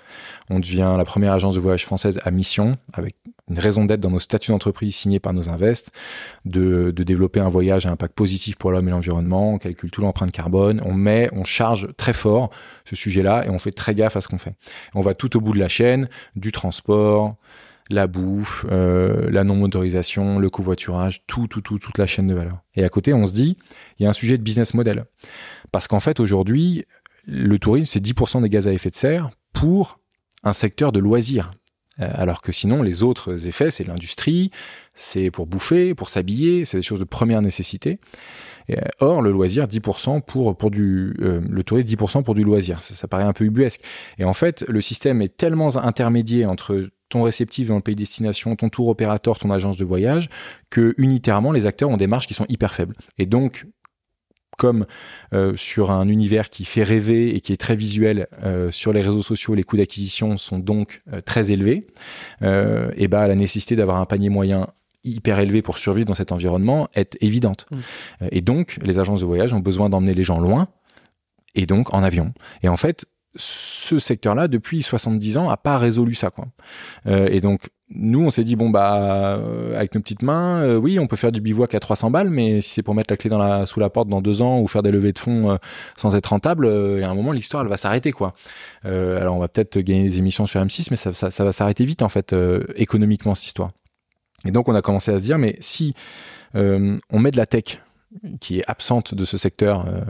on 0.51 0.61
devient 0.61 0.95
la 0.97 1.05
première 1.05 1.33
agence 1.33 1.55
de 1.55 1.61
voyage 1.61 1.85
française 1.85 2.19
à 2.25 2.31
mission, 2.31 2.73
avec 2.93 3.17
une 3.49 3.59
raison 3.59 3.85
d'être 3.85 4.01
dans 4.01 4.11
nos 4.11 4.21
statuts 4.21 4.51
d'entreprise 4.51 4.95
signés 4.95 5.21
par 5.21 5.33
nos 5.33 5.49
invests, 5.49 5.91
de, 6.45 6.91
développer 6.91 7.41
un 7.41 7.49
voyage 7.49 7.87
à 7.87 7.91
impact 7.91 8.15
positif 8.15 8.57
pour 8.57 8.71
l'homme 8.71 8.89
et 8.89 8.91
l'environnement, 8.91 9.55
on 9.55 9.59
calcule 9.59 9.91
tout 9.91 10.03
l'empreinte 10.03 10.31
carbone, 10.31 10.83
on 10.85 10.93
met, 10.93 11.31
on 11.33 11.45
charge 11.45 11.89
très 11.97 12.13
fort 12.13 12.51
ce 12.85 12.97
sujet-là 12.97 13.47
et 13.47 13.51
on 13.51 13.59
fait 13.59 13.71
très 13.71 13.95
gaffe 13.95 14.17
à 14.17 14.21
ce 14.21 14.29
qu'on 14.29 14.39
fait. 14.39 14.55
On 14.95 15.01
va 15.01 15.15
tout 15.15 15.37
au 15.37 15.41
bout 15.41 15.55
de 15.55 15.59
la 15.59 15.69
chaîne, 15.69 16.09
du 16.37 16.53
transport, 16.53 17.37
la 17.91 18.07
bouffe, 18.07 18.67
euh, 18.71 19.31
la 19.31 19.45
non-motorisation, 19.45 20.39
le 20.39 20.51
covoiturage, 20.51 21.23
tout, 21.27 21.47
tout, 21.47 21.63
tout, 21.63 21.79
toute 21.79 21.97
la 21.99 22.07
chaîne 22.07 22.27
de 22.27 22.35
valeur. 22.35 22.61
Et 22.75 22.85
à 22.85 22.89
côté, 22.89 23.15
on 23.15 23.25
se 23.25 23.33
dit, 23.33 23.57
il 23.99 24.03
y 24.03 24.07
a 24.07 24.11
un 24.11 24.15
sujet 24.15 24.37
de 24.37 24.43
business 24.43 24.75
model. 24.75 25.07
Parce 25.73 25.89
qu'en 25.89 26.01
fait, 26.01 26.21
aujourd'hui, 26.21 26.85
le 27.27 27.59
tourisme, 27.59 27.87
c'est 27.91 28.05
10% 28.05 28.43
des 28.43 28.51
gaz 28.51 28.69
à 28.69 28.73
effet 28.73 28.91
de 28.91 28.97
serre 28.97 29.31
pour 29.53 30.01
un 30.45 30.53
secteur 30.53 30.93
de 30.93 31.01
loisirs. 31.01 31.51
Euh, 32.01 32.09
alors 32.15 32.43
que 32.43 32.53
sinon, 32.53 32.83
les 32.83 33.03
autres 33.03 33.49
effets, 33.49 33.71
c'est 33.71 33.85
l'industrie, 33.85 34.51
c'est 34.95 35.31
pour 35.31 35.47
bouffer, 35.47 35.95
pour 35.95 36.11
s'habiller, 36.11 36.65
c'est 36.65 36.79
des 36.79 36.83
choses 36.83 37.01
de 37.01 37.05
première 37.05 37.43
nécessité. 37.43 37.99
Euh, 38.71 38.77
or, 39.01 39.23
le 39.23 39.33
loisir, 39.33 39.67
10% 39.67 40.21
pour, 40.23 40.57
pour 40.57 40.71
du, 40.71 41.17
euh, 41.21 41.41
le 41.49 41.65
tourisme, 41.65 41.89
10% 41.89 42.23
pour 42.23 42.35
du 42.35 42.45
loisir. 42.45 42.83
Ça, 42.83 43.09
paraît 43.09 43.25
un 43.25 43.33
peu 43.33 43.45
ubuesque. 43.45 43.81
Et 44.19 44.25
en 44.25 44.35
fait, 44.35 44.65
le 44.69 44.81
système 44.81 45.23
est 45.23 45.37
tellement 45.37 45.77
intermédiaire 45.77 46.51
entre 46.51 46.89
ton 47.09 47.23
réceptif 47.23 47.69
dans 47.69 47.77
le 47.77 47.81
pays 47.81 47.95
de 47.95 48.01
destination, 48.01 48.55
ton 48.55 48.69
tour 48.69 48.89
opérateur, 48.89 49.39
ton 49.39 49.51
agence 49.51 49.79
de 49.79 49.85
voyage, 49.85 50.29
que 50.71 50.95
unitairement, 50.99 51.53
les 51.53 51.65
acteurs 51.65 51.89
ont 51.89 51.97
des 51.97 52.07
marges 52.07 52.27
qui 52.27 52.35
sont 52.35 52.45
hyper 52.51 52.75
faibles. 52.75 52.95
Et 53.17 53.25
donc, 53.25 53.65
comme 54.59 54.85
euh, 55.33 55.57
sur 55.57 55.91
un 55.91 56.09
univers 56.09 56.51
qui 56.51 56.67
fait 56.67 56.83
rêver 56.83 57.35
et 57.35 57.41
qui 57.41 57.55
est 57.55 57.57
très 57.57 57.77
visuel 57.77 58.27
euh, 58.43 58.71
sur 58.71 58.93
les 58.93 59.01
réseaux 59.01 59.23
sociaux, 59.23 59.55
les 59.55 59.63
coûts 59.63 59.79
d'acquisition 59.79 60.37
sont 60.37 60.59
donc 60.59 61.03
euh, 61.11 61.23
très 61.23 61.51
élevés. 61.51 61.87
et 62.43 63.09
bah 63.09 63.27
la 63.27 63.35
nécessité 63.35 63.77
d'avoir 63.77 63.97
un 63.97 64.05
panier 64.05 64.29
moyen 64.29 64.67
hyper 65.05 65.39
élevé 65.39 65.63
pour 65.63 65.79
survivre 65.79 66.07
dans 66.07 66.15
cet 66.15 66.33
environnement 66.33 66.89
est 66.95 67.17
évidente. 67.23 67.67
Mmh. 67.71 67.77
Et 68.33 68.43
donc 68.43 68.79
les 68.83 68.99
agences 68.99 69.21
de 69.21 69.25
voyage 69.25 69.55
ont 69.55 69.61
besoin 69.61 69.89
d'emmener 69.89 70.13
les 70.13 70.25
gens 70.25 70.41
loin 70.41 70.69
et 71.55 71.65
donc 71.65 71.95
en 71.95 72.03
avion. 72.03 72.35
Et 72.63 72.69
en 72.69 72.77
fait, 72.77 73.07
ce 73.37 73.99
secteur-là, 73.99 74.49
depuis 74.49 74.83
70 74.83 75.39
ans, 75.39 75.49
a 75.49 75.57
pas 75.57 75.79
résolu 75.79 76.15
ça. 76.15 76.31
Quoi. 76.31 76.49
et 77.07 77.41
donc, 77.41 77.69
nous, 77.91 78.23
on 78.23 78.31
s'est 78.31 78.45
dit 78.45 78.55
bon 78.55 78.69
bah 78.69 79.39
euh, 79.39 79.75
avec 79.75 79.95
nos 79.95 80.01
petites 80.01 80.23
mains, 80.23 80.63
euh, 80.63 80.77
oui, 80.77 80.99
on 80.99 81.07
peut 81.07 81.17
faire 81.17 81.33
du 81.33 81.41
bivouac 81.41 81.75
à 81.75 81.81
300 81.81 82.11
balles, 82.11 82.29
mais 82.29 82.61
si 82.61 82.71
c'est 82.71 82.83
pour 82.83 82.95
mettre 82.95 83.11
la 83.11 83.17
clé 83.17 83.31
dans 83.31 83.39
la, 83.39 83.65
sous 83.65 83.81
la 83.81 83.89
porte 83.89 84.09
dans 84.09 84.21
deux 84.21 84.43
ans 84.43 84.61
ou 84.61 84.69
faire 84.69 84.83
des 84.83 84.91
levées 84.91 85.13
de 85.13 85.19
fonds 85.19 85.53
euh, 85.53 85.57
sans 85.97 86.15
être 86.15 86.27
rentable, 86.27 86.67
il 86.67 87.01
y 87.01 87.05
a 87.05 87.11
un 87.11 87.15
moment 87.15 87.33
l'histoire 87.33 87.63
elle 87.63 87.71
va 87.71 87.79
s'arrêter 87.79 88.13
quoi. 88.13 88.35
alors 88.85 89.37
on 89.37 89.39
va 89.39 89.49
peut-être 89.49 89.79
gagner 89.79 90.03
des 90.03 90.19
émissions 90.19 90.47
sur 90.47 90.61
M6, 90.61 90.89
mais 90.91 90.97
ça, 90.97 91.15
ça, 91.15 91.31
ça 91.31 91.45
va 91.45 91.53
s'arrêter 91.53 91.85
vite 91.85 92.03
en 92.03 92.09
fait 92.11 92.35
économiquement 92.77 93.35
cette 93.35 93.47
histoire. 93.47 93.71
Et 94.45 94.51
donc 94.51 94.69
on 94.69 94.75
a 94.75 94.83
commencé 94.83 95.11
à 95.11 95.19
se 95.19 95.23
dire 95.23 95.39
mais 95.39 95.57
si 95.61 95.95
on 96.55 97.19
met 97.19 97.31
de 97.31 97.37
la 97.39 97.47
tech 97.47 97.81
qui 98.41 98.61
est 98.61 98.65
absente 98.69 99.15
de 99.15 99.25
ce 99.25 99.37
secteur 99.37 99.87
euh, 99.87 100.03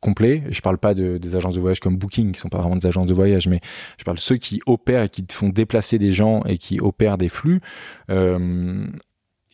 complet. 0.00 0.42
Je 0.50 0.60
parle 0.60 0.78
pas 0.78 0.94
de, 0.94 1.18
des 1.18 1.36
agences 1.36 1.54
de 1.54 1.60
voyage 1.60 1.80
comme 1.80 1.96
Booking, 1.96 2.32
qui 2.32 2.40
sont 2.40 2.48
pas 2.48 2.58
vraiment 2.58 2.76
des 2.76 2.86
agences 2.86 3.06
de 3.06 3.14
voyage, 3.14 3.48
mais 3.48 3.60
je 3.98 4.04
parle 4.04 4.16
de 4.16 4.22
ceux 4.22 4.36
qui 4.36 4.60
opèrent 4.66 5.04
et 5.04 5.08
qui 5.08 5.24
font 5.30 5.48
déplacer 5.48 5.98
des 5.98 6.12
gens 6.12 6.42
et 6.44 6.58
qui 6.58 6.80
opèrent 6.80 7.18
des 7.18 7.28
flux. 7.28 7.60
Euh, 8.10 8.86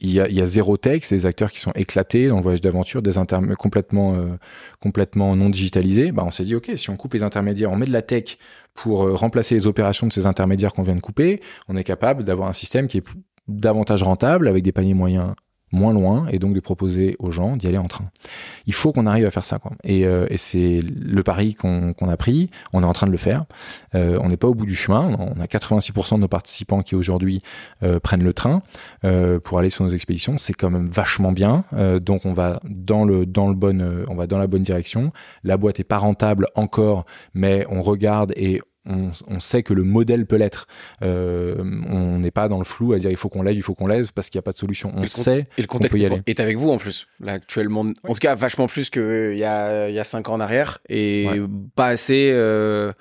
il 0.04 0.10
y, 0.10 0.18
a, 0.18 0.46
zéro 0.46 0.76
tech, 0.76 1.04
c'est 1.04 1.14
des 1.14 1.26
acteurs 1.26 1.52
qui 1.52 1.60
sont 1.60 1.70
éclatés 1.76 2.26
dans 2.26 2.34
le 2.34 2.42
voyage 2.42 2.60
d'aventure, 2.60 3.02
des 3.02 3.12
complètement 3.56 4.16
euh, 4.16 4.36
complètement 4.80 5.36
non 5.36 5.48
digitalisés. 5.48 6.10
Bah, 6.10 6.24
on 6.26 6.32
s'est 6.32 6.42
dit 6.42 6.56
ok, 6.56 6.72
si 6.74 6.90
on 6.90 6.96
coupe 6.96 7.14
les 7.14 7.22
intermédiaires, 7.22 7.70
on 7.70 7.76
met 7.76 7.86
de 7.86 7.92
la 7.92 8.02
tech 8.02 8.36
pour 8.74 9.08
remplacer 9.16 9.54
les 9.54 9.68
opérations 9.68 10.08
de 10.08 10.12
ces 10.12 10.26
intermédiaires 10.26 10.72
qu'on 10.72 10.82
vient 10.82 10.96
de 10.96 11.00
couper, 11.00 11.40
on 11.68 11.76
est 11.76 11.84
capable 11.84 12.24
d'avoir 12.24 12.48
un 12.48 12.52
système 12.52 12.88
qui 12.88 12.98
est 12.98 13.04
davantage 13.46 14.02
rentable 14.02 14.48
avec 14.48 14.64
des 14.64 14.72
paniers 14.72 14.94
moyens 14.94 15.34
moins 15.72 15.92
loin 15.92 16.26
et 16.30 16.38
donc 16.38 16.54
de 16.54 16.60
proposer 16.60 17.16
aux 17.18 17.30
gens 17.30 17.56
d'y 17.56 17.66
aller 17.66 17.78
en 17.78 17.88
train. 17.88 18.04
Il 18.66 18.74
faut 18.74 18.92
qu'on 18.92 19.06
arrive 19.06 19.26
à 19.26 19.30
faire 19.30 19.44
ça. 19.44 19.58
Quoi. 19.58 19.72
Et, 19.84 20.06
euh, 20.06 20.26
et 20.28 20.36
c'est 20.36 20.80
le 20.82 21.22
pari 21.22 21.54
qu'on 21.54 21.92
a 21.92 22.16
pris. 22.16 22.50
On 22.72 22.82
est 22.82 22.86
en 22.86 22.92
train 22.92 23.06
de 23.06 23.12
le 23.12 23.18
faire. 23.18 23.44
Euh, 23.94 24.18
on 24.20 24.28
n'est 24.28 24.36
pas 24.36 24.48
au 24.48 24.54
bout 24.54 24.66
du 24.66 24.74
chemin. 24.74 25.16
On 25.18 25.40
a 25.40 25.46
86% 25.46 26.16
de 26.16 26.20
nos 26.20 26.28
participants 26.28 26.82
qui 26.82 26.94
aujourd'hui 26.94 27.42
euh, 27.82 27.98
prennent 28.00 28.24
le 28.24 28.32
train 28.32 28.62
euh, 29.04 29.40
pour 29.40 29.58
aller 29.58 29.70
sur 29.70 29.84
nos 29.84 29.90
expéditions. 29.90 30.38
C'est 30.38 30.54
quand 30.54 30.70
même 30.70 30.88
vachement 30.88 31.32
bien. 31.32 31.64
Euh, 31.72 32.00
donc 32.00 32.26
on 32.26 32.32
va 32.32 32.60
dans 32.64 33.04
le 33.04 33.26
dans 33.26 33.48
le 33.48 33.54
bon, 33.54 34.04
on 34.08 34.14
va 34.14 34.26
dans 34.26 34.38
la 34.38 34.46
bonne 34.46 34.62
direction. 34.62 35.12
La 35.44 35.56
boîte 35.56 35.80
est 35.80 35.84
pas 35.84 35.98
rentable 35.98 36.46
encore, 36.54 37.06
mais 37.34 37.64
on 37.70 37.82
regarde 37.82 38.32
et 38.36 38.60
on, 38.86 39.40
sait 39.40 39.62
que 39.62 39.74
le 39.74 39.84
modèle 39.84 40.26
peut 40.26 40.36
l'être. 40.36 40.66
Euh, 41.02 41.56
on 41.88 42.18
n'est 42.18 42.30
pas 42.30 42.48
dans 42.48 42.58
le 42.58 42.64
flou 42.64 42.92
à 42.92 42.98
dire 42.98 43.10
il 43.10 43.16
faut 43.16 43.28
qu'on 43.28 43.42
lève, 43.42 43.54
il 43.54 43.62
faut 43.62 43.74
qu'on 43.74 43.86
lève 43.86 44.12
parce 44.12 44.28
qu'il 44.28 44.38
n'y 44.38 44.42
a 44.42 44.42
pas 44.42 44.52
de 44.52 44.56
solution. 44.56 44.92
On 44.96 45.04
sait 45.04 45.46
et 45.56 45.62
le 45.62 45.68
contexte 45.68 45.96
peut 45.96 46.02
y 46.02 46.06
aller. 46.06 46.22
est 46.26 46.40
avec 46.40 46.56
vous 46.56 46.70
en 46.70 46.78
plus. 46.78 47.06
Là 47.20 47.34
actuellement, 47.34 47.86
en 48.04 48.12
tout 48.12 48.20
cas 48.20 48.34
vachement 48.34 48.66
plus 48.66 48.90
qu'il 48.90 49.36
y 49.36 49.44
a 49.44 49.88
il 49.88 49.94
y 49.94 49.98
a 49.98 50.04
cinq 50.04 50.28
ans 50.28 50.34
en 50.34 50.40
arrière 50.40 50.78
et 50.88 51.26
pas 51.76 51.88
assez. 51.88 52.30
Euh, 52.32 52.92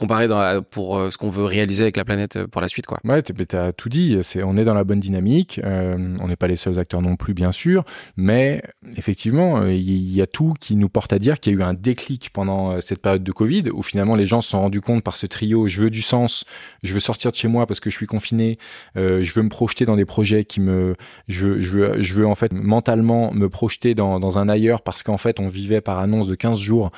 comparé 0.00 0.28
pour 0.70 0.96
euh, 0.96 1.10
ce 1.10 1.18
qu'on 1.18 1.28
veut 1.28 1.44
réaliser 1.44 1.82
avec 1.82 1.98
la 1.98 2.06
planète 2.06 2.36
euh, 2.36 2.46
pour 2.46 2.62
la 2.62 2.68
suite. 2.68 2.86
Quoi. 2.86 2.98
Ouais, 3.04 3.20
tu 3.22 3.34
as 3.54 3.72
tout 3.74 3.90
dit. 3.90 4.18
C'est, 4.22 4.42
on 4.42 4.56
est 4.56 4.64
dans 4.64 4.72
la 4.72 4.84
bonne 4.84 4.98
dynamique. 4.98 5.60
Euh, 5.62 6.16
on 6.20 6.28
n'est 6.28 6.36
pas 6.36 6.48
les 6.48 6.56
seuls 6.56 6.78
acteurs 6.78 7.02
non 7.02 7.16
plus, 7.16 7.34
bien 7.34 7.52
sûr. 7.52 7.84
Mais 8.16 8.62
effectivement, 8.96 9.66
il 9.66 10.14
y 10.14 10.22
a 10.22 10.26
tout 10.26 10.54
qui 10.58 10.76
nous 10.76 10.88
porte 10.88 11.12
à 11.12 11.18
dire 11.18 11.38
qu'il 11.38 11.52
y 11.52 11.56
a 11.56 11.58
eu 11.58 11.62
un 11.62 11.74
déclic 11.74 12.30
pendant 12.32 12.80
cette 12.80 13.02
période 13.02 13.22
de 13.22 13.32
Covid 13.32 13.64
où 13.74 13.82
finalement 13.82 14.16
les 14.16 14.24
gens 14.24 14.40
se 14.40 14.50
sont 14.50 14.60
rendus 14.60 14.80
compte 14.80 15.02
par 15.02 15.16
ce 15.16 15.26
trio 15.26 15.68
je 15.68 15.82
veux 15.82 15.90
du 15.90 16.00
sens, 16.00 16.44
je 16.82 16.94
veux 16.94 17.00
sortir 17.00 17.30
de 17.30 17.36
chez 17.36 17.48
moi 17.48 17.66
parce 17.66 17.80
que 17.80 17.90
je 17.90 17.96
suis 17.96 18.06
confiné, 18.06 18.58
je 18.96 19.32
veux 19.34 19.42
me 19.42 19.48
projeter 19.48 19.84
dans 19.84 19.96
des 19.96 20.06
projets 20.06 20.44
qui 20.44 20.60
me. 20.60 20.94
Je 21.28 21.60
je 21.60 21.70
veux, 21.70 22.00
je 22.00 22.14
veux 22.14 22.26
en 22.26 22.34
fait 22.34 22.52
mentalement 22.52 23.32
me 23.32 23.48
projeter 23.48 23.94
dans, 23.94 24.18
dans 24.18 24.38
un 24.38 24.48
ailleurs 24.48 24.82
parce 24.82 25.02
qu'en 25.02 25.18
fait 25.18 25.40
on 25.40 25.48
vivait 25.48 25.80
par 25.80 25.98
annonce 25.98 26.26
de 26.26 26.34
15 26.34 26.58
jours 26.58 26.90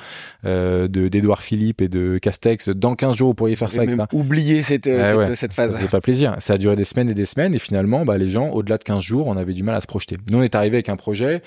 de, 0.43 0.87
d'Edouard 0.87 1.41
Philippe 1.41 1.81
et 1.81 1.89
de 1.89 2.17
Castex 2.17 2.69
dans 2.69 2.92
15 2.95 3.15
jours, 3.15 3.29
vous 3.29 3.33
pourriez 3.33 3.55
faire 3.55 3.71
ça, 3.71 3.83
etc. 3.83 4.03
Oublier 4.11 4.63
cette, 4.63 4.87
euh, 4.87 5.35
cette, 5.35 5.53
phase. 5.53 5.77
Ça 5.77 5.87
pas 5.87 6.01
plaisir. 6.01 6.35
Ça 6.39 6.53
a 6.53 6.57
duré 6.57 6.75
des 6.75 6.83
semaines 6.83 7.09
et 7.09 7.13
des 7.13 7.25
semaines, 7.25 7.53
et 7.53 7.59
finalement, 7.59 8.05
bah, 8.05 8.17
les 8.17 8.29
gens, 8.29 8.49
au-delà 8.49 8.77
de 8.77 8.83
15 8.83 9.01
jours, 9.01 9.27
on 9.27 9.37
avait 9.37 9.53
du 9.53 9.63
mal 9.63 9.75
à 9.75 9.81
se 9.81 9.87
projeter. 9.87 10.17
Nous, 10.29 10.37
on 10.37 10.41
est 10.41 10.55
arrivé 10.55 10.77
avec 10.77 10.89
un 10.89 10.95
projet 10.95 11.41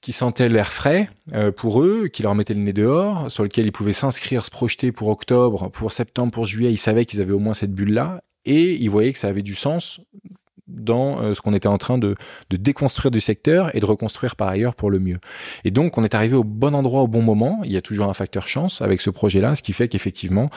qui 0.00 0.12
sentait 0.12 0.48
l'air 0.48 0.72
frais 0.72 1.10
euh, 1.34 1.50
pour 1.50 1.82
eux, 1.82 2.08
qui 2.08 2.22
leur 2.22 2.34
mettait 2.34 2.54
le 2.54 2.60
nez 2.60 2.72
dehors, 2.72 3.30
sur 3.30 3.42
lequel 3.42 3.66
ils 3.66 3.72
pouvaient 3.72 3.92
s'inscrire, 3.92 4.44
se 4.44 4.50
projeter 4.50 4.92
pour 4.92 5.08
octobre, 5.08 5.70
pour 5.70 5.92
septembre, 5.92 6.32
pour 6.32 6.44
juillet. 6.44 6.70
Ils 6.70 6.78
savaient 6.78 7.04
qu'ils 7.04 7.20
avaient 7.20 7.32
au 7.32 7.38
moins 7.38 7.54
cette 7.54 7.72
bulle-là, 7.72 8.22
et 8.44 8.74
ils 8.74 8.88
voyaient 8.88 9.12
que 9.12 9.18
ça 9.18 9.28
avait 9.28 9.42
du 9.42 9.54
sens 9.54 10.00
dans 10.68 11.20
euh, 11.20 11.34
ce 11.34 11.40
qu'on 11.40 11.54
était 11.54 11.68
en 11.68 11.78
train 11.78 11.98
de, 11.98 12.14
de, 12.50 12.56
déconstruire 12.56 13.10
du 13.10 13.20
secteur 13.20 13.74
et 13.74 13.80
de 13.80 13.86
reconstruire 13.86 14.36
par 14.36 14.48
ailleurs 14.48 14.74
pour 14.74 14.90
le 14.90 14.98
mieux. 14.98 15.18
Et 15.64 15.70
donc, 15.70 15.98
on 15.98 16.04
est 16.04 16.14
arrivé 16.14 16.36
au 16.36 16.44
bon 16.44 16.74
endroit 16.74 17.02
au 17.02 17.08
bon 17.08 17.22
moment. 17.22 17.60
Il 17.64 17.72
y 17.72 17.76
a 17.76 17.82
toujours 17.82 18.08
un 18.08 18.14
facteur 18.14 18.48
chance 18.48 18.82
avec 18.82 19.00
ce 19.00 19.10
projet-là, 19.10 19.54
ce 19.54 19.62
qui 19.62 19.72
fait 19.72 19.88
qu'effectivement, 19.88 20.50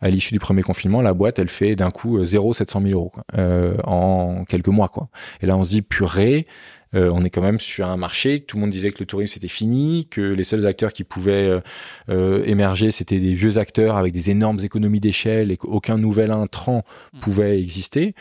à 0.00 0.10
l'issue 0.10 0.32
du 0.34 0.40
premier 0.40 0.62
confinement, 0.62 1.02
la 1.02 1.14
boîte, 1.14 1.38
elle 1.38 1.48
fait 1.48 1.76
d'un 1.76 1.90
coup 1.90 2.22
0 2.22 2.52
700 2.52 2.82
000 2.82 2.92
euros 2.92 3.12
euh, 3.36 3.76
en 3.84 4.44
quelques 4.44 4.68
mois. 4.68 4.88
Quoi. 4.88 5.08
Et 5.40 5.46
là, 5.46 5.56
on 5.56 5.64
se 5.64 5.70
dit, 5.70 5.82
purée, 5.82 6.46
euh, 6.94 7.10
on 7.12 7.24
est 7.24 7.30
quand 7.30 7.42
même 7.42 7.58
sur 7.58 7.88
un 7.88 7.96
marché. 7.96 8.40
Tout 8.40 8.56
le 8.56 8.62
monde 8.62 8.70
disait 8.70 8.90
que 8.92 9.00
le 9.00 9.06
tourisme 9.06 9.34
c'était 9.34 9.48
fini, 9.48 10.06
que 10.10 10.20
les 10.20 10.44
seuls 10.44 10.66
acteurs 10.66 10.92
qui 10.92 11.04
pouvaient 11.04 11.48
euh, 11.48 11.60
euh, 12.08 12.42
émerger 12.44 12.90
c'était 12.90 13.18
des 13.18 13.34
vieux 13.34 13.58
acteurs 13.58 13.96
avec 13.96 14.12
des 14.12 14.30
énormes 14.30 14.60
économies 14.62 15.00
d'échelle 15.00 15.50
et 15.50 15.56
qu'aucun 15.56 15.96
nouvel 15.96 16.30
intrant 16.30 16.84
mmh. 17.12 17.18
pouvait 17.20 17.60
exister 17.60 18.14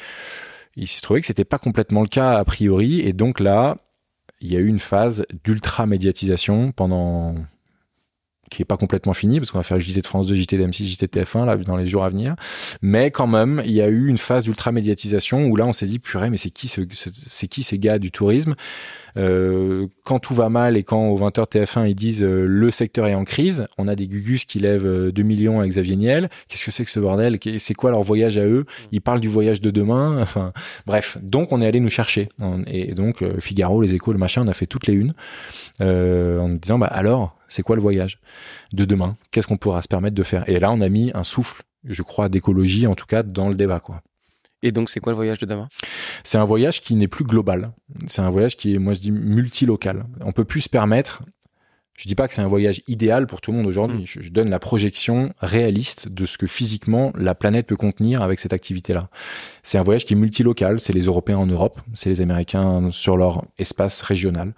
il 0.76 0.88
se 0.88 1.02
trouvait 1.02 1.22
que 1.22 1.28
c'était 1.28 1.46
pas 1.46 1.60
complètement 1.60 2.02
le 2.02 2.08
cas 2.08 2.38
a 2.38 2.44
priori, 2.44 3.02
et 3.02 3.14
donc 3.14 3.40
là, 3.40 3.78
il 4.42 4.52
y 4.52 4.56
a 4.56 4.60
eu 4.60 4.68
une 4.68 4.80
phase 4.80 5.26
d'ultra 5.44 5.86
médiatisation 5.86 6.72
pendant 6.72 7.36
qui 8.54 8.62
est 8.62 8.66
pas 8.66 8.78
complètement 8.78 9.14
fini 9.14 9.40
parce 9.40 9.52
qu'on 9.52 9.58
va 9.58 9.64
faire 9.64 9.80
JT 9.80 10.02
de 10.02 10.08
France 10.08 10.28
2, 10.28 10.36
JT 10.36 10.58
d'M6, 10.58 10.84
JT 10.84 11.08
de 11.08 11.22
TF1 11.22 11.46
là 11.46 11.58
dans 11.58 11.76
les 11.76 11.88
jours 11.88 12.04
à 12.04 12.10
venir. 12.10 12.36
Mais 12.82 13.10
quand 13.10 13.26
même, 13.26 13.64
il 13.66 13.72
y 13.72 13.82
a 13.82 13.88
eu 13.88 14.08
une 14.08 14.18
phase 14.18 14.44
d'ultra 14.44 14.72
médiatisation 14.72 15.48
où 15.48 15.56
là 15.56 15.66
on 15.66 15.74
s'est 15.74 15.88
dit 15.88 16.00
purée 16.00 16.30
mais 16.30 16.38
c'est 16.38 16.52
qui 16.52 16.68
ce, 16.68 16.82
c'est 16.92 17.48
qui 17.48 17.64
ces 17.64 17.80
gars 17.80 18.00
du 18.00 18.12
tourisme? 18.12 18.54
Euh, 19.18 19.88
quand 20.04 20.20
tout 20.20 20.34
va 20.34 20.50
mal 20.50 20.78
et 20.78 20.84
quand 20.84 21.08
au 21.08 21.18
20h 21.18 21.46
TF1 21.50 21.88
ils 21.88 21.96
disent 21.96 22.24
euh, 22.24 22.46
le 22.48 22.72
secteur 22.72 23.08
est 23.08 23.16
en 23.16 23.24
crise, 23.24 23.68
on 23.78 23.88
a 23.88 23.96
des 23.96 24.08
Gugus 24.08 24.46
qui 24.46 24.60
lèvent 24.60 25.12
2 25.12 25.24
millions 25.24 25.60
avec 25.60 25.72
Xavier 25.72 25.96
Niel. 25.96 26.30
Qu'est-ce 26.48 26.66
que 26.66 26.72
c'est 26.72 26.86
que 26.86 26.92
ce 26.92 27.00
bordel? 27.00 27.38
C'est 27.60 27.74
quoi 27.74 27.92
leur 27.92 28.02
voyage 28.02 28.38
à 28.38 28.46
eux? 28.46 28.66
Ils 28.92 29.02
parlent 29.02 29.22
du 29.22 29.30
voyage 29.30 29.62
de 29.62 29.72
demain. 29.72 30.22
Enfin 30.24 30.54
bref, 30.88 31.18
donc 31.22 31.52
on 31.52 31.62
est 31.62 31.68
allé 31.68 31.80
nous 31.80 31.90
chercher 31.90 32.30
et 32.68 32.94
donc 32.94 33.24
Figaro, 33.40 33.82
les 33.82 33.94
Échos, 33.94 34.14
le 34.14 34.18
machin, 34.18 34.44
on 34.44 34.48
a 34.48 34.54
fait 34.54 34.66
toutes 34.66 34.88
les 34.88 34.94
unes 34.94 35.12
en 35.82 36.48
nous 36.48 36.58
disant 36.58 36.80
bah 36.80 36.88
alors 36.88 37.38
c'est 37.54 37.62
quoi 37.62 37.76
le 37.76 37.82
voyage 37.82 38.20
de 38.74 38.84
demain? 38.84 39.16
Qu'est-ce 39.32 39.48
qu'on 39.48 39.58
pourra 39.58 39.82
se 39.82 39.88
permettre 39.88 40.16
de 40.16 40.24
faire? 40.24 40.48
Et 40.50 40.60
là, 40.60 40.72
on 40.72 40.82
a 40.82 40.90
mis 40.90 41.12
un 41.14 41.24
souffle, 41.24 41.62
je 41.84 42.02
crois, 42.02 42.28
d'écologie, 42.28 42.88
en 42.88 42.96
tout 42.96 43.06
cas, 43.06 43.22
dans 43.22 43.48
le 43.48 43.56
débat, 43.56 43.80
quoi. 43.80 44.02
Et 44.64 44.72
donc, 44.72 44.90
c'est 44.90 45.00
quoi 45.00 45.12
le 45.12 45.18
voyage 45.18 45.38
de 45.38 45.46
demain? 45.46 45.68
C'est 46.24 46.40
un 46.40 46.46
voyage 46.46 46.82
qui 46.82 46.96
n'est 46.96 47.10
plus 47.10 47.26
global. 47.26 47.74
C'est 48.08 48.22
un 48.22 48.30
voyage 48.30 48.58
qui 48.58 48.74
est, 48.74 48.80
moi, 48.80 48.94
je 48.94 49.00
dis, 49.02 49.12
multilocal. 49.12 50.06
On 50.22 50.32
peut 50.32 50.46
plus 50.46 50.62
se 50.62 50.70
permettre. 50.70 51.22
Je 51.98 52.08
dis 52.08 52.16
pas 52.16 52.28
que 52.28 52.34
c'est 52.34 52.42
un 52.42 52.48
voyage 52.48 52.82
idéal 52.88 53.28
pour 53.28 53.40
tout 53.40 53.52
le 53.52 53.58
monde 53.58 53.68
aujourd'hui. 53.68 54.04
Mm. 54.04 54.22
Je, 54.22 54.30
donne 54.30 54.50
la 54.50 54.60
projection 54.60 55.34
réaliste 55.40 56.08
de 56.08 56.26
ce 56.26 56.38
que 56.38 56.48
physiquement 56.48 57.14
la 57.16 57.36
planète 57.36 57.68
peut 57.68 57.76
contenir 57.76 58.24
avec 58.24 58.40
cette 58.40 58.54
activité-là. 58.54 59.10
C'est 59.62 59.78
un 59.78 59.84
voyage 59.84 60.06
qui 60.06 60.14
est 60.14 60.18
multilocal. 60.18 60.80
C'est 60.80 60.94
les 60.94 61.04
Européens 61.04 61.38
en 61.38 61.46
Europe, 61.46 61.80
c'est 61.94 62.10
les 62.10 62.22
Américains 62.22 62.90
sur 62.92 63.16
leur 63.16 63.46
espace 63.60 64.02
régional. 64.02 64.56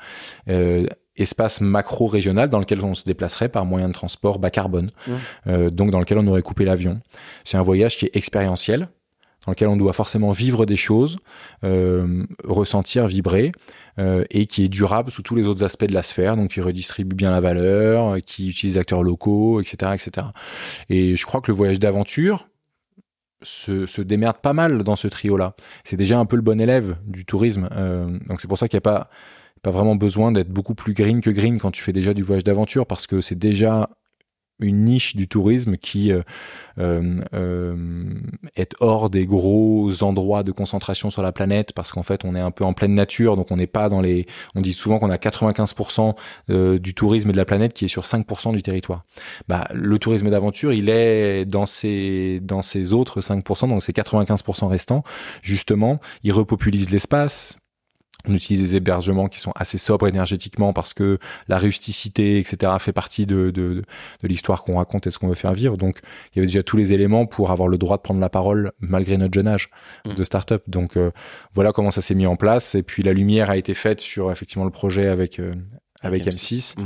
Euh, 0.48 0.86
espace 1.18 1.62
macro-régional 1.62 2.50
dans 2.50 2.60
lequel 2.60 2.84
on 2.84 2.94
se 2.94 3.06
déplacerait 3.06 3.50
par 3.50 3.66
moyen 3.66 3.88
de 3.88 3.94
transport 3.94 4.38
bas 4.38 4.50
carbone, 4.50 4.90
mmh. 5.08 5.12
euh, 5.48 5.70
donc 5.70 5.90
dans 5.90 6.00
lequel 6.00 6.18
on 6.18 6.28
aurait 6.28 6.42
coupé 6.42 6.66
l'avion. 6.66 7.00
C'est 7.46 7.58
un 7.58 7.62
voyage 7.62 7.98
qui 7.98 8.06
est 8.06 8.16
expérientiel, 8.18 8.90
dans 9.46 9.52
lequel 9.52 9.68
on 9.68 9.78
doit 9.78 9.94
forcément 9.94 10.32
vivre 10.32 10.66
des 10.66 10.76
choses, 10.76 11.18
euh, 11.64 12.24
ressentir, 12.44 13.08
vibrer, 13.08 13.52
euh, 14.00 14.24
et 14.30 14.46
qui 14.46 14.66
est 14.66 14.70
durable 14.70 15.12
sous 15.12 15.22
tous 15.22 15.36
les 15.36 15.48
autres 15.48 15.64
aspects 15.64 15.86
de 15.86 15.94
la 15.94 16.04
sphère, 16.04 16.36
donc 16.36 16.52
qui 16.52 16.62
redistribue 16.62 17.16
bien 17.16 17.32
la 17.32 17.42
valeur, 17.42 18.18
qui 18.26 18.50
utilise 18.50 18.78
acteurs 18.78 19.04
locaux, 19.04 19.62
etc., 19.62 19.94
etc. 19.94 20.28
Et 20.90 21.16
je 21.16 21.26
crois 21.26 21.42
que 21.42 21.52
le 21.52 21.58
voyage 21.58 21.80
d'aventure, 21.80 22.48
se, 23.42 23.86
se, 23.86 24.02
démerde 24.02 24.38
pas 24.38 24.54
mal 24.54 24.82
dans 24.82 24.96
ce 24.96 25.08
trio-là. 25.08 25.56
C'est 25.84 25.98
déjà 25.98 26.18
un 26.18 26.26
peu 26.26 26.36
le 26.36 26.42
bon 26.42 26.60
élève 26.60 26.98
du 27.06 27.26
tourisme. 27.26 27.70
Euh, 27.74 28.18
donc 28.28 28.42
c'est 28.42 28.48
pour 28.48 28.58
ça 28.58 28.68
qu'il 28.68 28.78
n'y 28.78 28.80
a 28.80 28.82
pas 28.82 29.10
pas 29.62 29.72
vraiment 29.72 29.96
besoin 29.96 30.32
d'être 30.32 30.50
beaucoup 30.50 30.76
plus 30.76 30.94
green 30.94 31.22
que 31.22 31.32
green 31.32 31.58
quand 31.58 31.72
tu 31.72 31.82
fais 31.82 31.92
déjà 31.92 32.14
du 32.14 32.22
voyage 32.22 32.44
d'aventure 32.44 32.86
parce 32.86 33.08
que 33.08 33.20
c'est 33.20 33.38
déjà 33.38 33.90
une 34.60 34.86
niche 34.86 35.16
du 35.16 35.28
tourisme 35.28 35.76
qui 35.76 36.12
euh, 36.12 36.22
euh, 36.80 37.20
euh, 37.34 37.76
est 38.56 38.74
hors 38.80 39.10
des 39.10 39.26
gros 39.26 40.04
endroits 40.04 40.44
de 40.44 40.52
concentration 40.52 41.10
sur 41.10 41.22
la 41.22 41.32
planète 41.32 41.74
parce 41.74 41.92
qu'en 41.92 42.04
fait 42.04 42.24
on 42.24 42.36
est 42.36 42.40
un 42.40 42.52
peu 42.52 42.64
en 42.64 42.74
pleine 42.74 42.94
nature. 42.94 43.36
Donc 43.36 43.52
on 43.52 43.58
n'est 43.58 43.68
pas 43.68 43.90
dans 43.90 44.02
les 44.02 44.26
on 44.56 44.62
dit 44.62 44.74
souvent 44.74 45.00
qu'on 45.00 45.10
a 45.10 45.18
95% 45.18 46.80
du 46.80 46.94
tourisme 46.94 47.32
de 47.32 47.38
la 47.38 47.46
planète 47.46 47.74
qui 47.74 47.86
est 47.86 47.90
sur 47.90 48.04
5% 48.04 48.54
du 48.54 48.64
territoire. 48.64 49.04
Bah 49.48 49.68
le 49.74 50.00
tourisme 50.00 50.30
d'aventure 50.30 50.72
il 50.74 50.90
est 50.90 51.46
dans 51.46 51.66
ces 51.66 52.40
dans 52.42 52.62
ces 52.62 52.94
autres 52.94 53.20
5% 53.20 53.68
donc 53.68 53.82
ces 53.82 53.92
95% 53.92 54.68
restants. 54.68 55.04
Justement 55.44 56.00
il 56.24 56.32
repopulise 56.32 56.90
l'espace 56.92 57.58
on 58.28 58.34
utilise 58.34 58.62
des 58.62 58.76
hébergements 58.76 59.28
qui 59.28 59.40
sont 59.40 59.52
assez 59.56 59.78
sobres 59.78 60.08
énergétiquement 60.08 60.74
parce 60.74 60.94
que 60.94 61.20
la 61.48 61.58
rusticité, 61.58 62.40
etc., 62.40 62.74
fait 62.80 62.94
partie 62.94 63.26
de, 63.26 63.52
de, 63.52 63.84
de 64.22 64.28
l'histoire 64.28 64.64
qu'on 64.64 64.78
raconte 64.78 65.08
et 65.08 65.12
ce 65.12 65.20
qu'on 65.20 65.28
veut 65.28 65.36
faire 65.36 65.54
vivre. 65.54 65.78
Donc, 65.78 66.00
il 66.34 66.38
y 66.38 66.40
avait 66.40 66.48
déjà 66.48 66.64
tous 66.64 66.78
les 66.78 66.94
éléments 66.94 67.26
pour 67.26 67.52
avoir 67.52 67.68
le 67.68 67.78
droit 67.78 67.98
de 67.98 68.02
prendre 68.02 68.20
la 68.20 68.30
parole 68.30 68.72
malgré 68.80 69.18
notre 69.18 69.34
jeune 69.34 69.48
âge 69.48 69.70
mmh. 70.06 70.14
de 70.14 70.24
start-up. 70.24 70.64
Donc, 70.68 70.98
euh, 70.98 71.12
voilà 71.54 71.72
comment 71.72 71.92
ça 71.92 72.02
s'est 72.02 72.16
mis 72.16 72.28
en 72.28 72.36
place. 72.36 72.76
Et 72.76 72.84
puis, 72.84 73.04
la 73.04 73.14
lumière 73.14 73.50
a 73.50 73.58
été 73.58 73.74
faite 73.74 74.02
sur 74.02 74.32
effectivement 74.32 74.66
le 74.66 74.72
projet 74.72 75.08
avec 75.08 75.40
euh, 75.40 75.54
avec 76.06 76.26
M6, 76.26 76.80
mm. 76.80 76.86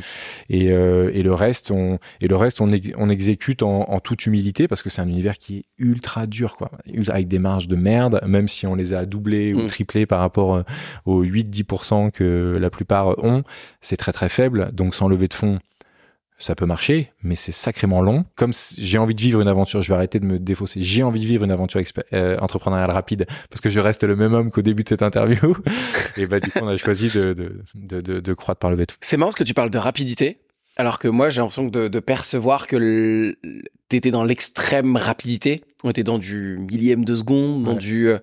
et, 0.50 0.72
euh, 0.72 1.12
et, 1.14 1.24
le 1.24 1.34
reste 1.34 1.72
on 1.72 2.00
et 2.22 2.28
le 2.28 2.36
reste 2.36 2.62
on, 2.62 2.72
on 2.98 3.10
exécute 3.10 3.64
en, 3.64 3.82
en, 3.82 4.00
toute 4.00 4.26
humilité 4.26 4.68
parce 4.68 4.82
que 4.82 4.90
c'est 4.90 5.02
un 5.02 5.08
univers 5.08 5.38
qui 5.38 5.58
est 5.58 5.64
ultra 5.78 6.28
dur 6.28 6.56
quoi 6.56 6.72
avec 7.08 7.28
des 7.28 7.40
marges 7.40 7.68
de 7.68 7.76
merde 7.76 8.22
même 8.28 8.48
si 8.48 8.66
on 8.68 8.76
les 8.76 8.94
a 8.94 9.06
doublées 9.06 9.54
ou 9.54 9.64
mm. 9.64 9.68
triplées 9.68 10.06
par 10.06 10.20
rapport 10.20 10.56
euh, 10.56 10.64
aux 11.06 11.24
8-10% 11.24 12.12
que 12.12 12.58
la 12.60 12.70
plupart 12.70 13.24
ont 13.24 13.44
c'est 13.82 13.98
très 13.98 14.12
très 14.12 14.30
faible 14.30 14.72
donc 14.74 14.96
sans 14.96 15.08
lever 15.08 15.28
de 15.28 15.34
fonds 15.34 15.60
ça 16.40 16.56
peut 16.56 16.66
marcher, 16.66 17.12
mais 17.22 17.36
c'est 17.36 17.52
sacrément 17.52 18.02
long. 18.02 18.26
Comme 18.36 18.54
j'ai 18.78 18.98
envie 18.98 19.14
de 19.14 19.22
vivre 19.22 19.42
une 19.42 19.50
aventure, 19.50 19.82
je 19.82 19.90
vais 19.90 19.96
arrêter 19.96 20.20
de 20.20 20.26
me 20.26 20.40
défausser. 20.40 20.82
J'ai 20.82 21.04
envie 21.04 21.20
de 21.20 21.26
vivre 21.26 21.44
une 21.44 21.52
aventure 21.52 21.82
euh, 22.14 22.38
entrepreneuriale 22.40 22.92
rapide 22.92 23.28
parce 23.50 23.60
que 23.62 23.70
je 23.70 23.80
reste 23.80 24.04
le 24.04 24.16
même 24.16 24.34
homme 24.34 24.50
qu'au 24.50 24.62
début 24.62 24.84
de 24.84 24.90
cette 24.90 25.04
interview. 25.04 25.58
Et 26.18 26.26
bah 26.26 26.40
du 26.40 26.50
coup, 26.50 26.60
on 26.62 26.68
a 26.68 26.78
choisi 26.78 27.10
de 27.10 27.34
de, 27.76 28.02
de, 28.02 28.20
de, 28.22 28.34
croître 28.34 28.60
par 28.60 28.72
le 28.72 28.86
tout. 28.86 28.96
C'est 29.02 29.18
marrant 29.18 29.30
parce 29.30 29.36
que 29.36 29.44
tu 29.44 29.54
parles 29.54 29.70
de 29.70 29.78
rapidité, 29.78 30.40
alors 30.78 30.98
que 30.98 31.10
moi 31.10 31.30
j'ai 31.30 31.42
l'impression 31.42 31.66
de, 31.66 31.90
de, 31.90 32.00
percevoir 32.00 32.68
que 32.68 33.36
t'étais 33.90 34.12
dans 34.12 34.24
l'extrême 34.24 34.96
rapidité. 34.96 35.62
On 35.84 35.90
était 35.90 36.04
dans 36.04 36.18
du 36.18 36.58
millième 36.58 37.04
de 37.04 37.16
seconde, 37.16 37.64
dans 37.64 37.76
du 37.76 38.08
euh, 38.08 38.20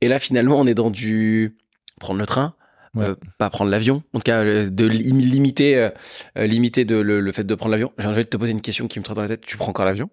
et 0.00 0.06
là 0.06 0.20
finalement 0.20 0.60
on 0.60 0.66
est 0.66 0.74
dans 0.74 0.90
du 0.90 1.56
prendre 1.98 2.20
le 2.20 2.26
train, 2.26 2.54
euh, 2.96 3.14
pas 3.38 3.50
prendre 3.50 3.70
l'avion. 3.70 4.02
En 4.12 4.18
tout 4.18 4.24
cas, 4.24 4.42
euh, 4.42 4.70
de 4.70 4.86
limiter, 4.86 5.76
euh, 5.76 6.46
limiter 6.46 6.84
de, 6.84 6.96
le, 6.96 7.32
fait 7.32 7.44
de 7.44 7.54
prendre 7.54 7.72
l'avion. 7.72 7.92
J'ai 7.98 8.06
envie 8.06 8.16
de 8.18 8.22
te 8.22 8.36
poser 8.36 8.52
une 8.52 8.60
question 8.60 8.88
qui 8.88 8.98
me 8.98 9.04
trotte 9.04 9.16
dans 9.16 9.22
la 9.22 9.28
tête. 9.28 9.42
Tu 9.46 9.56
prends 9.56 9.70
encore 9.70 9.84
l'avion? 9.84 10.10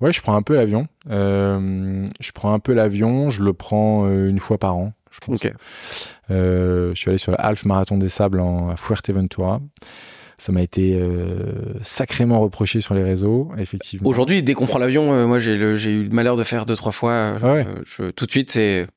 Ouais, 0.00 0.12
je 0.12 0.20
prends 0.20 0.36
un 0.36 0.42
peu 0.42 0.54
l'avion. 0.54 0.88
je 1.08 2.32
prends 2.32 2.52
un 2.52 2.58
peu 2.58 2.72
l'avion. 2.72 3.30
Je 3.30 3.42
le 3.42 3.52
prends 3.52 4.08
une 4.08 4.38
fois 4.38 4.58
par 4.58 4.76
an. 4.76 4.92
Je 5.10 5.20
pense. 5.20 5.40
je 6.28 6.92
suis 6.94 7.08
allé 7.08 7.18
sur 7.18 7.32
le 7.32 7.40
Half 7.40 7.64
Marathon 7.64 7.98
des 7.98 8.08
Sables 8.08 8.40
en, 8.40 8.70
à 8.70 8.76
Fuerteventura. 8.76 9.60
Ça 10.36 10.50
m'a 10.50 10.62
été 10.62 11.00
sacrément 11.82 12.40
reproché 12.40 12.80
sur 12.80 12.94
les 12.94 13.04
réseaux, 13.04 13.52
effectivement. 13.56 14.08
Aujourd'hui, 14.08 14.42
dès 14.42 14.54
qu'on 14.54 14.66
prend 14.66 14.80
l'avion, 14.80 15.28
moi 15.28 15.38
j'ai 15.38 15.54
eu 15.54 16.04
le 16.04 16.10
malheur 16.10 16.36
de 16.36 16.42
faire 16.42 16.66
deux 16.66 16.76
trois 16.76 16.92
fois. 16.92 17.38
Ah 17.42 17.62
je, 17.84 18.10
tout 18.10 18.26
de 18.26 18.30
suite, 18.30 18.50
c'est 18.50 18.88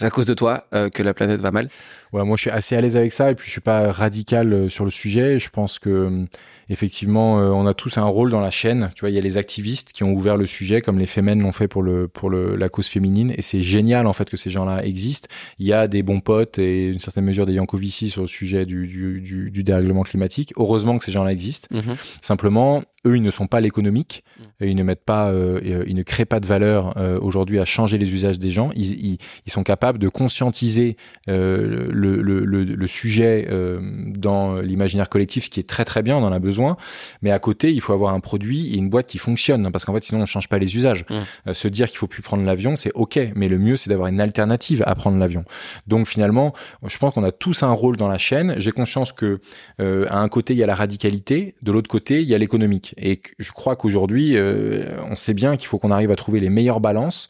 à 0.00 0.10
cause 0.10 0.26
de 0.26 0.34
toi 0.34 0.64
que 0.92 1.02
la 1.02 1.14
planète 1.14 1.40
va 1.40 1.52
mal 1.52 1.68
Ouais, 2.12 2.24
moi 2.24 2.36
je 2.36 2.42
suis 2.42 2.50
assez 2.50 2.76
à 2.76 2.80
l'aise 2.80 2.96
avec 2.96 3.12
ça 3.12 3.30
et 3.30 3.34
puis 3.34 3.46
je 3.46 3.52
suis 3.52 3.60
pas 3.60 3.92
radical 3.92 4.52
euh, 4.52 4.68
sur 4.68 4.84
le 4.84 4.90
sujet. 4.90 5.38
Je 5.38 5.50
pense 5.50 5.78
que 5.78 5.90
euh, 5.90 6.24
effectivement, 6.68 7.34
on 7.36 7.66
a 7.66 7.74
tous 7.74 7.98
un 7.98 8.04
rôle 8.04 8.30
dans 8.30 8.40
la 8.40 8.50
chaîne. 8.50 8.90
Tu 8.94 9.00
vois, 9.00 9.10
il 9.10 9.14
y 9.14 9.18
a 9.18 9.22
les 9.22 9.38
activistes 9.38 9.92
qui 9.92 10.04
ont 10.04 10.12
ouvert 10.12 10.36
le 10.36 10.46
sujet, 10.46 10.80
comme 10.82 10.98
les 10.98 11.06
Femen 11.06 11.42
l'ont 11.42 11.52
fait 11.52 11.68
pour 11.68 11.82
le 11.82 12.08
pour 12.08 12.28
le, 12.28 12.56
la 12.56 12.68
cause 12.68 12.86
féminine, 12.86 13.32
et 13.36 13.42
c'est 13.42 13.62
génial 13.62 14.06
en 14.06 14.12
fait 14.12 14.28
que 14.28 14.36
ces 14.36 14.50
gens-là 14.50 14.84
existent. 14.84 15.28
Il 15.58 15.66
y 15.66 15.72
a 15.72 15.88
des 15.88 16.02
bons 16.02 16.20
potes 16.20 16.58
et 16.58 16.88
une 16.88 17.00
certaine 17.00 17.24
mesure 17.24 17.46
des 17.46 17.54
Yankovici 17.54 18.10
sur 18.10 18.22
le 18.22 18.26
sujet 18.26 18.66
du, 18.66 18.86
du, 18.86 19.20
du, 19.20 19.50
du 19.50 19.62
dérèglement 19.62 20.02
climatique. 20.02 20.52
Heureusement 20.56 20.98
que 20.98 21.04
ces 21.04 21.12
gens-là 21.12 21.32
existent. 21.32 21.68
Mhm. 21.74 21.96
Simplement, 22.20 22.82
eux, 23.06 23.16
ils 23.16 23.22
ne 23.22 23.30
sont 23.30 23.46
pas 23.46 23.60
l'économique. 23.60 24.24
Mm. 24.38 24.64
Ils 24.64 24.76
ne 24.76 24.82
mettent 24.82 25.04
pas, 25.04 25.30
euh, 25.30 25.60
ils 25.86 25.94
ne 25.94 26.02
créent 26.02 26.24
pas 26.24 26.40
de 26.40 26.46
valeur 26.46 26.96
euh, 26.96 27.18
aujourd'hui 27.20 27.58
à 27.58 27.64
changer 27.64 27.98
les 27.98 28.12
usages 28.12 28.38
des 28.38 28.50
gens. 28.50 28.70
Ils, 28.74 28.92
ils, 29.04 29.18
ils 29.46 29.52
sont 29.52 29.62
capables 29.62 29.98
de 29.98 30.08
conscientiser 30.08 30.96
euh, 31.28 31.88
le, 31.98 32.22
le, 32.22 32.44
le, 32.44 32.64
le, 32.64 32.86
sujet 32.86 33.46
euh, 33.50 33.80
dans 33.82 34.60
l'imaginaire 34.60 35.08
collectif, 35.08 35.44
ce 35.44 35.50
qui 35.50 35.60
est 35.60 35.68
très 35.68 35.84
très 35.84 36.02
bien, 36.02 36.16
on 36.16 36.24
en 36.24 36.32
a 36.32 36.38
besoin. 36.38 36.76
Mais 37.22 37.30
à 37.30 37.38
côté, 37.38 37.72
il 37.72 37.80
faut 37.80 37.92
avoir 37.92 38.14
un 38.14 38.20
produit 38.20 38.74
et 38.74 38.78
une 38.78 38.88
boîte 38.88 39.06
qui 39.06 39.18
fonctionne, 39.18 39.70
parce 39.70 39.84
qu'en 39.84 39.94
fait, 39.94 40.04
sinon, 40.04 40.22
on 40.22 40.26
change 40.26 40.48
pas 40.48 40.58
les 40.58 40.76
usages. 40.76 41.04
Mm. 41.08 41.14
Euh, 41.48 41.54
se 41.54 41.68
dire 41.68 41.88
qu'il 41.88 41.98
faut 41.98 42.06
plus 42.06 42.22
prendre 42.22 42.44
l'avion, 42.44 42.76
c'est 42.76 42.92
ok, 42.94 43.18
mais 43.34 43.48
le 43.48 43.58
mieux, 43.58 43.76
c'est 43.76 43.90
d'avoir 43.90 44.08
une 44.08 44.20
alternative 44.20 44.82
à 44.86 44.94
prendre 44.94 45.18
l'avion. 45.18 45.44
Donc 45.86 46.06
finalement, 46.06 46.52
je 46.86 46.96
pense 46.98 47.14
qu'on 47.14 47.24
a 47.24 47.32
tous 47.32 47.62
un 47.62 47.72
rôle 47.72 47.96
dans 47.96 48.08
la 48.08 48.18
chaîne. 48.18 48.54
J'ai 48.58 48.72
conscience 48.72 49.12
que 49.12 49.40
à 49.78 50.20
un 50.20 50.28
côté, 50.28 50.54
il 50.54 50.58
y 50.58 50.62
a 50.62 50.66
la 50.66 50.74
radicalité, 50.74 51.54
de 51.62 51.72
l'autre 51.72 51.88
côté, 51.88 52.22
il 52.22 52.28
y 52.28 52.34
a 52.34 52.38
l'économique. 52.38 52.94
Et 52.96 53.20
je 53.38 53.52
crois 53.52 53.76
qu'aujourd'hui, 53.76 54.36
euh, 54.36 54.96
on 55.10 55.16
sait 55.16 55.34
bien 55.34 55.56
qu'il 55.56 55.66
faut 55.66 55.78
qu'on 55.78 55.90
arrive 55.90 56.10
à 56.10 56.16
trouver 56.16 56.40
les 56.40 56.50
meilleures 56.50 56.80
balances 56.80 57.28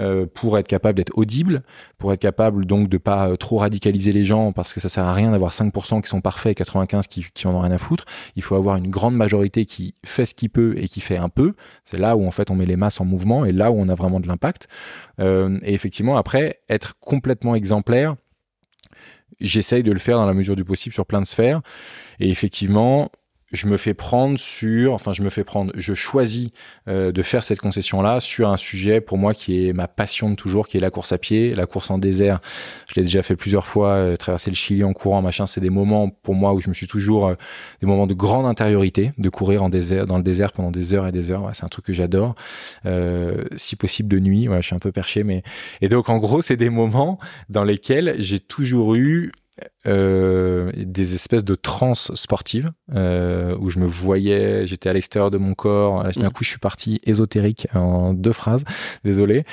euh, 0.00 0.26
pour 0.26 0.58
être 0.58 0.66
capable 0.66 0.96
d'être 0.96 1.16
audible, 1.16 1.62
pour 1.98 2.12
être 2.12 2.20
capable 2.20 2.66
donc 2.66 2.88
de 2.88 2.98
pas 2.98 3.28
euh, 3.28 3.36
trop 3.36 3.58
radicaliser 3.58 4.12
les 4.12 4.24
gens 4.24 4.52
parce 4.52 4.72
que 4.72 4.80
ça 4.80 4.88
sert 4.88 5.04
à 5.04 5.12
rien 5.12 5.30
d'avoir 5.30 5.52
5% 5.52 6.02
qui 6.02 6.08
sont 6.08 6.20
parfaits 6.20 6.52
et 6.52 6.54
95 6.54 7.06
qui, 7.06 7.26
qui 7.32 7.46
en 7.46 7.54
ont 7.54 7.60
rien 7.60 7.72
à 7.72 7.78
foutre. 7.78 8.04
Il 8.36 8.42
faut 8.42 8.56
avoir 8.56 8.76
une 8.76 8.88
grande 8.88 9.14
majorité 9.14 9.64
qui 9.66 9.94
fait 10.04 10.26
ce 10.26 10.34
qu'il 10.34 10.50
peut 10.50 10.74
et 10.78 10.88
qui 10.88 11.00
fait 11.00 11.18
un 11.18 11.28
peu. 11.28 11.54
C'est 11.84 11.98
là 11.98 12.16
où 12.16 12.26
en 12.26 12.30
fait 12.30 12.50
on 12.50 12.54
met 12.54 12.66
les 12.66 12.76
masses 12.76 13.00
en 13.00 13.04
mouvement 13.04 13.44
et 13.44 13.52
là 13.52 13.70
où 13.70 13.78
on 13.78 13.88
a 13.88 13.94
vraiment 13.94 14.20
de 14.20 14.28
l'impact. 14.28 14.68
et 15.18 15.74
effectivement 15.74 16.16
après 16.16 16.60
être 16.68 16.98
complètement 16.98 17.54
exemplaire 17.54 18.16
j'essaye 19.40 19.82
de 19.82 19.92
le 19.92 19.98
faire 19.98 20.18
dans 20.18 20.26
la 20.26 20.34
mesure 20.34 20.56
du 20.56 20.64
possible 20.64 20.92
sur 20.92 21.06
plein 21.06 21.20
de 21.20 21.26
sphères. 21.26 21.60
Et 22.18 22.30
effectivement, 22.30 23.10
je 23.52 23.66
me 23.66 23.76
fais 23.76 23.94
prendre 23.94 24.38
sur, 24.38 24.94
enfin 24.94 25.12
je 25.12 25.22
me 25.22 25.30
fais 25.30 25.44
prendre, 25.44 25.72
je 25.76 25.94
choisis 25.94 26.50
euh, 26.88 27.12
de 27.12 27.22
faire 27.22 27.42
cette 27.42 27.58
concession-là 27.58 28.20
sur 28.20 28.50
un 28.50 28.56
sujet 28.56 29.00
pour 29.00 29.18
moi 29.18 29.34
qui 29.34 29.66
est 29.66 29.72
ma 29.72 29.88
passion 29.88 30.30
de 30.30 30.34
toujours, 30.36 30.68
qui 30.68 30.76
est 30.76 30.80
la 30.80 30.90
course 30.90 31.12
à 31.12 31.18
pied, 31.18 31.52
la 31.52 31.66
course 31.66 31.90
en 31.90 31.98
désert. 31.98 32.40
Je 32.88 32.94
l'ai 32.96 33.02
déjà 33.02 33.22
fait 33.22 33.36
plusieurs 33.36 33.66
fois, 33.66 33.90
euh, 33.90 34.16
traverser 34.16 34.50
le 34.50 34.56
Chili 34.56 34.84
en 34.84 34.92
courant, 34.92 35.22
machin. 35.22 35.46
C'est 35.46 35.60
des 35.60 35.70
moments 35.70 36.08
pour 36.08 36.34
moi 36.34 36.52
où 36.52 36.60
je 36.60 36.68
me 36.68 36.74
suis 36.74 36.86
toujours 36.86 37.26
euh, 37.26 37.34
des 37.80 37.86
moments 37.86 38.06
de 38.06 38.14
grande 38.14 38.46
intériorité, 38.46 39.12
de 39.18 39.28
courir 39.28 39.62
en 39.62 39.68
désert, 39.68 40.06
dans 40.06 40.16
le 40.16 40.22
désert 40.22 40.52
pendant 40.52 40.70
des 40.70 40.94
heures 40.94 41.06
et 41.06 41.12
des 41.12 41.30
heures. 41.30 41.50
c'est 41.54 41.64
un 41.64 41.68
truc 41.68 41.86
que 41.86 41.92
j'adore. 41.92 42.34
si 43.56 43.76
possible 43.76 44.08
de 44.08 44.18
nuit. 44.18 44.48
Ouais, 44.48 44.60
je 44.62 44.66
suis 44.66 44.76
un 44.76 44.80
peu 44.80 44.92
perché, 44.92 45.24
mais 45.24 45.42
et 45.80 45.88
donc 45.88 46.08
en 46.08 46.18
gros 46.18 46.42
c'est 46.42 46.56
des 46.56 46.70
moments 46.70 47.18
dans 47.48 47.64
lesquels 47.64 48.14
j'ai 48.18 48.40
toujours 48.40 48.94
eu 48.94 49.32
euh, 49.86 50.70
des 50.76 51.14
espèces 51.14 51.44
de 51.44 51.54
trans 51.54 51.94
sportives 51.94 52.68
euh, 52.94 53.56
où 53.58 53.70
je 53.70 53.78
me 53.78 53.86
voyais, 53.86 54.66
j'étais 54.66 54.88
à 54.90 54.92
l'extérieur 54.92 55.30
de 55.30 55.38
mon 55.38 55.54
corps. 55.54 56.04
D'un 56.04 56.28
mm. 56.28 56.32
coup, 56.32 56.44
je 56.44 56.50
suis 56.50 56.58
parti 56.58 57.00
ésotérique 57.04 57.66
en 57.74 58.12
deux 58.12 58.32
phrases. 58.32 58.64
Désolé, 59.04 59.44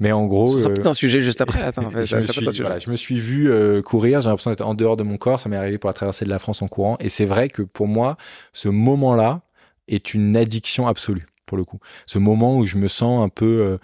mais 0.00 0.12
en 0.12 0.26
gros, 0.26 0.58
c'est 0.58 0.86
euh, 0.86 0.88
un 0.88 0.94
sujet 0.94 1.20
juste 1.20 1.40
après. 1.40 1.60
Attends, 1.60 1.90
je, 2.04 2.16
me 2.16 2.20
suis, 2.20 2.60
voilà, 2.60 2.78
je 2.78 2.90
me 2.90 2.96
suis 2.96 3.20
vu 3.20 3.50
courir. 3.82 4.20
J'ai 4.20 4.28
l'impression 4.28 4.50
d'être 4.50 4.66
en 4.66 4.74
dehors 4.74 4.96
de 4.96 5.02
mon 5.02 5.16
corps. 5.16 5.40
Ça 5.40 5.48
m'est 5.48 5.56
arrivé 5.56 5.78
pour 5.78 5.88
la 5.88 5.94
traversée 5.94 6.24
de 6.24 6.30
la 6.30 6.38
France 6.38 6.62
en 6.62 6.68
courant. 6.68 6.96
Et 7.00 7.08
c'est 7.08 7.26
vrai 7.26 7.48
que 7.48 7.62
pour 7.62 7.86
moi, 7.86 8.16
ce 8.52 8.68
moment-là 8.68 9.42
est 9.88 10.14
une 10.14 10.36
addiction 10.36 10.86
absolue 10.86 11.26
pour 11.46 11.58
le 11.58 11.64
coup. 11.64 11.78
Ce 12.06 12.18
moment 12.18 12.56
où 12.56 12.64
je 12.64 12.78
me 12.78 12.88
sens 12.88 13.22
un 13.22 13.28
peu 13.28 13.78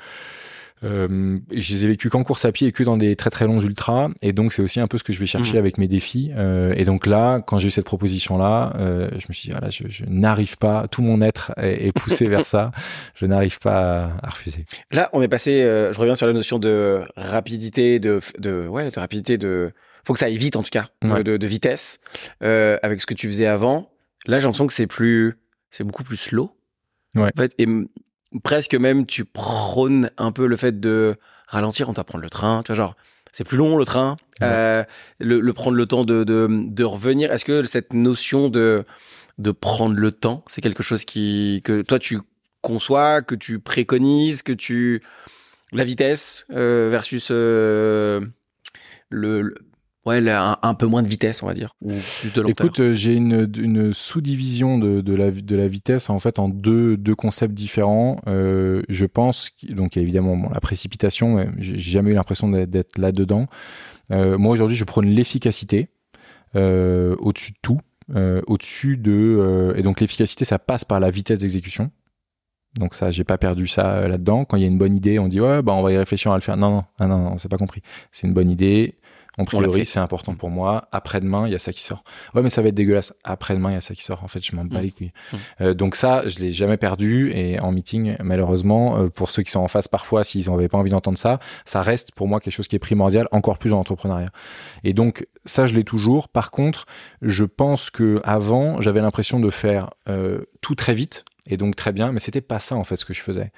euh, 0.83 1.39
je 1.53 1.75
les 1.75 1.85
ai 1.85 1.89
vécus 1.89 2.11
qu'en 2.11 2.23
course 2.23 2.45
à 2.45 2.53
pied 2.53 2.69
et 2.69 2.73
que 2.73 2.83
dans 2.83 2.97
des 2.97 3.17
très 3.17 3.31
très 3.31 3.47
longs 3.47 3.61
ultras. 3.61 4.09
Et 4.23 4.33
donc 4.33 4.53
c'est 4.53 4.63
aussi 4.63 4.81
un 4.81 4.87
peu 4.87 4.99
ce 4.99 5.05
que 5.05 5.13
je 5.13 5.21
vais 5.21 5.27
chercher 5.27 5.55
mmh. 5.55 5.59
avec 5.59 5.79
mes 5.79 5.89
défis. 5.89 6.31
Euh, 6.37 6.73
et 6.77 6.85
donc 6.85 7.07
là, 7.07 7.41
quand 7.41 7.59
j'ai 7.59 7.69
eu 7.69 7.71
cette 7.71 7.85
proposition 7.85 8.39
là, 8.39 8.73
euh, 8.77 9.09
je 9.13 9.27
me 9.29 9.33
suis 9.33 9.49
dit 9.49 9.51
voilà, 9.51 9.71
je, 9.71 9.85
je 9.89 10.05
n'arrive 10.07 10.57
pas. 10.59 10.89
Tout 10.89 11.03
mon 11.03 11.21
être 11.21 11.53
est, 11.57 11.93
poussé 11.93 12.29
vers 12.29 12.47
ça. 12.47 12.73
Je 13.15 13.27
n'arrive 13.27 13.59
pas 13.59 14.05
à, 14.05 14.27
à, 14.27 14.31
refuser. 14.31 14.65
Là, 14.93 15.11
on 15.13 15.21
est 15.21 15.29
passé. 15.29 15.63
Euh, 15.63 15.93
je 15.93 16.01
reviens 16.01 16.17
sur 16.17 16.27
la 16.27 16.33
notion 16.33 16.59
de 16.59 17.01
rapidité, 17.17 17.99
de, 17.99 18.21
de 18.39 18.67
ouais, 18.67 18.91
de 18.91 18.99
rapidité, 18.99 19.37
de 19.37 19.73
faut 20.05 20.13
que 20.13 20.19
ça 20.19 20.27
aille 20.27 20.39
vite 20.39 20.57
en 20.57 20.63
tout 20.63 20.71
cas, 20.71 20.89
de, 21.03 21.37
de, 21.37 21.47
vitesse. 21.47 22.01
Euh, 22.43 22.79
avec 22.83 23.01
ce 23.01 23.07
que 23.07 23.15
tu 23.15 23.27
faisais 23.27 23.47
avant, 23.47 23.91
là 24.27 24.39
j'ai 24.39 24.45
l'impression 24.45 24.67
que 24.67 24.73
c'est 24.73 24.87
plus, 24.87 25.39
c'est 25.71 25.85
beaucoup 25.85 26.05
plus 26.05 26.17
slow. 26.17 26.57
Ouais. 27.15 27.31
En 27.37 27.41
fait, 27.41 27.53
et 27.59 27.67
presque 28.45 28.75
même 28.75 29.07
tu 29.07 29.25
prônes 29.25 30.11
un 30.17 30.33
peu 30.33 30.47
le 30.47 30.57
fait 30.57 30.81
de 30.81 31.17
ralentir, 31.47 31.89
on 31.89 31.95
t'apprend 31.95 32.19
le 32.19 32.31
train, 32.31 32.63
tu 32.65 32.69
vois, 32.73 32.77
genre 32.77 32.97
c'est 33.33 33.45
plus 33.45 33.57
long 33.57 33.77
le 33.77 33.85
train, 33.85 34.17
euh, 34.43 34.85
le, 35.19 35.53
prendre 35.53 35.77
le 35.77 35.87
temps 35.87 36.05
de, 36.05 36.25
de, 36.25 36.49
de 36.51 36.85
revenir. 36.85 37.33
Est-ce 37.33 37.45
que 37.45 37.65
cette 37.65 37.93
notion 37.93 38.49
de, 38.49 38.85
de 39.39 39.51
prendre 39.53 39.97
le 39.97 40.13
temps, 40.13 40.45
c'est 40.47 40.61
quelque 40.61 40.83
chose 40.83 41.05
qui 41.05 41.61
que 41.65 41.83
toi 41.83 41.99
tu 41.99 42.21
conçois, 42.61 43.23
que 43.23 43.35
tu 43.35 43.59
préconises, 43.59 44.43
que 44.43 44.53
tu 44.53 45.03
la 45.73 45.85
vitesse 45.85 46.47
euh, 46.51 46.89
versus 46.91 47.29
euh, 47.31 48.21
le, 49.09 49.55
Ouais, 50.07 50.27
un, 50.31 50.75
peu 50.75 50.87
moins 50.87 51.03
de 51.03 51.09
vitesse, 51.09 51.43
on 51.43 51.47
va 51.47 51.53
dire, 51.53 51.75
ou 51.83 51.91
plus 51.91 52.33
de 52.33 52.43
Écoute, 52.49 52.81
euh, 52.81 52.95
j'ai 52.95 53.13
une, 53.13 53.93
sous-division 53.93 54.79
de, 54.79 55.15
la, 55.15 55.69
vitesse 55.69 56.09
en 56.09 56.19
fait 56.19 56.39
en 56.39 56.49
deux, 56.49 56.97
concepts 57.15 57.53
différents. 57.53 58.19
Euh, 58.27 58.81
je 58.89 59.05
pense, 59.05 59.51
donc 59.69 59.99
évidemment 59.99 60.49
la 60.55 60.61
précipitation, 60.61 61.47
j'ai 61.59 61.77
jamais 61.79 62.13
eu 62.13 62.15
l'impression 62.15 62.49
d'être 62.49 62.97
là 62.99 63.13
dedans. 63.13 63.47
Euh, 64.11 64.39
moi 64.39 64.53
aujourd'hui, 64.53 64.77
je 64.77 64.85
prône 64.85 65.07
l'efficacité 65.07 65.91
au-dessus 66.55 67.53
de 67.53 67.59
tout, 67.61 67.81
au-dessus 68.47 68.97
de 68.97 69.75
et 69.77 69.83
donc 69.83 70.01
l'efficacité, 70.01 70.47
ça 70.47 70.59
passe 70.59 70.87
par 70.87 70.99
la 70.99 71.11
vitesse 71.11 71.41
d'exécution. 71.41 71.91
Donc 72.79 72.95
ça, 72.95 73.11
j'ai 73.11 73.25
pas 73.25 73.37
perdu 73.37 73.67
ça 73.67 74.07
là-dedans. 74.07 74.45
Quand 74.45 74.57
il 74.57 74.63
y 74.63 74.65
a 74.65 74.69
une 74.69 74.79
bonne 74.79 74.95
idée, 74.95 75.19
on 75.19 75.29
dit 75.29 75.41
ouais, 75.41 75.61
bah 75.61 75.73
on 75.75 75.83
va 75.83 75.93
y 75.93 75.99
réfléchir, 75.99 76.31
on 76.31 76.35
va 76.35 76.39
le 76.39 76.43
faire. 76.43 76.57
Non, 76.57 76.71
non, 76.71 76.85
non, 77.01 77.09
non, 77.09 77.31
non 77.31 77.39
c'est 77.39 77.49
pas 77.49 77.59
compris. 77.59 77.83
C'est 78.13 78.29
une 78.29 78.33
bonne 78.33 78.51
idée 78.51 78.95
en 79.39 79.45
priori, 79.45 79.87
c'est 79.87 80.01
important 80.01 80.35
pour 80.35 80.51
moi. 80.51 80.89
Après-demain, 80.93 81.47
il 81.47 81.53
y 81.53 81.55
a 81.55 81.59
ça 81.59 81.73
qui 81.73 81.83
sort. 81.83 82.03
Ouais, 82.35 82.43
mais 82.43 82.51
ça 82.51 82.63
va 82.63 82.69
être 82.69 82.75
dégueulasse. 82.75 83.15
Après-demain, 83.25 83.71
il 83.71 83.75
y 83.75 83.77
a 83.77 83.81
ça 83.81 83.95
qui 83.95 84.03
sort. 84.03 84.25
En 84.25 84.29
fait, 84.29 84.45
je 84.45 84.55
m'en 84.57 84.65
bats 84.65 84.81
mm. 84.81 84.83
les 84.83 84.91
couilles. 84.91 85.13
Mm. 85.33 85.37
Euh, 85.61 85.75
donc 85.75 85.97
ça, 85.97 86.29
je 86.29 86.39
l'ai 86.41 86.53
jamais 86.53 86.77
perdu. 86.77 87.31
Et 87.33 87.61
en 87.61 87.73
meeting, 87.73 88.17
malheureusement, 88.23 88.99
euh, 88.99 89.09
pour 89.09 89.31
ceux 89.31 89.43
qui 89.43 89.51
sont 89.51 89.61
en 89.61 89.69
face 89.69 89.89
parfois, 89.89 90.25
s'ils 90.25 90.51
n'avaient 90.51 90.69
pas 90.69 90.79
envie 90.79 90.91
d'entendre 90.91 91.19
ça, 91.19 91.39
ça 91.65 91.83
reste 91.83 92.13
pour 92.13 92.29
moi 92.29 92.41
quelque 92.41 92.53
chose 92.53 92.69
qui 92.69 92.77
est 92.77 92.81
primordial, 92.81 93.29
encore 93.33 93.59
plus 93.59 93.73
en 93.73 93.79
entrepreneuriat. 93.79 94.31
Et 94.85 94.93
donc 94.93 95.27
ça, 95.45 95.67
je 95.67 95.75
l'ai 95.75 95.85
toujours. 95.85 96.29
Par 96.29 96.51
contre, 96.51 96.87
je 97.23 97.45
pense 97.45 97.91
que 97.91 98.21
avant, 98.25 98.81
j'avais 98.81 99.01
l'impression 99.01 99.41
de 99.41 99.51
faire 99.51 99.91
euh, 100.09 100.43
tout 100.61 100.75
très 100.75 100.95
vite 100.95 101.25
et 101.47 101.57
donc 101.57 101.77
très 101.77 101.93
bien, 101.93 102.13
mais 102.13 102.21
c'était 102.21 102.41
pas 102.41 102.59
ça 102.59 102.77
en 102.77 102.85
fait 102.85 102.97
ce 102.97 103.05
que 103.05 103.15
je 103.15 103.21
faisais. 103.21 103.53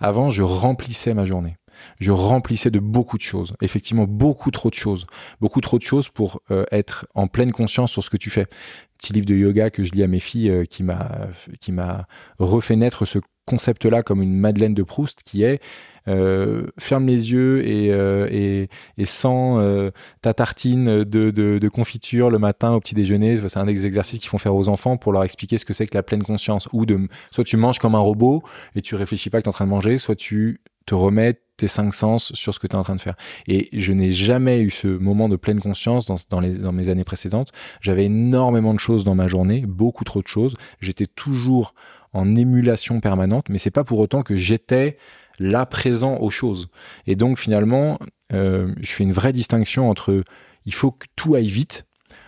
Avant, 0.00 0.30
je 0.30 0.42
remplissais 0.42 1.14
ma 1.14 1.24
journée 1.24 1.56
je 2.00 2.10
remplissais 2.10 2.70
de 2.70 2.78
beaucoup 2.78 3.16
de 3.16 3.22
choses, 3.22 3.54
effectivement 3.60 4.04
beaucoup 4.04 4.50
trop 4.50 4.70
de 4.70 4.74
choses, 4.74 5.06
beaucoup 5.40 5.60
trop 5.60 5.78
de 5.78 5.82
choses 5.82 6.08
pour 6.08 6.40
euh, 6.50 6.64
être 6.72 7.06
en 7.14 7.26
pleine 7.26 7.52
conscience 7.52 7.92
sur 7.92 8.02
ce 8.02 8.10
que 8.10 8.16
tu 8.16 8.30
fais. 8.30 8.46
Petit 8.98 9.12
livre 9.12 9.26
de 9.26 9.34
yoga 9.34 9.70
que 9.70 9.84
je 9.84 9.92
lis 9.92 10.02
à 10.02 10.08
mes 10.08 10.20
filles 10.20 10.50
euh, 10.50 10.64
qui 10.64 10.82
m'a 10.82 11.28
qui 11.60 11.72
m'a 11.72 12.06
refait 12.38 12.76
naître 12.76 13.04
ce 13.04 13.18
concept-là 13.46 14.02
comme 14.02 14.22
une 14.22 14.34
Madeleine 14.34 14.74
de 14.74 14.82
Proust 14.82 15.22
qui 15.24 15.44
est 15.44 15.60
euh, 16.08 16.66
ferme 16.78 17.06
les 17.06 17.32
yeux 17.32 17.66
et, 17.66 17.90
euh, 17.92 18.28
et, 18.30 18.68
ta 20.22 20.34
tartine 20.34 21.04
de, 21.04 21.68
confiture 21.68 22.30
le 22.30 22.38
matin 22.38 22.74
au 22.74 22.80
petit 22.80 22.94
déjeuner. 22.94 23.36
C'est 23.36 23.58
un 23.58 23.64
des 23.64 23.86
exercices 23.86 24.18
qu'ils 24.18 24.28
font 24.28 24.38
faire 24.38 24.54
aux 24.54 24.68
enfants 24.68 24.96
pour 24.96 25.12
leur 25.12 25.24
expliquer 25.24 25.58
ce 25.58 25.64
que 25.64 25.72
c'est 25.72 25.86
que 25.86 25.96
la 25.96 26.02
pleine 26.02 26.22
conscience. 26.22 26.68
Ou 26.72 26.86
de 26.86 27.08
soit 27.30 27.44
tu 27.44 27.56
manges 27.56 27.78
comme 27.78 27.94
un 27.94 28.00
robot 28.00 28.42
et 28.74 28.82
tu 28.82 28.94
réfléchis 28.94 29.30
pas 29.30 29.38
que 29.38 29.44
tu 29.44 29.48
es 29.48 29.50
en 29.50 29.52
train 29.52 29.64
de 29.64 29.70
manger, 29.70 29.98
soit 29.98 30.16
tu 30.16 30.60
te 30.86 30.94
remets 30.94 31.40
tes 31.56 31.68
cinq 31.68 31.92
sens 31.94 32.32
sur 32.34 32.54
ce 32.54 32.58
que 32.58 32.66
tu 32.66 32.74
es 32.74 32.78
en 32.78 32.84
train 32.84 32.96
de 32.96 33.00
faire. 33.00 33.16
Et 33.46 33.68
je 33.72 33.92
n'ai 33.92 34.12
jamais 34.12 34.60
eu 34.60 34.70
ce 34.70 34.88
moment 34.88 35.28
de 35.28 35.36
pleine 35.36 35.60
conscience 35.60 36.06
dans, 36.06 36.16
dans, 36.28 36.40
les, 36.40 36.58
dans 36.58 36.72
mes 36.72 36.88
années 36.88 37.04
précédentes. 37.04 37.52
J'avais 37.80 38.04
énormément 38.04 38.74
de 38.74 38.78
choses 38.78 39.04
dans 39.04 39.14
ma 39.14 39.26
journée, 39.26 39.64
beaucoup 39.66 40.04
trop 40.04 40.22
de 40.22 40.26
choses. 40.26 40.54
J'étais 40.80 41.06
toujours 41.06 41.74
en 42.12 42.34
émulation 42.34 43.00
permanente, 43.00 43.48
mais 43.48 43.58
c'est 43.58 43.70
pas 43.70 43.84
pour 43.84 43.98
autant 43.98 44.22
que 44.22 44.36
j'étais 44.36 44.96
là 45.38 45.66
présent 45.66 46.16
aux 46.18 46.30
choses. 46.30 46.68
Et 47.06 47.16
donc 47.16 47.38
finalement, 47.38 47.98
euh, 48.32 48.74
je 48.80 48.92
fais 48.92 49.04
une 49.04 49.12
vraie 49.12 49.32
distinction 49.32 49.90
entre 49.90 50.22
il 50.64 50.74
faut 50.74 50.90
que 50.90 51.06
tout 51.14 51.34
aille 51.34 51.48
vite 51.48 51.86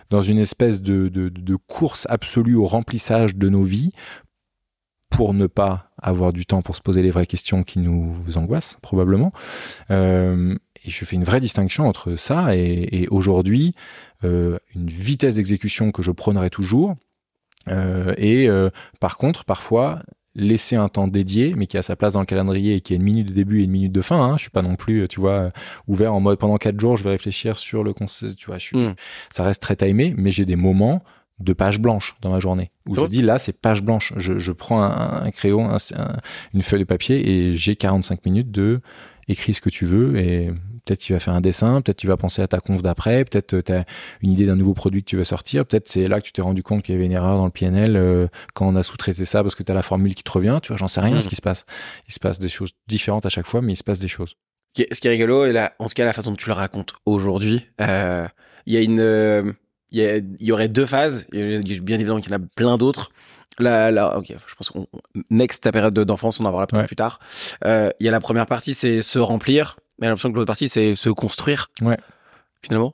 dans 0.09 0.21
une 0.21 0.39
espèce 0.39 0.81
de, 0.81 1.07
de 1.07 1.55
course 1.55 2.07
absolue 2.09 2.55
au 2.55 2.65
remplissage 2.65 3.35
de 3.35 3.47
nos 3.47 3.63
vies 3.63 3.91
pour 5.09 5.33
ne 5.33 5.47
pas 5.47 5.91
avoir 6.01 6.31
du 6.31 6.45
temps 6.45 6.61
pour 6.61 6.75
se 6.75 6.81
poser 6.81 7.01
les 7.01 7.11
vraies 7.11 7.25
questions 7.25 7.63
qui 7.63 7.79
nous 7.79 8.15
angoissent 8.35 8.77
probablement. 8.81 9.33
Euh, 9.91 10.55
et 10.85 10.89
je 10.89 11.05
fais 11.05 11.15
une 11.15 11.23
vraie 11.23 11.41
distinction 11.41 11.87
entre 11.87 12.15
ça 12.15 12.55
et, 12.55 12.87
et 12.91 13.07
aujourd'hui 13.09 13.75
euh, 14.23 14.57
une 14.75 14.87
vitesse 14.87 15.35
d'exécution 15.35 15.91
que 15.91 16.01
je 16.01 16.11
prônerai 16.11 16.49
toujours. 16.49 16.95
Euh, 17.67 18.13
et 18.17 18.49
euh, 18.49 18.69
par 18.99 19.17
contre, 19.17 19.45
parfois 19.45 20.01
laisser 20.35 20.75
un 20.75 20.89
temps 20.89 21.07
dédié, 21.07 21.53
mais 21.57 21.67
qui 21.67 21.77
a 21.77 21.81
sa 21.81 21.95
place 21.95 22.13
dans 22.13 22.19
le 22.19 22.25
calendrier 22.25 22.75
et 22.75 22.81
qui 22.81 22.93
a 22.93 22.95
une 22.95 23.03
minute 23.03 23.27
de 23.27 23.33
début 23.33 23.61
et 23.61 23.63
une 23.63 23.71
minute 23.71 23.91
de 23.91 24.01
fin. 24.01 24.21
Hein. 24.21 24.33
Je 24.37 24.43
suis 24.43 24.49
pas 24.49 24.61
non 24.61 24.75
plus, 24.75 25.07
tu 25.07 25.19
vois, 25.19 25.51
ouvert 25.87 26.13
en 26.13 26.19
mode 26.19 26.37
pendant 26.37 26.57
quatre 26.57 26.79
jours, 26.79 26.97
je 26.97 27.03
vais 27.03 27.09
réfléchir 27.11 27.57
sur 27.57 27.83
le 27.83 27.93
concept. 27.93 28.35
Tu 28.35 28.45
vois, 28.47 28.57
je 28.57 28.65
suis, 28.65 28.77
mm. 28.77 28.95
ça 29.31 29.43
reste 29.43 29.61
très 29.61 29.75
timé, 29.75 30.13
mais 30.17 30.31
j'ai 30.31 30.45
des 30.45 30.55
moments 30.55 31.03
de 31.39 31.53
page 31.53 31.79
blanche 31.79 32.15
dans 32.21 32.31
ma 32.31 32.39
journée. 32.39 32.71
Où 32.87 32.95
je 32.95 33.05
dis 33.05 33.21
là 33.21 33.39
c'est 33.39 33.61
page 33.61 33.81
blanche. 33.81 34.13
Je, 34.17 34.37
je 34.37 34.51
prends 34.51 34.81
un, 34.81 35.23
un 35.23 35.31
crayon 35.31 35.77
une 36.53 36.61
feuille 36.61 36.81
de 36.81 36.85
papier 36.85 37.29
et 37.29 37.55
j'ai 37.55 37.75
45 37.75 38.25
minutes 38.25 38.51
de 38.51 38.81
écris 39.27 39.53
ce 39.53 39.61
que 39.61 39.69
tu 39.69 39.85
veux 39.85 40.17
et 40.17 40.51
peut-être 40.85 40.99
tu 40.99 41.13
vas 41.13 41.19
faire 41.19 41.33
un 41.33 41.41
dessin 41.41 41.81
peut-être 41.81 41.97
tu 41.97 42.07
vas 42.07 42.17
penser 42.17 42.41
à 42.41 42.47
ta 42.47 42.59
conf 42.59 42.81
d'après 42.81 43.23
peut-être 43.25 43.61
tu 43.61 43.71
as 43.71 43.85
une 44.21 44.31
idée 44.31 44.45
d'un 44.45 44.55
nouveau 44.55 44.73
produit 44.73 45.03
que 45.03 45.09
tu 45.09 45.17
vas 45.17 45.23
sortir 45.23 45.65
peut-être 45.65 45.87
c'est 45.87 46.07
là 46.07 46.19
que 46.19 46.25
tu 46.25 46.31
t'es 46.31 46.41
rendu 46.41 46.63
compte 46.63 46.83
qu'il 46.83 46.95
y 46.95 46.97
avait 46.97 47.05
une 47.05 47.11
erreur 47.11 47.37
dans 47.37 47.45
le 47.45 47.51
PNL 47.51 47.95
euh, 47.95 48.27
quand 48.53 48.67
on 48.67 48.75
a 48.75 48.83
sous-traité 48.83 49.25
ça 49.25 49.43
parce 49.43 49.55
que 49.55 49.63
tu 49.63 49.71
as 49.71 49.75
la 49.75 49.83
formule 49.83 50.15
qui 50.15 50.23
te 50.23 50.31
revient 50.31 50.59
tu 50.61 50.69
vois 50.69 50.77
j'en 50.77 50.87
sais 50.87 51.01
rien 51.01 51.17
mmh. 51.17 51.21
ce 51.21 51.29
qui 51.29 51.35
se 51.35 51.41
passe. 51.41 51.65
Il 52.07 52.13
se 52.13 52.19
passe 52.19 52.39
des 52.39 52.49
choses 52.49 52.71
différentes 52.87 53.25
à 53.25 53.29
chaque 53.29 53.47
fois 53.47 53.61
mais 53.61 53.73
il 53.73 53.77
se 53.77 53.83
passe 53.83 53.99
des 53.99 54.07
choses. 54.07 54.35
Ce 54.75 54.83
qui 54.83 55.07
est 55.07 55.11
rigolo 55.11 55.45
et 55.45 55.53
là 55.53 55.73
en 55.79 55.87
tout 55.87 55.93
cas 55.93 56.05
la 56.05 56.13
façon 56.13 56.31
dont 56.31 56.37
tu 56.37 56.49
le 56.49 56.53
racontes 56.53 56.93
aujourd'hui 57.05 57.67
euh, 57.81 58.27
il 58.65 58.73
y 58.73 58.77
a 58.77 58.81
une 58.81 58.99
euh, 58.99 59.51
il 59.91 60.35
y, 60.39 60.51
aurait 60.51 60.67
deux 60.67 60.85
phases. 60.85 61.27
Bien 61.31 61.61
évidemment 61.95 62.19
qu'il 62.19 62.31
y 62.31 62.35
en 62.35 62.37
a 62.37 62.45
plein 62.55 62.77
d'autres. 62.77 63.11
Là, 63.57 63.91
là, 63.91 64.17
ok, 64.17 64.27
je 64.27 64.55
pense 64.55 64.69
qu'on 64.69 64.87
next 65.31 65.63
ta 65.63 65.71
période 65.71 65.93
d'enfance, 65.93 66.39
on 66.39 66.45
en 66.45 66.51
parlera 66.51 66.85
plus 66.85 66.95
tard. 66.95 67.19
Euh, 67.65 67.91
il 67.99 68.05
y 68.05 68.09
a 68.09 68.11
la 68.11 68.21
première 68.21 68.45
partie, 68.45 68.73
c'est 68.73 69.01
se 69.01 69.19
remplir. 69.19 69.77
Mais 69.99 70.07
l'impression 70.07 70.31
que 70.31 70.35
l'autre 70.35 70.47
partie, 70.47 70.69
c'est 70.69 70.95
se 70.95 71.09
construire. 71.09 71.69
Ouais. 71.81 71.97
Finalement. 72.61 72.93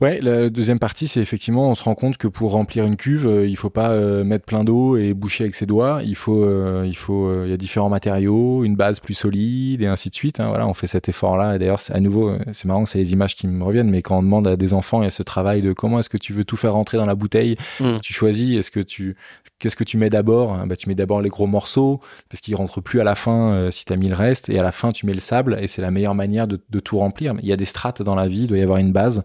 Ouais, 0.00 0.20
la 0.20 0.48
deuxième 0.48 0.78
partie, 0.78 1.08
c'est 1.08 1.20
effectivement, 1.20 1.70
on 1.70 1.74
se 1.74 1.82
rend 1.82 1.96
compte 1.96 2.18
que 2.18 2.28
pour 2.28 2.52
remplir 2.52 2.84
une 2.84 2.96
cuve, 2.96 3.26
euh, 3.26 3.48
il 3.48 3.56
faut 3.56 3.68
pas 3.68 3.90
euh, 3.90 4.22
mettre 4.22 4.44
plein 4.44 4.62
d'eau 4.62 4.96
et 4.96 5.12
boucher 5.12 5.42
avec 5.42 5.56
ses 5.56 5.66
doigts. 5.66 6.02
Il 6.04 6.14
faut, 6.14 6.44
euh, 6.44 6.84
il 6.86 6.96
faut, 6.96 7.44
il 7.44 7.50
y 7.50 7.52
a 7.52 7.56
différents 7.56 7.88
matériaux, 7.88 8.62
une 8.62 8.76
base 8.76 9.00
plus 9.00 9.14
solide 9.14 9.82
et 9.82 9.86
ainsi 9.86 10.08
de 10.08 10.14
suite. 10.14 10.38
Hein. 10.38 10.46
Voilà, 10.46 10.68
on 10.68 10.72
fait 10.74 10.86
cet 10.86 11.08
effort-là. 11.08 11.56
Et 11.56 11.58
d'ailleurs, 11.58 11.80
à 11.90 11.98
nouveau, 11.98 12.32
c'est 12.52 12.66
marrant, 12.66 12.86
c'est 12.86 12.98
les 12.98 13.12
images 13.12 13.34
qui 13.34 13.48
me 13.48 13.64
reviennent. 13.64 13.90
Mais 13.90 14.00
quand 14.02 14.16
on 14.16 14.22
demande 14.22 14.46
à 14.46 14.56
des 14.56 14.72
enfants, 14.72 15.02
il 15.02 15.06
y 15.06 15.08
a 15.08 15.10
ce 15.10 15.24
travail 15.24 15.62
de 15.62 15.72
comment 15.72 15.98
est-ce 15.98 16.08
que 16.08 16.16
tu 16.16 16.32
veux 16.32 16.44
tout 16.44 16.56
faire 16.56 16.74
rentrer 16.74 16.96
dans 16.96 17.06
la 17.06 17.16
bouteille? 17.16 17.56
Mmh. 17.80 17.96
Tu 18.00 18.12
choisis. 18.12 18.56
Est-ce 18.56 18.70
que 18.70 18.78
tu, 18.78 19.16
qu'est-ce 19.58 19.74
que 19.74 19.82
tu 19.82 19.96
mets 19.96 20.10
d'abord? 20.10 20.64
Bah, 20.66 20.76
tu 20.76 20.88
mets 20.88 20.94
d'abord 20.94 21.22
les 21.22 21.28
gros 21.28 21.48
morceaux 21.48 21.98
parce 22.28 22.40
qu'ils 22.40 22.54
rentrent 22.54 22.80
plus 22.80 23.00
à 23.00 23.04
la 23.04 23.16
fin 23.16 23.68
si 23.72 23.84
tu 23.84 23.92
as 23.92 23.96
mis 23.96 24.08
le 24.08 24.14
reste. 24.14 24.48
Et 24.48 24.60
à 24.60 24.62
la 24.62 24.70
fin, 24.70 24.92
tu 24.92 25.06
mets 25.06 25.14
le 25.14 25.18
sable 25.18 25.58
et 25.60 25.66
c'est 25.66 25.82
la 25.82 25.90
meilleure 25.90 26.14
manière 26.14 26.46
de, 26.46 26.60
de 26.70 26.78
tout 26.78 26.98
remplir. 26.98 27.34
Il 27.42 27.48
y 27.48 27.52
a 27.52 27.56
des 27.56 27.64
strates 27.64 28.00
dans 28.00 28.14
la 28.14 28.28
vie. 28.28 28.42
Il 28.42 28.46
doit 28.46 28.58
y 28.58 28.62
avoir 28.62 28.78
une 28.78 28.92
base. 28.92 29.24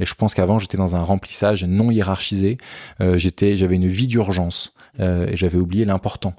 Et 0.00 0.07
je 0.08 0.14
pense 0.14 0.34
qu'avant, 0.34 0.58
j'étais 0.58 0.76
dans 0.76 0.96
un 0.96 1.00
remplissage 1.00 1.64
non 1.64 1.90
hiérarchisé. 1.90 2.58
Euh, 3.00 3.18
j'étais, 3.18 3.56
j'avais 3.56 3.76
une 3.76 3.86
vie 3.86 4.06
d'urgence 4.06 4.72
euh, 5.00 5.26
et 5.28 5.36
j'avais 5.36 5.58
oublié 5.58 5.84
l'important. 5.84 6.34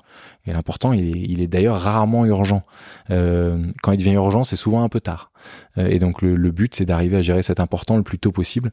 Et 0.46 0.54
l'important, 0.54 0.94
il 0.94 1.16
est, 1.16 1.22
il 1.22 1.42
est 1.42 1.48
d'ailleurs 1.48 1.80
rarement 1.80 2.26
urgent. 2.26 2.64
Euh, 3.12 3.66
quand 3.84 3.92
il 3.92 3.98
devient 3.98 4.14
urgent, 4.14 4.44
c'est 4.44 4.56
souvent 4.56 4.84
un 4.84 4.90
peu 4.90 5.00
tard. 5.00 5.32
et 5.78 6.00
donc 6.00 6.22
le, 6.22 6.52
but, 6.52 6.74
c'est 6.76 6.86
d'arriver 6.86 7.18
à 7.18 7.22
gérer 7.22 7.44
cet 7.44 7.60
important 7.60 7.98
le 7.98 8.04
plus 8.04 8.20
tôt 8.20 8.32
possible. 8.32 8.72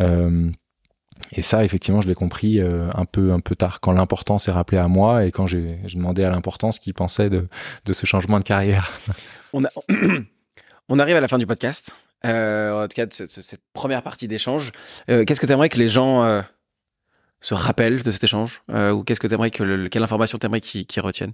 et 0.00 1.42
ça, 1.42 1.64
effectivement, 1.64 2.00
je 2.00 2.08
l'ai 2.08 2.14
compris 2.14 2.60
un 2.60 3.04
peu 3.04 3.32
un 3.32 3.40
peu 3.40 3.56
tard, 3.56 3.80
quand 3.80 3.92
l'important 3.92 4.38
s'est 4.38 4.52
rappelé 4.52 4.78
à 4.78 4.86
moi 4.86 5.24
et 5.24 5.32
quand 5.32 5.46
j'ai 5.46 5.80
demandé 5.94 6.24
à 6.24 6.30
l'important 6.30 6.70
ce 6.70 6.78
qu'il 6.78 6.94
pensait 6.94 7.30
de, 7.30 7.48
ce 7.90 8.06
changement 8.06 8.38
de 8.38 8.44
carrière. 8.44 8.92
On 10.90 10.98
arrive 10.98 11.16
à 11.16 11.20
la 11.20 11.28
fin 11.28 11.38
du 11.38 11.46
podcast. 11.46 11.96
Euh, 12.24 12.84
en 12.84 12.88
tout 12.88 12.94
cas, 12.94 13.06
de 13.06 13.12
cette, 13.12 13.60
première 13.72 14.02
partie 14.02 14.28
d'échange. 14.28 14.72
Euh, 15.08 15.24
qu'est-ce 15.24 15.40
que 15.40 15.46
tu 15.46 15.52
aimerais 15.52 15.68
que 15.68 15.78
les 15.78 15.88
gens 15.88 16.24
euh, 16.24 16.40
se 17.40 17.54
rappellent 17.54 18.02
de 18.02 18.10
cet 18.10 18.24
échange 18.24 18.62
Ou 18.68 19.04
qu'est-ce 19.04 19.20
que 19.20 19.28
tu 19.28 19.34
aimerais 19.34 19.50
que 19.50 19.86
quelle 19.86 20.02
information 20.02 20.38
tu 20.38 20.46
aimerais 20.46 20.60
qu'ils 20.60 21.00
retiennent? 21.00 21.32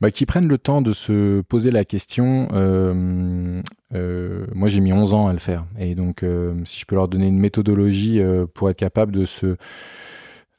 Bah, 0.00 0.10
Qu'ils 0.10 0.26
prennent 0.26 0.48
le 0.48 0.58
temps 0.58 0.82
de 0.82 0.92
se 0.92 1.40
poser 1.42 1.70
la 1.70 1.84
question. 1.84 2.48
moi, 2.52 4.68
j'ai 4.68 4.80
mis 4.80 4.92
11 4.92 5.14
ans 5.14 5.28
à 5.28 5.32
le 5.32 5.38
faire. 5.38 5.64
Et 5.78 5.94
donc, 5.94 6.24
si 6.64 6.80
je 6.80 6.86
peux 6.86 6.96
leur 6.96 7.08
donner 7.08 7.28
une 7.28 7.38
méthodologie 7.38 8.20
pour 8.54 8.70
être 8.70 8.78
capable 8.78 9.12
de 9.12 9.24
se 9.24 9.56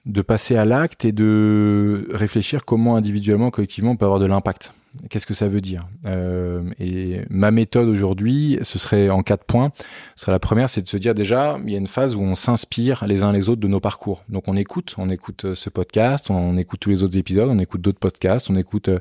de 0.05 0.22
passer 0.22 0.55
à 0.55 0.63
l'acte 0.63 1.03
et 1.03 1.11
de 1.11 2.07
réfléchir 2.11 2.63
comment 2.63 2.95
individuellement, 2.95 3.51
collectivement, 3.51 3.91
on 3.91 3.97
peut 3.97 4.05
avoir 4.05 4.20
de 4.20 4.26
l'impact. 4.26 4.72
Qu'est-ce 5.10 5.26
que 5.26 5.34
ça 5.34 5.48
veut 5.48 5.62
dire 5.62 5.88
euh, 6.06 6.64
Et 6.80 7.22
ma 7.30 7.52
méthode 7.52 7.88
aujourd'hui, 7.88 8.60
ce 8.62 8.80
serait 8.80 9.10
en 9.10 9.24
quatre 9.24 9.45
points. 9.45 9.72
Ce 10.16 10.30
la 10.30 10.39
première, 10.39 10.70
c'est 10.70 10.82
de 10.82 10.88
se 10.88 10.98
dire 10.98 11.14
déjà, 11.14 11.58
il 11.64 11.72
y 11.72 11.76
a 11.76 11.78
une 11.78 11.88
phase 11.88 12.16
où 12.16 12.22
on 12.22 12.36
s'inspire 12.36 13.06
les 13.08 13.24
uns 13.24 13.32
les 13.32 13.50
autres 13.50 13.62
de 13.62 13.68
nos 13.68 13.80
parcours. 13.80 14.24
Donc 14.30 14.48
on 14.48 14.56
écoute, 14.56 14.95
on 14.98 15.10
écoute 15.10 15.45
euh, 15.45 15.56
ce 15.56 15.70
podcast, 15.70 16.30
on, 16.30 16.58
écoute 16.58 16.80
tous 16.80 16.89
les 16.89 17.04
autres 17.04 17.18
épisodes, 17.18 17.50
on 17.50 17.60
écoute 17.60 17.82
d'autres 17.82 18.00
podcasts, 18.00 18.50
on 18.50 18.56
écoute, 18.56 18.89
euh, 18.89 19.00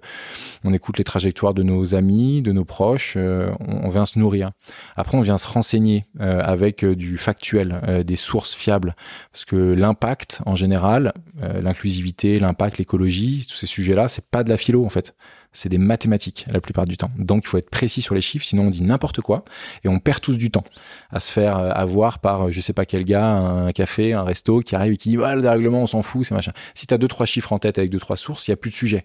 on 0.64 0.72
écoute 0.72 0.98
les 0.98 1.04
trajectoires 1.04 1.54
de 1.54 1.62
nos 1.62 1.94
amis, 1.94 2.42
de 2.42 2.52
nos 2.52 2.64
proches. 2.64 3.16
On, 3.16 3.88
vient 3.88 4.04
se 4.04 4.18
nourrir. 4.18 4.50
Après, 4.96 5.16
on 5.16 5.20
vient 5.20 5.38
se 5.38 5.48
renseigner 5.48 6.04
avec 6.18 6.84
du 6.84 7.16
factuel, 7.16 8.04
des 8.04 8.16
sources 8.16 8.54
fiables, 8.54 8.94
parce 9.32 9.44
que 9.44 9.56
l'impact 9.56 10.42
en 10.44 10.54
général, 10.54 11.12
l'inclusivité, 11.40 12.38
l'impact, 12.38 12.78
l'écologie, 12.78 13.46
tous 13.48 13.56
ces 13.56 13.66
sujets-là, 13.66 14.08
c'est 14.08 14.28
pas 14.28 14.44
de 14.44 14.50
la 14.50 14.56
philo 14.56 14.84
en 14.84 14.90
fait 14.90 15.14
c'est 15.56 15.68
des 15.68 15.78
mathématiques 15.78 16.46
la 16.50 16.60
plupart 16.60 16.84
du 16.84 16.96
temps. 16.96 17.10
Donc 17.18 17.44
il 17.44 17.48
faut 17.48 17.58
être 17.58 17.70
précis 17.70 18.02
sur 18.02 18.14
les 18.14 18.20
chiffres, 18.20 18.44
sinon 18.44 18.64
on 18.64 18.70
dit 18.70 18.82
n'importe 18.82 19.20
quoi 19.20 19.44
et 19.84 19.88
on 19.88 19.98
perd 19.98 20.20
tous 20.20 20.36
du 20.36 20.50
temps 20.50 20.64
à 21.10 21.20
se 21.20 21.32
faire 21.32 21.58
euh, 21.58 21.70
avoir 21.70 22.18
par 22.18 22.46
euh, 22.46 22.50
je 22.50 22.60
sais 22.60 22.72
pas 22.72 22.84
quel 22.84 23.04
gars, 23.04 23.26
un 23.26 23.72
café, 23.72 24.12
un 24.12 24.22
resto 24.22 24.60
qui 24.60 24.76
arrive 24.76 24.92
et 24.92 24.96
qui 24.96 25.08
dit 25.08 25.16
le 25.16 25.40
dérèglement 25.40 25.82
on 25.82 25.86
s'en 25.86 26.02
fout, 26.02 26.26
c'est 26.26 26.34
machin. 26.34 26.52
Si 26.74 26.86
tu 26.86 26.94
as 26.94 26.98
deux 26.98 27.08
trois 27.08 27.26
chiffres 27.26 27.52
en 27.52 27.58
tête 27.58 27.78
avec 27.78 27.90
deux 27.90 27.98
trois 27.98 28.16
sources, 28.16 28.48
il 28.48 28.50
y 28.50 28.54
a 28.54 28.56
plus 28.56 28.70
de 28.70 28.76
sujet. 28.76 29.04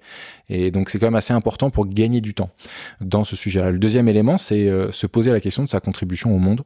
Et 0.50 0.72
donc 0.72 0.90
c'est 0.90 1.00
quand 1.00 1.08
même 1.08 1.16
assez 1.16 1.34
important 1.34 1.70
pour 1.70 1.88
gagner 1.88 2.22
du 2.22 2.34
temps 2.34 2.50
dans 3.00 3.24
ce 3.24 3.36
sujet-là. 3.36 3.72
Le 3.72 3.80
deuxième 3.80 4.08
élément, 4.08 4.38
c'est 4.38 4.68
euh, 4.68 4.92
se 4.92 5.08
poser 5.08 5.32
la 5.32 5.40
question 5.40 5.64
de 5.64 5.70
sa 5.70 5.80
contribution 5.80 6.36
au 6.36 6.40
monde. 6.40 6.62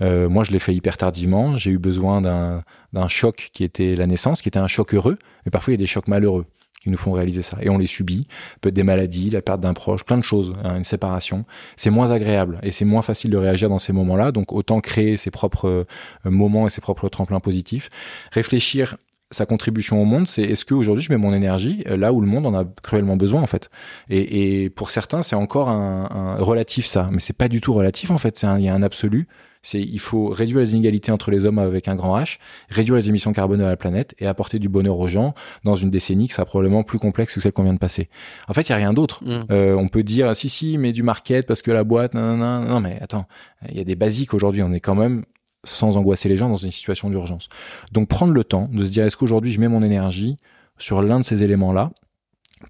moi, 0.00 0.44
je 0.44 0.52
l'ai 0.52 0.58
fait 0.58 0.74
hyper 0.74 0.96
tardivement. 0.96 1.56
J'ai 1.56 1.70
eu 1.70 1.78
besoin 1.78 2.20
d'un 2.20 3.08
choc 3.08 3.50
qui 3.52 3.64
était 3.64 3.94
la 3.94 4.06
naissance, 4.06 4.42
qui 4.42 4.48
était 4.48 4.58
un 4.58 4.68
choc 4.68 4.94
heureux, 4.94 5.18
mais 5.44 5.50
parfois 5.50 5.72
il 5.72 5.74
y 5.74 5.80
a 5.80 5.84
des 5.84 5.86
chocs 5.86 6.08
malheureux 6.08 6.46
qui 6.88 6.92
nous 6.92 6.98
font 6.98 7.12
réaliser 7.12 7.42
ça. 7.42 7.58
Et 7.60 7.68
on 7.68 7.78
les 7.78 7.86
subit. 7.86 8.26
Peut-être 8.60 8.74
des 8.74 8.82
maladies, 8.82 9.30
la 9.30 9.42
perte 9.42 9.60
d'un 9.60 9.74
proche, 9.74 10.04
plein 10.04 10.18
de 10.18 10.24
choses, 10.24 10.54
hein, 10.64 10.76
une 10.76 10.84
séparation. 10.84 11.44
C'est 11.76 11.90
moins 11.90 12.10
agréable 12.10 12.58
et 12.62 12.70
c'est 12.70 12.84
moins 12.84 13.02
facile 13.02 13.30
de 13.30 13.36
réagir 13.36 13.68
dans 13.68 13.78
ces 13.78 13.92
moments-là. 13.92 14.32
Donc 14.32 14.52
autant 14.52 14.80
créer 14.80 15.16
ses 15.16 15.30
propres 15.30 15.68
euh, 15.68 15.84
moments 16.24 16.66
et 16.66 16.70
ses 16.70 16.80
propres 16.80 17.08
tremplins 17.08 17.40
positifs. 17.40 17.90
Réfléchir 18.32 18.96
sa 19.30 19.44
contribution 19.44 20.00
au 20.00 20.06
monde, 20.06 20.26
c'est 20.26 20.42
est-ce 20.42 20.64
qu'aujourd'hui 20.64 21.04
je 21.04 21.12
mets 21.12 21.18
mon 21.18 21.34
énergie 21.34 21.84
euh, 21.88 21.98
là 21.98 22.14
où 22.14 22.22
le 22.22 22.26
monde 22.26 22.46
en 22.46 22.54
a 22.54 22.64
cruellement 22.82 23.16
besoin 23.16 23.42
en 23.42 23.46
fait? 23.46 23.70
Et, 24.08 24.62
et 24.64 24.70
pour 24.70 24.90
certains, 24.90 25.20
c'est 25.20 25.36
encore 25.36 25.68
un, 25.68 26.08
un, 26.10 26.36
relatif 26.36 26.86
ça, 26.86 27.10
mais 27.12 27.20
c'est 27.20 27.36
pas 27.36 27.48
du 27.48 27.60
tout 27.60 27.74
relatif 27.74 28.10
en 28.10 28.18
fait. 28.18 28.42
Il 28.56 28.64
y 28.64 28.68
a 28.68 28.74
un 28.74 28.82
absolu 28.82 29.28
c'est 29.62 29.80
il 29.80 29.98
faut 29.98 30.28
réduire 30.28 30.60
les 30.60 30.74
inégalités 30.74 31.12
entre 31.12 31.30
les 31.30 31.46
hommes 31.46 31.58
avec 31.58 31.88
un 31.88 31.94
grand 31.94 32.18
H, 32.18 32.38
réduire 32.68 32.96
les 32.96 33.08
émissions 33.08 33.32
carbone 33.32 33.60
de 33.60 33.64
la 33.64 33.76
planète 33.76 34.14
et 34.18 34.26
apporter 34.26 34.58
du 34.58 34.68
bonheur 34.68 34.98
aux 34.98 35.08
gens 35.08 35.34
dans 35.64 35.74
une 35.74 35.90
décennie 35.90 36.28
qui 36.28 36.34
sera 36.34 36.44
probablement 36.44 36.82
plus 36.82 36.98
complexe 36.98 37.34
que 37.34 37.40
celle 37.40 37.52
qu'on 37.52 37.64
vient 37.64 37.74
de 37.74 37.78
passer. 37.78 38.08
En 38.48 38.54
fait, 38.54 38.62
il 38.62 38.70
y 38.70 38.72
a 38.72 38.76
rien 38.76 38.92
d'autre. 38.92 39.22
Mm. 39.24 39.44
Euh, 39.50 39.74
on 39.74 39.88
peut 39.88 40.02
dire 40.02 40.34
si 40.34 40.48
si, 40.48 40.78
mais 40.78 40.92
du 40.92 41.02
market 41.02 41.46
parce 41.46 41.62
que 41.62 41.70
la 41.70 41.84
boîte, 41.84 42.14
non 42.14 42.36
non 42.36 42.60
non, 42.60 42.80
mais 42.80 42.98
attends, 43.00 43.26
il 43.68 43.76
y 43.76 43.80
a 43.80 43.84
des 43.84 43.96
basiques 43.96 44.34
aujourd'hui. 44.34 44.62
On 44.62 44.72
est 44.72 44.80
quand 44.80 44.94
même 44.94 45.24
sans 45.64 45.96
angoisser 45.96 46.28
les 46.28 46.36
gens 46.36 46.48
dans 46.48 46.56
une 46.56 46.70
situation 46.70 47.10
d'urgence. 47.10 47.48
Donc 47.92 48.08
prendre 48.08 48.32
le 48.32 48.44
temps 48.44 48.68
de 48.72 48.84
se 48.84 48.90
dire 48.90 49.04
est-ce 49.04 49.16
qu'aujourd'hui 49.16 49.52
je 49.52 49.60
mets 49.60 49.68
mon 49.68 49.82
énergie 49.82 50.36
sur 50.78 51.02
l'un 51.02 51.20
de 51.20 51.24
ces 51.24 51.42
éléments-là 51.42 51.90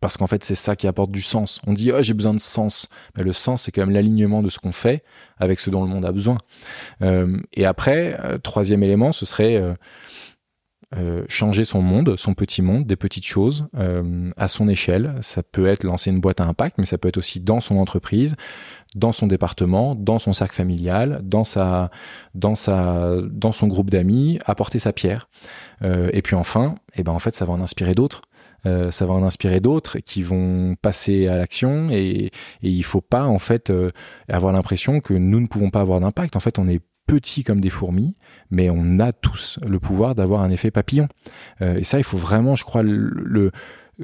parce 0.01 0.17
qu'en 0.17 0.27
fait, 0.27 0.45
c'est 0.45 0.55
ça 0.55 0.77
qui 0.77 0.87
apporte 0.87 1.11
du 1.11 1.23
sens. 1.23 1.61
On 1.67 1.73
dit, 1.73 1.91
oh, 1.93 2.03
j'ai 2.03 2.15
besoin 2.15 2.35
de 2.35 2.41
sens. 2.41 2.89
Mais 3.17 3.23
le 3.23 3.33
sens, 3.33 3.63
c'est 3.63 3.73
quand 3.73 3.83
même 3.83 3.95
l'alignement 3.95 4.43
de 4.43 4.51
ce 4.51 4.59
qu'on 4.59 4.73
fait 4.73 5.03
avec 5.39 5.61
ce 5.61 5.71
dont 5.71 5.83
le 5.83 5.89
monde 5.89 6.05
a 6.05 6.13
besoin. 6.13 6.39
Euh, 7.03 7.39
et 7.55 7.65
après, 7.65 8.19
euh, 8.25 8.39
troisième 8.39 8.83
élément, 8.83 9.13
ce 9.13 9.25
serait 9.25 9.63
euh, 10.97 11.25
changer 11.29 11.65
son 11.65 11.81
monde, 11.81 12.17
son 12.17 12.35
petit 12.35 12.63
monde, 12.63 12.87
des 12.87 12.97
petites 12.97 13.27
choses 13.27 13.69
à 14.37 14.49
son 14.49 14.69
échelle. 14.69 15.15
Ça 15.21 15.43
peut 15.43 15.67
être 15.67 15.85
lancer 15.85 16.11
une 16.11 16.21
boîte 16.21 16.41
à 16.41 16.45
impact, 16.45 16.79
mais 16.79 16.87
ça 16.87 16.99
peut 16.99 17.09
être 17.09 17.19
aussi 17.19 17.41
dans 17.41 17.61
son 17.61 17.77
entreprise, 17.77 18.37
dans 18.95 19.13
son 19.13 19.27
département, 19.27 19.95
dans 19.95 20.19
son 20.19 20.33
cercle 20.33 20.55
familial, 20.55 21.21
dans 21.23 21.45
sa, 21.45 21.91
dans 22.35 22.55
sa, 22.55 23.17
dans 23.31 23.53
son 23.53 23.67
groupe 23.67 23.91
d'amis, 23.91 24.39
apporter 24.47 24.79
sa 24.79 24.93
pierre. 24.93 25.29
et 25.83 26.23
puis 26.23 26.37
enfin, 26.37 26.75
et 26.95 27.01
eh 27.01 27.03
ben 27.03 27.13
en 27.13 27.19
fait, 27.19 27.35
ça 27.37 27.45
va 27.45 27.53
en 27.53 27.61
inspirer 27.61 27.95
d'autres. 27.95 28.23
Euh, 28.67 28.91
ça 28.91 29.07
va 29.07 29.15
en 29.15 29.23
inspirer 29.23 29.61
d'autres 29.61 29.99
qui 29.99 30.23
vont 30.23 30.75
passer 30.81 31.29
à 31.29 31.37
l'action 31.37 31.91
et, 31.91 32.27
et 32.27 32.31
il 32.63 32.83
faut 32.83 33.01
pas 33.01 33.25
en 33.25 33.39
fait 33.39 33.71
euh, 33.71 33.91
avoir 34.29 34.53
l'impression 34.53 35.01
que 35.01 35.15
nous 35.15 35.41
ne 35.41 35.47
pouvons 35.47 35.71
pas 35.71 35.81
avoir 35.81 36.01
d'impact. 36.01 36.37
En 36.37 36.41
fait, 36.41 36.59
on 36.59 36.69
est 36.69 36.81
petits 37.07 37.43
comme 37.43 37.61
des 37.61 37.71
fourmis, 37.71 38.15
mais 38.51 38.69
on 38.69 38.99
a 38.99 39.13
tous 39.13 39.59
le 39.67 39.79
pouvoir 39.79 40.15
d'avoir 40.15 40.43
un 40.43 40.51
effet 40.51 40.71
papillon. 40.71 41.09
Euh, 41.63 41.79
et 41.79 41.85
ça, 41.85 41.99
il 41.99 42.05
faut 42.05 42.19
vraiment, 42.19 42.55
je 42.55 42.65
crois, 42.65 42.83
le, 42.83 43.51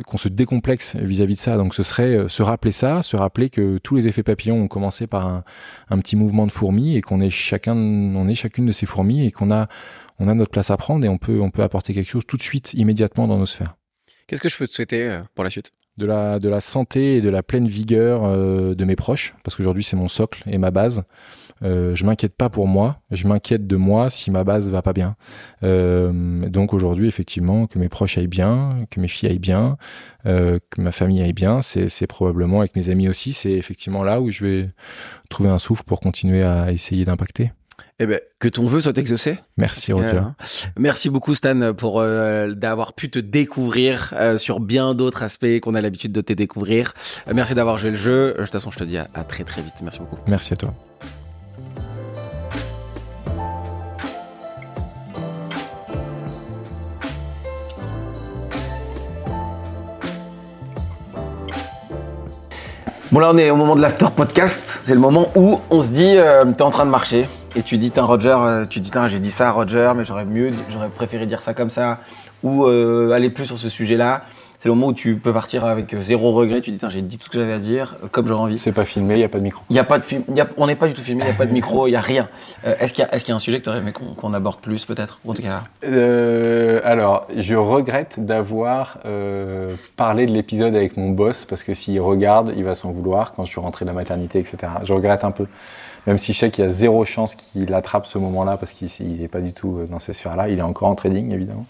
qu'on 0.07 0.17
se 0.17 0.29
décomplexe 0.29 0.97
vis-à-vis 0.97 1.35
de 1.35 1.41
ça. 1.41 1.57
Donc 1.59 1.75
ce 1.75 1.83
serait 1.83 2.29
se 2.29 2.43
rappeler 2.43 2.73
ça, 2.73 3.03
se 3.03 3.17
rappeler 3.17 3.51
que 3.51 3.79
tous 3.79 3.97
les 3.97 4.09
effets 4.09 4.23
papillons 4.23 4.63
ont 4.63 4.69
commencé 4.69 5.07
par 5.07 5.27
un, 5.27 5.45
un 5.91 5.99
petit 5.99 6.17
mouvement 6.17 6.47
de 6.47 6.53
fourmis 6.53 6.97
et 6.97 7.03
qu'on 7.03 7.21
est 7.21 7.31
chacun, 7.31 7.77
on 7.77 8.27
est 8.27 8.35
chacune 8.35 8.67
de 8.67 8.73
ces 8.73 8.87
fourmis 8.87 9.27
et 9.27 9.31
qu'on 9.31 9.51
a, 9.51 9.69
on 10.19 10.29
a 10.29 10.35
notre 10.35 10.51
place 10.51 10.71
à 10.71 10.77
prendre 10.77 11.05
et 11.05 11.09
on 11.09 11.19
peut, 11.19 11.41
on 11.41 11.51
peut 11.51 11.63
apporter 11.63 11.93
quelque 11.93 12.11
chose 12.11 12.27
tout 12.27 12.39
de 12.39 12.43
suite, 12.43 12.73
immédiatement 12.75 13.29
dans 13.29 13.39
nos 13.39 13.47
sphères. 13.47 13.77
Qu'est-ce 14.27 14.41
que 14.41 14.49
je 14.49 14.57
peux 14.57 14.67
te 14.67 14.73
souhaiter 14.73 15.11
euh, 15.11 15.21
pour 15.35 15.45
la 15.45 15.51
suite? 15.51 15.71
De 15.97 16.07
la, 16.07 16.41
de 16.41 16.49
la 16.49 16.61
santé 16.61 17.17
et 17.17 17.21
de 17.21 17.29
la 17.29 17.45
pleine 17.45 17.69
vigueur 17.69 18.25
euh, 18.25 18.75
de 18.75 18.85
mes 18.85 18.97
proches, 18.97 19.37
parce 19.45 19.55
qu'aujourd'hui 19.55 19.85
c'est 19.85 19.95
mon 19.95 20.09
socle 20.09 20.43
et 20.51 20.59
ma 20.59 20.73
base. 20.73 21.05
Euh, 21.63 21.95
je 21.95 22.05
m'inquiète 22.05 22.35
pas 22.35 22.49
pour 22.49 22.67
moi, 22.67 23.01
je 23.13 23.29
m'inquiète 23.29 23.69
de 23.69 23.77
moi 23.77 24.11
si 24.11 24.33
ma 24.33 24.43
base 24.43 24.71
va 24.71 24.83
pas 24.83 24.93
bien. 24.93 25.15
Euh, 25.63 26.49
donc 26.49 26.75
aujourd'hui, 26.75 27.07
effectivement, 27.07 27.69
que 27.69 27.79
mes 27.79 27.89
proches 27.89 28.19
aillent 28.19 28.27
bien, 28.27 28.87
que 28.91 28.99
mes 28.99 29.07
filles 29.07 29.29
aillent 29.29 29.39
bien, 29.39 29.77
que 30.25 30.81
ma 30.81 30.91
famille 30.91 31.23
aille 31.23 31.33
bien, 31.33 31.63
c'est 31.63 32.07
probablement 32.09 32.59
avec 32.59 32.75
mes 32.75 32.91
amis 32.91 33.09
aussi, 33.09 33.33
c'est 33.33 33.53
effectivement 33.53 34.03
là 34.03 34.21
où 34.21 34.31
je 34.31 34.45
vais 34.45 34.71
trouver 35.29 35.51
un 35.51 35.61
souffle 35.61 35.85
pour 35.85 36.01
continuer 36.01 36.43
à 36.43 36.73
essayer 36.73 37.05
d'impacter. 37.05 37.53
Eh 37.99 38.07
ben, 38.07 38.21
que 38.41 38.49
ton 38.49 38.67
vœu 38.67 38.81
soit 38.81 38.97
exaucé. 38.99 39.39
Merci 39.57 39.93
Roger. 39.93 40.21
merci 40.79 41.11
beaucoup 41.11 41.35
Stan 41.35 41.75
pour 41.75 42.01
euh, 42.01 42.53
d'avoir 42.53 42.93
pu 42.93 43.09
te 43.11 43.19
découvrir 43.19 44.13
euh, 44.17 44.37
sur 44.37 44.61
bien 44.61 44.95
d'autres 44.95 45.23
aspects 45.23 45.61
qu'on 45.61 45.75
a 45.75 45.81
l'habitude 45.81 46.13
de 46.13 46.21
te 46.21 46.33
découvrir. 46.33 46.93
Euh, 47.29 47.33
merci 47.35 47.55
d'avoir 47.55 47.79
joué 47.79 47.91
le 47.91 47.97
jeu. 47.97 48.35
De 48.37 48.43
toute 48.43 48.53
façon, 48.53 48.71
je 48.71 48.79
te 48.79 48.85
dis 48.85 48.99
à, 48.99 49.09
à 49.15 49.25
très 49.25 49.45
très 49.45 49.63
vite. 49.63 49.75
Merci 49.83 50.01
beaucoup. 50.01 50.17
Merci 50.27 50.55
à 50.55 50.57
toi. 50.57 50.75
Bon 63.15 63.21
là 63.21 63.31
on 63.33 63.39
est 63.39 63.49
au 63.49 63.55
moment 63.55 63.77
de 63.77 63.81
l'after 63.81 64.07
podcast, 64.17 64.65
c'est 64.67 64.93
le 64.93 64.99
moment 64.99 65.31
où 65.37 65.61
on 65.71 65.81
se 65.81 65.87
dit 65.87 66.17
euh, 66.17 66.45
t'es 66.47 66.63
en 66.63 66.71
train 66.71 66.85
de 66.85 66.91
marcher, 66.91 67.29
et 67.57 67.63
tu 67.63 67.79
dis, 67.79 67.91
tiens, 67.91 68.05
Roger, 68.05 68.37
euh, 68.37 68.67
tu 68.67 68.81
dis, 68.81 68.91
j'ai 69.09 69.21
dit 69.21 69.31
ça 69.31 69.49
à 69.49 69.53
Roger, 69.53 69.93
mais 69.97 70.05
j'aurais 70.05 70.25
mieux, 70.25 70.51
j'aurais 70.71 70.89
préféré 70.89 71.27
dire 71.27 71.41
ça 71.41 71.55
comme 71.55 71.71
ça, 71.71 72.01
ou 72.43 72.67
euh, 72.67 73.13
aller 73.13 73.31
plus 73.31 73.47
sur 73.47 73.59
ce 73.59 73.69
sujet-là 73.69 74.25
c'est 74.65 74.71
le 74.71 74.77
moment 74.77 74.93
où 74.93 74.95
tu 74.95 75.17
peux 75.17 75.35
partir 75.35 75.67
avec 75.67 75.95
zéro 76.01 76.33
regret. 76.33 76.63
Tu 76.63 76.71
dis, 76.71 76.79
j'ai 76.89 77.03
dit 77.03 77.19
tout 77.19 77.27
ce 77.27 77.31
que 77.31 77.39
j'avais 77.39 77.53
à 77.53 77.59
dire, 77.59 77.97
comme 78.13 78.27
j'aurais 78.27 78.41
envie. 78.41 78.59
C'est 78.59 78.73
pas 78.73 78.87
filmé, 78.87 79.13
il 79.13 79.19
n'y 79.19 79.25
a 79.25 79.29
pas 79.29 79.37
de 79.37 79.43
micro. 79.43 79.63
Y 79.69 79.79
a 79.79 79.85
pas 79.85 79.99
de 79.99 80.07
film, 80.07 80.25
on 80.57 80.67
n'est 80.67 80.75
pas 80.75 80.89
du 80.89 80.95
tout 80.95 81.03
filmé, 81.03 81.23
il 81.23 81.27
n'y 81.27 81.33
a 81.33 81.37
pas 81.37 81.45
de 81.45 81.53
micro, 81.53 81.87
il 81.87 81.91
n'y 81.91 81.97
a 81.97 82.01
rien. 82.01 82.31
Euh, 82.65 82.75
est-ce 82.81 82.95
qu'il 82.95 83.05
y, 83.05 83.29
y, 83.29 83.33
a 83.33 83.35
un 83.35 83.39
sujet 83.39 83.59
que 83.59 83.65
tu 83.65 83.69
aurais 83.69 83.81
aimé 83.81 83.93
qu'on 83.93 84.33
aborde 84.33 84.61
plus, 84.61 84.87
peut-être 84.87 85.19
En 85.27 85.35
tout 85.35 85.43
cas? 85.43 85.65
Euh, 85.85 86.81
alors, 86.83 87.27
je 87.37 87.55
regrette 87.55 88.25
d'avoir 88.25 88.99
euh, 89.05 89.75
parlé 89.97 90.25
de 90.27 90.31
l'épisode 90.31 90.75
avec 90.75 90.97
mon 90.97 91.11
boss, 91.11 91.45
parce 91.45 91.63
que 91.63 91.75
s'il 91.75 92.01
regarde, 92.01 92.55
il 92.57 92.65
va 92.65 92.75
s'en 92.75 92.93
vouloir 92.93 93.35
quand 93.35 93.45
je 93.45 93.51
suis 93.51 93.61
rentré 93.61 93.85
de 93.85 93.91
la 93.91 93.95
maternité, 93.95 94.39
etc. 94.39 94.57
Je 94.85 94.95
regrette 94.95 95.25
un 95.25 95.31
peu. 95.31 95.47
Même 96.07 96.19
si 96.19 96.33
je 96.33 96.39
sais 96.39 96.51
qu'il 96.51 96.65
y 96.65 96.67
a 96.67 96.71
zéro 96.71 97.05
chance 97.05 97.35
qu'il 97.35 97.73
attrape 97.73 98.07
ce 98.07 98.19
moment-là, 98.19 98.57
parce 98.57 98.73
qu'il 98.73 98.89
n'est 99.21 99.29
pas 99.29 99.41
du 99.41 99.53
tout 99.53 99.81
dans 99.91 100.01
ces 100.01 100.13
sphères-là. 100.13 100.49
Il 100.49 100.59
est 100.59 100.63
encore 100.63 100.89
en 100.89 100.95
trading, 100.95 101.33
évidemment. 101.33 101.67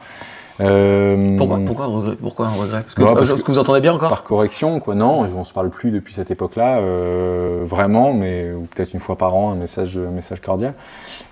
Euh, 0.60 1.36
pourquoi, 1.36 1.58
pourquoi, 1.66 1.84
un 1.86 1.88
regret, 1.88 2.16
pourquoi 2.20 2.46
un 2.46 2.50
regret? 2.50 2.82
Parce 2.82 2.94
que, 2.94 3.02
parce 3.02 3.42
que, 3.42 3.52
vous 3.52 3.58
entendez 3.58 3.80
bien 3.80 3.92
encore 3.92 4.10
Par 4.10 4.22
correction, 4.22 4.78
quoi. 4.78 4.94
Non, 4.94 5.26
on 5.36 5.44
se 5.44 5.52
parle 5.52 5.70
plus 5.70 5.90
depuis 5.90 6.14
cette 6.14 6.30
époque-là, 6.30 6.78
euh, 6.78 7.62
vraiment, 7.64 8.12
mais 8.12 8.52
ou 8.52 8.62
peut-être 8.62 8.94
une 8.94 9.00
fois 9.00 9.16
par 9.16 9.34
an, 9.34 9.50
un 9.52 9.56
message, 9.56 9.96
un 9.96 10.12
message 10.12 10.40
cordial. 10.40 10.74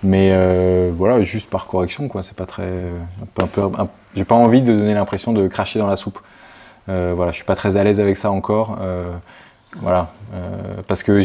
Mais 0.03 0.31
euh, 0.33 0.91
voilà, 0.93 1.21
juste 1.21 1.49
par 1.49 1.67
correction, 1.67 2.09
quoi. 2.09 2.21
C'est 2.21 2.35
pas 2.35 2.45
très, 2.45 2.83
j'ai 4.15 4.25
pas 4.25 4.35
envie 4.35 4.61
de 4.61 4.73
donner 4.73 4.93
l'impression 4.93 5.31
de 5.31 5.47
cracher 5.47 5.79
dans 5.79 5.87
la 5.87 5.95
soupe. 5.95 6.19
Euh, 6.89 7.13
voilà, 7.15 7.31
je 7.31 7.37
suis 7.37 7.45
pas 7.45 7.55
très 7.55 7.77
à 7.77 7.83
l'aise 7.83 8.01
avec 8.01 8.17
ça 8.17 8.29
encore. 8.29 8.77
Euh, 9.75 9.79
voilà, 9.81 10.09
parce 10.87 11.03
que 11.03 11.21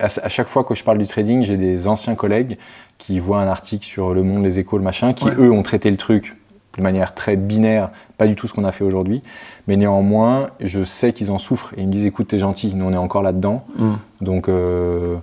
à, 0.00 0.28
chaque 0.28 0.48
fois 0.48 0.64
que 0.64 0.74
je 0.74 0.84
parle 0.84 0.98
du 0.98 1.06
trading, 1.06 1.42
j'ai 1.42 1.56
des 1.56 1.88
anciens 1.88 2.14
collègues 2.14 2.58
qui 2.98 3.18
voient 3.18 3.40
un 3.40 3.48
article 3.48 3.84
sur 3.84 4.14
Le 4.14 4.22
Monde, 4.22 4.44
les 4.44 4.58
Échos, 4.58 4.78
le 4.78 4.84
machin, 4.84 5.12
qui 5.12 5.28
eux 5.28 5.50
ont 5.50 5.62
traité 5.62 5.90
le 5.90 5.96
truc 5.96 6.36
de 6.76 6.82
manière 6.82 7.14
très 7.14 7.36
binaire, 7.36 7.90
pas 8.18 8.26
du 8.26 8.36
tout 8.36 8.46
ce 8.46 8.54
qu'on 8.54 8.64
a 8.64 8.72
fait 8.72 8.84
aujourd'hui. 8.84 9.22
Mais 9.66 9.76
néanmoins, 9.76 10.50
je 10.60 10.84
sais 10.84 11.12
qu'ils 11.12 11.30
en 11.30 11.38
souffrent 11.38 11.72
et 11.76 11.82
ils 11.82 11.86
me 11.86 11.92
disent 11.92 12.06
écoute, 12.06 12.28
t'es 12.28 12.38
gentil, 12.38 12.74
nous 12.74 12.84
on 12.84 12.92
est 12.92 12.98
encore 12.98 13.22
là-dedans. 13.22 13.64
Mm. 13.76 13.92
Donc, 14.20 14.48
euh, 14.48 15.16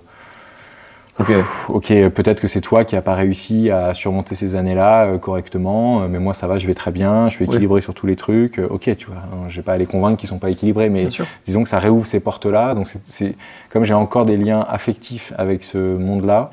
ok, 1.20 1.32
ok, 1.68 2.08
peut-être 2.08 2.40
que 2.40 2.48
c'est 2.48 2.60
toi 2.60 2.84
qui 2.84 2.94
n'as 2.94 3.02
pas 3.02 3.14
réussi 3.14 3.70
à 3.70 3.94
surmonter 3.94 4.34
ces 4.34 4.56
années-là 4.56 5.06
euh, 5.06 5.18
correctement, 5.18 6.02
euh, 6.02 6.08
mais 6.08 6.18
moi 6.18 6.34
ça 6.34 6.46
va, 6.46 6.58
je 6.58 6.66
vais 6.66 6.74
très 6.74 6.90
bien, 6.90 7.28
je 7.28 7.34
suis 7.34 7.44
équilibré 7.44 7.80
sur 7.80 7.94
tous 7.94 8.06
les 8.06 8.16
trucs. 8.16 8.58
ok, 8.58 8.96
tu 8.96 9.06
vois, 9.06 9.16
hein, 9.16 9.48
je 9.48 9.56
vais 9.56 9.62
pas 9.62 9.74
à 9.74 9.78
les 9.78 9.86
convaincre 9.86 10.18
qu'ils 10.18 10.28
sont 10.28 10.38
pas 10.38 10.50
équilibrés, 10.50 10.88
mais 10.88 11.08
disons 11.44 11.62
que 11.62 11.68
ça 11.68 11.78
réouvre 11.78 12.06
ces 12.06 12.20
portes-là. 12.20 12.74
Donc, 12.74 12.88
c'est 13.06 13.34
comme 13.70 13.84
j'ai 13.84 13.94
encore 13.94 14.26
des 14.26 14.36
liens 14.36 14.64
affectifs 14.68 15.32
avec 15.36 15.64
ce 15.64 15.78
monde-là. 15.78 16.50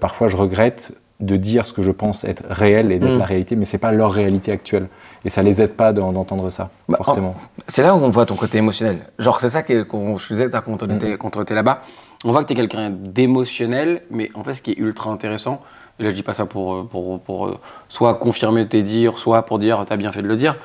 parfois, 0.00 0.28
je 0.28 0.36
regrette 0.36 0.92
de 1.22 1.36
dire 1.36 1.66
ce 1.66 1.72
que 1.72 1.82
je 1.82 1.90
pense 1.90 2.24
être 2.24 2.42
réel 2.50 2.90
et 2.92 2.98
d'être 2.98 3.14
mm. 3.14 3.18
la 3.18 3.24
réalité, 3.24 3.56
mais 3.56 3.64
c'est 3.64 3.78
pas 3.78 3.92
leur 3.92 4.12
réalité 4.12 4.50
actuelle. 4.52 4.88
Et 5.24 5.30
ça 5.30 5.42
les 5.42 5.62
aide 5.62 5.74
pas 5.74 5.92
d'entendre 5.92 6.50
ça, 6.50 6.70
bah, 6.88 6.98
forcément. 7.00 7.36
C'est 7.68 7.82
là 7.82 7.94
où 7.94 7.98
on 7.98 8.10
voit 8.10 8.26
ton 8.26 8.34
côté 8.34 8.58
émotionnel. 8.58 8.98
Genre, 9.20 9.40
c'est 9.40 9.48
ça 9.48 9.62
que 9.62 9.86
je 9.88 10.24
faisais 10.24 10.50
quand 10.50 10.82
on 10.82 10.90
était, 10.96 11.16
mm. 11.16 11.42
était 11.42 11.54
là-bas. 11.54 11.82
On 12.24 12.32
voit 12.32 12.42
que 12.42 12.48
tu 12.48 12.52
es 12.52 12.56
quelqu'un 12.56 12.90
d'émotionnel, 12.90 14.02
mais 14.10 14.30
en 14.34 14.44
fait, 14.44 14.54
ce 14.54 14.62
qui 14.62 14.72
est 14.72 14.78
ultra 14.78 15.10
intéressant, 15.10 15.62
et 15.98 16.04
là 16.04 16.10
je 16.10 16.14
dis 16.14 16.22
pas 16.22 16.34
ça 16.34 16.46
pour, 16.46 16.74
euh, 16.74 16.82
pour, 16.84 17.20
pour, 17.20 17.46
euh, 17.46 17.58
soit 17.88 18.14
confirmer 18.14 18.66
tes 18.66 18.82
dires, 18.82 19.18
soit 19.18 19.42
pour 19.42 19.58
dire 19.58 19.84
t'as 19.86 19.96
bien 19.96 20.12
fait 20.12 20.22
de 20.22 20.28
le 20.28 20.36
dire. 20.36 20.56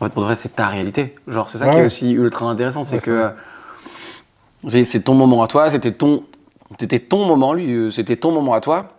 En 0.00 0.04
fait, 0.04 0.12
pour 0.12 0.22
de 0.22 0.26
vrai, 0.26 0.36
c'est 0.36 0.54
ta 0.54 0.68
réalité. 0.68 1.16
Genre, 1.26 1.50
c'est 1.50 1.58
ça 1.58 1.68
qui 1.70 1.78
est 1.78 1.84
aussi 1.84 2.12
ultra 2.12 2.46
intéressant, 2.46 2.84
c'est 2.84 3.02
que 3.02 3.30
c'est 4.68 5.00
ton 5.04 5.14
moment 5.14 5.42
à 5.42 5.48
toi, 5.48 5.70
c'était 5.70 5.92
ton, 5.92 6.24
c'était 6.78 7.00
ton 7.00 7.26
moment, 7.26 7.52
lui, 7.52 7.72
euh, 7.72 7.90
c'était 7.90 8.16
ton 8.16 8.30
moment 8.30 8.54
à 8.54 8.60
toi 8.60 8.97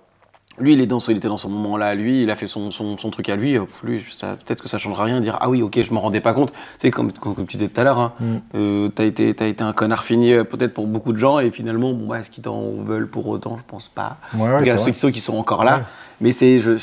lui, 0.60 0.73
il, 0.73 0.81
est 0.81 0.86
dans, 0.86 0.99
il 0.99 1.18
était 1.18 1.27
dans 1.27 1.38
son 1.38 1.49
moment-là, 1.49 1.95
lui, 1.95 2.23
il 2.23 2.31
a 2.31 2.36
fait 2.36 2.48
son, 2.48 2.72
son, 2.72 2.95
truc 3.11 3.30
à 3.30 3.36
lui. 3.36 3.57
Plus, 3.81 4.03
peut-être 4.22 4.61
que 4.61 4.69
ça 4.69 4.77
changera 4.77 5.03
rien. 5.03 5.22
Dire 5.22 5.38
ah 5.41 5.49
oui, 5.49 5.61
ok, 5.61 5.81
je 5.81 5.94
m'en 5.94 6.02
rendais 6.02 6.22
pas 6.22 6.34
compte. 6.34 6.53
C'est 6.77 6.91
comme, 6.91 7.11
comme, 7.11 7.45
tu 7.48 7.57
disais 7.57 7.69
tout 7.69 7.80
à 7.80 7.84
l'heure. 7.84 7.99
Hein, 7.99 8.14
mm. 8.19 8.38
euh, 8.56 8.90
t'as 8.90 9.06
été, 9.06 9.36
as 9.40 9.48
été 9.48 9.64
un 9.64 9.73
connard 9.73 10.03
fini 10.03 10.34
euh, 10.34 10.44
peut-être 10.44 10.73
pour 10.73 10.88
beaucoup 10.88 11.14
de 11.14 11.18
gens 11.18 11.40
et 11.40 11.52
finalement, 11.52 11.94
bon, 11.94 12.07
bah, 12.07 12.19
est-ce 12.19 12.30
qu'ils 12.30 12.44
t'en 12.44 12.72
veulent 12.84 13.10
pour 13.10 13.27
autant? 13.27 13.57
Je 13.57 13.64
pense 13.65 13.88
pas. 13.88 14.18
il 14.34 14.68
y 14.68 14.69
a 14.69 14.77
ceux 14.94 15.11
qui 15.11 15.22
sont 15.22 15.38
encore 15.38 15.64
là. 15.64 15.81
Mais 16.22 16.31
c'est, 16.31 16.60
euh, 16.65 16.77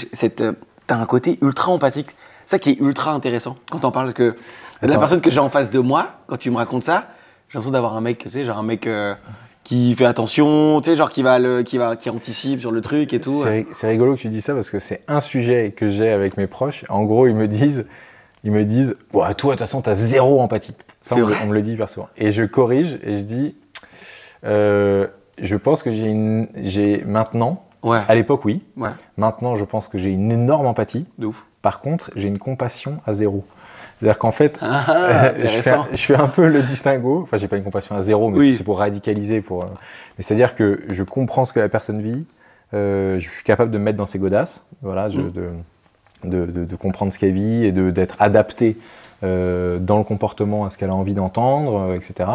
t'as 0.87 0.97
un 0.97 1.07
côté 1.07 1.39
ultra 1.43 1.73
empathique. 1.73 2.09
Ça 2.47 2.59
qui 2.59 2.71
est 2.71 2.81
ultra 2.81 3.13
intéressant 3.13 3.57
quand 3.71 3.85
on 3.85 3.91
parle 3.91 4.13
que 4.13 4.37
la 4.81 4.99
personne 4.99 5.21
que 5.21 5.31
j'ai 5.31 5.41
en 5.41 5.51
face 5.51 5.71
de 5.71 5.81
moi, 5.81 6.11
quand 6.29 6.37
tu 6.37 6.51
me 6.51 6.57
racontes 6.57 6.85
ça, 6.85 7.09
j'ai 7.49 7.59
l'impression 7.59 7.73
d'avoir 7.73 7.97
un 7.97 8.01
mec, 8.01 8.19
tu 8.19 8.31
sais, 8.31 8.45
genre 8.45 8.59
un 8.59 8.63
mec 8.63 8.89
qui 9.67 9.97
fait 9.97 10.07
attention, 10.07 10.81
tu 10.81 10.91
sais, 10.91 10.97
genre 10.97 11.11
qui 11.11 11.25
va, 11.25 11.41
le, 11.41 11.65
qui 11.65 11.77
va, 11.77 11.97
qui 11.97 12.09
anticipe 12.09 12.61
sur 12.61 12.71
le 12.71 12.81
truc 12.81 13.13
et 13.13 13.21
tout. 13.21 13.45
C'est 13.73 13.89
rigolo 13.89 14.15
que 14.15 14.21
tu 14.21 14.29
dis 14.29 14.41
ça 14.41 14.55
parce 14.55 14.71
que 14.71 14.79
c'est 14.79 15.03
un 15.09 15.19
sujet 15.19 15.75
que 15.77 15.89
j'ai 15.89 16.11
avec 16.11 16.37
mes 16.37 16.47
proches. 16.47 16.85
En 16.89 17.03
gros, 17.03 17.27
ils 17.27 17.35
me 17.35 17.49
disent, 17.49 17.85
ils 18.45 18.53
me 18.53 18.65
disent, 18.65 18.97
bon, 19.13 19.23
toi, 19.23 19.33
de 19.33 19.35
toute 19.35 19.59
façon, 19.59 19.83
t'as 19.83 19.95
zéro 19.95 20.41
empathie. 20.41 20.77
Ça, 21.03 21.17
on, 21.17 21.47
me 21.47 21.53
le 21.53 21.63
dit 21.63 21.73
hyper 21.73 21.89
souvent. 21.89 22.09
Et 22.17 22.31
je 22.31 22.45
corrige 22.45 23.01
et 23.03 23.19
je 23.19 23.25
dis, 23.25 23.57
euh, 24.45 25.09
je 25.43 25.57
pense 25.57 25.83
que 25.83 25.91
j'ai 25.91 26.07
une, 26.07 26.47
j'ai 26.55 27.03
maintenant, 27.05 27.65
ouais. 27.83 28.03
à 28.07 28.15
l'époque, 28.15 28.45
oui. 28.45 28.63
Ouais. 28.77 28.91
Maintenant, 29.17 29.57
je 29.57 29.65
pense 29.65 29.89
que 29.89 29.99
j'ai 29.99 30.11
une 30.11 30.31
énorme 30.31 30.67
empathie. 30.67 31.07
De 31.19 31.27
ouf. 31.27 31.45
Par 31.61 31.81
contre, 31.81 32.13
j'ai 32.15 32.29
une 32.29 32.39
compassion 32.39 33.01
à 33.05 33.13
zéro. 33.13 33.45
C'est-à-dire 33.99 34.19
qu'en 34.19 34.31
fait, 34.31 34.59
ah, 34.63 34.85
euh, 34.91 35.33
je, 35.45 35.97
fais 35.97 36.15
un, 36.15 36.29
peu 36.29 36.49
le 36.49 36.63
distinguo. 36.63 37.23
Enfin, 37.23 37.37
j'ai 37.37 37.49
pas 37.49 37.57
une 37.57 37.65
compassion 37.65 37.97
à 37.97 38.03
zéro, 38.03 38.31
mais 38.31 38.53
c'est 38.53 38.65
pour 38.65 38.79
radicaliser. 38.79 39.41
Pour, 39.41 39.65
euh, 39.65 39.69
mais 40.19 40.23
c'est-à-dire 40.23 40.55
que 40.55 40.81
je 40.89 41.03
comprends 41.03 41.45
ce 41.45 41.53
que 41.53 41.61
la 41.61 41.69
personne 41.69 42.01
vit. 42.01 42.25
Euh, 42.75 43.19
je 43.19 43.29
suis 43.29 43.45
capable 43.45 43.71
de 43.71 43.79
me 43.79 43.85
mettre 43.85 43.99
dans 43.99 44.07
ses 44.07 44.19
godasses. 44.19 44.67
Voilà, 44.83 45.09
mm. 45.09 45.33
de, 46.25 46.47
de, 46.47 46.65
de, 46.65 46.77
comprendre 46.77 47.13
ce 47.13 47.19
qu'elle 47.19 47.33
vit 47.33 47.65
et 47.65 47.73
d'être 47.73 48.17
adapté 48.19 48.77
dans 49.23 49.99
le 49.99 50.05
comportement 50.05 50.67
à 50.67 50.71
ce 50.71 50.79
qu'elle 50.79 50.91
a 50.91 50.95
envie 50.95 51.15
d'entendre, 51.15 51.95
etc. 51.95 52.31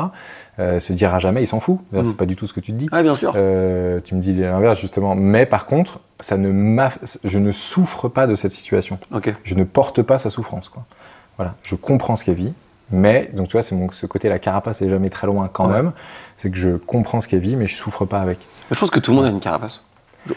se 0.57 0.93
dire 0.93 1.13
à 1.13 1.19
jamais, 1.19 1.43
il 1.43 1.47
s'en 1.47 1.59
fout. 1.59 1.79
Mm. 1.91 2.03
C'est 2.03 2.17
pas 2.17 2.25
du 2.25 2.35
tout 2.35 2.47
ce 2.47 2.53
que 2.53 2.59
tu 2.59 2.71
te 2.71 2.77
dis. 2.77 2.87
Ah, 2.91 3.03
bien 3.03 3.15
sûr. 3.15 3.33
tu 3.33 4.15
me 4.15 4.19
dis 4.19 4.33
l'inverse 4.33 4.79
justement. 4.79 5.15
Mais 5.15 5.45
par 5.45 5.67
contre, 5.67 5.99
ça 6.19 6.37
ne 6.37 6.49
je 7.23 7.39
ne 7.39 7.51
souffre 7.51 8.07
pas 8.07 8.25
de 8.25 8.35
cette 8.35 8.51
situation. 8.51 8.97
Okay. 9.11 9.35
Je 9.43 9.55
ne 9.55 9.63
porte 9.63 10.01
pas 10.01 10.17
sa 10.17 10.29
souffrance. 10.29 10.69
Quoi. 10.69 10.85
Voilà, 11.41 11.55
je 11.63 11.73
comprends 11.73 12.15
ce 12.15 12.23
qu'elle 12.23 12.35
vit, 12.35 12.53
mais 12.91 13.31
donc 13.33 13.47
tu 13.47 13.53
vois, 13.53 13.63
c'est 13.63 13.75
ce 13.91 14.05
côté 14.05 14.29
la 14.29 14.37
carapace 14.37 14.83
est 14.83 14.89
jamais 14.89 15.09
très 15.09 15.25
loin 15.25 15.49
quand 15.51 15.67
même. 15.67 15.91
C'est 16.37 16.51
que 16.51 16.57
je 16.57 16.77
comprends 16.77 17.19
ce 17.19 17.27
qu'elle 17.27 17.39
vit, 17.39 17.55
mais 17.55 17.65
je 17.65 17.73
souffre 17.73 18.05
pas 18.05 18.21
avec. 18.21 18.37
Je 18.69 18.79
pense 18.79 18.91
que 18.91 18.99
tout 18.99 19.09
le 19.09 19.17
monde 19.17 19.25
a 19.25 19.29
une 19.29 19.39
carapace. 19.39 19.81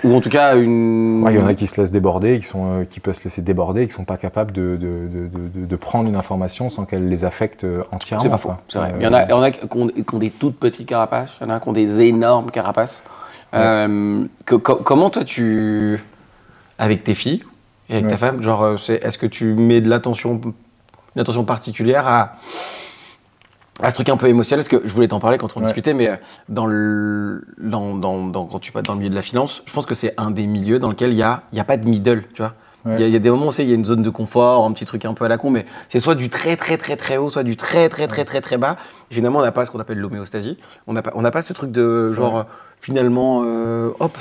Ou 0.02 0.14
en 0.14 0.22
tout 0.22 0.31
cas 0.31 0.56
une. 0.56 1.26
Il 1.28 1.36
y 1.36 1.39
en 1.39 1.47
a 1.47 1.52
qui 1.52 1.66
se 1.66 1.78
laissent 1.78 1.90
déborder, 1.90 2.39
qui, 2.39 2.47
sont, 2.47 2.81
euh, 2.81 2.85
qui 2.86 3.01
peuvent 3.01 3.14
se 3.14 3.24
laisser 3.24 3.43
déborder, 3.43 3.86
qui 3.86 3.93
sont 3.93 4.05
pas 4.05 4.16
capables 4.16 4.51
de, 4.52 4.78
de, 4.81 5.28
de, 5.28 5.66
de 5.66 5.76
prendre 5.76 6.09
une 6.09 6.16
information 6.16 6.70
sans 6.70 6.86
qu'elle 6.86 7.10
les 7.10 7.26
affecte 7.26 7.64
euh, 7.64 7.82
entièrement. 7.93 8.22
C'est 8.22 8.31
pas 8.31 8.39
faux, 8.39 8.52
c'est 8.68 8.78
vrai. 8.78 8.94
il 8.98 9.05
y 9.05 9.06
en 9.06 9.12
a, 9.12 9.24
il 9.24 9.31
y 9.31 9.32
en 9.35 9.43
a 9.43 9.51
qui, 9.51 9.68
ont, 9.76 10.18
des 10.18 10.31
toutes 10.31 10.59
petites 10.59 10.89
carapaces, 10.89 11.32
il 11.39 11.47
y 11.47 11.51
en 11.51 11.52
a 11.52 11.60
qui 11.60 11.68
ont 11.68 11.72
des 11.72 12.01
énormes 12.01 12.51
carapaces. 12.51 13.02
Euh, 13.52 14.24
comment 14.47 15.10
toi 15.10 15.22
tu. 15.22 16.02
Avec 16.78 17.05
tes 17.05 17.14
filles 17.14 17.44
et 17.90 17.97
avec 17.97 18.09
ta 18.09 18.16
femme, 18.16 18.43
genre, 18.43 18.78
est-ce 18.89 19.18
que 19.18 19.26
tu 19.26 19.52
mets 19.52 19.82
de 19.82 19.89
l'attention 19.90 20.40
une 21.15 21.23
attention 21.23 21.45
particulière 21.45 22.07
à, 22.07 22.32
à 23.82 23.91
ce 23.91 23.95
truc 23.95 24.09
un 24.09 24.16
peu 24.16 24.28
émotionnel, 24.28 24.65
parce 24.65 24.82
que 24.82 24.86
je 24.86 24.93
voulais 24.93 25.09
t'en 25.09 25.20
parler 25.20 25.39
quand 25.39 25.57
on 25.57 25.61
discutait, 25.61 25.95
mais 25.95 26.09
euh, 26.09 26.16
dans 26.49 26.66
le, 26.66 27.45
dans, 27.59 27.97
dans, 27.97 28.47
quand 28.47 28.59
tu 28.59 28.73
passes 28.73 28.85
dans 28.85 28.95
le 28.95 28.99
milieu 28.99 29.11
de 29.11 29.15
la 29.15 29.23
finance, 29.23 29.62
je 29.66 29.73
pense 29.73 29.86
que 29.86 29.95
c'est 29.95 30.15
un 30.16 30.31
des 30.31 30.47
milieux 30.47 30.78
dans 30.78 30.89
lequel 30.89 31.11
il 31.11 31.16
n'y 31.16 31.23
a, 31.23 31.43
y 31.53 31.61
a 31.61 31.65
pas 31.65 31.77
de 31.77 31.89
middle, 31.89 32.24
tu 32.35 32.43
vois. 32.43 32.55
Il 32.86 33.09
y, 33.09 33.16
a 33.16 33.19
des 33.19 33.31
moments 33.31 33.49
où 33.49 33.53
il 33.59 33.66
y 33.66 33.73
a 33.73 33.74
une 33.74 33.86
zone 33.86 34.03
de 34.03 34.11
confort, 34.11 34.66
un 34.66 34.73
petit 34.73 34.85
truc 34.85 35.07
un 35.07 35.15
peu 35.15 35.24
à 35.24 35.28
la 35.28 35.39
con, 35.39 35.49
mais 35.49 35.65
c'est 35.89 36.01
soit 36.01 36.15
du 36.15 36.28
très 36.28 36.55
très 36.55 36.77
très 36.77 36.99
très 36.99 37.16
haut, 37.16 37.31
soit 37.31 37.43
du 37.43 37.57
très 37.57 37.89
très 37.89 38.07
très 38.09 38.27
très 38.27 38.43
très 38.43 38.59
bas. 38.59 38.77
Finalement, 39.09 39.39
on 39.39 39.43
n'a 39.43 39.53
pas 39.53 39.65
ce 39.65 39.70
qu'on 39.70 39.81
appelle 39.81 39.99
l'homéostasie. 39.99 40.59
On 40.86 40.93
n'a 40.93 41.01
pas, 41.01 41.12
on 41.15 41.23
pas 41.23 41.41
ce 41.41 41.55
truc 41.55 41.73
de 41.73 42.09
genre, 42.09 42.45
finalement, 42.82 43.41
euh, 43.47 43.89
hop, 44.01 44.12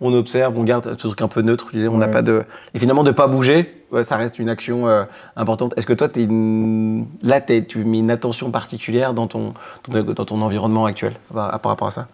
on 0.00 0.12
observe, 0.12 0.58
on 0.58 0.64
garde 0.64 0.96
ce 0.98 1.06
truc 1.06 1.22
un 1.22 1.28
peu 1.28 1.42
neutre. 1.42 1.70
Disais, 1.72 1.88
on 1.88 1.98
n'a 1.98 2.08
pas 2.08 2.22
de. 2.22 2.44
Et 2.74 2.78
finalement, 2.78 3.02
de 3.02 3.12
pas 3.12 3.28
bouger, 3.28 3.84
ça 4.02 4.16
reste 4.16 4.38
une 4.38 4.48
action 4.48 4.88
euh, 4.88 5.04
importante. 5.36 5.72
Est-ce 5.76 5.86
que 5.86 5.92
toi, 5.92 6.08
es 6.14 6.22
une... 6.22 7.06
là, 7.22 7.40
tu 7.40 7.84
mets 7.84 8.00
une 8.00 8.10
attention 8.10 8.50
particulière 8.50 9.14
dans 9.14 9.26
ton, 9.26 9.54
dans 9.88 10.24
ton 10.24 10.42
environnement 10.42 10.84
actuel 10.84 11.14
par, 11.32 11.50
rapport 11.62 11.88
à 11.88 11.90
ça? 11.90 12.08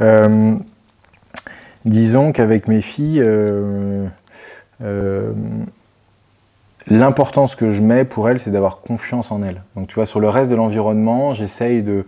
Euh, 0.00 0.56
Disons 1.84 2.32
qu'avec 2.32 2.66
mes 2.68 2.80
filles, 2.80 3.22
euh, 3.22 4.08
l'importance 6.88 7.54
que 7.54 7.70
je 7.70 7.82
mets 7.82 8.04
pour 8.04 8.28
elles, 8.28 8.40
c'est 8.40 8.50
d'avoir 8.50 8.80
confiance 8.80 9.30
en 9.30 9.42
elles. 9.42 9.62
Donc, 9.76 9.88
tu 9.88 9.94
vois, 9.94 10.06
sur 10.06 10.20
le 10.20 10.28
reste 10.28 10.50
de 10.50 10.56
l'environnement, 10.56 11.34
j'essaye 11.34 11.82
de 11.82 12.04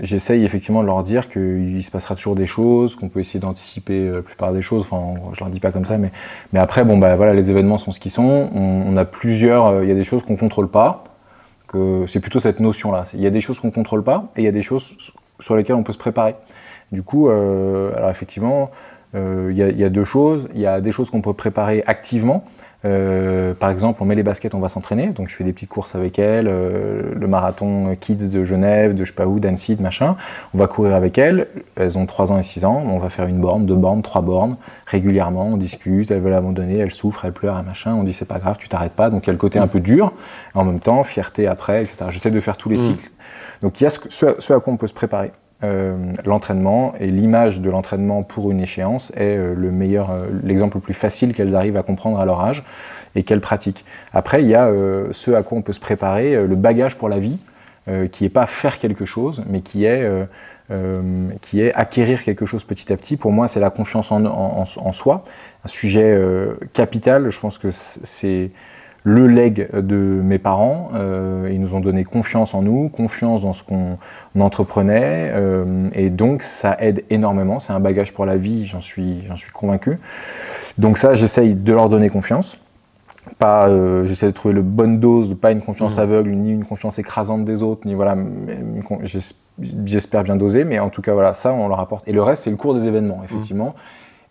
J'essaye 0.00 0.44
effectivement 0.44 0.82
de 0.82 0.86
leur 0.86 1.04
dire 1.04 1.28
qu'il 1.28 1.82
se 1.84 1.90
passera 1.90 2.16
toujours 2.16 2.34
des 2.34 2.46
choses, 2.46 2.96
qu'on 2.96 3.08
peut 3.08 3.20
essayer 3.20 3.38
d'anticiper 3.38 4.08
euh, 4.08 4.16
la 4.16 4.22
plupart 4.22 4.52
des 4.52 4.60
choses. 4.60 4.82
Enfin, 4.82 5.20
je 5.32 5.40
leur 5.40 5.50
dis 5.50 5.60
pas 5.60 5.70
comme 5.70 5.84
ça, 5.84 5.98
mais, 5.98 6.10
mais 6.52 6.58
après, 6.58 6.82
bon, 6.82 6.98
bah, 6.98 7.14
voilà, 7.14 7.32
les 7.32 7.50
événements 7.50 7.78
sont 7.78 7.92
ce 7.92 8.00
qu'ils 8.00 8.10
sont. 8.10 8.50
On, 8.52 8.96
a 8.96 9.04
plusieurs, 9.04 9.66
euh, 9.66 9.84
il 9.84 9.88
y 9.88 9.92
a 9.92 9.94
des 9.94 10.04
choses 10.04 10.24
qu'on 10.24 10.36
contrôle 10.36 10.68
pas. 10.68 11.04
Que 11.68 12.04
c'est 12.06 12.20
plutôt 12.20 12.40
cette 12.40 12.60
notion-là. 12.60 13.04
Il 13.14 13.20
y 13.20 13.26
a 13.26 13.30
des 13.30 13.40
choses 13.40 13.60
qu'on 13.60 13.70
contrôle 13.70 14.02
pas 14.02 14.30
et 14.36 14.42
il 14.42 14.44
y 14.44 14.48
a 14.48 14.52
des 14.52 14.62
choses 14.62 14.94
sur 15.40 15.56
lesquelles 15.56 15.76
on 15.76 15.82
peut 15.82 15.92
se 15.92 15.98
préparer. 15.98 16.34
Du 16.90 17.02
coup, 17.02 17.30
euh, 17.30 17.96
alors 17.96 18.10
effectivement, 18.10 18.70
il 19.14 19.56
y, 19.56 19.84
a 19.84 19.88
deux 19.88 20.04
choses. 20.04 20.48
Il 20.54 20.60
y 20.60 20.66
a 20.66 20.80
des 20.80 20.92
choses 20.92 21.08
qu'on 21.08 21.22
peut 21.22 21.32
préparer 21.32 21.82
activement. 21.86 22.44
Euh, 22.84 23.54
par 23.54 23.70
exemple, 23.70 24.02
on 24.02 24.06
met 24.06 24.14
les 24.14 24.22
baskets, 24.22 24.54
on 24.54 24.60
va 24.60 24.68
s'entraîner. 24.68 25.08
Donc, 25.08 25.28
je 25.28 25.36
fais 25.36 25.44
des 25.44 25.52
petites 25.52 25.68
courses 25.68 25.94
avec 25.94 26.18
elle, 26.18 26.48
euh, 26.48 27.14
le 27.14 27.26
marathon 27.26 27.96
Kids 28.00 28.28
de 28.28 28.44
Genève, 28.44 28.94
de 28.94 29.04
je 29.04 29.10
sais 29.10 29.14
pas 29.14 29.26
où, 29.26 29.40
d'Annecy, 29.40 29.76
de 29.76 29.82
machin. 29.82 30.16
On 30.54 30.58
va 30.58 30.66
courir 30.66 30.94
avec 30.94 31.18
elles. 31.18 31.48
Elles 31.76 31.98
ont 31.98 32.06
3 32.06 32.32
ans 32.32 32.38
et 32.38 32.42
6 32.42 32.64
ans. 32.64 32.82
On 32.86 32.98
va 32.98 33.08
faire 33.08 33.26
une 33.26 33.40
borne, 33.40 33.66
deux 33.66 33.76
bornes, 33.76 34.02
trois 34.02 34.22
bornes 34.22 34.56
régulièrement. 34.86 35.46
On 35.46 35.56
discute. 35.56 36.10
Elles 36.10 36.20
veulent 36.20 36.34
abandonner, 36.34 36.78
elles 36.78 36.92
souffrent, 36.92 37.24
elles 37.24 37.32
pleurent, 37.32 37.62
machin. 37.62 37.94
On 37.94 38.02
dit 38.02 38.12
c'est 38.12 38.24
pas 38.24 38.38
grave, 38.38 38.56
tu 38.58 38.68
t'arrêtes 38.68 38.92
pas. 38.92 39.10
Donc, 39.10 39.24
il 39.24 39.26
y 39.28 39.30
a 39.30 39.34
le 39.34 39.38
côté 39.38 39.58
un 39.58 39.68
peu 39.68 39.80
dur. 39.80 40.12
En 40.54 40.64
même 40.64 40.80
temps, 40.80 41.02
fierté 41.04 41.46
après, 41.46 41.82
etc. 41.82 42.06
J'essaie 42.10 42.30
de 42.30 42.40
faire 42.40 42.56
tous 42.56 42.68
les 42.68 42.76
mm. 42.76 42.80
cycles. 42.80 43.10
Donc, 43.60 43.80
il 43.80 43.84
y 43.84 43.86
a 43.86 43.90
ce, 43.90 44.00
ce 44.38 44.52
à 44.52 44.60
quoi 44.60 44.72
on 44.72 44.76
peut 44.76 44.86
se 44.86 44.94
préparer. 44.94 45.32
Euh, 45.64 45.96
l'entraînement 46.24 46.92
et 46.98 47.06
l'image 47.06 47.60
de 47.60 47.70
l'entraînement 47.70 48.24
pour 48.24 48.50
une 48.50 48.60
échéance 48.60 49.12
est 49.16 49.36
euh, 49.36 49.54
le 49.54 49.70
meilleur, 49.70 50.10
euh, 50.10 50.26
l'exemple 50.42 50.78
le 50.78 50.80
plus 50.80 50.94
facile 50.94 51.34
qu'elles 51.34 51.54
arrivent 51.54 51.76
à 51.76 51.84
comprendre 51.84 52.18
à 52.18 52.26
leur 52.26 52.40
âge 52.40 52.64
et 53.14 53.22
qu'elles 53.22 53.40
pratiquent. 53.40 53.84
Après, 54.12 54.42
il 54.42 54.48
y 54.48 54.56
a 54.56 54.72
ce 55.10 55.30
à 55.32 55.42
quoi 55.42 55.58
on 55.58 55.62
peut 55.62 55.74
se 55.74 55.80
préparer, 55.80 56.46
le 56.46 56.56
bagage 56.56 56.96
pour 56.96 57.10
la 57.10 57.18
vie, 57.18 57.36
qui 58.10 58.24
n'est 58.24 58.30
pas 58.30 58.46
faire 58.46 58.78
quelque 58.78 59.04
chose, 59.04 59.44
mais 59.50 59.60
qui 59.60 59.84
est, 59.84 60.10
qui 61.42 61.60
est 61.60 61.74
acquérir 61.74 62.22
quelque 62.22 62.46
chose 62.46 62.64
petit 62.64 62.90
à 62.90 62.96
petit. 62.96 63.18
Pour 63.18 63.30
moi, 63.30 63.48
c'est 63.48 63.60
la 63.60 63.68
confiance 63.68 64.10
en, 64.12 64.24
en, 64.24 64.92
soi, 64.92 65.24
un 65.62 65.68
sujet 65.68 66.18
capital. 66.72 67.28
Je 67.28 67.38
pense 67.38 67.58
que 67.58 67.68
c'est 67.70 68.50
le 69.04 69.26
leg 69.26 69.68
de 69.72 69.96
mes 69.96 70.38
parents. 70.38 70.90
Euh, 70.94 71.48
ils 71.52 71.60
nous 71.60 71.74
ont 71.74 71.80
donné 71.80 72.04
confiance 72.04 72.54
en 72.54 72.62
nous, 72.62 72.88
confiance 72.88 73.42
dans 73.42 73.52
ce 73.52 73.64
qu'on 73.64 73.98
entreprenait, 74.38 75.30
euh, 75.34 75.88
et 75.92 76.10
donc 76.10 76.42
ça 76.42 76.76
aide 76.78 77.04
énormément. 77.10 77.58
C'est 77.58 77.72
un 77.72 77.80
bagage 77.80 78.12
pour 78.12 78.26
la 78.26 78.36
vie, 78.36 78.66
j'en 78.66 78.80
suis, 78.80 79.24
j'en 79.26 79.36
suis 79.36 79.50
convaincu. 79.50 79.98
Donc 80.78 80.98
ça, 80.98 81.14
j'essaye 81.14 81.54
de 81.54 81.72
leur 81.72 81.88
donner 81.88 82.08
confiance. 82.08 82.58
Pas, 83.38 83.68
euh, 83.68 84.06
j'essaie 84.06 84.26
de 84.26 84.32
trouver 84.32 84.52
le 84.52 84.62
bonne 84.62 84.98
dose, 84.98 85.36
pas 85.40 85.52
une 85.52 85.62
confiance 85.62 85.96
mmh. 85.96 86.00
aveugle, 86.00 86.30
ni 86.30 86.50
une 86.50 86.64
confiance 86.64 86.98
écrasante 86.98 87.44
des 87.44 87.62
autres, 87.62 87.86
ni 87.86 87.94
voilà. 87.94 88.16
J'espère 89.84 90.24
bien 90.24 90.34
doser, 90.34 90.64
mais 90.64 90.80
en 90.80 90.88
tout 90.88 91.02
cas 91.02 91.12
voilà, 91.12 91.32
ça 91.32 91.52
on 91.52 91.68
leur 91.68 91.78
apporte. 91.78 92.08
Et 92.08 92.12
le 92.12 92.22
reste, 92.22 92.44
c'est 92.44 92.50
le 92.50 92.56
cours 92.56 92.74
des 92.74 92.88
événements, 92.88 93.22
effectivement. 93.24 93.74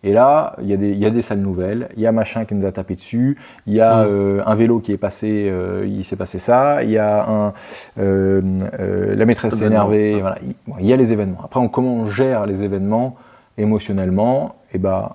Et 0.04 0.12
là, 0.12 0.56
il 0.60 0.68
y, 0.68 0.72
a 0.72 0.76
des, 0.76 0.94
y 0.94 1.06
a 1.06 1.10
des 1.10 1.22
salles 1.22 1.38
nouvelles, 1.38 1.88
il 1.96 2.02
y 2.02 2.08
a 2.08 2.12
machin 2.12 2.44
qui 2.44 2.54
nous 2.54 2.66
a 2.66 2.72
tapé 2.72 2.94
dessus, 2.94 3.38
il 3.66 3.74
y 3.74 3.80
a 3.80 4.02
mm. 4.02 4.08
euh, 4.08 4.42
un 4.44 4.54
vélo 4.56 4.80
qui 4.80 4.92
est 4.92 4.98
passé, 4.98 5.48
euh, 5.48 5.84
il 5.86 6.04
s'est 6.04 6.16
passé 6.16 6.38
ça, 6.38 6.82
il 6.82 6.90
y 6.90 6.98
a 6.98 7.28
un, 7.30 7.52
euh, 8.00 9.14
la 9.14 9.24
maîtresse 9.24 9.54
s'est 9.54 9.66
énervée, 9.66 10.20
voilà, 10.20 10.38
il, 10.80 10.86
y 10.86 10.92
a 10.92 10.96
les 10.96 11.12
événements. 11.12 11.40
Après, 11.44 11.60
on, 11.60 11.68
comment 11.68 11.94
on 11.94 12.06
gère 12.06 12.46
les 12.46 12.64
événements 12.64 13.14
émotionnellement? 13.58 14.56
Et 14.72 14.76
eh 14.76 14.78
ben, 14.78 15.10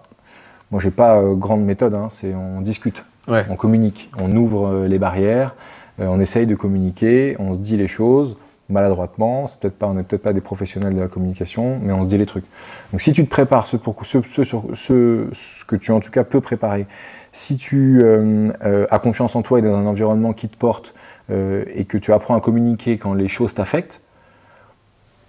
moi, 0.71 0.79
j'ai 0.81 0.91
pas 0.91 1.21
grande 1.33 1.65
méthode, 1.65 1.93
hein, 1.93 2.07
c'est 2.09 2.33
on 2.33 2.61
discute, 2.61 3.03
on 3.27 3.55
communique, 3.57 4.09
on 4.17 4.33
ouvre 4.37 4.85
les 4.85 4.99
barrières, 4.99 5.55
on 5.99 6.19
essaye 6.21 6.45
de 6.45 6.55
communiquer, 6.55 7.35
on 7.39 7.51
se 7.51 7.59
dit 7.59 7.75
les 7.75 7.87
choses 7.87 8.37
maladroitement, 8.69 9.47
c'est 9.47 9.59
peut-être 9.59 9.77
pas, 9.77 9.87
on 9.87 9.93
n'est 9.93 10.03
peut-être 10.03 10.21
pas 10.21 10.33
des 10.33 10.41
professionnels 10.41 10.93
de 10.93 10.99
la 10.99 11.07
communication, 11.07 11.79
mais 11.81 11.93
on 11.93 12.03
se 12.03 12.07
dit 12.07 12.17
les 12.17 12.25
trucs. 12.25 12.45
Donc 12.91 13.01
si 13.01 13.13
tu 13.13 13.23
te 13.23 13.29
prépares 13.29 13.65
ce, 13.65 13.77
pour, 13.77 13.95
ce, 14.05 14.21
ce, 14.21 14.43
ce, 14.43 15.27
ce 15.31 15.65
que 15.65 15.75
tu 15.75 15.91
en 15.91 15.99
tout 15.99 16.11
cas 16.11 16.23
peux 16.23 16.41
préparer, 16.41 16.85
si 17.31 17.55
tu 17.55 18.01
euh, 18.01 18.51
euh, 18.63 18.87
as 18.89 18.99
confiance 18.99 19.35
en 19.35 19.41
toi 19.41 19.59
et 19.59 19.61
dans 19.61 19.75
un 19.75 19.85
environnement 19.85 20.33
qui 20.33 20.49
te 20.49 20.57
porte 20.57 20.93
euh, 21.29 21.63
et 21.73 21.85
que 21.85 21.97
tu 21.97 22.11
apprends 22.11 22.35
à 22.35 22.41
communiquer 22.41 22.97
quand 22.97 23.13
les 23.13 23.27
choses 23.27 23.53
t'affectent, 23.53 24.01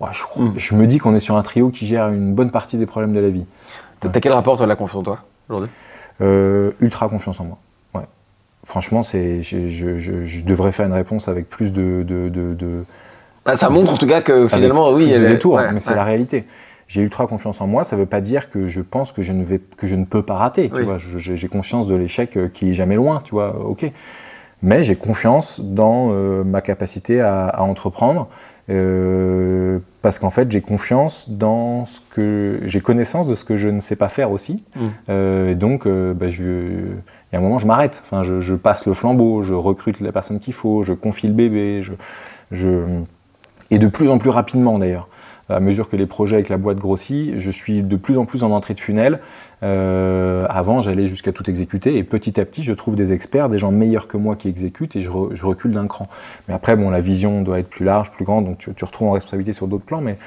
je, 0.01 0.43
mm. 0.43 0.55
je, 0.57 0.75
me 0.75 0.87
dis 0.87 0.99
qu'on 0.99 1.15
est 1.15 1.21
sur 1.21 1.37
un 1.37 1.43
trio 1.43 1.71
qui 1.71 1.87
gère 1.87 2.09
une 2.09 2.35
bonne 2.35 2.51
partie 2.51 2.77
des 2.77 2.87
problèmes 2.87 3.13
de 3.13 3.21
la 3.21 3.31
vie. 3.31 3.47
T'as 4.01 4.11
quel 4.21 4.33
rapport 4.33 4.57
toi, 4.57 4.67
la 4.67 4.77
confiance 4.77 5.01
en 5.01 5.03
toi 5.03 5.19
aujourd'hui? 5.49 5.71
Ultra 6.81 7.09
confiance 7.09 7.39
en 7.41 7.45
moi. 7.45 7.59
Ouais. 7.95 8.07
Franchement, 8.65 9.03
c'est, 9.03 9.43
je, 9.43 9.69
je, 9.69 9.99
je, 9.99 10.45
devrais 10.45 10.73
faire 10.73 10.87
une 10.87 10.93
réponse 10.93 11.29
avec 11.29 11.49
plus 11.49 11.73
de, 11.73 12.05
de, 12.07 12.29
de 12.29 12.85
bah, 13.49 13.57
ça 13.57 13.71
montre 13.71 13.93
en 13.93 13.97
tout 13.97 14.07
cas 14.07 14.21
que 14.21 14.47
finalement, 14.47 14.91
oui. 14.93 15.05
Il 15.05 15.11
y 15.11 15.15
a 15.15 15.19
des 15.21 15.39
tours, 15.39 15.61
mais 15.73 15.81
c'est 15.81 15.95
la 15.95 16.05
réalité. 16.05 16.45
J'ai 16.89 17.03
ultra 17.03 17.27
confiance 17.27 17.61
en 17.61 17.67
moi, 17.67 17.85
ça 17.85 17.97
ne 17.97 18.01
veut 18.01 18.07
pas 18.07 18.23
dire 18.23 18.51
que 18.51 18.67
je 18.67 18.81
pense 18.81 19.13
que 19.13 19.21
je 19.21 19.33
ne, 19.33 19.45
vais, 19.45 19.61
que 19.77 19.87
je 19.87 19.95
ne 19.95 20.07
peux 20.07 20.23
pas 20.23 20.37
rater. 20.37 20.71
J'ai 21.17 21.49
conscience 21.49 21.87
de 21.87 21.95
l'échec 21.95 22.37
euh, 22.37 22.49
qui 22.49 22.71
est 22.71 22.75
jamais 22.75 22.97
loin, 22.97 23.21
tu 23.23 23.33
vois, 23.33 23.59
ok. 23.67 23.91
Mais 24.63 24.83
j'ai 24.83 24.97
confiance 24.97 25.61
dans 25.61 26.09
euh, 26.11 26.45
ma 26.45 26.63
capacité 26.63 27.21
à, 27.21 27.63
entreprendre, 27.63 28.29
euh, 28.71 29.79
parce 30.01 30.19
qu'en 30.19 30.31
fait, 30.31 30.51
j'ai 30.51 30.63
confiance 30.63 31.29
dans 31.29 31.85
ce 31.85 32.01
que. 32.11 32.61
J'ai 32.65 32.81
connaissance 32.81 33.27
de 33.27 33.35
ce 33.35 33.45
que 33.45 33.55
je 33.55 33.69
ne 33.69 33.81
sais 33.81 33.97
pas 33.97 34.09
faire 34.09 34.33
aussi. 34.33 34.65
Mm. 34.75 35.13
et 35.51 35.55
donc, 35.55 35.87
bah, 35.87 36.31
je, 36.31 36.43
il 36.43 37.35
y 37.35 37.37
a 37.37 37.39
un 37.39 37.43
moment, 37.43 37.59
je 37.59 37.67
m'arrête. 37.67 38.03
Enfin, 38.05 38.23
je, 38.23 38.41
je, 38.41 38.55
passe 38.55 38.87
le 38.87 38.95
flambeau, 38.95 39.43
je 39.43 39.53
recrute 39.53 40.01
la 40.01 40.11
personne 40.11 40.41
qu'il 40.41 40.55
faut, 40.55 40.83
je 40.83 40.95
confie 40.95 41.27
le 41.27 41.35
bébé, 41.35 41.83
je. 41.83 41.93
je 42.51 42.85
et 43.71 43.79
de 43.79 43.89
plus 43.89 44.11
en 44.11 44.19
plus 44.19 44.31
rapidement 44.31 44.79
d'ailleurs. 44.79 45.09
À 45.51 45.61
mesure 45.61 45.89
que 45.89 45.97
les 45.97 46.05
projets 46.05 46.37
avec 46.37 46.51
la 46.51 46.59
boîte 46.59 46.77
grossissent, 46.77 47.33
je 47.37 47.51
suis 47.51 47.83
de 47.83 47.97
plus 47.97 48.19
en 48.19 48.27
plus 48.27 48.43
en 48.43 48.51
entrée 48.51 48.75
de 48.75 48.81
funnel. 48.81 49.21
Euh, 49.63 50.47
avant, 50.51 50.83
j'allais 50.83 51.09
jusqu'à 51.09 51.33
tout 51.33 51.49
exécuter 51.49 51.97
et 51.97 52.05
petit 52.05 52.39
à 52.39 52.45
petit, 52.45 52.63
je 52.63 52.75
trouve 52.75 52.97
des 52.97 53.15
experts, 53.15 53.49
des 53.49 53.59
gens 53.59 53.73
meilleurs 53.73 54.09
que 54.09 54.19
moi 54.19 54.37
qui 54.37 54.49
exécutent 54.49 54.95
et 54.97 55.01
je, 55.01 55.11
recule 55.11 55.71
d'un 55.71 55.87
cran. 55.87 56.07
Mais 56.49 56.55
après, 56.55 56.77
bon, 56.77 56.91
la 56.91 57.01
vision 57.01 57.41
doit 57.41 57.61
être 57.61 57.71
plus 57.71 57.87
large, 57.87 58.11
plus 58.11 58.27
grande, 58.27 58.45
donc 58.45 58.59
tu, 58.59 58.75
tu 58.75 58.85
retrouves 58.85 59.09
en 59.09 59.13
responsabilité 59.13 59.55
sur 59.55 59.69
d'autres 59.69 59.87
plans. 59.87 60.03
Mais 60.03 60.19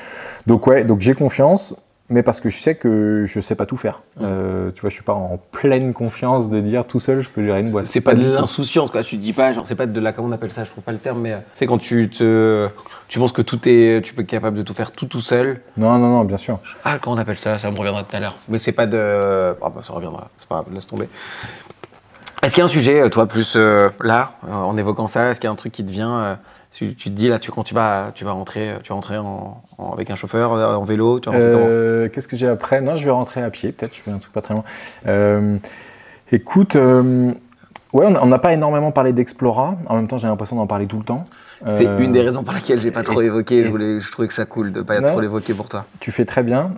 donc 0.48 0.66
ouais, 0.66 0.86
donc 0.86 1.02
j'ai 1.02 1.14
confiance 1.14 1.76
mais 2.12 2.24
parce 2.24 2.42
que 2.42 2.50
je 2.50 2.58
sais 2.58 2.76
que 2.76 3.24
je 3.26 3.40
sais 3.40 3.56
pas 3.56 3.66
tout 3.66 3.78
faire. 3.78 4.02
Euh, 4.22 4.70
tu 4.76 4.82
vois, 4.82 4.90
je 4.90 4.96
suis 4.96 5.04
pas 5.04 5.14
en 5.14 5.40
pleine 5.52 5.94
confiance 5.94 6.50
de 6.50 6.60
dire 6.60 6.86
tout 6.86 7.00
seul 7.00 7.22
je 7.22 7.30
peux 7.30 7.44
gérer 7.44 7.62
une 7.62 7.72
boîte. 7.72 7.88
C'est 7.88 8.02
pas, 8.02 8.14
de 8.14 8.30
l'insouciance, 8.30 8.92
quoi. 8.92 9.04
Tu 9.04 9.16
dis 9.16 9.34
pas, 9.34 9.54
genre, 9.54 9.66
c'est 9.66 9.76
pas 9.76 9.88
de 9.88 10.00
la, 10.00 10.12
comment 10.12 10.28
on 10.28 10.32
appelle 10.34 10.52
ça, 10.52 10.66
je 10.66 10.70
trouve 10.70 10.84
pas 10.84 10.92
le 10.92 10.98
terme, 10.98 11.22
mais 11.22 11.34
euh, 11.34 11.38
c'est 11.54 11.66
quand 11.66 11.78
tu 11.78 12.10
te, 12.10 12.68
tu 13.08 13.18
penses 13.18 13.32
que 13.32 13.42
tout 13.42 13.60
est, 13.68 14.02
tu 14.04 14.14
peux 14.14 14.22
être 14.22 14.28
capable 14.28 14.58
de 14.58 14.64
tout 14.64 14.74
faire 14.74 14.92
tout 14.92 15.06
tout 15.06 15.22
seul. 15.22 15.62
Non, 15.78 15.98
non, 15.98 16.10
non, 16.10 16.24
bien 16.26 16.38
sûr. 16.38 16.60
Ah, 16.84 16.98
comment 17.00 17.16
on 17.16 17.20
appelle 17.20 17.38
ça? 17.38 17.58
Ça 17.58 17.72
me 17.72 17.78
reviendra 17.78 18.04
tout 18.04 18.16
à 18.16 18.20
l'heure. 18.20 18.36
Mais 18.50 18.60
c'est 18.60 18.74
pas 18.74 18.86
de, 18.86 19.56
ah, 19.62 19.70
bah, 19.74 19.82
ça 19.82 19.94
reviendra. 19.94 20.28
C'est 20.38 20.48
pas 20.48 20.56
grave, 20.56 20.74
laisse 20.74 20.88
tomber. 20.88 21.08
Est-ce 22.44 22.56
qu'il 22.56 22.62
y 22.62 22.64
a 22.64 22.66
un 22.66 22.68
sujet, 22.68 23.10
toi, 23.10 23.26
plus 23.26 23.54
euh, 23.56 23.90
là, 24.02 24.34
en 24.52 24.76
évoquant 24.76 25.08
ça, 25.08 25.30
est-ce 25.30 25.40
qu'il 25.40 25.48
y 25.48 25.50
a 25.50 25.52
un 25.52 25.56
truc 25.56 25.72
qui 25.72 25.86
te 25.86 25.92
vient 25.92 26.38
tu, 26.72 26.96
te 26.96 27.10
dis 27.10 27.28
là, 27.28 27.38
tu, 27.38 27.52
quand 27.52 27.64
tu 27.64 27.74
vas, 27.74 28.12
tu 28.16 28.24
vas 28.24 28.32
rentrer, 28.32 28.76
tu 28.82 28.90
vas 28.90 28.96
rentrer 28.96 29.18
en, 29.18 29.62
avec 29.92 30.10
un 30.10 30.16
chauffeur, 30.16 30.54
euh, 30.54 30.76
en 30.76 30.84
vélo, 30.84 31.20
euh, 31.28 32.08
Qu'est-ce 32.10 32.28
que 32.28 32.38
j'ai 32.38 32.48
après? 32.48 32.82
Non, 32.82 32.96
je 32.96 33.04
vais 33.04 33.12
rentrer 33.12 33.44
à 33.44 33.50
pied, 33.50 33.72
peut-être. 33.72 33.96
Je 33.96 34.02
fais 34.02 34.12
un 34.12 34.20
truc 34.20 34.32
pas 34.32 34.42
très 34.42 34.54
loin. 34.54 34.64
Euh, 35.06 35.58
écoute, 36.32 36.76
ouais, 36.76 38.06
on 38.22 38.26
n'a 38.26 38.40
pas 38.40 38.54
énormément 38.54 38.92
parlé 38.92 39.12
d'Explora. 39.12 39.78
En 39.88 39.96
même 39.96 40.08
temps, 40.08 40.18
j'ai 40.18 40.28
l'impression 40.28 40.56
d'en 40.56 40.68
parler 40.68 40.88
tout 40.88 40.98
le 40.98 41.04
temps. 41.04 41.26
C'est 41.70 41.86
une 41.86 42.14
des 42.14 42.22
raisons 42.22 42.44
pour 42.44 42.54
lesquelles 42.54 42.80
j'ai 42.80 42.92
pas 42.92 43.04
trop 43.04 43.22
évoqué. 43.22 43.64
je, 43.64 43.70
voulais, 43.70 44.00
je 44.00 44.12
trouvais 44.12 44.30
que 44.30 44.34
ça 44.34 44.46
cool 44.46 44.72
de 44.72 44.82
pas 44.82 45.02
trop 45.02 45.20
l'évoquer 45.20 45.54
pour 45.54 45.68
toi. 45.68 45.86
Tu 46.00 46.12
fais 46.12 46.26
très 46.26 46.44
bien. 46.44 46.72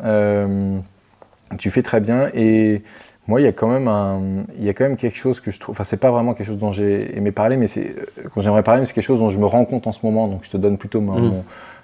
tu 1.60 1.70
fais 1.70 1.84
très 1.84 2.00
bien 2.00 2.30
et 2.34 2.84
moi, 3.28 3.40
il 3.40 3.46
y 3.46 3.48
a 3.48 3.54
quand 3.54 3.70
même 3.70 3.88
un, 3.88 4.22
il 4.58 4.66
y 4.66 4.70
a 4.70 4.74
quand 4.74 4.84
même 4.84 4.98
quelque 4.98 5.18
chose 5.18 5.40
que 5.40 5.50
je 5.50 5.60
trouve. 5.60 5.74
Enfin, 5.74 5.86
c'est 5.86 5.98
pas 5.98 6.12
vraiment 6.12 6.34
quelque 6.34 6.48
chose 6.48 6.58
dont 6.58 6.74
j'ai 6.74 7.18
aimé 7.18 7.32
parler, 7.32 7.56
mais 7.56 7.68
c'est 7.68 7.96
quand 8.34 8.42
j'aimerais 8.42 8.64
parler, 8.64 8.82
mais 8.82 8.86
c'est 8.86 8.94
quelque 8.94 9.06
chose 9.06 9.20
dont 9.20 9.30
je 9.30 9.40
me 9.40 9.46
rends 9.46 9.64
compte 9.64 9.88
en 9.88 9.94
ce 9.94 10.06
moment. 10.06 10.28
Donc, 10.28 10.44
je 10.44 10.50
te 10.50 10.58
donne 10.58 10.78
plutôt 10.78 11.00
mon, 11.00 11.20
mm. 11.20 11.44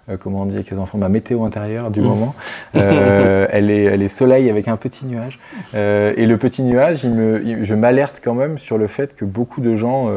euh, 0.09 0.17
comment 0.17 0.41
on 0.41 0.45
dit 0.45 0.55
avec 0.55 0.69
les 0.69 0.77
enfants, 0.79 0.97
ma 0.97 1.07
météo 1.07 1.45
intérieure 1.45 1.91
du 1.91 2.01
mm. 2.01 2.05
moment. 2.05 2.35
Euh, 2.75 3.47
elle 3.51 3.71
est, 3.71 3.83
elle 3.83 4.01
est 4.01 4.09
soleil 4.09 4.49
avec 4.49 4.67
un 4.67 4.77
petit 4.77 5.05
nuage. 5.05 5.39
Euh, 5.75 6.13
et 6.17 6.25
le 6.25 6.37
petit 6.37 6.61
nuage, 6.61 7.03
il 7.03 7.11
me, 7.11 7.63
je 7.63 7.73
m'alerte 7.73 8.21
quand 8.23 8.35
même 8.35 8.57
sur 8.57 8.77
le 8.77 8.87
fait 8.87 9.15
que 9.15 9.25
beaucoup 9.25 9.61
de 9.61 9.75
gens, 9.75 10.07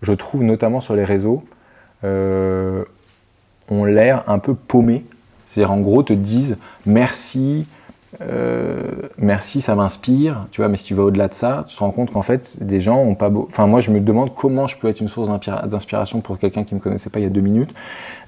je 0.00 0.12
trouve 0.12 0.42
notamment 0.42 0.80
sur 0.80 0.94
les 0.94 1.04
réseaux, 1.04 1.44
ont 2.04 3.84
l'air 3.84 4.24
un 4.26 4.38
peu 4.38 4.54
paumés. 4.54 5.04
C'est-à-dire, 5.44 5.72
en 5.72 5.80
gros, 5.80 6.02
te 6.02 6.12
disent 6.12 6.58
merci. 6.86 7.66
Euh, 8.20 8.82
merci, 9.18 9.60
ça 9.60 9.74
m'inspire, 9.76 10.46
tu 10.50 10.60
vois, 10.60 10.68
mais 10.68 10.76
si 10.76 10.84
tu 10.84 10.94
vas 10.94 11.04
au-delà 11.04 11.28
de 11.28 11.34
ça, 11.34 11.64
tu 11.68 11.76
te 11.76 11.80
rends 11.80 11.92
compte 11.92 12.10
qu'en 12.10 12.22
fait, 12.22 12.62
des 12.62 12.80
gens 12.80 12.98
ont 12.98 13.14
pas 13.14 13.28
beau. 13.28 13.46
Enfin, 13.48 13.66
moi, 13.66 13.80
je 13.80 13.92
me 13.92 14.00
demande 14.00 14.34
comment 14.34 14.66
je 14.66 14.76
peux 14.76 14.88
être 14.88 15.00
une 15.00 15.08
source 15.08 15.30
d'inspiration 15.66 16.20
pour 16.20 16.38
quelqu'un 16.38 16.64
qui 16.64 16.74
me 16.74 16.80
connaissait 16.80 17.10
pas 17.10 17.20
il 17.20 17.22
y 17.22 17.26
a 17.26 17.30
deux 17.30 17.40
minutes. 17.40 17.72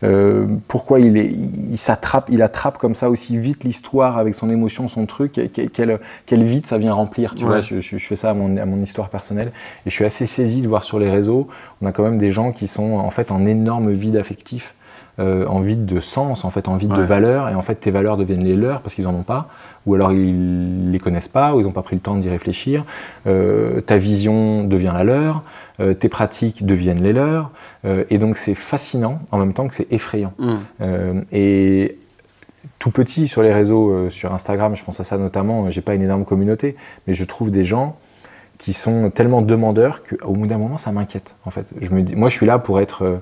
Euh, 0.04 0.46
pourquoi 0.68 1.00
il, 1.00 1.16
est, 1.16 1.26
il 1.26 1.76
s'attrape, 1.76 2.28
il 2.30 2.42
attrape 2.42 2.78
comme 2.78 2.94
ça 2.94 3.10
aussi 3.10 3.36
vite 3.38 3.64
l'histoire 3.64 4.18
avec 4.18 4.34
son 4.34 4.50
émotion, 4.50 4.86
son 4.86 5.06
truc, 5.06 5.40
quel, 5.52 5.98
quel 6.26 6.42
vide 6.44 6.66
ça 6.66 6.78
vient 6.78 6.92
remplir, 6.92 7.34
tu 7.34 7.44
vois. 7.44 7.60
Je, 7.60 7.80
je, 7.80 7.98
fais 7.98 8.16
ça 8.16 8.30
à 8.30 8.34
mon, 8.34 8.56
à 8.56 8.64
mon, 8.64 8.80
histoire 8.82 9.08
personnelle 9.08 9.52
et 9.86 9.90
je 9.90 9.94
suis 9.94 10.04
assez 10.04 10.26
saisi 10.26 10.62
de 10.62 10.68
voir 10.68 10.84
sur 10.84 10.98
les 10.98 11.10
réseaux, 11.10 11.48
on 11.80 11.86
a 11.86 11.92
quand 11.92 12.02
même 12.02 12.18
des 12.18 12.30
gens 12.30 12.52
qui 12.52 12.66
sont 12.66 12.94
en 12.94 13.10
fait 13.10 13.30
en 13.30 13.44
énorme 13.46 13.90
vide 13.92 14.16
affectif. 14.16 14.74
Euh, 15.18 15.46
en 15.46 15.60
vide 15.60 15.84
de 15.84 16.00
sens, 16.00 16.46
en 16.46 16.48
fait, 16.48 16.68
en 16.68 16.76
vide 16.76 16.94
de 16.94 17.02
valeur, 17.02 17.50
et 17.50 17.54
en 17.54 17.60
fait 17.60 17.74
tes 17.74 17.90
valeurs 17.90 18.16
deviennent 18.16 18.44
les 18.44 18.56
leurs 18.56 18.80
parce 18.80 18.94
qu'ils 18.94 19.06
en 19.06 19.14
ont 19.14 19.24
pas 19.24 19.48
ou 19.86 19.94
alors 19.94 20.12
ils 20.12 20.90
les 20.90 20.98
connaissent 20.98 21.28
pas, 21.28 21.54
ou 21.54 21.60
ils 21.60 21.64
n'ont 21.64 21.72
pas 21.72 21.82
pris 21.82 21.96
le 21.96 22.02
temps 22.02 22.16
d'y 22.16 22.28
réfléchir. 22.28 22.84
Euh, 23.26 23.80
ta 23.80 23.96
vision 23.96 24.64
devient 24.64 24.92
la 24.94 25.04
leur, 25.04 25.42
euh, 25.80 25.94
tes 25.94 26.08
pratiques 26.08 26.64
deviennent 26.64 27.02
les 27.02 27.12
leurs, 27.12 27.50
euh, 27.84 28.04
et 28.10 28.18
donc 28.18 28.36
c'est 28.36 28.54
fascinant 28.54 29.20
en 29.30 29.38
même 29.38 29.52
temps 29.52 29.66
que 29.66 29.74
c'est 29.74 29.92
effrayant. 29.92 30.32
Mm. 30.38 31.22
et 31.32 31.98
tout 32.78 32.90
petit 32.90 33.28
sur 33.28 33.42
les 33.42 33.52
réseaux, 33.52 34.08
sur 34.10 34.32
Instagram, 34.32 34.74
je 34.76 34.84
pense 34.84 34.98
à 35.00 35.04
ça 35.04 35.16
notamment, 35.18 35.68
j'ai 35.70 35.80
pas 35.80 35.94
une 35.94 36.02
énorme 36.02 36.24
communauté, 36.24 36.76
mais 37.06 37.14
je 37.14 37.24
trouve 37.24 37.50
des 37.50 37.64
gens 37.64 37.96
qui 38.58 38.72
sont 38.72 39.10
tellement 39.10 39.42
demandeurs 39.42 40.02
qu'au 40.04 40.32
bout 40.32 40.46
d'un 40.46 40.58
moment, 40.58 40.78
ça 40.78 40.92
m'inquiète. 40.92 41.34
En 41.44 41.50
fait, 41.50 41.66
je 41.80 41.90
me 41.90 42.02
dis, 42.02 42.14
moi, 42.14 42.28
je 42.28 42.36
suis 42.36 42.46
là 42.46 42.58
pour 42.60 42.80
être, 42.80 43.20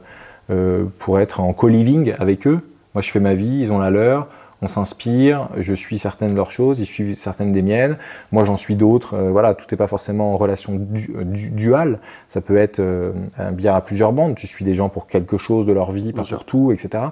pour 0.98 1.20
être 1.20 1.40
en 1.40 1.52
co-living 1.54 2.14
avec 2.18 2.46
eux. 2.46 2.60
Moi, 2.94 3.00
je 3.02 3.10
fais 3.10 3.20
ma 3.20 3.34
vie, 3.34 3.60
ils 3.60 3.72
ont 3.72 3.78
la 3.78 3.90
leur 3.90 4.28
on 4.62 4.68
s'inspire, 4.68 5.48
je 5.56 5.72
suis 5.72 5.98
certaines 5.98 6.32
de 6.32 6.36
leurs 6.36 6.50
choses, 6.50 6.80
ils 6.80 6.86
suivent 6.86 7.14
certaines 7.16 7.52
des 7.52 7.62
miennes, 7.62 7.96
moi 8.30 8.44
j'en 8.44 8.56
suis 8.56 8.76
d'autres, 8.76 9.14
euh, 9.14 9.30
voilà, 9.30 9.54
tout 9.54 9.64
n'est 9.70 9.76
pas 9.76 9.86
forcément 9.86 10.34
en 10.34 10.36
relation 10.36 10.74
euh, 10.74 11.24
duale, 11.24 11.98
ça 12.28 12.40
peut 12.40 12.56
être 12.56 12.78
euh, 12.78 13.12
un 13.38 13.52
bière 13.52 13.74
à 13.74 13.80
plusieurs 13.80 14.12
bandes, 14.12 14.34
tu 14.34 14.46
suis 14.46 14.64
des 14.64 14.74
gens 14.74 14.88
pour 14.88 15.06
quelque 15.06 15.38
chose 15.38 15.64
de 15.64 15.72
leur 15.72 15.92
vie, 15.92 16.12
pas 16.12 16.24
pour 16.24 16.44
tout, 16.44 16.72
etc. 16.72 17.04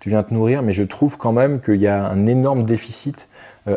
Tu 0.00 0.08
viens 0.08 0.22
te 0.22 0.32
nourrir, 0.32 0.62
mais 0.62 0.72
je 0.72 0.82
trouve 0.82 1.18
quand 1.18 1.32
même 1.32 1.60
qu'il 1.60 1.80
y 1.80 1.88
a 1.88 2.04
un 2.06 2.26
énorme 2.26 2.64
déficit 2.64 3.28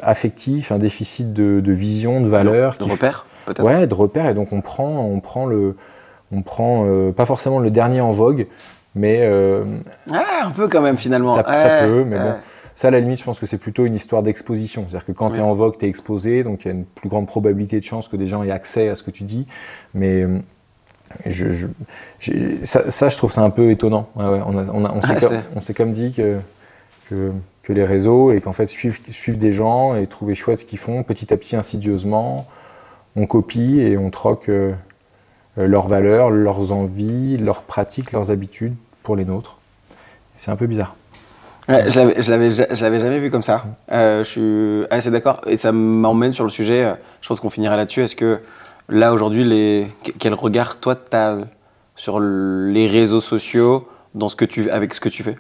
affectif, 0.02 0.74
un 0.74 0.78
déficit 0.78 1.32
de, 1.32 1.72
vision, 1.72 2.20
de 2.20 2.28
valeur. 2.28 2.76
De, 2.78 2.84
repères 2.84 3.26
peut-être. 3.46 3.64
Ouais, 3.64 3.88
de 3.88 3.94
repères, 3.94 4.28
et 4.28 4.34
donc 4.34 4.52
on 4.52 4.62
prend, 4.62 5.06
on 5.06 5.20
prend 5.20 5.46
le... 5.46 5.76
On 6.34 6.42
prend 6.42 6.86
pas 7.16 7.26
forcément 7.26 7.60
le 7.60 7.72
dernier 7.72 8.02
en 8.02 8.12
vogue, 8.12 8.48
mais... 8.96 9.26
ah, 10.12 10.44
un 10.44 10.52
peu 10.52 10.68
quand 10.68 10.82
même 10.82 10.98
finalement. 10.98 11.34
Ça, 11.34 11.44
peut, 11.86 12.04
mais 12.06 12.20
bon 12.20 12.36
ça, 12.78 12.90
à 12.90 12.92
la 12.92 13.00
limite, 13.00 13.18
je 13.18 13.24
pense 13.24 13.40
que 13.40 13.48
c'est 13.48 13.58
plutôt 13.58 13.88
une 13.88 13.96
histoire 13.96 14.22
d'exposition. 14.22 14.86
C'est-à-dire 14.88 15.08
que 15.08 15.12
quand 15.12 15.32
tu 15.32 15.40
es 15.40 15.42
en 15.42 15.56
vogue, 15.56 15.80
tu 15.80 15.86
es 15.86 15.90
exposé, 15.90 16.44
donc 16.44 16.64
il 16.64 16.68
y 16.68 16.70
a 16.70 16.76
une 16.76 16.86
plus 16.86 17.10
grande 17.10 17.26
probabilité 17.26 17.80
de 17.80 17.84
chance 17.84 18.08
que 18.08 18.16
des 18.16 18.28
gens 18.28 18.44
aient 18.44 18.52
accès 18.52 18.88
à 18.90 18.94
ce 18.94 19.02
que 19.02 19.10
tu 19.10 19.24
dis. 19.24 19.48
Mais 19.96 20.22
euh, 20.22 20.38
je, 21.26 21.66
ça, 22.64 23.10
je 23.10 23.18
trouve 23.18 23.32
ça 23.32 23.42
un 23.42 23.50
peu 23.50 23.72
étonnant. 23.72 24.10
on, 24.16 25.02
s'est 25.02 25.74
comme, 25.74 25.92
dit 25.92 26.12
que, 26.12 26.38
que, 27.10 27.74
les 27.74 27.84
réseaux, 27.84 28.32
et 28.32 28.42
qu'en 28.42 28.54
fait, 28.54 28.68
suivre, 28.68 29.00
suivre 29.10 29.40
des 29.40 29.54
gens 29.54 29.96
et 29.96 30.06
trouver 30.06 30.36
chouette 30.36 30.60
ce 30.60 30.66
qu'ils 30.66 30.78
font, 30.78 31.02
petit 31.02 31.34
à 31.34 31.38
petit, 31.38 31.56
insidieusement, 31.56 32.46
on 33.16 33.26
copie 33.26 33.80
et 33.80 33.98
on 33.98 34.12
troque 34.12 34.50
euh, 34.50 34.76
leurs 35.56 35.88
valeurs, 35.88 36.30
leurs 36.30 36.72
envies, 36.72 37.38
leurs 37.38 37.64
pratiques, 37.64 38.12
leurs 38.12 38.30
habitudes 38.30 38.76
pour 39.02 39.16
les 39.16 39.26
nôtres. 39.26 39.58
C'est 40.36 40.52
un 40.52 40.56
peu 40.56 40.68
bizarre. 40.68 40.96
Ouais, 41.68 41.92
je 41.92 42.82
l'avais 42.82 43.00
jamais 43.00 43.20
vu 43.20 43.30
comme 43.30 43.42
ça. 43.42 43.66
Euh, 43.92 44.24
je 44.24 44.30
suis 44.30 44.86
assez 44.90 45.12
d'accord. 45.12 45.42
Et 45.48 45.58
ça 45.58 45.72
m'emmène 45.72 46.32
sur 46.32 46.46
le 46.46 46.50
sujet, 46.50 46.84
euh, 46.84 46.94
je 47.22 47.28
pense 47.28 47.40
qu'on 47.42 47.50
finira 47.50 47.76
là-dessus. 47.76 48.04
Est-ce 48.04 48.16
que 48.16 48.40
là, 48.88 49.14
aujourd'hui, 49.14 49.44
les... 49.44 49.92
quel 50.18 50.34
regard 50.34 50.80
toi 50.80 50.96
tu 50.96 51.16
as 51.16 51.40
sur 51.96 52.20
les 52.20 52.88
réseaux 52.88 53.22
sociaux 53.22 53.88
dans 54.16 54.30
ce 54.30 54.36
que 54.36 54.46
tu... 54.46 54.70
avec 54.70 54.94
ce 54.94 55.02
que 55.02 55.10
tu 55.10 55.24
fais? 55.24 55.38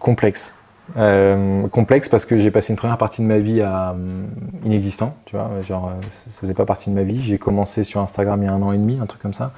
Complexe. 0.00 0.54
Euh, 0.96 1.68
complexe 1.68 2.08
parce 2.08 2.24
que 2.24 2.36
j'ai 2.36 2.50
passé 2.50 2.72
une 2.72 2.76
première 2.76 2.98
partie 2.98 3.22
de 3.22 3.26
ma 3.26 3.38
vie 3.38 3.60
à 3.60 3.94
inexistant, 4.64 5.14
tu 5.24 5.36
vois, 5.36 5.50
genre 5.62 5.92
ça 6.08 6.30
faisait 6.40 6.54
pas 6.54 6.64
partie 6.64 6.90
de 6.90 6.94
ma 6.94 7.02
vie. 7.02 7.20
J'ai 7.20 7.38
commencé 7.38 7.84
sur 7.84 8.00
Instagram 8.00 8.42
il 8.42 8.46
y 8.46 8.48
a 8.48 8.52
un 8.52 8.62
an 8.62 8.72
et 8.72 8.78
demi, 8.78 8.98
un 9.00 9.06
truc 9.06 9.22
comme 9.22 9.34
ça. 9.34 9.52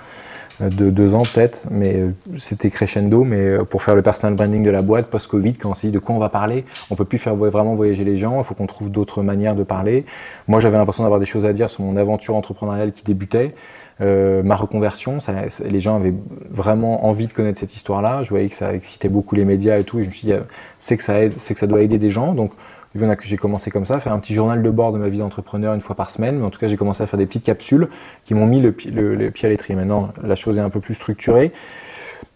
Euh, 0.60 0.68
de 0.68 0.90
deux 0.90 1.14
ans 1.14 1.22
peut-être, 1.22 1.66
mais 1.70 1.96
euh, 1.96 2.14
c'était 2.36 2.70
crescendo. 2.70 3.24
Mais 3.24 3.38
euh, 3.38 3.64
pour 3.64 3.82
faire 3.82 3.94
le 3.94 4.02
personal 4.02 4.34
branding 4.34 4.62
de 4.62 4.70
la 4.70 4.82
boîte 4.82 5.06
post-Covid, 5.06 5.54
quand 5.54 5.70
on 5.70 5.74
s'est 5.74 5.88
dit 5.88 5.92
de 5.92 5.98
quoi 5.98 6.14
on 6.14 6.18
va 6.18 6.28
parler, 6.28 6.64
on 6.90 6.96
peut 6.96 7.04
plus 7.04 7.18
faire 7.18 7.34
vraiment 7.34 7.74
voyager 7.74 8.04
les 8.04 8.16
gens. 8.16 8.38
Il 8.38 8.44
faut 8.44 8.54
qu'on 8.54 8.66
trouve 8.66 8.90
d'autres 8.90 9.22
manières 9.22 9.54
de 9.54 9.62
parler. 9.62 10.04
Moi, 10.48 10.60
j'avais 10.60 10.76
l'impression 10.76 11.04
d'avoir 11.04 11.20
des 11.20 11.26
choses 11.26 11.46
à 11.46 11.52
dire 11.52 11.70
sur 11.70 11.82
mon 11.82 11.96
aventure 11.96 12.36
entrepreneuriale 12.36 12.92
qui 12.92 13.04
débutait. 13.04 13.54
Ma 14.00 14.56
reconversion, 14.56 15.18
les 15.64 15.80
gens 15.80 15.96
avaient 15.96 16.14
vraiment 16.50 17.06
envie 17.06 17.26
de 17.26 17.32
connaître 17.32 17.58
cette 17.58 17.74
histoire-là. 17.74 18.22
Je 18.22 18.30
voyais 18.30 18.48
que 18.48 18.54
ça 18.54 18.74
excitait 18.74 19.08
beaucoup 19.08 19.34
les 19.34 19.44
médias 19.44 19.78
et 19.78 19.84
tout, 19.84 19.98
et 19.98 20.02
je 20.02 20.08
me 20.08 20.12
suis 20.12 20.26
dit, 20.28 20.34
c'est 20.78 20.96
que 20.96 21.02
ça 21.02 21.20
aide, 21.20 21.34
c'est 21.36 21.54
que 21.54 21.60
ça 21.60 21.66
doit 21.66 21.82
aider 21.82 21.98
des 21.98 22.10
gens. 22.10 22.34
Donc, 22.34 22.52
j'ai 23.22 23.36
commencé 23.36 23.70
comme 23.70 23.84
ça, 23.84 23.98
faire 24.00 24.12
un 24.12 24.18
petit 24.18 24.34
journal 24.34 24.62
de 24.62 24.70
bord 24.70 24.92
de 24.92 24.98
ma 24.98 25.08
vie 25.08 25.18
d'entrepreneur 25.18 25.74
une 25.74 25.80
fois 25.80 25.96
par 25.96 26.10
semaine. 26.10 26.38
Mais 26.38 26.44
en 26.44 26.50
tout 26.50 26.60
cas, 26.60 26.68
j'ai 26.68 26.76
commencé 26.76 27.02
à 27.02 27.06
faire 27.06 27.18
des 27.18 27.26
petites 27.26 27.44
capsules 27.44 27.88
qui 28.24 28.34
m'ont 28.34 28.46
mis 28.46 28.60
le, 28.60 28.72
pied 28.72 28.92
à 29.46 29.48
l'étrier. 29.48 29.76
Maintenant, 29.76 30.10
la 30.22 30.34
chose 30.34 30.58
est 30.58 30.60
un 30.60 30.70
peu 30.70 30.80
plus 30.80 30.94
structurée. 30.94 31.52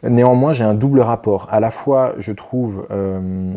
Néanmoins, 0.02 0.52
j'ai 0.52 0.64
un 0.64 0.74
double 0.74 1.00
rapport. 1.00 1.48
À 1.50 1.60
la 1.60 1.70
fois, 1.70 2.14
je 2.18 2.32
trouve, 2.32 2.86
euh, 2.90 3.52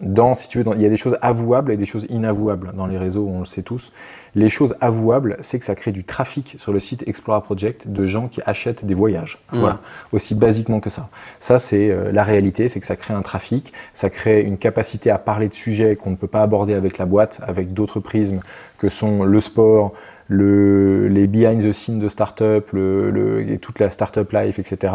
dans, 0.00 0.34
si 0.34 0.48
tu 0.48 0.62
veux, 0.62 0.64
il 0.74 0.82
y 0.82 0.86
a 0.86 0.88
des 0.88 0.96
choses 0.96 1.18
avouables 1.20 1.72
et 1.72 1.76
des 1.76 1.86
choses 1.86 2.06
inavouables 2.08 2.72
dans 2.74 2.86
les 2.86 2.98
réseaux, 2.98 3.28
on 3.28 3.40
le 3.40 3.44
sait 3.44 3.62
tous. 3.62 3.92
Les 4.34 4.48
choses 4.48 4.76
avouables, 4.80 5.36
c'est 5.40 5.58
que 5.58 5.64
ça 5.64 5.74
crée 5.74 5.92
du 5.92 6.04
trafic 6.04 6.56
sur 6.58 6.72
le 6.72 6.80
site 6.80 7.06
Explora 7.08 7.42
Project 7.42 7.88
de 7.88 8.06
gens 8.06 8.28
qui 8.28 8.40
achètent 8.46 8.84
des 8.84 8.94
voyages. 8.94 9.38
Mmh. 9.52 9.58
Voilà, 9.58 9.80
aussi 10.12 10.34
basiquement 10.34 10.80
que 10.80 10.90
ça. 10.90 11.08
Ça, 11.38 11.58
c'est 11.58 11.90
euh, 11.90 12.12
la 12.12 12.22
réalité, 12.22 12.68
c'est 12.68 12.80
que 12.80 12.86
ça 12.86 12.96
crée 12.96 13.14
un 13.14 13.22
trafic, 13.22 13.72
ça 13.92 14.08
crée 14.08 14.42
une 14.42 14.58
capacité 14.58 15.10
à 15.10 15.18
parler 15.18 15.48
de 15.48 15.54
sujets 15.54 15.96
qu'on 15.96 16.10
ne 16.10 16.16
peut 16.16 16.26
pas 16.26 16.42
aborder 16.42 16.74
avec 16.74 16.98
la 16.98 17.06
boîte, 17.06 17.40
avec 17.46 17.74
d'autres 17.74 18.00
prismes 18.00 18.40
que 18.78 18.88
sont 18.88 19.24
le 19.24 19.40
sport, 19.40 19.92
le, 20.30 21.08
les 21.08 21.26
behind 21.26 21.60
the 21.60 21.72
scenes 21.72 21.98
de 21.98 22.08
start-up, 22.08 22.70
le, 22.72 23.44
et 23.50 23.58
toute 23.58 23.80
la 23.80 23.90
start-up 23.90 24.30
life, 24.32 24.60
etc. 24.60 24.94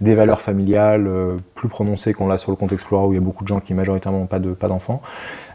Des 0.00 0.16
valeurs 0.16 0.40
familiales 0.40 1.06
euh, 1.06 1.36
plus 1.54 1.68
prononcées 1.68 2.12
qu'on 2.12 2.26
l'a 2.26 2.36
sur 2.36 2.50
le 2.50 2.56
compte 2.56 2.72
Explora 2.72 3.06
où 3.06 3.12
il 3.12 3.14
y 3.14 3.18
a 3.18 3.22
beaucoup 3.22 3.44
de 3.44 3.48
gens 3.48 3.60
qui 3.60 3.74
majoritairement 3.74 4.18
n'ont 4.18 4.54
pas 4.54 4.68
d'enfants. 4.68 5.00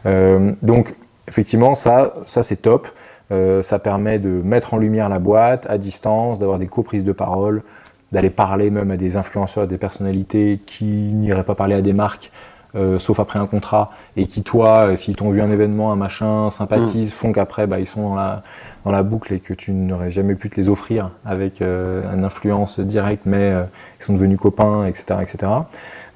Pas 0.02 0.10
euh, 0.10 0.52
donc, 0.62 0.94
effectivement, 1.28 1.74
ça, 1.74 2.14
ça 2.24 2.42
c'est 2.42 2.56
top. 2.56 2.88
Euh, 3.30 3.62
ça 3.62 3.78
permet 3.78 4.18
de 4.18 4.30
mettre 4.30 4.72
en 4.72 4.78
lumière 4.78 5.10
la 5.10 5.18
boîte 5.18 5.66
à 5.68 5.76
distance, 5.76 6.38
d'avoir 6.38 6.58
des 6.58 6.66
co-prises 6.66 7.04
de 7.04 7.12
parole, 7.12 7.62
d'aller 8.12 8.30
parler 8.30 8.70
même 8.70 8.90
à 8.90 8.96
des 8.96 9.18
influenceurs, 9.18 9.66
des 9.66 9.76
personnalités 9.76 10.58
qui 10.64 11.12
n'iraient 11.12 11.44
pas 11.44 11.54
parler 11.54 11.74
à 11.74 11.82
des 11.82 11.92
marques 11.92 12.32
euh, 12.74 12.98
sauf 12.98 13.18
après 13.18 13.38
un 13.38 13.46
contrat, 13.46 13.90
et 14.14 14.26
qui, 14.26 14.42
toi, 14.42 14.88
euh, 14.88 14.96
s'ils 14.96 15.16
t'ont 15.16 15.30
vu 15.30 15.40
un 15.40 15.50
événement, 15.50 15.90
un 15.90 15.96
machin, 15.96 16.50
sympathisent, 16.50 17.12
mm. 17.12 17.14
font 17.14 17.32
qu'après, 17.32 17.66
bah, 17.66 17.80
ils 17.80 17.86
sont 17.86 18.10
dans 18.10 18.14
la, 18.14 18.42
dans 18.88 18.96
la 18.96 19.02
boucle 19.02 19.32
et 19.34 19.40
que 19.40 19.54
tu 19.54 19.72
n'aurais 19.72 20.10
jamais 20.10 20.34
pu 20.34 20.50
te 20.50 20.56
les 20.56 20.68
offrir 20.68 21.12
avec 21.24 21.60
euh, 21.60 22.02
une 22.14 22.24
influence 22.24 22.80
directe, 22.80 23.22
mais 23.26 23.52
ils 24.00 24.04
sont 24.04 24.14
devenus 24.14 24.38
copains, 24.38 24.86
etc. 24.86 25.20
etc. 25.22 25.52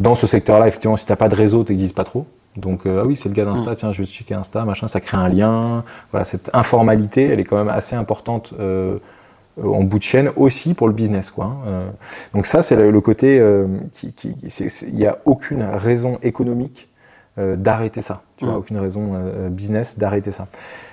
Dans 0.00 0.14
ce 0.14 0.26
secteur-là, 0.26 0.68
effectivement, 0.68 0.96
si 0.96 1.06
tu 1.06 1.12
n'as 1.12 1.16
pas 1.16 1.28
de 1.28 1.34
réseau, 1.34 1.64
tu 1.64 1.72
n'existes 1.72 1.96
pas 1.96 2.04
trop. 2.04 2.26
Donc, 2.56 2.80
ah 2.86 3.04
oui, 3.06 3.16
c'est 3.16 3.28
le 3.28 3.34
gars 3.34 3.44
d'Insta, 3.44 3.72
mm. 3.72 3.76
tiens, 3.76 3.92
je 3.92 4.02
vais 4.02 4.06
checker 4.06 4.34
Insta, 4.34 4.64
machin, 4.64 4.86
ça 4.86 5.00
crée 5.00 5.16
un 5.16 5.28
lien. 5.28 5.84
Voilà, 6.10 6.24
cette 6.24 6.50
informalité, 6.52 7.28
elle 7.28 7.40
est 7.40 7.44
quand 7.44 7.56
même 7.56 7.70
assez 7.70 7.96
importante 7.96 8.54
euh, 9.58 9.66
en 9.66 9.82
bout 9.82 9.98
de 9.98 10.02
chaîne 10.02 10.30
aussi 10.36 10.72
pour 10.72 10.88
le 10.88 10.94
business. 10.94 11.30
Quoi. 11.30 11.44
Hein. 11.44 11.56
Euh, 11.66 11.90
donc 12.32 12.46
ça, 12.46 12.62
c'est 12.62 12.76
le 12.76 13.00
côté 13.00 13.38
euh, 13.38 13.66
il 14.02 14.94
n'y 14.94 15.06
a 15.06 15.18
aucune 15.24 15.62
raison 15.62 16.18
économique 16.22 16.88
d'arrêter 17.38 18.02
ça. 18.02 18.22
Tu 18.36 18.44
vois, 18.44 18.54
mmh. 18.54 18.58
aucune 18.58 18.78
raison 18.78 19.12
business 19.48 19.98
d'arrêter 19.98 20.32
ça. 20.32 20.48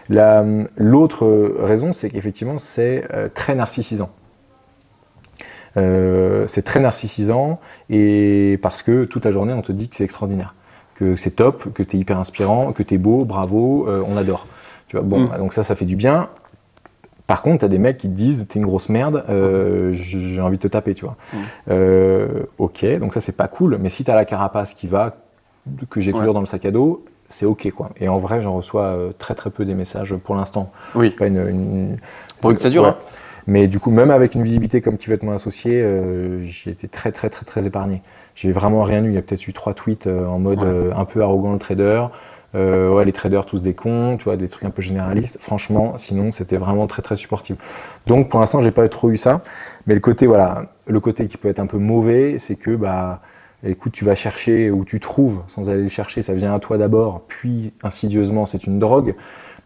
L'autre 0.09 1.53
raison, 1.59 1.91
c'est 1.91 2.09
qu'effectivement, 2.09 2.57
c'est 2.57 3.07
très 3.33 3.55
narcissisant. 3.55 4.09
c'est 5.75 6.63
très 6.63 6.79
narcissisant 6.79 7.59
et 7.89 8.59
parce 8.61 8.81
que 8.81 9.05
toute 9.05 9.25
la 9.25 9.31
journée, 9.31 9.53
on 9.53 9.61
te 9.61 9.71
dit 9.71 9.89
que 9.89 9.95
c'est 9.95 10.03
extraordinaire, 10.03 10.55
que 10.95 11.15
c'est 11.15 11.31
top, 11.31 11.73
que 11.73 11.83
tu 11.83 11.97
es 11.97 11.99
hyper 11.99 12.17
inspirant, 12.19 12.73
que 12.73 12.83
tu 12.83 12.95
es 12.95 12.97
beau, 12.97 13.25
bravo, 13.25 13.87
on 13.87 14.17
adore. 14.17 14.47
Tu 14.87 14.97
vois, 14.97 15.05
bon, 15.05 15.19
mmh. 15.19 15.37
donc 15.37 15.53
ça, 15.53 15.63
ça 15.63 15.75
fait 15.75 15.85
du 15.85 15.95
bien. 15.95 16.29
Par 17.29 17.43
contre, 17.43 17.59
t'as 17.59 17.67
des 17.67 17.77
mecs 17.77 17.99
qui 17.99 18.09
te 18.09 18.15
disent 18.15 18.47
t'es 18.49 18.57
une 18.57 18.65
grosse 18.65 18.89
merde, 18.89 19.23
euh, 19.29 19.93
j'ai 19.93 20.41
envie 20.41 20.57
de 20.57 20.63
te 20.63 20.67
taper, 20.67 20.95
tu 20.95 21.05
vois. 21.05 21.15
Mm. 21.31 21.37
Euh, 21.69 22.27
ok, 22.57 22.83
donc 22.97 23.13
ça 23.13 23.21
c'est 23.21 23.37
pas 23.37 23.47
cool, 23.47 23.77
mais 23.79 23.91
si 23.91 24.03
t'as 24.03 24.15
la 24.15 24.25
carapace 24.25 24.73
qui 24.73 24.87
va, 24.87 25.17
que 25.91 26.01
j'ai 26.01 26.11
toujours 26.11 26.33
dans 26.33 26.39
le 26.39 26.47
sac 26.47 26.65
à 26.65 26.71
dos, 26.71 27.05
c'est 27.29 27.45
ok 27.45 27.71
quoi. 27.71 27.91
Et 27.99 28.09
en 28.09 28.17
vrai, 28.17 28.41
j'en 28.41 28.53
reçois 28.53 28.83
euh, 28.83 29.11
très 29.17 29.35
très 29.35 29.49
peu 29.49 29.65
des 29.65 29.75
messages 29.75 30.15
pour 30.15 30.35
l'instant. 30.35 30.71
Oui. 30.95 31.11
Pas 31.11 31.27
une, 31.27 31.97
Pour 32.41 32.53
que 32.53 32.61
ça 32.61 32.69
dure. 32.69 32.85
Hein. 32.85 32.97
Mais 33.47 33.67
du 33.67 33.79
coup, 33.79 33.89
même 33.89 34.11
avec 34.11 34.35
une 34.35 34.43
visibilité 34.43 34.81
comme 34.81 34.97
qui 34.97 35.07
veut 35.07 35.15
être 35.15 35.23
mon 35.23 35.31
associé, 35.31 35.83
j'ai 36.43 36.69
été 36.69 36.87
très 36.87 37.11
très 37.11 37.29
très 37.29 37.45
très 37.45 37.65
épargné. 37.65 38.03
J'ai 38.35 38.51
vraiment 38.51 38.83
rien 38.83 39.03
eu. 39.03 39.07
Il 39.07 39.15
y 39.15 39.17
a 39.17 39.23
peut-être 39.23 39.47
eu 39.47 39.53
trois 39.53 39.73
tweets 39.73 40.05
en 40.05 40.37
mode 40.37 40.63
un 40.95 41.05
peu 41.05 41.23
arrogant 41.23 41.53
le 41.53 41.57
trader. 41.57 42.05
Euh, 42.55 42.91
ouais, 42.91 43.05
les 43.05 43.11
traders 43.11 43.45
tous 43.45 43.61
des 43.61 43.73
cons, 43.73 44.17
tu 44.17 44.23
vois, 44.23 44.35
des 44.35 44.47
trucs 44.47 44.63
un 44.63 44.71
peu 44.71 44.81
généralistes. 44.81 45.37
Franchement, 45.39 45.97
sinon, 45.97 46.31
c'était 46.31 46.57
vraiment 46.57 46.87
très 46.87 47.01
très 47.01 47.15
supportif. 47.15 47.57
Donc, 48.07 48.29
pour 48.29 48.39
l'instant, 48.39 48.59
j'ai 48.59 48.71
pas 48.71 48.87
trop 48.89 49.11
eu 49.11 49.17
ça. 49.17 49.41
Mais 49.85 49.93
le 49.93 49.99
côté, 49.99 50.25
voilà, 50.25 50.65
le 50.87 50.99
côté 50.99 51.27
qui 51.27 51.37
peut 51.37 51.49
être 51.49 51.59
un 51.59 51.67
peu 51.67 51.77
mauvais, 51.77 52.39
c'est 52.39 52.55
que, 52.55 52.75
bah, 52.75 53.21
écoute, 53.63 53.91
tu 53.91 54.05
vas 54.05 54.15
chercher 54.15 54.71
ou 54.71 54.85
tu 54.85 54.99
trouves, 54.99 55.41
sans 55.47 55.69
aller 55.69 55.83
le 55.83 55.89
chercher, 55.89 56.21
ça 56.21 56.33
vient 56.33 56.53
à 56.53 56.59
toi 56.59 56.77
d'abord, 56.77 57.21
puis 57.27 57.73
insidieusement, 57.83 58.45
c'est 58.45 58.65
une 58.65 58.79
drogue 58.79 59.15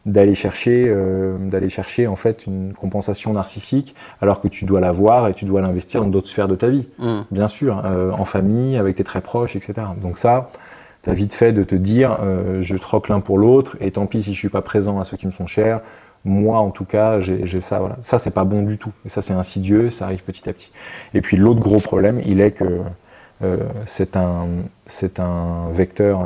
d'aller 0.06 0.36
chercher, 0.36 0.86
euh, 0.90 1.38
d'aller 1.38 1.70
chercher 1.70 2.08
en 2.08 2.16
fait 2.16 2.46
une 2.46 2.74
compensation 2.74 3.34
narcissique, 3.34 3.96
alors 4.20 4.42
que 4.42 4.48
tu 4.48 4.66
dois 4.66 4.82
l'avoir 4.82 5.30
et 5.30 5.34
tu 5.34 5.46
dois 5.46 5.62
l'investir 5.62 6.02
dans 6.02 6.10
d'autres 6.10 6.28
sphères 6.28 6.50
de 6.50 6.56
ta 6.56 6.68
vie, 6.68 6.88
mmh. 7.00 7.22
bien 7.32 7.48
sûr, 7.48 7.82
euh, 7.86 8.12
en 8.12 8.26
famille, 8.26 8.76
avec 8.78 8.98
tes 8.98 9.04
très 9.04 9.22
proches, 9.22 9.56
etc. 9.56 9.88
Donc 10.02 10.18
ça, 10.18 10.50
tu 11.04 11.10
as 11.10 11.14
vite 11.14 11.34
fait 11.34 11.54
de 11.54 11.64
te 11.64 11.76
dire 11.76 12.18
euh, 12.22 12.62
je 12.62 12.76
troque 12.76 13.08
l'un 13.10 13.22
pour 13.22 13.38
l'autre 13.38 13.78
et 13.80 13.92
tant 13.92 14.06
pis 14.06 14.24
si 14.24 14.34
je 14.34 14.40
suis 14.40 14.50
pas 14.50 14.62
présent 14.62 15.00
à 15.00 15.06
ceux 15.06 15.18
qui 15.18 15.28
me 15.28 15.32
sont 15.32 15.48
chers. 15.48 15.82
Moi, 16.26 16.58
en 16.58 16.72
tout 16.72 16.86
cas, 16.86 17.20
j'ai 17.20 17.60
ça. 17.60 17.80
Voilà. 17.80 17.98
Ça, 18.00 18.18
c'est 18.18 18.32
pas 18.32 18.46
bon 18.46 18.64
du 18.64 18.78
tout. 18.78 18.94
Et 19.04 19.10
ça, 19.10 19.22
c'est 19.22 19.34
insidieux. 19.34 19.90
Ça 19.90 20.06
arrive 20.06 20.24
petit 20.24 20.48
à 20.48 20.54
petit. 20.54 20.72
Et 21.14 21.20
puis, 21.20 21.36
l'autre 21.36 21.60
gros 21.60 21.80
problème, 21.80 22.22
il 22.26 22.40
est 22.40 22.52
que 22.52 22.80
c'est 23.86 24.16
un, 24.16 24.48
un 25.20 25.70
vecteur, 25.72 26.22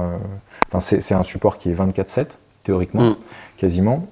enfin, 0.68 0.80
c'est 0.80 1.14
un 1.14 1.24
support 1.24 1.58
qui 1.58 1.72
est 1.72 1.74
24-7, 1.74 2.38
théoriquement, 2.64 3.12
mm. 3.12 3.16
quasiment. 3.58 4.08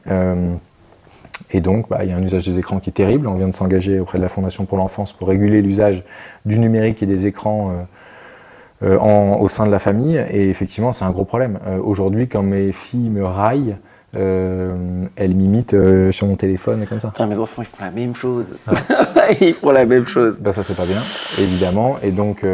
Et 1.51 1.61
donc, 1.61 1.89
bah, 1.89 1.99
il 2.03 2.09
y 2.09 2.13
a 2.13 2.15
un 2.15 2.23
usage 2.23 2.45
des 2.45 2.59
écrans 2.59 2.79
qui 2.79 2.89
est 2.89 2.93
terrible. 2.93 3.27
On 3.27 3.35
vient 3.35 3.47
de 3.47 3.53
s'engager 3.53 3.99
auprès 3.99 4.17
de 4.17 4.23
la 4.23 4.29
Fondation 4.29 4.65
pour 4.65 4.77
l'enfance 4.77 5.13
pour 5.13 5.27
réguler 5.27 5.61
l'usage 5.61 6.03
du 6.45 6.59
numérique 6.59 7.03
et 7.03 7.05
des 7.05 7.27
écrans 7.27 7.71
euh, 8.83 8.97
euh, 8.97 8.99
au 8.99 9.47
sein 9.47 9.65
de 9.65 9.71
la 9.71 9.79
famille. 9.79 10.23
Et 10.31 10.49
effectivement, 10.49 10.93
c'est 10.93 11.05
un 11.05 11.11
gros 11.11 11.25
problème. 11.25 11.59
Euh, 11.67 11.79
aujourd'hui, 11.79 12.27
quand 12.27 12.43
mes 12.43 12.71
filles 12.71 13.09
me 13.09 13.23
raillent, 13.23 13.75
elles 14.15 15.35
m'imitent 15.35 15.75
sur 16.11 16.27
mon 16.27 16.35
téléphone 16.35 16.83
et 16.83 16.85
comme 16.85 16.99
ça. 16.99 17.13
mes 17.27 17.39
enfants, 17.39 17.61
ils 17.61 17.65
font 17.65 17.83
la 17.83 17.91
même 17.91 18.15
chose. 18.15 18.55
ils 19.41 19.53
font 19.53 19.71
la 19.71 19.85
même 19.85 20.05
chose. 20.05 20.39
Bah, 20.39 20.51
ça, 20.51 20.63
c'est 20.63 20.75
pas 20.75 20.85
bien, 20.85 21.01
évidemment. 21.39 21.97
Et 22.01 22.11
donc, 22.11 22.45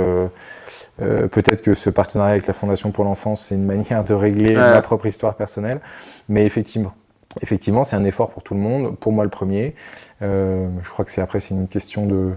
peut-être 0.97 1.61
que 1.61 1.73
ce 1.73 1.89
partenariat 1.89 2.33
avec 2.33 2.47
la 2.47 2.53
Fondation 2.53 2.91
pour 2.91 3.03
l'enfance, 3.03 3.45
c'est 3.45 3.55
une 3.55 3.65
manière 3.65 4.03
de 4.03 4.13
régler 4.13 4.55
ma 4.55 4.81
propre 4.81 5.05
histoire 5.05 5.35
personnelle. 5.35 5.79
Mais 6.29 6.45
effectivement, 6.45 6.93
effectivement, 7.41 7.83
c'est 7.83 7.95
un 7.95 8.03
effort 8.03 8.31
pour 8.31 8.43
tout 8.43 8.53
le 8.53 8.59
monde. 8.59 8.97
Pour 8.97 9.11
moi, 9.11 9.23
le 9.23 9.29
premier. 9.29 9.75
Euh, 10.21 10.67
je 10.83 10.89
crois 10.89 11.05
que 11.05 11.11
c'est 11.11 11.21
après, 11.21 11.39
c'est 11.39 11.53
une 11.53 11.67
question 11.67 12.05
de. 12.05 12.33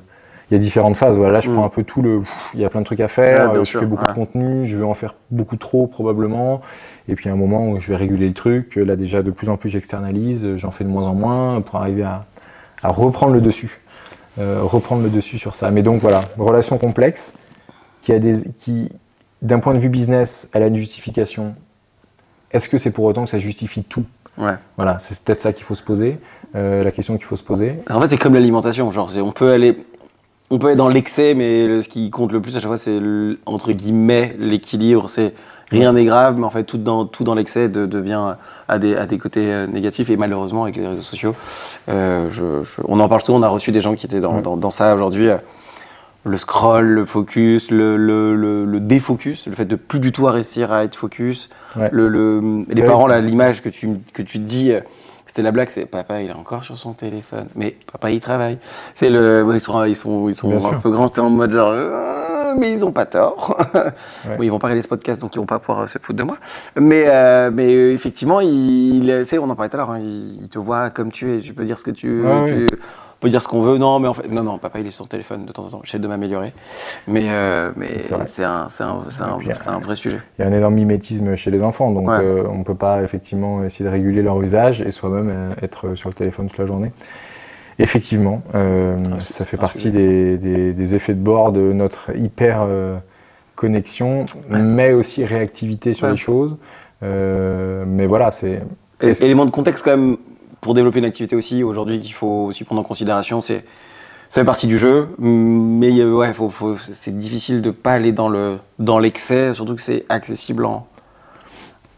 Il 0.54 0.58
y 0.58 0.60
a 0.60 0.62
différentes 0.62 0.96
phases. 0.96 1.16
Voilà, 1.16 1.32
là, 1.32 1.40
je 1.40 1.50
mm. 1.50 1.54
prends 1.54 1.64
un 1.64 1.68
peu 1.68 1.82
tout 1.82 2.00
le. 2.00 2.22
Il 2.54 2.60
y 2.60 2.64
a 2.64 2.70
plein 2.70 2.78
de 2.78 2.84
trucs 2.84 3.00
à 3.00 3.08
faire. 3.08 3.64
je 3.64 3.76
fais 3.76 3.86
beaucoup 3.86 4.04
de 4.04 4.12
contenu. 4.12 4.66
Je 4.66 4.78
vais 4.78 4.84
en 4.84 4.94
faire 4.94 5.16
beaucoup 5.32 5.56
trop 5.56 5.88
probablement. 5.88 6.60
Et 7.08 7.16
puis, 7.16 7.28
à 7.28 7.32
un 7.32 7.36
moment 7.36 7.70
où 7.70 7.80
je 7.80 7.88
vais 7.88 7.96
réguler 7.96 8.28
le 8.28 8.34
truc. 8.34 8.76
Là, 8.76 8.94
déjà, 8.94 9.24
de 9.24 9.32
plus 9.32 9.48
en 9.48 9.56
plus, 9.56 9.68
j'externalise. 9.68 10.54
J'en 10.54 10.70
fais 10.70 10.84
de 10.84 10.88
moins 10.88 11.08
en 11.08 11.14
moins 11.14 11.60
pour 11.60 11.80
arriver 11.80 12.04
à, 12.04 12.24
reprendre 12.84 13.32
le 13.32 13.40
dessus. 13.40 13.80
Euh, 14.38 14.60
reprendre 14.62 15.02
le 15.02 15.10
dessus 15.10 15.38
sur 15.38 15.56
ça. 15.56 15.72
Mais 15.72 15.82
donc, 15.82 16.00
voilà, 16.00 16.20
relation 16.38 16.78
complexe 16.78 17.34
qui 18.00 18.12
a 18.12 18.20
des. 18.20 18.44
Qui, 18.56 18.92
d'un 19.42 19.58
point 19.58 19.74
de 19.74 19.80
vue 19.80 19.88
business, 19.88 20.50
elle 20.54 20.62
a 20.62 20.68
une 20.68 20.76
justification. 20.76 21.56
Est-ce 22.52 22.68
que 22.68 22.78
c'est 22.78 22.92
pour 22.92 23.06
autant 23.06 23.24
que 23.24 23.30
ça 23.30 23.40
justifie 23.40 23.82
tout? 23.82 24.04
Ouais. 24.38 24.54
Voilà, 24.76 24.98
c'est 25.00 25.22
peut-être 25.24 25.42
ça 25.42 25.52
qu'il 25.52 25.64
faut 25.64 25.74
se 25.74 25.82
poser, 25.82 26.18
euh, 26.54 26.82
la 26.82 26.90
question 26.90 27.16
qu'il 27.16 27.24
faut 27.24 27.36
se 27.36 27.42
poser. 27.42 27.76
En 27.90 28.00
fait, 28.00 28.08
c'est 28.08 28.18
comme 28.18 28.34
l'alimentation. 28.34 28.90
Genre, 28.90 29.10
on 29.16 29.32
peut 29.32 29.52
aller, 29.52 29.84
on 30.50 30.58
peut 30.58 30.70
être 30.70 30.76
dans 30.76 30.88
l'excès, 30.88 31.34
mais 31.34 31.82
ce 31.82 31.88
qui 31.88 32.10
compte 32.10 32.32
le 32.32 32.40
plus 32.40 32.56
à 32.56 32.60
chaque 32.60 32.68
fois, 32.68 32.78
c'est 32.78 33.00
entre 33.46 33.72
guillemets 33.72 34.36
l'équilibre. 34.38 35.08
C'est 35.08 35.34
rien 35.70 35.92
n'est 35.92 36.04
grave, 36.04 36.36
mais 36.38 36.44
en 36.44 36.50
fait, 36.50 36.64
tout 36.64 36.78
dans 36.78 37.06
tout 37.06 37.24
dans 37.24 37.34
l'excès 37.34 37.68
devient 37.68 38.34
à 38.68 38.78
des 38.78 38.94
à 38.96 39.06
des 39.06 39.18
côtés 39.18 39.52
euh, 39.52 39.66
négatifs. 39.66 40.10
Et 40.10 40.16
malheureusement, 40.16 40.64
avec 40.64 40.76
les 40.76 40.86
réseaux 40.86 41.02
sociaux, 41.02 41.34
euh, 41.88 42.30
on 42.86 43.00
en 43.00 43.08
parle 43.08 43.22
souvent. 43.22 43.38
On 43.38 43.42
a 43.42 43.48
reçu 43.48 43.72
des 43.72 43.80
gens 43.80 43.94
qui 43.94 44.06
étaient 44.06 44.20
dans, 44.20 44.40
dans, 44.56 44.70
ça 44.70 44.94
aujourd'hui 44.94 45.30
le 46.24 46.38
scroll, 46.38 46.86
le 46.86 47.04
focus, 47.04 47.70
le, 47.70 47.96
le, 47.96 48.64
le, 48.64 48.80
défocus, 48.80 49.46
le 49.46 49.54
fait 49.54 49.66
de 49.66 49.76
plus 49.76 50.00
du 50.00 50.10
tout 50.10 50.24
réussir 50.24 50.72
à 50.72 50.84
être 50.84 50.96
focus. 50.96 51.50
Le, 51.92 52.64
les 52.68 52.82
parents, 52.82 53.08
l'image 53.08 53.62
que 53.62 53.68
tu, 53.68 53.90
que 54.12 54.22
tu 54.22 54.38
dis, 54.38 54.72
euh, 54.72 54.80
c'était 55.34 55.42
la 55.42 55.50
blague, 55.50 55.68
c'est 55.68 55.86
papa, 55.86 56.22
il 56.22 56.30
est 56.30 56.32
encore 56.32 56.62
sur 56.62 56.78
son 56.78 56.92
téléphone, 56.92 57.48
mais 57.56 57.76
papa, 57.90 58.12
il 58.12 58.20
travaille. 58.20 58.56
C'est 58.94 59.10
le, 59.10 59.44
ils 59.52 59.60
sont, 59.60 59.84
ils 59.84 59.96
sont, 59.96 60.28
ils 60.28 60.36
sont 60.36 60.72
un 60.72 60.78
peu 60.78 60.92
grands, 60.92 61.10
en 61.18 61.28
mode 61.28 61.50
genre, 61.50 61.72
euh, 61.72 62.54
mais 62.56 62.70
ils 62.70 62.84
ont 62.84 62.92
pas 62.92 63.04
tort. 63.04 63.60
ouais. 63.74 64.46
ils 64.46 64.48
vont 64.48 64.60
pas 64.60 64.68
regarder 64.68 64.82
ce 64.82 64.86
podcast, 64.86 65.20
donc 65.20 65.34
ils 65.34 65.40
vont 65.40 65.44
pas 65.44 65.58
pouvoir 65.58 65.88
se 65.88 65.98
foutre 65.98 66.16
de 66.16 66.22
moi. 66.22 66.36
Mais, 66.78 67.06
euh, 67.08 67.50
mais 67.52 67.92
effectivement, 67.92 68.40
il, 68.40 69.04
il, 69.04 69.38
on 69.40 69.50
en 69.50 69.56
parlait 69.56 69.70
tout 69.70 69.76
à 69.76 69.78
l'heure, 69.78 69.90
hein, 69.90 69.98
il, 69.98 70.48
te 70.48 70.60
voit 70.60 70.90
comme 70.90 71.10
tu 71.10 71.34
es, 71.34 71.40
tu 71.40 71.52
peux 71.52 71.64
dire 71.64 71.80
ce 71.80 71.82
que 71.82 71.90
tu, 71.90 72.22
tu 72.46 72.66
peut 73.24 73.30
dire 73.30 73.42
ce 73.42 73.48
qu'on 73.48 73.62
veut. 73.62 73.78
Non, 73.78 73.98
mais 73.98 74.08
en 74.08 74.14
fait, 74.14 74.28
non, 74.28 74.42
non, 74.42 74.58
papa, 74.58 74.80
il 74.80 74.86
est 74.86 74.90
sur 74.90 75.04
le 75.04 75.08
téléphone 75.08 75.46
de 75.46 75.52
temps 75.52 75.64
en 75.64 75.70
temps. 75.70 75.80
J'essaie 75.82 75.98
de 75.98 76.06
m'améliorer. 76.06 76.52
Mais, 77.08 77.24
euh, 77.30 77.72
mais 77.74 77.98
c'est 77.98 78.14
un, 78.44 78.68
un, 78.80 79.04
un, 79.20 79.78
vrai 79.78 79.96
sujet. 79.96 80.18
Il 80.38 80.42
y 80.42 80.44
a 80.44 80.48
un 80.48 80.52
énorme 80.52 80.74
mimétisme 80.74 81.34
chez 81.34 81.50
les 81.50 81.62
enfants. 81.62 81.90
Donc, 81.90 82.10
euh, 82.10 82.44
on 82.50 82.58
ne 82.58 82.64
peut 82.64 82.74
pas 82.74 83.02
effectivement 83.02 83.64
essayer 83.64 83.86
de 83.86 83.90
réguler 83.90 84.22
leur 84.22 84.40
usage 84.42 84.82
et 84.82 84.90
soi-même 84.90 85.30
euh, 85.30 85.54
être 85.62 85.94
sur 85.94 86.10
le 86.10 86.14
téléphone 86.14 86.48
toute 86.48 86.58
la 86.58 86.66
journée. 86.66 86.92
Effectivement, 87.78 88.42
ça 89.24 89.44
fait 89.44 89.56
partie 89.56 89.90
des, 89.90 90.38
des, 90.38 90.94
effets 90.94 91.14
de 91.14 91.18
bord 91.18 91.50
de 91.50 91.72
notre 91.72 92.16
hyper 92.16 92.68
connexion, 93.56 94.26
mais 94.48 94.92
aussi 94.92 95.24
réactivité 95.24 95.92
sur 95.92 96.06
les 96.06 96.16
choses. 96.16 96.56
mais 97.02 98.06
voilà, 98.06 98.30
c'est. 98.30 98.62
Élément 99.00 99.44
de 99.44 99.50
contexte 99.50 99.84
quand 99.84 99.96
même 99.96 100.18
pour 100.64 100.72
développer 100.72 100.98
une 100.98 101.04
activité 101.04 101.36
aussi, 101.36 101.62
aujourd'hui, 101.62 102.00
qu'il 102.00 102.14
faut 102.14 102.46
aussi 102.46 102.64
prendre 102.64 102.80
en 102.80 102.84
considération, 102.84 103.42
c'est 103.42 103.66
ça 104.30 104.40
fait 104.40 104.46
partie 104.46 104.66
du 104.66 104.78
jeu, 104.78 105.08
mais 105.18 106.00
euh, 106.00 106.14
ouais, 106.14 106.32
c'est 106.94 107.16
difficile 107.18 107.60
de 107.60 107.70
pas 107.70 107.92
aller 107.92 108.12
dans 108.12 108.30
le 108.30 108.56
dans 108.78 108.98
l'excès, 108.98 109.52
surtout 109.52 109.74
que 109.76 109.82
c'est 109.82 110.06
accessible 110.08 110.64
en, 110.64 110.86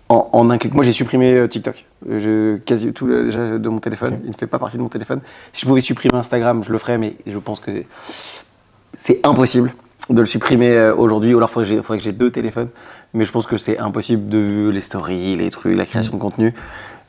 en, 0.08 0.50
un 0.50 0.58
clic. 0.58 0.74
Moi, 0.74 0.82
j'ai 0.82 0.90
supprimé 0.90 1.32
euh, 1.32 1.46
TikTok, 1.46 1.84
je, 2.08 2.56
quasi 2.56 2.92
tout 2.92 3.06
déjà 3.06 3.56
de 3.56 3.68
mon 3.68 3.78
téléphone. 3.78 4.18
Il 4.24 4.30
ne 4.30 4.36
fait 4.36 4.48
pas 4.48 4.58
partie 4.58 4.78
de 4.78 4.82
mon 4.82 4.88
téléphone. 4.88 5.20
Si 5.52 5.60
je 5.60 5.66
pouvais 5.66 5.80
supprimer 5.80 6.16
Instagram, 6.16 6.64
je 6.64 6.72
le 6.72 6.78
ferais, 6.78 6.98
mais 6.98 7.14
je 7.24 7.38
pense 7.38 7.60
que 7.60 7.70
c'est 8.98 9.24
impossible 9.24 9.72
de 10.10 10.20
le 10.20 10.26
supprimer 10.26 10.70
euh, 10.70 10.92
aujourd'hui. 10.92 11.34
Ou 11.34 11.36
alors, 11.36 11.50
il 11.56 11.82
faudrait 11.82 11.98
que 11.98 12.04
j'ai 12.04 12.12
deux 12.12 12.32
téléphones, 12.32 12.70
mais 13.14 13.24
je 13.24 13.30
pense 13.30 13.46
que 13.46 13.58
c'est 13.58 13.78
impossible 13.78 14.28
de 14.28 14.70
les 14.74 14.80
stories, 14.80 15.36
les 15.36 15.50
trucs, 15.50 15.76
la 15.76 15.86
création 15.86 16.14
de 16.14 16.20
contenu. 16.20 16.52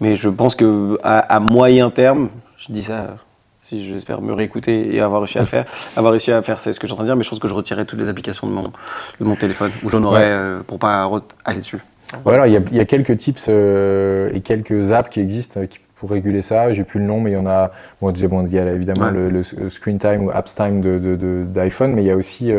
Mais 0.02 0.16
je 0.16 0.30
pense 0.30 0.56
que 0.56 0.98
à, 1.04 1.40
moyen 1.40 1.90
terme, 1.90 2.30
je 2.58 2.72
dis 2.72 2.84
ça 2.84 3.18
si 3.62 3.86
j'espère 3.86 4.22
me 4.22 4.32
réécouter 4.32 4.96
et 4.96 5.02
avoir 5.02 5.20
réussi 5.22 5.38
à 5.38 5.42
le 5.42 5.48
faire, 5.48 5.66
avoir 5.98 6.14
réussi 6.14 6.32
à 6.32 6.42
faire, 6.42 6.62
c'est 6.62 6.72
ce 6.72 6.80
que 6.80 6.88
j'entends 6.88 7.04
dire, 7.04 7.18
mais 7.18 7.24
je 7.24 7.30
pense 7.30 7.40
que 7.40 7.50
je 7.50 7.54
retirerai 7.54 7.86
toutes 7.86 8.00
les 8.00 8.08
applications 8.08 8.48
de 8.48 8.54
mon, 8.54 8.64
de 8.64 9.26
mon 9.26 9.36
téléphone, 9.36 9.72
où 9.84 9.90
j'en 9.90 10.04
aurais 10.04 10.24
euh, 10.24 10.62
pour 10.66 10.80
pas 10.80 11.10
aller 11.44 11.60
dessus. 11.60 11.80
Voilà, 12.24 12.48
il 12.48 12.54
y, 12.54 12.80
a 12.80 12.86
quelques 12.86 13.18
tips 13.18 13.48
euh, 13.50 14.32
et 14.34 14.40
quelques 14.40 14.94
apps 14.94 15.10
qui 15.10 15.20
existent 15.20 15.60
euh, 15.60 15.68
pour 15.98 16.12
réguler 16.12 16.42
ça. 16.42 16.72
J'ai 16.72 16.86
plus 16.86 17.02
le 17.02 17.06
nom, 17.06 17.20
mais 17.20 17.32
il 17.32 17.34
y 17.34 17.38
en 17.38 17.46
a. 17.46 17.72
Bon, 18.02 18.12
déjà, 18.12 18.30
bon, 18.30 18.46
il 18.46 18.54
y 18.54 18.60
a 18.60 18.72
évidemment 18.72 19.10
le, 19.10 19.44
screen 19.44 20.00
time 20.00 20.24
ou 20.24 20.32
apps 20.32 20.56
time 20.56 20.80
d'iPhone, 20.82 21.92
de, 21.92 21.96
mais 21.96 22.04
il 22.04 22.08
y 22.08 22.12
a 22.12 22.16
aussi 22.16 22.54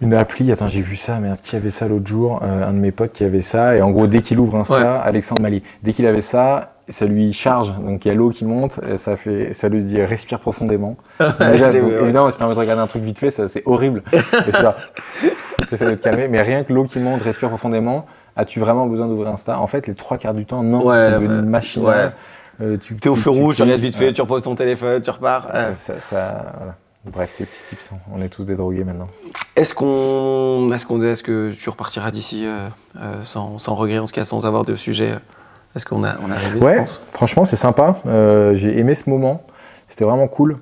une 0.00 0.14
appli, 0.14 0.52
attends, 0.52 0.68
j'ai 0.68 0.80
vu 0.80 0.96
ça, 0.96 1.18
merde, 1.18 1.38
qui 1.40 1.56
avait 1.56 1.70
ça 1.70 1.88
l'autre 1.88 2.06
jour 2.06 2.40
euh, 2.42 2.68
Un 2.68 2.72
de 2.72 2.78
mes 2.78 2.92
potes 2.92 3.12
qui 3.12 3.24
avait 3.24 3.40
ça, 3.40 3.76
et 3.76 3.82
en 3.82 3.90
gros, 3.90 4.06
dès 4.06 4.20
qu'il 4.20 4.38
ouvre 4.38 4.56
Insta, 4.56 5.00
Alexandre 5.00 5.42
Mali, 5.42 5.62
dès 5.82 5.92
qu'il 5.92 6.06
avait 6.06 6.20
ça, 6.20 6.74
ça 6.88 7.04
lui 7.06 7.32
charge, 7.32 7.74
donc 7.80 8.04
il 8.04 8.08
y 8.08 8.10
a 8.10 8.14
l'eau 8.14 8.30
qui 8.30 8.44
monte, 8.44 8.80
et 8.88 8.96
ça 8.96 9.16
fait, 9.16 9.52
ça 9.54 9.68
lui 9.68 9.82
dit 9.82 10.00
respire 10.00 10.38
profondément. 10.38 10.96
Déjà, 11.40 11.70
évidemment, 11.70 12.30
si 12.30 12.38
t'as 12.38 12.44
envie 12.44 12.54
de 12.54 12.60
regarder 12.60 12.82
un 12.82 12.86
truc 12.86 13.02
vite 13.02 13.18
fait, 13.18 13.30
c'est 13.30 13.62
horrible. 13.66 14.02
et 14.12 14.52
ça, 14.52 14.76
essaies 15.70 15.84
de 15.84 15.94
te 15.96 16.02
calmer, 16.02 16.28
mais 16.28 16.42
rien 16.42 16.62
que 16.62 16.72
l'eau 16.72 16.84
qui 16.84 17.00
monte, 17.00 17.22
respire 17.22 17.48
profondément, 17.48 18.06
as-tu 18.36 18.60
vraiment 18.60 18.86
besoin 18.86 19.08
d'ouvrir 19.08 19.28
Insta? 19.30 19.58
En 19.58 19.66
fait, 19.66 19.86
les 19.86 19.94
trois 19.94 20.16
quarts 20.16 20.34
du 20.34 20.46
temps, 20.46 20.62
non, 20.62 20.88
c'est 20.92 21.12
devenu 21.12 21.40
une 21.40 21.48
machine. 21.48 21.84
Euh, 22.60 22.76
tu 22.76 22.96
es 22.96 23.08
au 23.08 23.14
feu 23.14 23.30
rouge, 23.30 23.56
tu 23.56 23.62
regardes 23.62 23.80
vite 23.80 23.94
fait, 23.94 24.12
tu 24.12 24.20
reposes 24.20 24.42
ton 24.42 24.56
téléphone, 24.56 25.00
tu 25.00 25.10
repars. 25.10 25.48
Ça, 25.58 26.00
ça, 26.00 26.52
voilà. 26.56 26.74
Bref, 27.04 27.36
les 27.38 27.46
petits 27.46 27.62
tips, 27.62 27.92
hein. 27.92 27.98
on 28.12 28.20
est 28.20 28.28
tous 28.28 28.44
des 28.44 28.56
drogués 28.56 28.84
maintenant. 28.84 29.08
Est-ce 29.56 29.72
qu'on, 29.72 30.70
est-ce 30.72 30.84
qu'on, 30.84 31.00
est-ce 31.02 31.22
que 31.22 31.52
tu 31.52 31.70
repartiras 31.70 32.10
d'ici 32.10 32.44
euh, 32.44 32.68
euh, 32.96 33.24
sans, 33.24 33.58
sans, 33.58 33.74
regret, 33.74 33.98
en 33.98 34.06
ce 34.06 34.12
cas, 34.12 34.24
sans 34.24 34.44
avoir 34.44 34.64
de 34.64 34.76
sujet 34.76 35.14
Est-ce 35.74 35.86
qu'on 35.86 36.04
a, 36.04 36.16
on 36.20 36.30
a 36.30 36.34
rêvé 36.34 36.60
Ouais, 36.60 36.84
franchement, 37.12 37.44
c'est 37.44 37.56
sympa. 37.56 37.96
Euh, 38.06 38.54
j'ai 38.54 38.78
aimé 38.78 38.94
ce 38.94 39.08
moment. 39.08 39.44
C'était 39.88 40.04
vraiment 40.04 40.28
cool, 40.28 40.58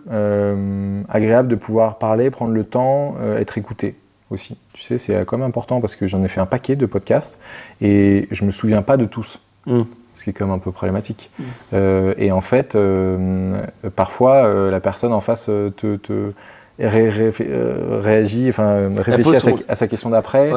agréable 1.09 1.49
de 1.49 1.57
pouvoir 1.57 1.99
parler, 1.99 2.31
prendre 2.31 2.53
le 2.53 2.63
temps, 2.63 3.17
être 3.37 3.59
écouté 3.59 3.97
aussi. 4.31 4.57
Tu 4.73 4.83
sais, 4.83 4.99
c'est 4.99 5.25
quand 5.25 5.37
même 5.37 5.49
important 5.49 5.81
parce 5.81 5.97
que 5.97 6.07
j'en 6.07 6.23
ai 6.23 6.29
fait 6.29 6.41
un 6.41 6.47
paquet 6.47 6.77
de 6.77 6.87
podcasts 6.87 7.41
et 7.81 8.29
je 8.31 8.45
me 8.45 8.53
souviens 8.53 8.83
pas 8.83 8.97
de 8.97 9.05
tous. 9.05 9.41
Mmh 9.67 9.83
ce 10.17 10.25
qui 10.25 10.31
est 10.31 10.33
quand 10.33 10.47
même 10.47 10.55
un 10.55 10.59
peu 10.59 10.73
problématique. 10.73 11.31
Mm. 11.39 11.45
Euh, 11.75 12.15
et 12.17 12.33
en 12.33 12.41
fait, 12.41 12.75
euh, 12.75 13.61
parfois, 13.95 14.47
euh, 14.47 14.71
la 14.71 14.81
personne 14.81 15.13
en 15.13 15.21
face 15.21 15.47
te, 15.77 16.33
réagit, 16.79 18.49
enfin 18.49 18.89
réfléchit 18.97 19.65
à 19.69 19.77
sa, 19.77 19.87
question 19.87 20.11
d'après. 20.11 20.51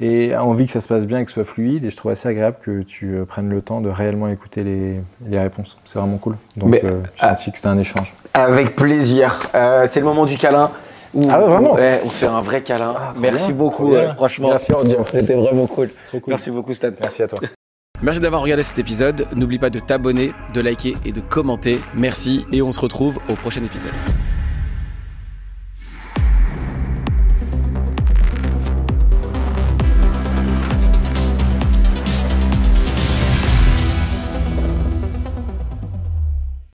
Et 0.00 0.34
a 0.34 0.44
envie 0.44 0.66
que 0.66 0.72
ça 0.72 0.80
se 0.80 0.88
passe 0.88 1.06
bien 1.06 1.20
et 1.20 1.24
que 1.24 1.30
ce 1.30 1.34
soit 1.34 1.44
fluide. 1.44 1.84
Et 1.84 1.90
je 1.90 1.96
trouve 1.96 2.10
assez 2.10 2.28
agréable 2.28 2.56
que 2.60 2.82
tu 2.82 3.16
prennes 3.28 3.48
le 3.48 3.62
temps 3.62 3.80
de 3.80 3.88
réellement 3.88 4.26
écouter 4.28 4.64
les, 4.64 5.38
réponses. 5.38 5.78
C'est 5.84 5.98
vraiment 5.98 6.16
cool. 6.16 6.36
Donc, 6.56 6.80
je 6.82 7.20
sens 7.20 7.44
que 7.44 7.50
c'était 7.54 7.68
un 7.68 7.78
échange. 7.78 8.14
Avec 8.32 8.74
plaisir. 8.74 9.38
c'est 9.52 10.00
le 10.00 10.06
moment 10.06 10.26
du 10.26 10.36
câlin. 10.36 10.70
ah 11.30 11.40
ouais, 11.40 11.46
vraiment 11.46 11.76
On 12.04 12.08
se 12.08 12.16
fait 12.16 12.26
un 12.26 12.42
vrai 12.42 12.62
câlin. 12.62 12.94
Ah, 12.98 13.12
Merci 13.20 13.52
beaucoup, 13.52 13.94
franchement. 14.16 14.48
Merci, 14.48 14.72
C'était 15.12 15.34
vraiment 15.34 15.66
cool. 15.66 15.90
Merci 16.26 16.50
beaucoup, 16.50 16.74
Stan. 16.74 16.90
Merci 17.00 17.22
à 17.22 17.28
toi. 17.28 17.38
Merci 18.02 18.20
d'avoir 18.20 18.42
regardé 18.42 18.62
cet 18.62 18.78
épisode. 18.78 19.26
N'oublie 19.34 19.58
pas 19.58 19.70
de 19.70 19.78
t'abonner, 19.78 20.32
de 20.52 20.60
liker 20.60 20.96
et 21.04 21.12
de 21.12 21.20
commenter. 21.20 21.80
Merci 21.94 22.44
et 22.52 22.60
on 22.60 22.72
se 22.72 22.80
retrouve 22.80 23.18
au 23.28 23.34
prochain 23.34 23.62
épisode. 23.62 23.92